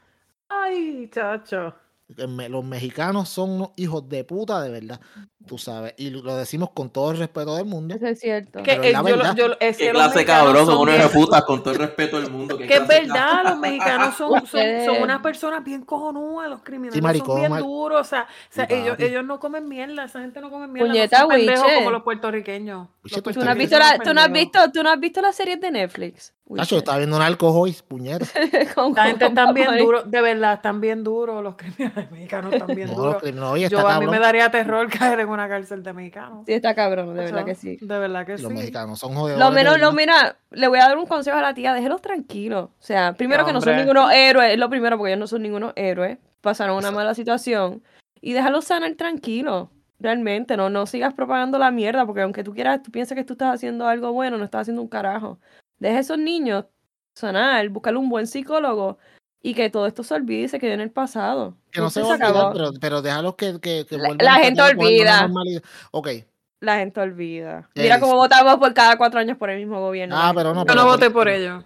Ay, 0.50 1.10
chacho. 1.12 1.74
Los 2.08 2.64
mexicanos 2.64 3.30
son 3.30 3.50
unos 3.52 3.70
hijos 3.78 4.08
de 4.08 4.24
puta 4.24 4.62
de 4.62 4.70
verdad, 4.70 5.02
tú 5.48 5.58
sabes, 5.58 5.96
y 5.98 6.12
lo 6.12 6.36
decimos 6.36 6.70
con 6.72 6.92
todo 6.92 7.10
el 7.12 7.18
respeto 7.18 7.56
del 7.56 7.66
mundo. 7.66 7.96
Eso 7.96 8.06
es 8.06 8.20
cierto. 8.20 8.62
Que, 8.62 8.74
es 8.74 8.94
la 8.94 9.02
yo 9.34 9.34
yo 9.34 9.58
que 9.58 9.76
clase 9.90 10.16
mexicanos 10.16 10.26
cabrón, 10.26 10.66
son 10.66 10.66
son 10.68 10.82
unos 10.84 10.96
bien- 10.96 11.08
reputas 11.08 11.44
con 11.46 11.64
todo 11.64 11.74
el 11.74 11.80
respeto 11.80 12.22
del 12.22 12.30
mundo. 12.30 12.58
Que 12.60 12.76
es 12.76 12.88
verdad, 12.88 13.44
los 13.46 13.58
mexicanos 13.58 14.16
son, 14.16 14.46
son, 14.46 14.62
son 14.86 15.02
unas 15.02 15.22
personas 15.22 15.64
bien 15.64 15.84
cojonudas, 15.84 16.48
los 16.48 16.62
criminales 16.62 17.02
maricón, 17.02 17.28
son 17.28 17.40
bien 17.40 17.52
mar- 17.52 17.62
duros, 17.64 18.02
o 18.02 18.04
sea, 18.04 18.24
o 18.24 18.54
sea, 18.54 18.68
Sí, 18.68 18.74
ellos, 18.76 19.00
ellos 19.00 19.26
no 19.26 19.40
comen 19.40 19.68
mierda, 19.68 20.06
esa 20.06 20.22
gente 20.22 20.42
no 20.42 20.52
come 20.52 20.68
mierda, 20.68 20.88
Puñeta, 20.92 21.18
no 21.18 21.22
son 21.24 21.36
pendejos 21.36 21.72
como 21.74 21.92
los 21.92 22.04
puertorriqueños. 22.04 22.88
Los 23.02 23.12
tú 23.24 23.32
¿Tú 23.32 23.44
no, 23.44 23.50
has 23.50 23.58
visto 23.58 23.80
la, 23.80 23.98
tú, 23.98 24.14
no 24.14 24.22
has 24.22 24.32
visto, 24.32 24.60
¿Tú 24.72 24.84
no 24.84 24.92
has 24.92 25.00
visto 25.00 25.22
las 25.22 25.36
series 25.36 25.60
de 25.60 25.72
Netflix? 25.72 26.35
Nacho, 26.48 26.78
está 26.78 26.96
viendo 26.98 27.18
narcos 27.18 27.52
hoy, 27.56 27.76
puñera. 27.88 28.24
Con- 28.76 28.94
La 28.94 29.06
gente 29.06 29.26
con 29.26 29.30
están 29.38 29.54
bien 29.56 29.78
duros, 29.80 30.12
de 30.12 30.22
verdad, 30.22 30.54
están 30.54 30.80
bien 30.80 31.04
duros, 31.04 31.42
los 31.44 31.56
criminales 31.56 32.12
mexicanos 32.12 32.54
están 32.54 32.76
bien 32.76 32.88
No, 32.90 32.96
duros. 32.96 33.24
no, 33.34 33.58
Yo 33.58 33.66
está 33.66 33.80
a 33.80 34.00
mí 34.00 34.06
me 34.06 34.12
cabrón. 34.12 34.22
daría 34.22 34.52
terror 34.52 34.88
caer 34.90 35.22
en 35.22 35.30
una 35.30 35.50
cárcel 35.50 35.82
de 35.82 35.94
mexicanos. 35.94 36.44
Sí, 36.46 36.54
está 36.54 36.76
cabrón, 36.76 37.08
de 37.08 37.12
O 37.12 37.16
verdad 37.24 37.34
sea, 37.38 37.46
que 37.46 37.56
sí. 37.56 37.78
De 37.82 37.98
verdad 37.98 38.26
que 38.28 38.34
Los 38.34 38.42
sí. 38.42 38.48
mexicanos 38.54 39.00
son 39.00 39.16
jodedores. 39.16 39.44
Lo 39.44 39.52
menos, 39.52 39.80
lo 39.80 39.92
mira, 39.92 40.38
le 40.52 40.68
voy 40.68 40.78
a 40.78 40.88
dar 40.88 40.98
un 41.00 41.08
consejo 41.08 41.36
a 41.36 41.42
la 41.42 41.56
tía, 41.56 41.74
déjelos 41.74 42.02
tranquilos. 42.04 42.66
O 42.66 42.84
sea, 42.84 43.14
primero 43.14 43.44
que 43.44 43.52
no 43.52 43.60
son 43.62 43.76
ningunos 43.78 44.12
héroes, 44.12 44.54
es 44.54 44.60
lo 44.60 44.70
primero, 44.70 44.98
porque 45.00 45.14
ellos 45.14 45.20
no 45.20 45.28
son 45.28 45.42
ningunos 45.42 45.74
héroes. 45.76 46.20
Pasaron 46.42 46.78
una 46.78 46.92
mala 46.92 47.16
situación. 47.16 47.82
Y 48.22 48.34
déjalos 48.34 48.66
sanar 48.66 48.94
tranquilos. 48.94 49.70
Realmente, 50.00 50.58
no, 50.58 50.70
no 50.70 50.86
sigas 50.86 51.14
propagando 51.16 51.58
la 51.58 51.72
mierda, 51.72 52.06
porque 52.06 52.22
aunque 52.22 52.44
tú 52.44 52.54
quieras, 52.54 52.84
tú 52.84 52.92
piensas 52.92 53.16
que 53.16 53.24
tú 53.24 53.34
estás 53.34 53.56
haciendo 53.56 53.88
algo 53.88 54.12
bueno, 54.12 54.38
no 54.38 54.44
estás 54.46 54.62
haciendo 54.62 54.82
un 54.84 54.90
carajo. 54.90 55.40
Deja 55.80 55.98
a 55.98 56.02
esos 56.02 56.18
niños 56.18 56.66
sanar, 57.16 57.68
buscarle 57.70 58.00
un 58.00 58.10
buen 58.10 58.28
psicólogo 58.28 58.98
y 59.42 59.54
que 59.54 59.70
todo 59.70 59.86
esto 59.88 60.04
se 60.04 60.14
olvide 60.14 60.44
y 60.44 60.48
se 60.48 60.60
quede 60.60 60.74
en 60.74 60.82
el 60.82 60.92
pasado. 60.92 61.56
Que 61.72 61.80
no 61.82 61.90
se 61.90 62.02
Punto 62.02 62.14
va 62.14 62.18
y 62.18 62.22
a 62.22 62.26
olvidar, 62.28 62.46
acabó. 62.48 62.54
pero, 62.54 62.72
pero 62.80 63.02
déjalos 63.02 63.36
que, 63.36 63.60
que, 63.60 63.86
que 63.86 63.98
La- 63.98 64.08
vuelvan 64.10 64.26
la 64.26 64.34
a 64.36 64.40
gente 64.40 64.62
olvida. 64.62 65.22
normalidad. 65.22 65.62
Ok. 65.92 66.10
La 66.62 66.78
gente 66.78 67.00
olvida. 67.02 67.70
Mira 67.76 68.00
cómo 68.00 68.14
sí. 68.14 68.18
votamos 68.18 68.56
por 68.56 68.74
cada 68.74 68.98
cuatro 68.98 69.20
años 69.20 69.38
por 69.38 69.50
el 69.50 69.60
mismo 69.60 69.80
gobierno. 69.80 70.16
Ah, 70.18 70.28
la 70.30 70.34
pero 70.34 70.54
no, 70.54 70.62
Yo 70.62 70.66
pero 70.66 70.80
no 70.80 70.84
por- 70.88 70.92
voté 70.94 71.10
por 71.12 71.28
ellos. 71.30 71.64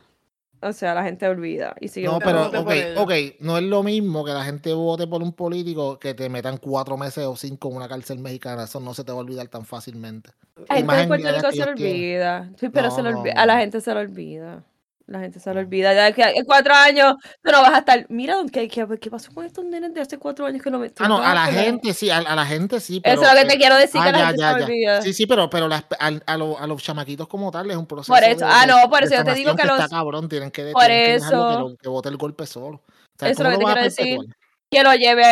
O 0.62 0.74
sea, 0.74 0.94
la 0.94 1.04
gente 1.04 1.26
olvida 1.28 1.74
y 1.80 1.88
sigue 1.88 2.08
No, 2.08 2.20
pero, 2.20 2.48
ok, 2.48 2.72
ok, 2.98 3.12
no 3.40 3.58
es 3.58 3.64
lo 3.64 3.82
mismo 3.82 4.26
que 4.26 4.32
la 4.32 4.44
gente 4.44 4.74
vote 4.74 5.08
por 5.08 5.24
un 5.24 5.32
político 5.32 5.98
que 6.00 6.14
te 6.14 6.28
metan 6.30 6.58
cuatro 6.58 6.98
meses 6.98 7.26
o 7.26 7.36
cinco 7.36 7.70
en 7.70 7.78
una 7.78 7.88
cárcel 7.88 8.20
mexicana. 8.20 8.64
Eso 8.66 8.80
no 8.80 8.94
se 8.94 9.04
te 9.04 9.12
va 9.12 9.20
a 9.20 9.22
olvidar 9.22 9.48
tan 9.48 9.66
fácilmente. 9.66 10.32
La 10.68 10.76
gente 10.76 10.96
de 10.96 11.08
Puerto 11.08 11.28
Rico 11.32 11.48
se 11.52 11.54
tienen. 11.54 11.74
olvida. 11.76 12.50
Sí, 12.60 12.70
pero 12.70 12.90
No, 12.90 12.96
se 12.96 13.02
lo 13.04 13.12
no, 13.12 13.20
olvida. 13.20 13.34
A 13.38 13.46
la 13.46 13.60
gente 13.60 13.80
se 13.80 13.94
lo 13.94 14.00
olvida. 14.02 14.64
La 15.12 15.20
gente 15.22 15.40
se 15.40 15.52
lo 15.52 15.60
olvida. 15.60 15.92
Ya 15.96 16.12
que 16.12 16.22
en 16.22 16.46
cuatro 16.46 16.72
años 16.76 17.16
tú 17.42 17.52
no 17.52 17.62
vas 17.64 17.74
a 17.74 17.78
estar. 17.80 18.06
Mira, 18.10 18.36
¿qué, 18.54 18.68
qué, 18.68 18.86
qué 19.02 19.10
pasó 19.10 19.32
con 19.34 19.44
estos 19.44 19.66
nenes 19.66 19.92
de 19.94 20.02
hace 20.02 20.20
cuatro 20.20 20.46
años 20.46 20.62
que 20.62 20.70
no 20.70 20.78
me. 20.78 20.92
Ah, 21.00 21.08
no, 21.08 21.18
a 21.18 21.34
la 21.34 21.46
gente 21.48 21.94
sí, 21.96 22.12
a, 22.12 22.18
a 22.18 22.36
la 22.36 22.46
gente 22.46 22.80
sí. 22.80 23.02
Pero, 23.02 23.20
Eso 23.20 23.32
es 23.32 23.36
lo 23.36 23.42
que 23.42 23.48
te 23.48 23.58
quiero 23.58 23.76
decir, 23.76 24.00
ah, 24.04 24.06
que 24.06 24.12
la 24.12 24.28
gente 24.28 24.42
ya, 24.42 24.54
se 24.54 24.60
ya. 24.60 24.66
olvida. 24.66 25.02
Sí, 25.02 25.14
sí, 25.14 25.26
pero, 25.26 25.50
pero 25.50 25.68
las- 25.68 25.86
al- 26.00 26.22
a, 26.28 26.38
lo- 26.38 26.60
a 26.60 26.68
los 26.68 26.84
chamaquitos 26.84 27.28
como 27.28 27.50
tal 27.50 27.72
es 27.72 27.78
un 27.78 27.88
proceso. 27.88 28.14
Por 28.14 28.24
eso, 28.24 28.46
de- 28.46 28.52
ah, 28.54 28.66
no, 28.68 28.88
por 28.88 29.02
eso 29.04 29.16
yo 29.16 29.24
te 29.24 29.34
digo 29.34 29.56
que 29.56 29.66
los- 29.66 29.80
Está 29.80 29.90
cabrón, 29.90 30.30
tienen 30.30 30.52
que, 30.52 30.72
Por 30.74 30.84
tienen 30.86 31.06
que 31.06 31.12
dejarlo 31.14 31.48
que, 31.48 31.54
eso. 31.74 31.78
que 31.82 31.90
bote 31.90 32.10
el 32.10 32.18
golpe 32.18 32.46
solo. 32.46 32.76
O 32.78 32.84
sea, 33.20 33.30
Eso 33.30 33.44
es 33.44 33.50
lo 33.50 33.56
¿cómo 33.56 33.68
que 33.68 33.74
te 33.74 33.80
a 33.80 33.90
quiero 33.90 34.22
decir. 34.22 34.36
Que 34.70 34.84
lo 34.84 34.94
lleve 34.94 35.26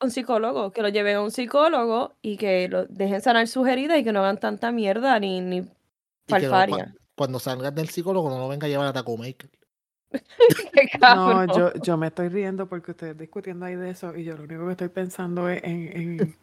a 0.00 0.04
un 0.04 0.10
psicólogo. 0.12 0.70
Que 0.70 0.82
lo 0.82 0.88
lleven 0.90 1.16
a 1.16 1.20
un 1.22 1.32
psicólogo 1.32 2.14
y 2.22 2.36
que 2.36 2.68
lo 2.68 2.84
dejen 2.86 3.20
sanar 3.20 3.48
sus 3.48 3.66
heridas 3.66 3.98
y 3.98 4.04
que 4.04 4.12
no 4.12 4.20
hagan 4.20 4.38
tanta 4.38 4.70
mierda 4.70 5.18
ni, 5.18 5.40
ni 5.40 5.56
Y 5.56 5.62
que 5.62 5.66
no, 5.66 6.38
falfaria. 6.50 6.76
cua- 6.86 6.94
cuando 7.14 7.38
salgas 7.38 7.74
del 7.74 7.88
psicólogo 7.88 8.30
no 8.30 8.38
lo 8.38 8.48
venga 8.48 8.66
a 8.66 8.68
llevar 8.68 8.86
a 8.86 8.92
Taco 8.92 9.16
Maker. 9.16 9.50
No, 11.00 11.44
yo, 11.56 11.72
yo 11.82 11.96
me 11.96 12.06
estoy 12.06 12.28
riendo 12.28 12.68
porque 12.68 12.92
ustedes 12.92 13.18
discutiendo 13.18 13.66
ahí 13.66 13.74
de 13.74 13.90
eso 13.90 14.16
y 14.16 14.24
yo 14.24 14.36
lo 14.36 14.44
único 14.44 14.64
que 14.66 14.72
estoy 14.72 14.88
pensando 14.88 15.48
es 15.48 15.62
en, 15.64 16.20
en, 16.20 16.36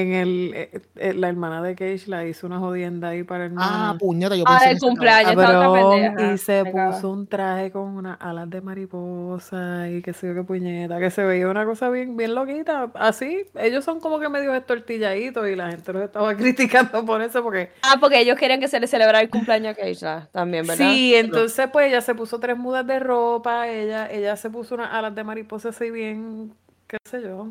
en 0.00 0.12
el, 0.12 0.52
eh, 0.54 0.80
eh, 0.96 1.14
la 1.14 1.28
hermana 1.28 1.62
de 1.62 1.74
Cage 1.74 2.04
la 2.06 2.26
hizo 2.26 2.46
una 2.46 2.58
jodienda 2.58 3.08
ahí 3.08 3.22
para 3.22 3.46
el 3.46 3.52
Ah, 3.56 3.94
puñeta, 3.98 4.34
yo 4.36 4.44
Ah, 4.46 4.58
pensé 4.58 4.70
el 4.72 4.78
cumpleaños. 4.80 5.32
esa 5.32 5.40
otra 5.58 5.72
pendeja, 5.72 6.32
y 6.32 6.38
se 6.38 6.64
me 6.64 6.72
puso 6.72 7.10
un 7.10 7.26
traje 7.26 7.70
con 7.70 7.82
unas 7.96 8.16
alas 8.20 8.50
de 8.50 8.60
mariposa 8.60 9.88
y 9.90 10.02
qué 10.02 10.12
sé 10.12 10.28
yo 10.28 10.34
qué 10.34 10.42
puñeta, 10.42 10.98
que 10.98 11.10
se 11.10 11.24
veía 11.24 11.48
una 11.48 11.64
cosa 11.64 11.90
bien, 11.90 12.16
bien 12.16 12.34
loquita. 12.34 12.90
Así, 12.94 13.44
ellos 13.56 13.84
son 13.84 14.00
como 14.00 14.18
que 14.18 14.28
medio 14.28 14.54
estortilladitos 14.54 15.48
y 15.48 15.56
la 15.56 15.70
gente 15.70 15.92
los 15.92 16.02
estaba 16.02 16.34
criticando 16.36 17.04
por 17.04 17.22
eso 17.22 17.42
porque 17.42 17.70
Ah, 17.82 17.96
porque 18.00 18.20
ellos 18.20 18.36
querían 18.38 18.60
que 18.60 18.68
se 18.68 18.80
le 18.80 18.86
celebrara 18.86 19.20
el 19.20 19.30
cumpleaños 19.30 19.72
a 19.72 19.74
Keisha 19.80 20.28
también, 20.32 20.66
¿verdad? 20.66 20.90
Sí, 20.90 21.14
entonces 21.14 21.68
pues 21.72 21.88
ella 21.88 22.00
se 22.00 22.14
puso 22.14 22.38
tres 22.40 22.56
mudas 22.56 22.86
de 22.86 22.98
ropa, 22.98 23.68
ella, 23.68 24.10
ella 24.10 24.36
se 24.36 24.50
puso 24.50 24.74
unas 24.74 24.92
alas 24.92 25.14
de 25.14 25.24
mariposa 25.24 25.70
así 25.70 25.90
bien, 25.90 26.52
qué 26.86 26.96
sé 27.08 27.22
yo. 27.22 27.48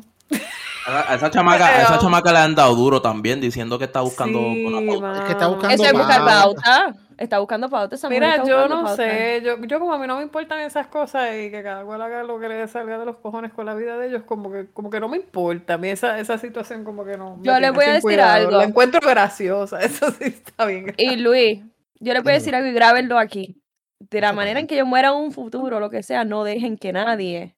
A 0.86 1.12
a 1.12 1.14
esa 1.14 1.30
chamaca, 1.30 1.66
a 1.66 1.82
esa 1.82 1.98
chamaca 1.98 2.32
le 2.32 2.38
han 2.38 2.54
dado 2.54 2.74
duro 2.74 3.00
también, 3.00 3.40
diciendo 3.40 3.78
que 3.78 3.84
está 3.84 4.00
buscando 4.02 4.38
Sí, 4.38 4.64
una 4.66 4.80
pauta. 4.86 5.18
Es 5.18 5.24
que 5.24 5.32
está 5.32 5.46
buscando 5.46 5.74
Eso 5.74 5.84
es 5.84 5.92
buscar 5.92 6.24
pauta. 6.24 6.94
Está 7.16 7.38
buscando 7.38 7.70
pauta. 7.70 7.94
esa 7.94 8.08
mujer 8.08 8.22
Mira, 8.22 8.44
yo 8.44 8.68
no 8.68 8.82
pauta. 8.84 8.96
sé, 8.96 9.40
yo, 9.44 9.56
yo 9.64 9.78
como 9.80 9.94
a 9.94 9.98
mí 9.98 10.06
no 10.06 10.16
me 10.16 10.24
importan 10.24 10.60
esas 10.60 10.88
cosas 10.88 11.30
y 11.36 11.50
que 11.50 11.62
cada 11.62 11.84
cual 11.84 12.02
haga 12.02 12.22
lo 12.24 12.38
que 12.40 12.48
le 12.48 12.66
salga 12.68 12.98
de 12.98 13.06
los 13.06 13.16
cojones 13.16 13.52
con 13.52 13.66
la 13.66 13.74
vida 13.74 13.96
de 13.96 14.08
ellos, 14.08 14.24
como 14.24 14.50
que, 14.50 14.66
como 14.72 14.90
que 14.90 15.00
no 15.00 15.08
me 15.08 15.16
importa. 15.18 15.74
A 15.74 15.78
mí 15.78 15.88
esa, 15.88 16.18
esa 16.18 16.38
situación 16.38 16.84
como 16.84 17.04
que 17.04 17.16
no. 17.16 17.36
me 17.36 17.44
Yo 17.44 17.58
le 17.60 17.70
voy 17.70 17.84
a 17.84 17.88
decir 17.88 18.02
cuidado. 18.02 18.32
algo. 18.48 18.50
La 18.58 18.64
encuentro 18.64 19.00
graciosa, 19.00 19.80
eso 19.82 20.10
sí 20.10 20.24
está 20.24 20.66
bien. 20.66 20.92
Y 20.98 21.16
Luis, 21.16 21.60
yo 22.00 22.12
le 22.12 22.20
voy 22.20 22.32
a 22.32 22.34
decir 22.34 22.54
algo 22.54 22.68
y 22.68 22.72
grábenlo 22.72 23.18
aquí. 23.18 23.60
De 24.00 24.20
la 24.20 24.32
manera 24.32 24.60
en 24.60 24.66
que 24.66 24.76
yo 24.76 24.84
muera 24.84 25.08
en 25.08 25.14
un 25.14 25.32
futuro, 25.32 25.80
lo 25.80 25.88
que 25.88 26.02
sea, 26.02 26.24
no 26.24 26.44
dejen 26.44 26.76
que 26.76 26.92
nadie 26.92 27.56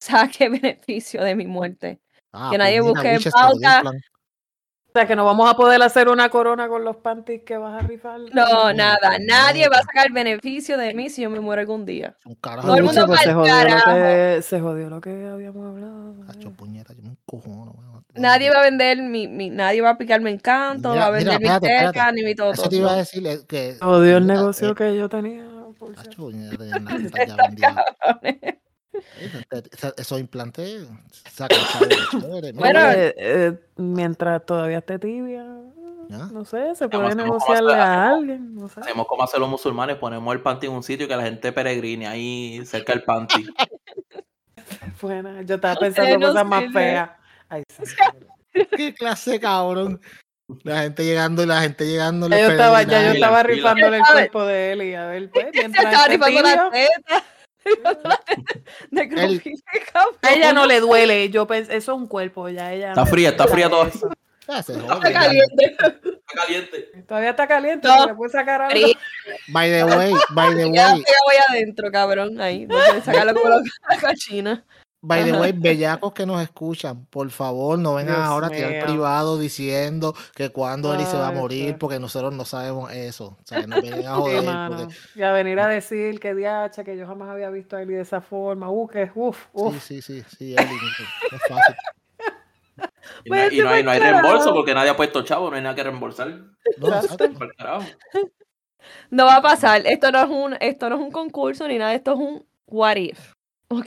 saque 0.00 0.48
beneficio 0.50 1.22
de 1.22 1.34
mi 1.36 1.46
muerte. 1.46 2.00
Ah, 2.32 2.48
que 2.50 2.58
nadie 2.58 2.80
puñeta, 2.80 3.00
busque 3.00 3.14
el 3.14 3.32
pauta. 3.32 3.82
O 4.88 4.90
sea, 4.94 5.06
que 5.06 5.14
no 5.14 5.24
vamos 5.26 5.48
a 5.50 5.54
poder 5.54 5.82
hacer 5.82 6.08
una 6.08 6.30
corona 6.30 6.66
con 6.66 6.82
los 6.82 6.96
panties 6.96 7.42
que 7.42 7.58
vas 7.58 7.84
a 7.84 7.86
rifar. 7.86 8.18
No, 8.20 8.28
No, 8.32 8.72
nada. 8.72 9.18
Nadie 9.20 9.68
va 9.68 9.76
a 9.76 9.82
sacar 9.82 10.10
beneficio 10.10 10.78
de 10.78 10.94
mí 10.94 11.10
si 11.10 11.22
yo 11.22 11.28
me 11.30 11.40
muero 11.40 11.60
algún 11.60 11.84
día. 11.84 12.16
Un 12.24 12.34
carajo. 12.36 12.66
Todo 12.68 12.76
el 12.78 12.84
mundo 12.84 13.06
pues, 13.06 13.20
se 13.20 13.34
jodió, 13.34 13.54
lo 13.64 13.84
que, 13.84 14.42
se 14.42 14.60
jodió 14.60 14.88
lo 14.90 15.00
que 15.02 15.26
habíamos 15.26 15.68
hablado. 15.68 16.14
Cacho, 16.26 16.50
puñeta, 16.52 16.94
yo 16.94 17.02
me 17.02 17.10
encojono. 17.10 18.04
Nadie 18.14 18.50
va 18.50 18.60
a 18.60 18.62
vender 18.62 19.02
mi, 19.02 19.28
mi- 19.28 19.50
nadie 19.50 19.82
va 19.82 19.90
a 19.90 19.98
picarme 19.98 20.30
encanto, 20.30 20.88
Mira, 20.90 21.02
va 21.02 21.06
a 21.08 21.18
mira, 21.18 21.30
vender 21.32 21.38
mi 21.40 21.44
espérate, 21.54 21.66
espérate. 21.66 21.92
teca, 21.98 22.12
ni 22.12 22.22
mi 22.22 22.34
todo. 22.34 22.52
Eso 22.52 22.68
te 22.68 22.76
iba 22.76 22.92
a 22.92 22.96
decir 22.96 23.46
que. 23.46 23.76
Jodió 23.80 24.16
el 24.16 24.26
negocio 24.26 24.70
eh, 24.70 24.74
que 24.74 24.96
yo 24.96 25.08
tenía. 25.10 25.44
por 25.78 25.92
puñeta, 26.16 26.64
ya. 27.26 27.84
Eh, 28.22 28.38
esa- 28.42 28.58
Esos 29.96 30.20
implantes 30.20 30.88
sacan 31.30 31.58
chévere. 32.20 32.52
Bueno, 32.52 32.80
Eh, 32.90 33.14
eh, 33.16 33.58
mientras 33.76 34.44
todavía 34.44 34.78
esté 34.78 34.98
tibia, 34.98 35.44
¿Ya? 36.08 36.26
no 36.32 36.44
sé, 36.44 36.74
se 36.74 36.88
puede 36.88 37.14
negociarle 37.14 37.74
a 37.74 38.10
alguien, 38.10 38.54
no 38.54 38.68
sé. 38.68 38.80
Hacemos 38.80 39.06
como 39.06 39.22
hacen 39.22 39.40
los 39.40 39.50
musulmanes, 39.50 39.96
ponemos 39.96 40.34
el 40.34 40.40
panty 40.40 40.66
en 40.66 40.72
un 40.72 40.82
sitio 40.82 41.06
y 41.06 41.08
que 41.08 41.16
la 41.16 41.24
gente 41.24 41.52
peregrine 41.52 42.06
ahí 42.06 42.62
cerca 42.64 42.92
del 42.94 43.04
panty. 43.04 43.46
Buena, 45.00 45.42
yo 45.42 45.56
estaba 45.56 45.76
pensando 45.76 46.18
no 46.18 46.26
cosas 46.28 46.46
más 46.46 46.64
feas. 46.72 47.10
Ay. 47.48 47.62
Qué 48.76 48.94
clase 48.94 49.32
de 49.32 49.40
cabrón. 49.40 50.00
La 50.62 50.82
gente 50.82 51.04
llegando 51.04 51.42
y 51.42 51.46
la 51.46 51.60
gente 51.60 51.86
llegando. 51.86 52.28
Ya 52.28 52.40
yo 52.40 52.50
estaba, 52.50 52.82
ya 52.82 53.02
yo 53.02 53.12
estaba 53.12 53.42
rifándole 53.42 53.98
el 53.98 54.02
cuerpo 54.02 54.44
de 54.46 54.72
él 54.72 54.82
y 54.82 54.94
a 54.94 55.06
ver, 55.06 55.30
pues, 55.30 55.46
Se 55.52 55.58
mientras 55.60 55.84
estaba 55.84 56.04
esté 56.06 56.16
rifando 56.16 56.42
la 56.42 56.52
tibio, 56.52 56.70
teta. 56.70 57.24
De 58.90 59.08
cabrón. 59.08 60.14
a 60.22 60.32
ella 60.32 60.52
no 60.52 60.66
le 60.66 60.80
duele. 60.80 61.30
Yo 61.30 61.46
pensé, 61.46 61.76
eso 61.76 61.92
es 61.92 61.98
un 61.98 62.06
cuerpo, 62.06 62.48
ya 62.48 62.72
ella. 62.72 62.90
Está 62.90 63.06
fría, 63.06 63.30
está 63.30 63.46
fría 63.46 63.68
todavía. 63.68 63.92
Ah, 64.50 64.62
se 64.62 64.72
Está 64.72 65.12
caliente. 65.12 65.64
Está 65.66 66.34
caliente. 66.34 66.90
Todavía 67.06 67.30
está 67.30 67.46
caliente, 67.46 67.86
No. 67.88 68.00
se 68.00 68.06
le 68.06 68.14
puede 68.14 68.32
sacar 68.32 68.62
algo. 68.62 68.88
By 69.48 69.70
the 69.70 69.84
way, 69.84 70.14
by 70.30 70.54
the 70.54 70.72
Ya 70.72 70.92
way, 70.94 71.02
voy 71.02 71.36
adentro, 71.50 71.90
cabrón. 71.92 72.40
Ahí, 72.40 72.66
sacarlo 73.04 73.34
la 73.34 73.60
la 73.90 74.00
cochina. 74.00 74.64
By 75.00 75.24
the 75.24 75.32
way, 75.40 75.52
bellacos 75.52 76.12
que 76.12 76.26
nos 76.26 76.42
escuchan, 76.42 77.06
por 77.06 77.30
favor, 77.30 77.78
no 77.78 77.94
vengan 77.94 78.16
Dios 78.16 78.26
ahora 78.26 78.46
a 78.48 78.50
tirar 78.50 78.70
privado 78.86 79.38
diciendo 79.38 80.14
que 80.34 80.50
cuando 80.50 80.92
Eli 80.94 81.04
se 81.04 81.16
va 81.16 81.28
a 81.28 81.32
morir, 81.32 81.76
porque 81.78 81.98
nosotros 82.00 82.34
no 82.34 82.44
sabemos 82.44 82.90
eso. 82.92 83.36
O 83.40 83.46
sea, 83.46 83.66
no 83.66 83.80
vienen 83.80 84.06
a 84.06 84.14
joder. 84.16 84.44
porque- 84.68 84.94
Y 85.14 85.22
a 85.22 85.32
venir 85.32 85.60
a 85.60 85.68
decir 85.68 86.18
que 86.20 86.34
diacha, 86.34 86.82
que 86.84 86.96
yo 86.96 87.06
jamás 87.06 87.28
había 87.30 87.50
visto 87.50 87.76
a 87.76 87.82
Eli 87.82 87.94
de 87.94 88.02
esa 88.02 88.20
forma. 88.20 88.70
Uh, 88.70 88.88
que 88.88 89.10
uf, 89.14 89.46
uf. 89.52 89.82
Sí, 89.82 90.00
sí, 90.02 90.22
sí, 90.22 90.36
sí, 90.36 90.54
Eli, 90.56 90.64
no 91.30 91.36
es 91.36 91.42
fácil. 91.48 91.74
Y 93.24 93.30
no, 93.30 93.36
hay- 93.36 93.56
y 93.58 93.60
no 93.62 93.70
hay, 93.70 93.82
no 93.82 93.90
hay 93.90 93.98
reembolso 93.98 94.54
porque 94.54 94.74
nadie 94.74 94.90
ha 94.90 94.96
puesto 94.96 95.22
chavo, 95.22 95.50
no 95.50 95.56
hay 95.56 95.62
nada 95.62 95.74
que 95.74 95.82
reembolsar. 95.82 96.28
No. 96.78 96.88
No 99.10 99.24
va 99.26 99.36
a 99.36 99.42
pasar. 99.42 99.82
Esto 99.86 100.12
no 100.12 100.22
es 100.22 100.28
un, 100.28 100.56
esto 100.60 100.88
no 100.88 100.96
es 100.96 101.02
un 101.02 101.10
concurso 101.10 101.66
ni 101.66 101.78
nada. 101.78 101.94
Esto 101.94 102.12
es 102.12 102.18
un 102.18 102.46
what 102.66 102.96
if. 102.96 103.32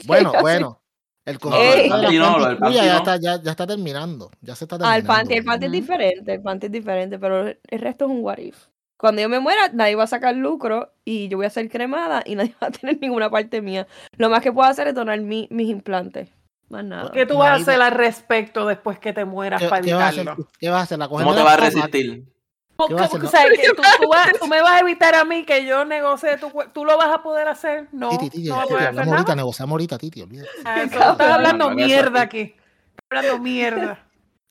Bueno, 0.06 0.30
Así- 0.34 0.42
bueno. 0.42 0.81
El 1.24 1.38
ya 1.38 2.96
está, 2.96 3.16
ya, 3.16 3.40
ya 3.42 3.50
está 3.52 3.66
terminando. 3.66 4.30
Ya 4.40 4.56
se 4.56 4.64
está 4.64 4.76
Ah, 4.76 4.78
terminando. 4.78 4.98
el 4.98 5.06
panty, 5.06 5.34
el 5.34 5.44
panty 5.44 5.66
es 5.66 5.72
diferente, 5.72 6.32
el 6.34 6.42
panty 6.42 6.66
es 6.66 6.72
diferente, 6.72 7.18
pero 7.18 7.46
el 7.46 7.78
resto 7.78 8.06
es 8.06 8.10
un 8.10 8.24
what 8.24 8.38
if. 8.38 8.66
Cuando 8.96 9.20
yo 9.22 9.28
me 9.28 9.40
muera, 9.40 9.68
nadie 9.72 9.94
va 9.96 10.04
a 10.04 10.08
sacar 10.08 10.34
lucro 10.34 10.92
y 11.04 11.28
yo 11.28 11.36
voy 11.36 11.46
a 11.46 11.50
ser 11.50 11.68
cremada 11.68 12.22
y 12.24 12.34
nadie 12.36 12.54
va 12.62 12.68
a 12.68 12.70
tener 12.70 12.98
ninguna 13.00 13.30
parte 13.30 13.60
mía. 13.62 13.86
Lo 14.16 14.30
más 14.30 14.42
que 14.42 14.52
puedo 14.52 14.68
hacer 14.68 14.88
es 14.88 14.94
donar 14.94 15.20
mi- 15.20 15.48
mis 15.50 15.68
implantes. 15.68 16.28
Más 16.68 16.84
nada. 16.84 17.10
¿Qué 17.12 17.26
tú 17.26 17.38
vas 17.38 17.50
a 17.50 17.54
hacer 17.56 17.80
al 17.82 17.92
respecto 17.92 18.66
después 18.66 18.98
que 18.98 19.12
te 19.12 19.24
mueras 19.24 19.60
¿Qué, 19.60 19.68
para 19.68 19.82
qué 19.82 19.92
vas 19.92 20.02
a 20.02 20.08
hacer? 20.08 20.18
evitarlo? 20.20 20.48
¿Qué 20.58 20.70
vas 20.70 20.80
a 20.80 20.82
hacer? 20.84 20.98
¿La 20.98 21.08
coges 21.08 21.24
¿Cómo 21.24 21.36
te 21.36 21.42
vas 21.42 21.52
a 21.52 21.56
resistir? 21.58 22.24
¿Qué 22.88 22.94
vas 22.94 23.02
a 23.02 23.06
hacer? 23.06 23.24
O 23.24 23.28
sea, 23.30 23.44
que 23.48 23.68
tú, 23.74 23.82
tú 24.02 24.08
vas- 24.08 24.32
tú 24.40 24.46
me 24.46 24.60
vas 24.60 24.72
a 24.72 24.78
evitar 24.80 25.14
a 25.14 25.24
mí 25.24 25.44
que 25.44 25.64
yo 25.64 25.84
negocie 25.84 26.36
tu 26.38 26.50
cuerpo. 26.50 26.72
¿Tú 26.72 26.84
lo 26.84 26.96
vas 26.96 27.08
a 27.08 27.22
poder 27.22 27.48
hacer? 27.48 27.88
No, 27.92 28.10
Titi, 28.10 28.30
Titi, 28.30 28.48
no 28.48 28.56
vas 28.56 28.64
a 28.64 28.68
Titi, 28.68 28.74
hablamos 28.78 29.06
nada. 29.06 29.16
ahorita, 29.18 29.36
negociamos 29.36 29.72
ahorita, 29.72 29.98
Titi, 29.98 30.22
olvídate. 30.22 30.48
Ah. 30.64 30.82
Estás 30.82 31.20
hablando 31.20 31.70
mierda 31.70 32.20
aquí. 32.22 32.40
Estás 32.40 32.58
hablando 33.10 33.38
mierda. 33.38 33.98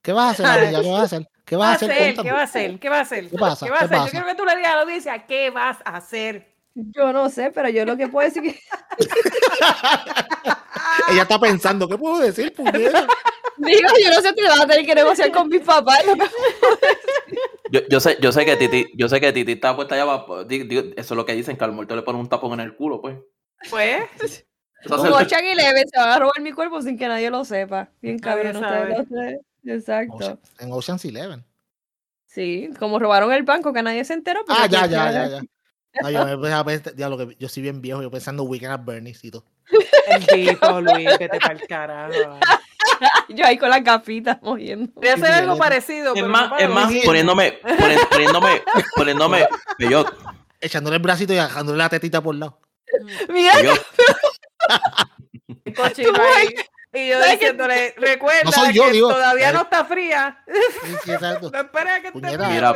¿Qué 0.01 0.13
vas 0.13 0.27
a 0.27 0.31
hacer, 0.31 0.45
amiga? 0.45 0.81
¿Qué 0.81 0.89
vas 0.91 0.99
a 0.99 1.03
hacer? 1.03 1.21
¿Qué 1.21 1.27
¿Qué 1.45 1.55
vas 1.57 1.71
a 1.71 1.75
hacer? 1.75 2.15
¿Qué 2.21 2.31
va 2.31 2.39
a 2.39 2.43
hacer? 2.43 2.79
¿Qué 2.79 2.89
va 2.89 2.97
a 2.97 3.01
hacer? 3.01 3.29
¿Qué 3.29 3.37
pasa? 3.37 3.65
¿Qué 3.65 3.71
va 3.71 3.77
a 3.77 3.79
¿Qué 3.79 3.85
hacer? 3.95 4.05
Yo 4.05 4.11
quiero 4.11 4.25
que 4.27 4.35
tú 4.35 4.45
le 4.45 4.55
digas 4.55 4.71
a 4.71 4.75
la 4.77 4.81
audiencia 4.83 5.25
qué 5.25 5.49
vas 5.49 5.77
a 5.85 5.97
hacer. 5.97 6.49
Yo 6.73 7.11
no 7.11 7.29
sé, 7.29 7.51
pero 7.51 7.67
yo 7.69 7.85
lo 7.85 7.97
que 7.97 8.07
puedo 8.07 8.25
decir 8.25 8.41
que. 8.41 8.59
Ella 11.09 11.23
está 11.23 11.39
pensando, 11.39 11.87
¿qué 11.87 11.97
puedo 11.97 12.19
decir? 12.19 12.53
puñeta? 12.53 13.05
Digo, 13.65 13.89
yo 14.03 14.09
no 14.09 14.21
sé 14.21 14.33
si 14.35 14.41
vas 14.43 14.59
a 14.61 14.67
tener 14.67 14.85
que 14.85 14.95
negociar 14.95 15.31
con 15.31 15.47
mis 15.49 15.61
papás. 15.61 16.05
lo 16.05 16.13
que- 16.15 16.29
Yo, 17.71 17.79
yo 17.89 17.99
sé, 17.99 18.17
yo 18.21 18.31
sé 18.31 18.45
que 18.45 18.57
Titi, 18.57 18.87
yo 18.95 19.07
sé 19.07 19.21
que 19.21 19.31
Titi 19.31 19.53
está 19.53 19.75
puesta 19.75 19.95
allá 19.95 20.25
di- 20.45 20.93
eso 20.97 21.13
es 21.13 21.17
lo 21.17 21.25
que 21.25 21.33
dicen, 21.33 21.55
que 21.57 21.63
al 21.63 21.71
muerto 21.71 21.95
le 21.95 22.01
ponen 22.01 22.19
un 22.21 22.27
tapón 22.29 22.53
en 22.53 22.59
el 22.61 22.75
culo, 22.75 23.01
pues. 23.01 23.17
Pues, 23.69 24.03
hace- 24.89 25.09
Ocean 25.09 25.45
Eleven 25.45 25.87
se 25.87 25.99
van 25.99 26.09
a 26.09 26.19
robar 26.19 26.41
mi 26.41 26.51
cuerpo 26.51 26.81
sin 26.81 26.97
que 26.97 27.07
nadie 27.07 27.29
lo 27.29 27.45
sepa. 27.45 27.89
Bien 28.01 28.19
cabrón, 28.19 28.55
ustedes 28.57 29.07
lo. 29.09 29.73
Exacto. 29.73 30.15
Ocean- 30.15 30.39
en 30.59 30.71
Ocean's 30.73 31.05
Eleven. 31.05 31.45
Sí, 32.25 32.69
como 32.79 32.97
robaron 32.97 33.31
el 33.31 33.43
banco 33.43 33.71
que 33.73 33.83
nadie 33.83 34.03
se 34.05 34.13
enteró. 34.13 34.43
pues 34.45 34.57
Ah, 34.59 34.65
ya, 34.67 34.85
ya, 34.87 35.11
ya, 35.11 35.27
ya. 35.27 35.41
No, 36.01 36.09
yo, 36.09 36.25
me 36.25 36.31
empecé 36.31 36.53
a 36.53 36.63
ver- 36.63 36.95
ya 36.95 37.09
lo 37.09 37.17
que, 37.17 37.35
yo 37.37 37.49
soy 37.49 37.61
bien 37.63 37.81
viejo, 37.81 38.01
yo 38.01 38.09
pensando 38.09 38.43
Weekend 38.43 38.71
at 38.73 38.83
Bernie's 38.85 39.23
y 39.23 39.31
todo. 39.31 39.45
bendito 40.29 40.81
Luis, 40.81 41.09
vete 41.19 41.39
para 41.39 41.53
el 41.53 41.67
carajo. 41.67 42.39
Yo 43.29 43.45
ahí 43.45 43.57
con 43.57 43.69
las 43.69 43.83
gafitas 43.83 44.37
moviendo. 44.41 44.91
Voy 44.95 45.07
a 45.07 45.13
hacer 45.13 45.31
algo 45.31 45.57
parecido, 45.57 46.09
Es 46.09 46.21
pero 46.21 46.27
no 46.27 46.33
más, 46.33 46.61
es 46.61 46.69
más, 46.69 46.93
poniéndome, 47.05 47.59
poni- 47.61 48.07
poniéndome, 48.11 48.61
poniéndome, 48.95 49.47
Bellot, 49.77 50.15
Echándole 50.59 50.97
el 50.97 51.01
bracito 51.01 51.33
y 51.33 51.37
dejándole 51.37 51.77
la 51.77 51.89
tetita 51.89 52.21
por 52.21 52.35
lado. 52.35 52.59
Mira, 53.29 53.53
El 55.65 55.73
cochino 55.73 56.11
ahí. 56.37 56.55
Y 56.93 57.07
yo 57.09 57.21
diciéndole, 57.23 57.95
recuerda 57.97 58.41
No 58.43 58.51
soy 58.51 58.73
yo, 58.73 58.85
que 58.85 58.91
digo, 58.91 59.09
todavía 59.09 59.53
no 59.53 59.61
está 59.61 59.85
fría. 59.85 60.43
Sí, 60.45 60.95
sí, 61.05 61.11
exacto. 61.13 61.49
No 61.51 61.59
esperes 61.59 61.93
a 61.93 62.01
que 62.01 62.07
esté 62.09 62.19
fría. 62.19 62.47
Mira, 62.49 62.75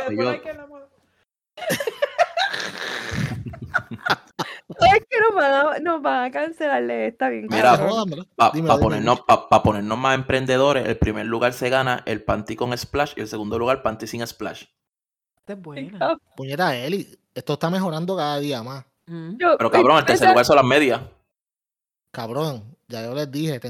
es 4.68 5.06
que 5.08 5.20
nos 5.20 5.34
van, 5.34 5.52
a, 5.52 5.78
nos 5.78 6.02
van 6.02 6.24
a 6.24 6.30
cancelarle 6.30 7.06
esta 7.08 7.28
bien 7.28 7.46
Mira, 7.50 7.76
para 8.36 8.78
ponernos, 8.78 9.20
pa- 9.20 9.48
pa 9.48 9.62
ponernos 9.62 9.96
más 9.98 10.14
emprendedores, 10.16 10.86
el 10.86 10.98
primer 10.98 11.26
lugar 11.26 11.52
se 11.52 11.68
gana 11.70 12.02
el 12.06 12.22
panty 12.24 12.56
con 12.56 12.76
splash 12.76 13.12
y 13.16 13.20
el 13.20 13.28
segundo 13.28 13.58
lugar 13.58 13.82
panty 13.82 14.06
sin 14.06 14.26
splash. 14.26 14.64
Esta 15.38 15.52
es 15.52 15.62
buena. 15.62 16.18
Puñeta, 16.36 16.76
Eli, 16.76 17.06
esto 17.34 17.52
está 17.52 17.70
mejorando 17.70 18.16
cada 18.16 18.38
día 18.38 18.62
más. 18.62 18.84
Mm. 19.06 19.36
Yo- 19.38 19.56
Pero 19.56 19.70
cabrón, 19.70 19.98
el 19.98 20.04
tercer 20.04 20.24
esa- 20.24 20.32
lugar 20.32 20.44
son 20.44 20.56
las 20.56 20.64
medias. 20.64 21.00
Cabrón, 22.10 22.75
ya 22.88 23.02
yo 23.02 23.14
les 23.14 23.30
dije, 23.30 23.60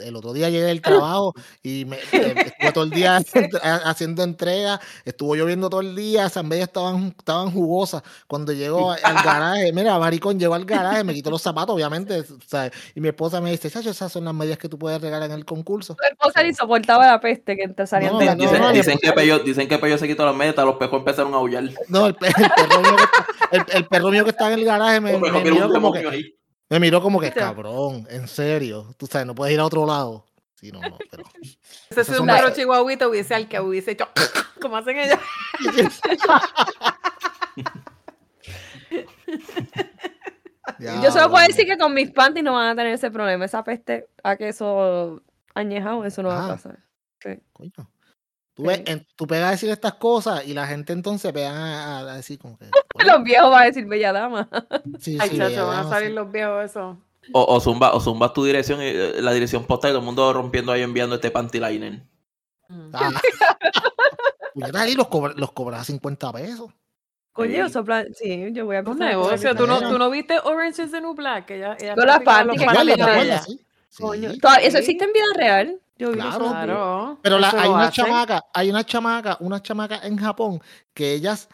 el 0.00 0.16
otro 0.16 0.32
día 0.32 0.48
llegué 0.50 0.66
del 0.66 0.80
trabajo 0.80 1.34
y 1.62 1.84
me, 1.84 1.96
estuve 1.98 2.72
todo 2.72 2.84
el 2.84 2.90
día 2.90 3.16
ha- 3.62 3.90
haciendo 3.90 4.22
entregas, 4.22 4.78
estuvo 5.04 5.34
lloviendo 5.34 5.68
todo 5.68 5.80
el 5.80 5.96
día, 5.96 6.26
esas 6.26 6.44
medias 6.44 6.68
estaban, 6.68 7.14
estaban 7.18 7.50
jugosas. 7.50 8.02
Cuando 8.28 8.52
llegó 8.52 8.92
al 8.92 8.98
garaje, 9.24 9.72
mira, 9.72 9.98
maricón 9.98 10.38
llegó 10.38 10.54
al 10.54 10.64
garaje, 10.64 11.02
me 11.02 11.12
quitó 11.14 11.30
los 11.30 11.42
zapatos, 11.42 11.74
obviamente, 11.74 12.24
¿sabes? 12.46 12.72
y 12.94 13.00
mi 13.00 13.08
esposa 13.08 13.40
me 13.40 13.50
dice, 13.50 13.70
chacho, 13.70 13.90
esas 13.90 14.12
son 14.12 14.24
las 14.24 14.34
medias 14.34 14.58
que 14.58 14.68
tú 14.68 14.78
puedes 14.78 15.00
regalar 15.00 15.30
en 15.30 15.36
el 15.36 15.44
concurso. 15.44 15.96
Tu 15.96 16.04
esposa 16.04 16.42
ni 16.42 16.54
soportaba 16.54 17.06
la 17.06 17.20
peste 17.20 17.56
que 17.56 17.68
te 17.68 17.86
salían 17.86 18.12
No, 18.12 18.18
de 18.20 18.26
no, 18.26 18.30
la 18.32 18.36
Dicen, 18.36 18.60
no, 18.60 18.72
dicen 18.72 18.98
que 18.98 19.12
Pello, 19.12 19.38
dicen 19.40 19.68
que 19.68 19.78
Pello 19.78 19.98
se 19.98 20.06
quitó 20.06 20.24
las 20.24 20.36
medias, 20.36 20.56
los 20.56 20.76
pejos 20.76 20.98
empezaron 21.00 21.34
a 21.34 21.38
aullar. 21.38 21.64
No, 21.88 22.06
el, 22.06 22.16
el 22.20 22.50
perro 22.54 22.80
mío 22.80 22.96
que 22.96 23.02
está, 23.04 23.26
el, 23.50 23.64
el 23.76 23.86
perro 23.86 24.10
mío 24.10 24.24
que 24.24 24.30
está 24.30 24.52
en 24.52 24.58
el 24.58 24.64
garaje 24.64 25.00
me, 25.00 25.18
me 25.18 25.40
miró 25.42 25.68
como 25.70 25.92
que, 25.92 26.06
ahí. 26.06 26.34
Me 26.68 26.80
miró 26.80 27.00
como 27.00 27.20
que, 27.20 27.32
cabrón, 27.32 28.06
en 28.10 28.26
serio, 28.28 28.94
tú 28.96 29.06
sabes, 29.06 29.26
no 29.26 29.34
puedes 29.34 29.54
ir 29.54 29.60
a 29.60 29.64
otro 29.64 29.86
lado. 29.86 30.26
Sí, 30.54 30.72
no, 30.72 30.80
no, 30.80 30.98
pero... 31.10 31.24
Ese 31.90 32.00
es 32.00 32.20
un 32.20 32.26
perro 32.26 32.50
chihuahuito 32.50 33.08
hubiese 33.08 33.34
al 33.34 33.48
que 33.48 33.60
hubiese 33.60 33.92
hecho 33.92 34.08
como 34.60 34.76
hacen 34.76 34.98
ellos. 34.98 35.18
Yo 40.78 41.12
solo 41.12 41.30
puedo 41.30 41.46
decir 41.46 41.66
que 41.66 41.78
con 41.78 41.94
mis 41.94 42.10
panties 42.10 42.44
no 42.44 42.54
van 42.54 42.68
a 42.68 42.74
tener 42.74 42.92
ese 42.92 43.10
problema. 43.10 43.44
Esa 43.44 43.62
peste 43.64 44.08
a 44.22 44.36
queso 44.36 45.22
añejado, 45.54 46.04
eso 46.04 46.22
no 46.22 46.28
va 46.28 46.44
a 46.44 46.48
pasar. 46.48 46.78
Coño. 47.52 47.72
Tú, 48.56 48.62
ves, 48.62 48.80
en- 48.86 49.06
tú 49.16 49.26
pegas 49.26 49.48
a 49.48 49.50
decir 49.50 49.68
estas 49.68 49.94
cosas 49.94 50.46
y 50.46 50.54
la 50.54 50.66
gente 50.66 50.94
entonces 50.94 51.30
pega 51.30 51.50
a, 51.50 51.98
a 51.98 52.16
decir 52.16 52.38
como 52.38 52.58
que... 52.58 52.64
Los 53.06 53.22
viejos 53.22 53.50
van 53.50 53.62
a 53.62 53.66
decir 53.66 53.84
bella 53.84 54.12
dama. 54.12 54.48
sí, 54.98 55.18
Ay, 55.20 55.28
sí, 55.28 55.36
chacho, 55.36 55.50
bella 55.50 55.64
van 55.64 55.86
a 55.86 55.88
salir 55.90 56.08
sí. 56.08 56.14
los 56.14 56.32
viejos 56.32 56.64
eso. 56.64 56.96
O, 57.32 57.44
o 57.44 57.60
zumba, 57.60 57.92
o 57.92 58.00
zumba 58.00 58.32
tu 58.32 58.44
dirección, 58.44 58.80
y, 58.80 58.86
eh, 58.86 59.20
la 59.20 59.32
dirección 59.32 59.66
postal 59.66 59.90
y 59.90 59.92
todo 59.92 60.00
el 60.00 60.06
mundo 60.06 60.32
rompiendo 60.32 60.72
ahí 60.72 60.80
enviando 60.80 61.16
este 61.16 61.30
panty 61.30 61.60
liner. 61.60 62.00
Mm. 62.68 62.90
Ah. 62.94 63.10
Ahí 64.74 64.94
los, 64.94 65.08
cobra, 65.08 65.34
los 65.36 65.52
cobras 65.52 65.82
a 65.82 65.84
50 65.84 66.32
pesos. 66.32 66.70
Coño, 67.32 67.68
Sí. 67.68 67.74
Sí, 68.14 68.48
yo 68.52 68.64
voy 68.64 68.76
a 68.76 68.82
cobrar 68.82 69.10
negocio. 69.10 69.54
¿Tú 69.54 69.66
no. 69.66 69.78
¿Tú 69.80 69.98
no 69.98 70.08
viste 70.08 70.38
Orange 70.42 70.84
is 70.84 70.90
the 70.90 71.02
New 71.02 71.14
Black? 71.14 71.50
Ella, 71.50 71.76
ella 71.78 71.94
Con 71.94 72.06
las 72.06 72.22
panties. 72.22 72.62
Coño, 73.98 74.30
¿Eso 74.62 74.78
existe 74.78 75.04
en 75.04 75.12
vida 75.12 75.24
real? 75.36 75.80
Yo 75.98 76.12
Claro. 76.12 76.48
Claro. 76.50 77.18
Pero 77.22 77.38
la- 77.38 77.50
hay 77.50 77.68
una 77.68 77.82
hacen. 77.88 78.04
chamaca, 78.04 78.42
hay 78.52 78.70
una 78.70 78.84
chamaca, 78.84 79.36
una 79.40 79.62
chamaca 79.62 80.00
en 80.02 80.16
Japón 80.18 80.60
que 80.94 81.12
ellas 81.14 81.48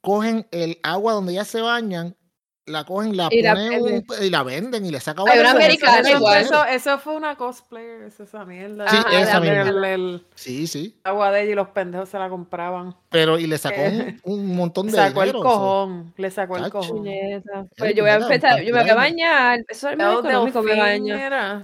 cogen 0.00 0.46
el 0.50 0.78
agua 0.82 1.12
donde 1.12 1.32
ellas 1.32 1.48
se 1.48 1.60
bañan, 1.60 2.16
la 2.64 2.84
cogen, 2.84 3.16
la 3.16 3.28
Y 3.30 3.42
la 3.42 3.54
ponen 3.54 3.70
venden. 3.70 4.04
un- 4.08 4.24
y 4.24 4.30
la 4.30 4.42
venden 4.44 4.86
y 4.86 4.90
le 4.90 5.00
sacan 5.00 5.28
Hay 5.28 5.38
una 5.40 5.50
un- 5.50 5.56
americana 5.56 5.98
Eso, 5.98 6.16
igual. 6.16 6.40
eso, 6.42 6.64
eso 6.64 6.98
fue 7.00 7.16
una 7.16 7.36
cosplayer, 7.36 8.02
esa 8.04 8.44
mierda. 8.44 8.88
Sí, 8.88 8.96
Ajá, 8.96 9.20
esa 9.20 9.40
misma. 9.40 9.60
el- 9.62 9.84
el 9.84 10.26
Sí, 10.36 10.66
sí. 10.68 10.98
agua 11.04 11.30
de 11.32 11.42
ella 11.42 11.52
y 11.52 11.54
los 11.56 11.68
pendejos 11.68 12.08
se 12.08 12.18
la 12.18 12.28
compraban. 12.28 12.94
Pero 13.10 13.36
y 13.38 13.46
le 13.48 13.58
sacó 13.58 13.80
Eh, 13.80 14.16
un, 14.22 14.40
un 14.40 14.56
montón 14.56 14.86
de 14.86 14.92
Sacó 14.92 15.22
el 15.22 15.28
dinero. 15.32 15.40
o 15.40 15.42
sea. 15.42 15.52
cojón, 15.58 16.14
le 16.16 16.30
sacó 16.30 16.56
el 16.56 16.70
cojón. 16.70 16.96
Puñeta. 16.98 17.66
Pues 17.76 17.94
yo 17.94 18.04
voy 18.04 18.10
a 18.12 18.14
empezar, 18.16 18.62
yo 18.62 18.74
me 18.74 18.80
voy 18.80 18.90
a 18.90 18.94
bañar. 18.94 19.58
Eso 19.68 19.88
es 19.90 19.96
Belle 19.98 20.12
económico, 20.20 20.62
me 20.62 20.76
baño. 20.78 21.16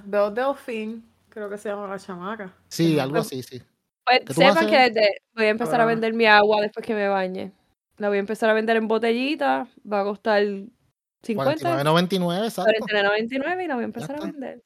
Belle 0.04 0.30
Delphine, 0.32 1.00
creo 1.38 1.50
que 1.50 1.58
se 1.58 1.68
llama 1.68 1.88
la 1.88 1.98
chamaca. 1.98 2.54
Sí, 2.68 2.98
algo 2.98 3.18
así, 3.18 3.42
sí. 3.42 3.62
Pues 4.04 4.20
¿Qué 4.26 4.34
tú 4.34 4.40
vas 4.40 4.56
a 4.56 4.60
sepan 4.60 4.70
que 4.70 4.90
desde- 4.90 5.22
voy 5.34 5.44
a 5.46 5.48
empezar 5.50 5.80
a 5.80 5.84
vender 5.84 6.14
mi 6.14 6.26
agua 6.26 6.60
después 6.60 6.84
que 6.86 6.94
me 6.94 7.08
bañe. 7.08 7.52
La 7.96 8.08
voy 8.08 8.16
a 8.18 8.20
empezar 8.20 8.48
a 8.50 8.54
vender 8.54 8.76
en 8.76 8.88
botellita. 8.88 9.68
Va 9.90 10.00
a 10.00 10.04
costar 10.04 10.42
50, 11.22 11.82
49.99, 11.82 12.44
exacto. 12.44 12.70
49.99 12.86 13.64
y 13.64 13.68
la 13.68 13.74
voy 13.74 13.82
a 13.82 13.86
empezar 13.86 14.16
a 14.16 14.24
vender. 14.24 14.62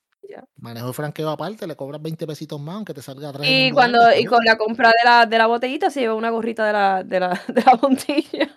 Manejo 0.56 0.90
y 0.90 0.92
franqueo 0.92 1.28
aparte, 1.28 1.66
le 1.66 1.76
cobras 1.76 2.00
20 2.00 2.26
pesitos 2.26 2.58
más, 2.60 2.76
aunque 2.76 2.94
te 2.94 3.02
salga 3.02 3.32
3. 3.32 3.46
Y 3.50 3.70
cuando 3.72 3.98
y 4.16 4.24
con 4.24 4.42
la 4.44 4.56
compra 4.56 4.88
de 4.88 5.04
la, 5.04 5.26
de 5.26 5.36
la 5.38 5.46
botellita 5.46 5.90
se 5.90 6.00
lleva 6.00 6.14
una 6.14 6.30
gorrita 6.30 6.66
de 6.66 6.72
la, 6.72 7.04
de 7.04 7.20
la, 7.20 7.28
de 7.48 7.62
la 7.62 7.74
bontilla. 7.74 8.56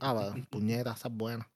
Ah, 0.00 0.12
va, 0.12 0.34
puñeta, 0.50 0.92
esa 0.92 1.08
es 1.08 1.14
buena. 1.14 1.48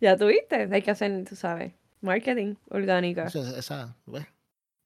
ya 0.00 0.16
tuviste, 0.16 0.68
hay 0.72 0.82
que 0.82 0.90
hacer, 0.90 1.24
tú 1.28 1.36
sabes, 1.36 1.72
marketing 2.00 2.54
orgánica. 2.70 3.26
Esa, 3.26 3.58
esa, 3.58 3.96
¿ves? 4.06 4.26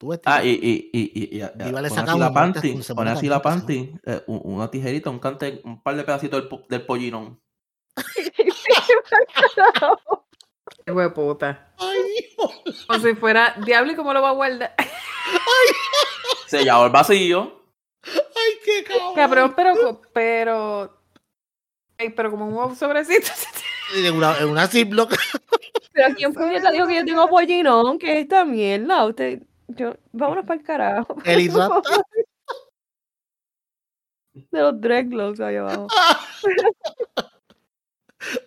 Tú 0.03 0.09
ves, 0.09 0.19
Ah, 0.25 0.43
y, 0.43 0.49
y, 0.51 0.91
y, 0.93 1.13
y, 1.15 1.39
y, 1.39 1.43
y- 1.45 1.65
Viva 1.65 1.81
le 1.81 1.89
pon 1.89 1.97
saca 1.97 2.11
así 2.11 2.19
la 2.19 2.33
panty, 2.33 2.83
se 2.83 2.93
así 2.93 3.29
la 3.29 3.41
panty, 3.41 3.95
eh, 4.05 4.21
un- 4.27 4.41
una 4.43 4.69
tijerita, 4.69 5.11
un 5.11 5.21
cante, 5.21 5.61
un 5.65 5.81
par 5.81 5.95
de 5.95 6.03
pedacitos 6.03 6.41
del, 6.41 6.49
po- 6.49 6.65
del 6.69 6.85
pollinón. 6.85 7.41
Qué 10.85 10.91
hueputa. 10.91 11.73
Ay. 11.79 12.35
Como 12.89 12.99
si 12.99 13.15
fuera 13.15 13.55
diablo 13.65 13.93
y 13.93 13.95
cómo 13.95 14.13
lo 14.13 14.21
va 14.23 14.31
a 14.31 14.33
guardar. 14.33 14.75
Sellado 16.49 16.87
el 16.87 16.91
vacío. 16.93 17.63
Ay, 18.05 18.53
qué 18.65 18.83
cabrón. 18.83 19.15
Cabrón, 19.15 19.53
pero, 19.55 20.03
pero, 20.13 21.01
Ey, 21.97 22.11
pero 22.11 22.33
como 22.33 22.49
un 22.49 22.75
sobrecito. 22.77 23.29
En 23.95 24.17
una, 24.17 24.39
en 24.39 24.49
una 24.49 24.67
Ziploc. 24.69 25.15
Pero 25.93 26.15
quién 26.17 26.33
puñeta 26.33 26.71
dijo 26.71 26.87
que 26.87 26.95
yo 26.97 27.05
tengo 27.05 27.29
pollinón, 27.29 27.99
que 27.99 28.11
es 28.15 28.23
esta 28.23 28.43
mierda. 28.47 29.05
Usted, 29.05 29.43
yo, 29.77 29.95
vámonos 30.13 30.45
para 30.47 30.59
el 30.61 30.67
carajo. 30.67 31.17
El. 31.25 31.51
De 34.51 34.61
los 34.61 34.81
dreadlocks 34.81 35.41
ahí 35.41 35.57
abajo. 35.57 35.87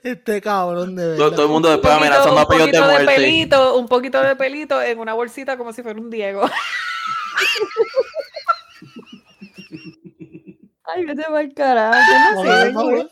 Este 0.03 0.39
cabrón 0.41 0.95
de 0.95 1.03
Todo, 1.17 1.25
verdad. 1.25 1.35
todo 1.35 1.45
el 1.47 1.51
mundo 1.51 1.67
Un 1.67 1.73
después 1.75 1.93
poquito, 1.93 2.05
amenazando 2.15 2.39
a 2.39 2.43
un 2.43 2.47
pellos 2.47 2.71
de 2.71 2.71
poquito 2.71 2.87
de 2.87 2.91
muerte. 2.93 3.05
pelito, 3.13 3.77
un 3.77 3.87
poquito 3.89 4.21
de 4.21 4.35
pelito 4.37 4.81
en 4.81 4.99
una 4.99 5.13
bolsita 5.13 5.57
como 5.57 5.73
si 5.73 5.83
fuera 5.83 5.99
un 5.99 6.09
Diego. 6.09 6.49
Ay, 10.85 11.03
vete 11.05 11.23
para 11.23 11.41
el 11.41 11.53
carajo. 11.53 11.99
Yo 12.09 12.19
no 12.19 12.43
sé, 12.43 12.71
Vámonos, 12.71 13.07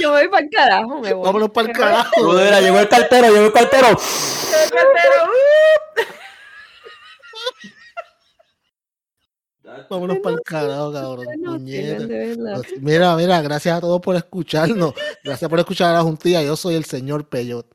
yo 0.00 0.12
me 0.12 0.18
voy 0.20 0.28
para 0.28 0.44
el 0.44 0.50
carajo, 0.50 1.00
me 1.00 1.12
voy. 1.12 1.26
vámonos 1.26 1.50
para 1.50 1.68
el 1.68 1.74
carajo. 1.76 2.32
Llegó 2.62 2.78
el 2.78 2.88
cartero, 2.88 3.28
llegó 3.28 3.46
el 3.46 3.52
cartero. 3.52 3.88
El 3.88 4.70
cartero, 4.70 5.24
¡uh! 5.26 6.02
Vámonos 9.90 10.18
para 10.20 10.36
el 10.36 10.42
carajo, 10.42 10.92
cabrón. 10.92 11.26
Mira, 12.80 13.16
mira, 13.16 13.42
gracias 13.42 13.76
a 13.76 13.80
todos 13.80 14.00
por 14.00 14.14
escucharnos. 14.14 14.94
Gracias 15.24 15.50
por 15.50 15.58
escuchar 15.58 15.90
a 15.90 15.94
la 15.94 16.02
juntilla. 16.02 16.42
Yo 16.42 16.56
soy 16.56 16.76
el 16.76 16.84
señor 16.84 17.28
Peyot. 17.28 17.66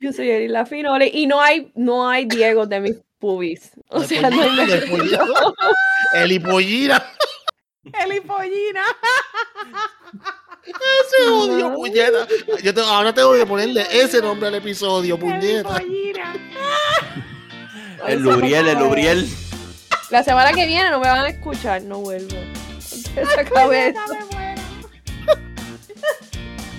Yo 0.00 0.12
soy 0.12 0.28
Erila 0.28 0.66
Finole 0.66 1.08
y 1.12 1.26
no 1.26 1.40
hay, 1.40 1.70
no 1.74 2.08
hay 2.08 2.26
Diego 2.26 2.66
de 2.66 2.80
mis 2.80 2.96
pubis. 3.18 3.70
O 3.88 4.02
sea, 4.02 4.28
no 4.28 4.42
hay 4.42 4.48
pollina, 4.48 4.66
de 4.66 4.86
pollina. 4.86 5.24
El 6.14 6.32
hipollina. 6.32 7.12
¡Elipollina! 8.02 8.82
Ese 10.66 11.30
odio, 11.30 11.72
puñeta. 11.74 12.26
Yo 12.62 12.74
tengo- 12.74 12.88
ahora 12.88 13.14
tengo 13.14 13.32
que 13.34 13.46
ponerle 13.46 13.86
ese 13.92 14.20
nombre 14.20 14.48
al 14.48 14.56
episodio, 14.56 15.16
puñeta. 15.16 15.80
El 18.06 18.22
Lubriel, 18.22 18.68
el 18.68 18.78
Lubriel. 18.78 19.28
La 20.10 20.22
semana 20.22 20.52
que 20.52 20.66
viene 20.66 20.88
no 20.90 21.00
me 21.00 21.08
van 21.08 21.24
a 21.24 21.28
escuchar, 21.28 21.82
no 21.82 21.98
vuelvo. 21.98 22.36
¡Me 23.16 23.66
muero! 23.66 24.00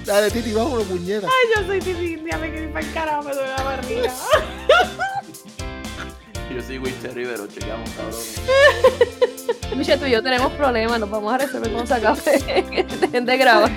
Dale, 0.06 0.32
Titi, 0.32 0.54
vámonos, 0.54 0.86
puñeta. 0.86 1.28
Ay, 1.28 1.50
yo 1.56 1.66
soy 1.68 1.80
Titi 1.80 2.14
India, 2.14 2.38
me 2.38 2.50
quedé 2.52 2.68
para 2.70 2.86
el 2.86 2.94
carajo, 2.94 3.24
me 3.24 3.34
duele 3.34 3.50
la 3.50 3.64
barriga. 3.64 4.14
Yo 6.56 6.64
soy 6.64 6.80
Wister 6.80 7.14
Rivero, 7.14 7.46
chequeamos, 7.46 7.90
cabrón. 7.92 8.22
Michelle, 9.76 10.00
tú 10.00 10.06
y 10.08 10.12
yo 10.12 10.24
tenemos 10.24 10.52
problemas, 10.54 11.00
nos 11.00 11.10
vamos 11.10 11.34
a 11.34 11.38
resolver 11.38 11.72
con 11.72 11.86
sacarse 11.86 12.40
de 13.12 13.38
grabar. 13.38 13.70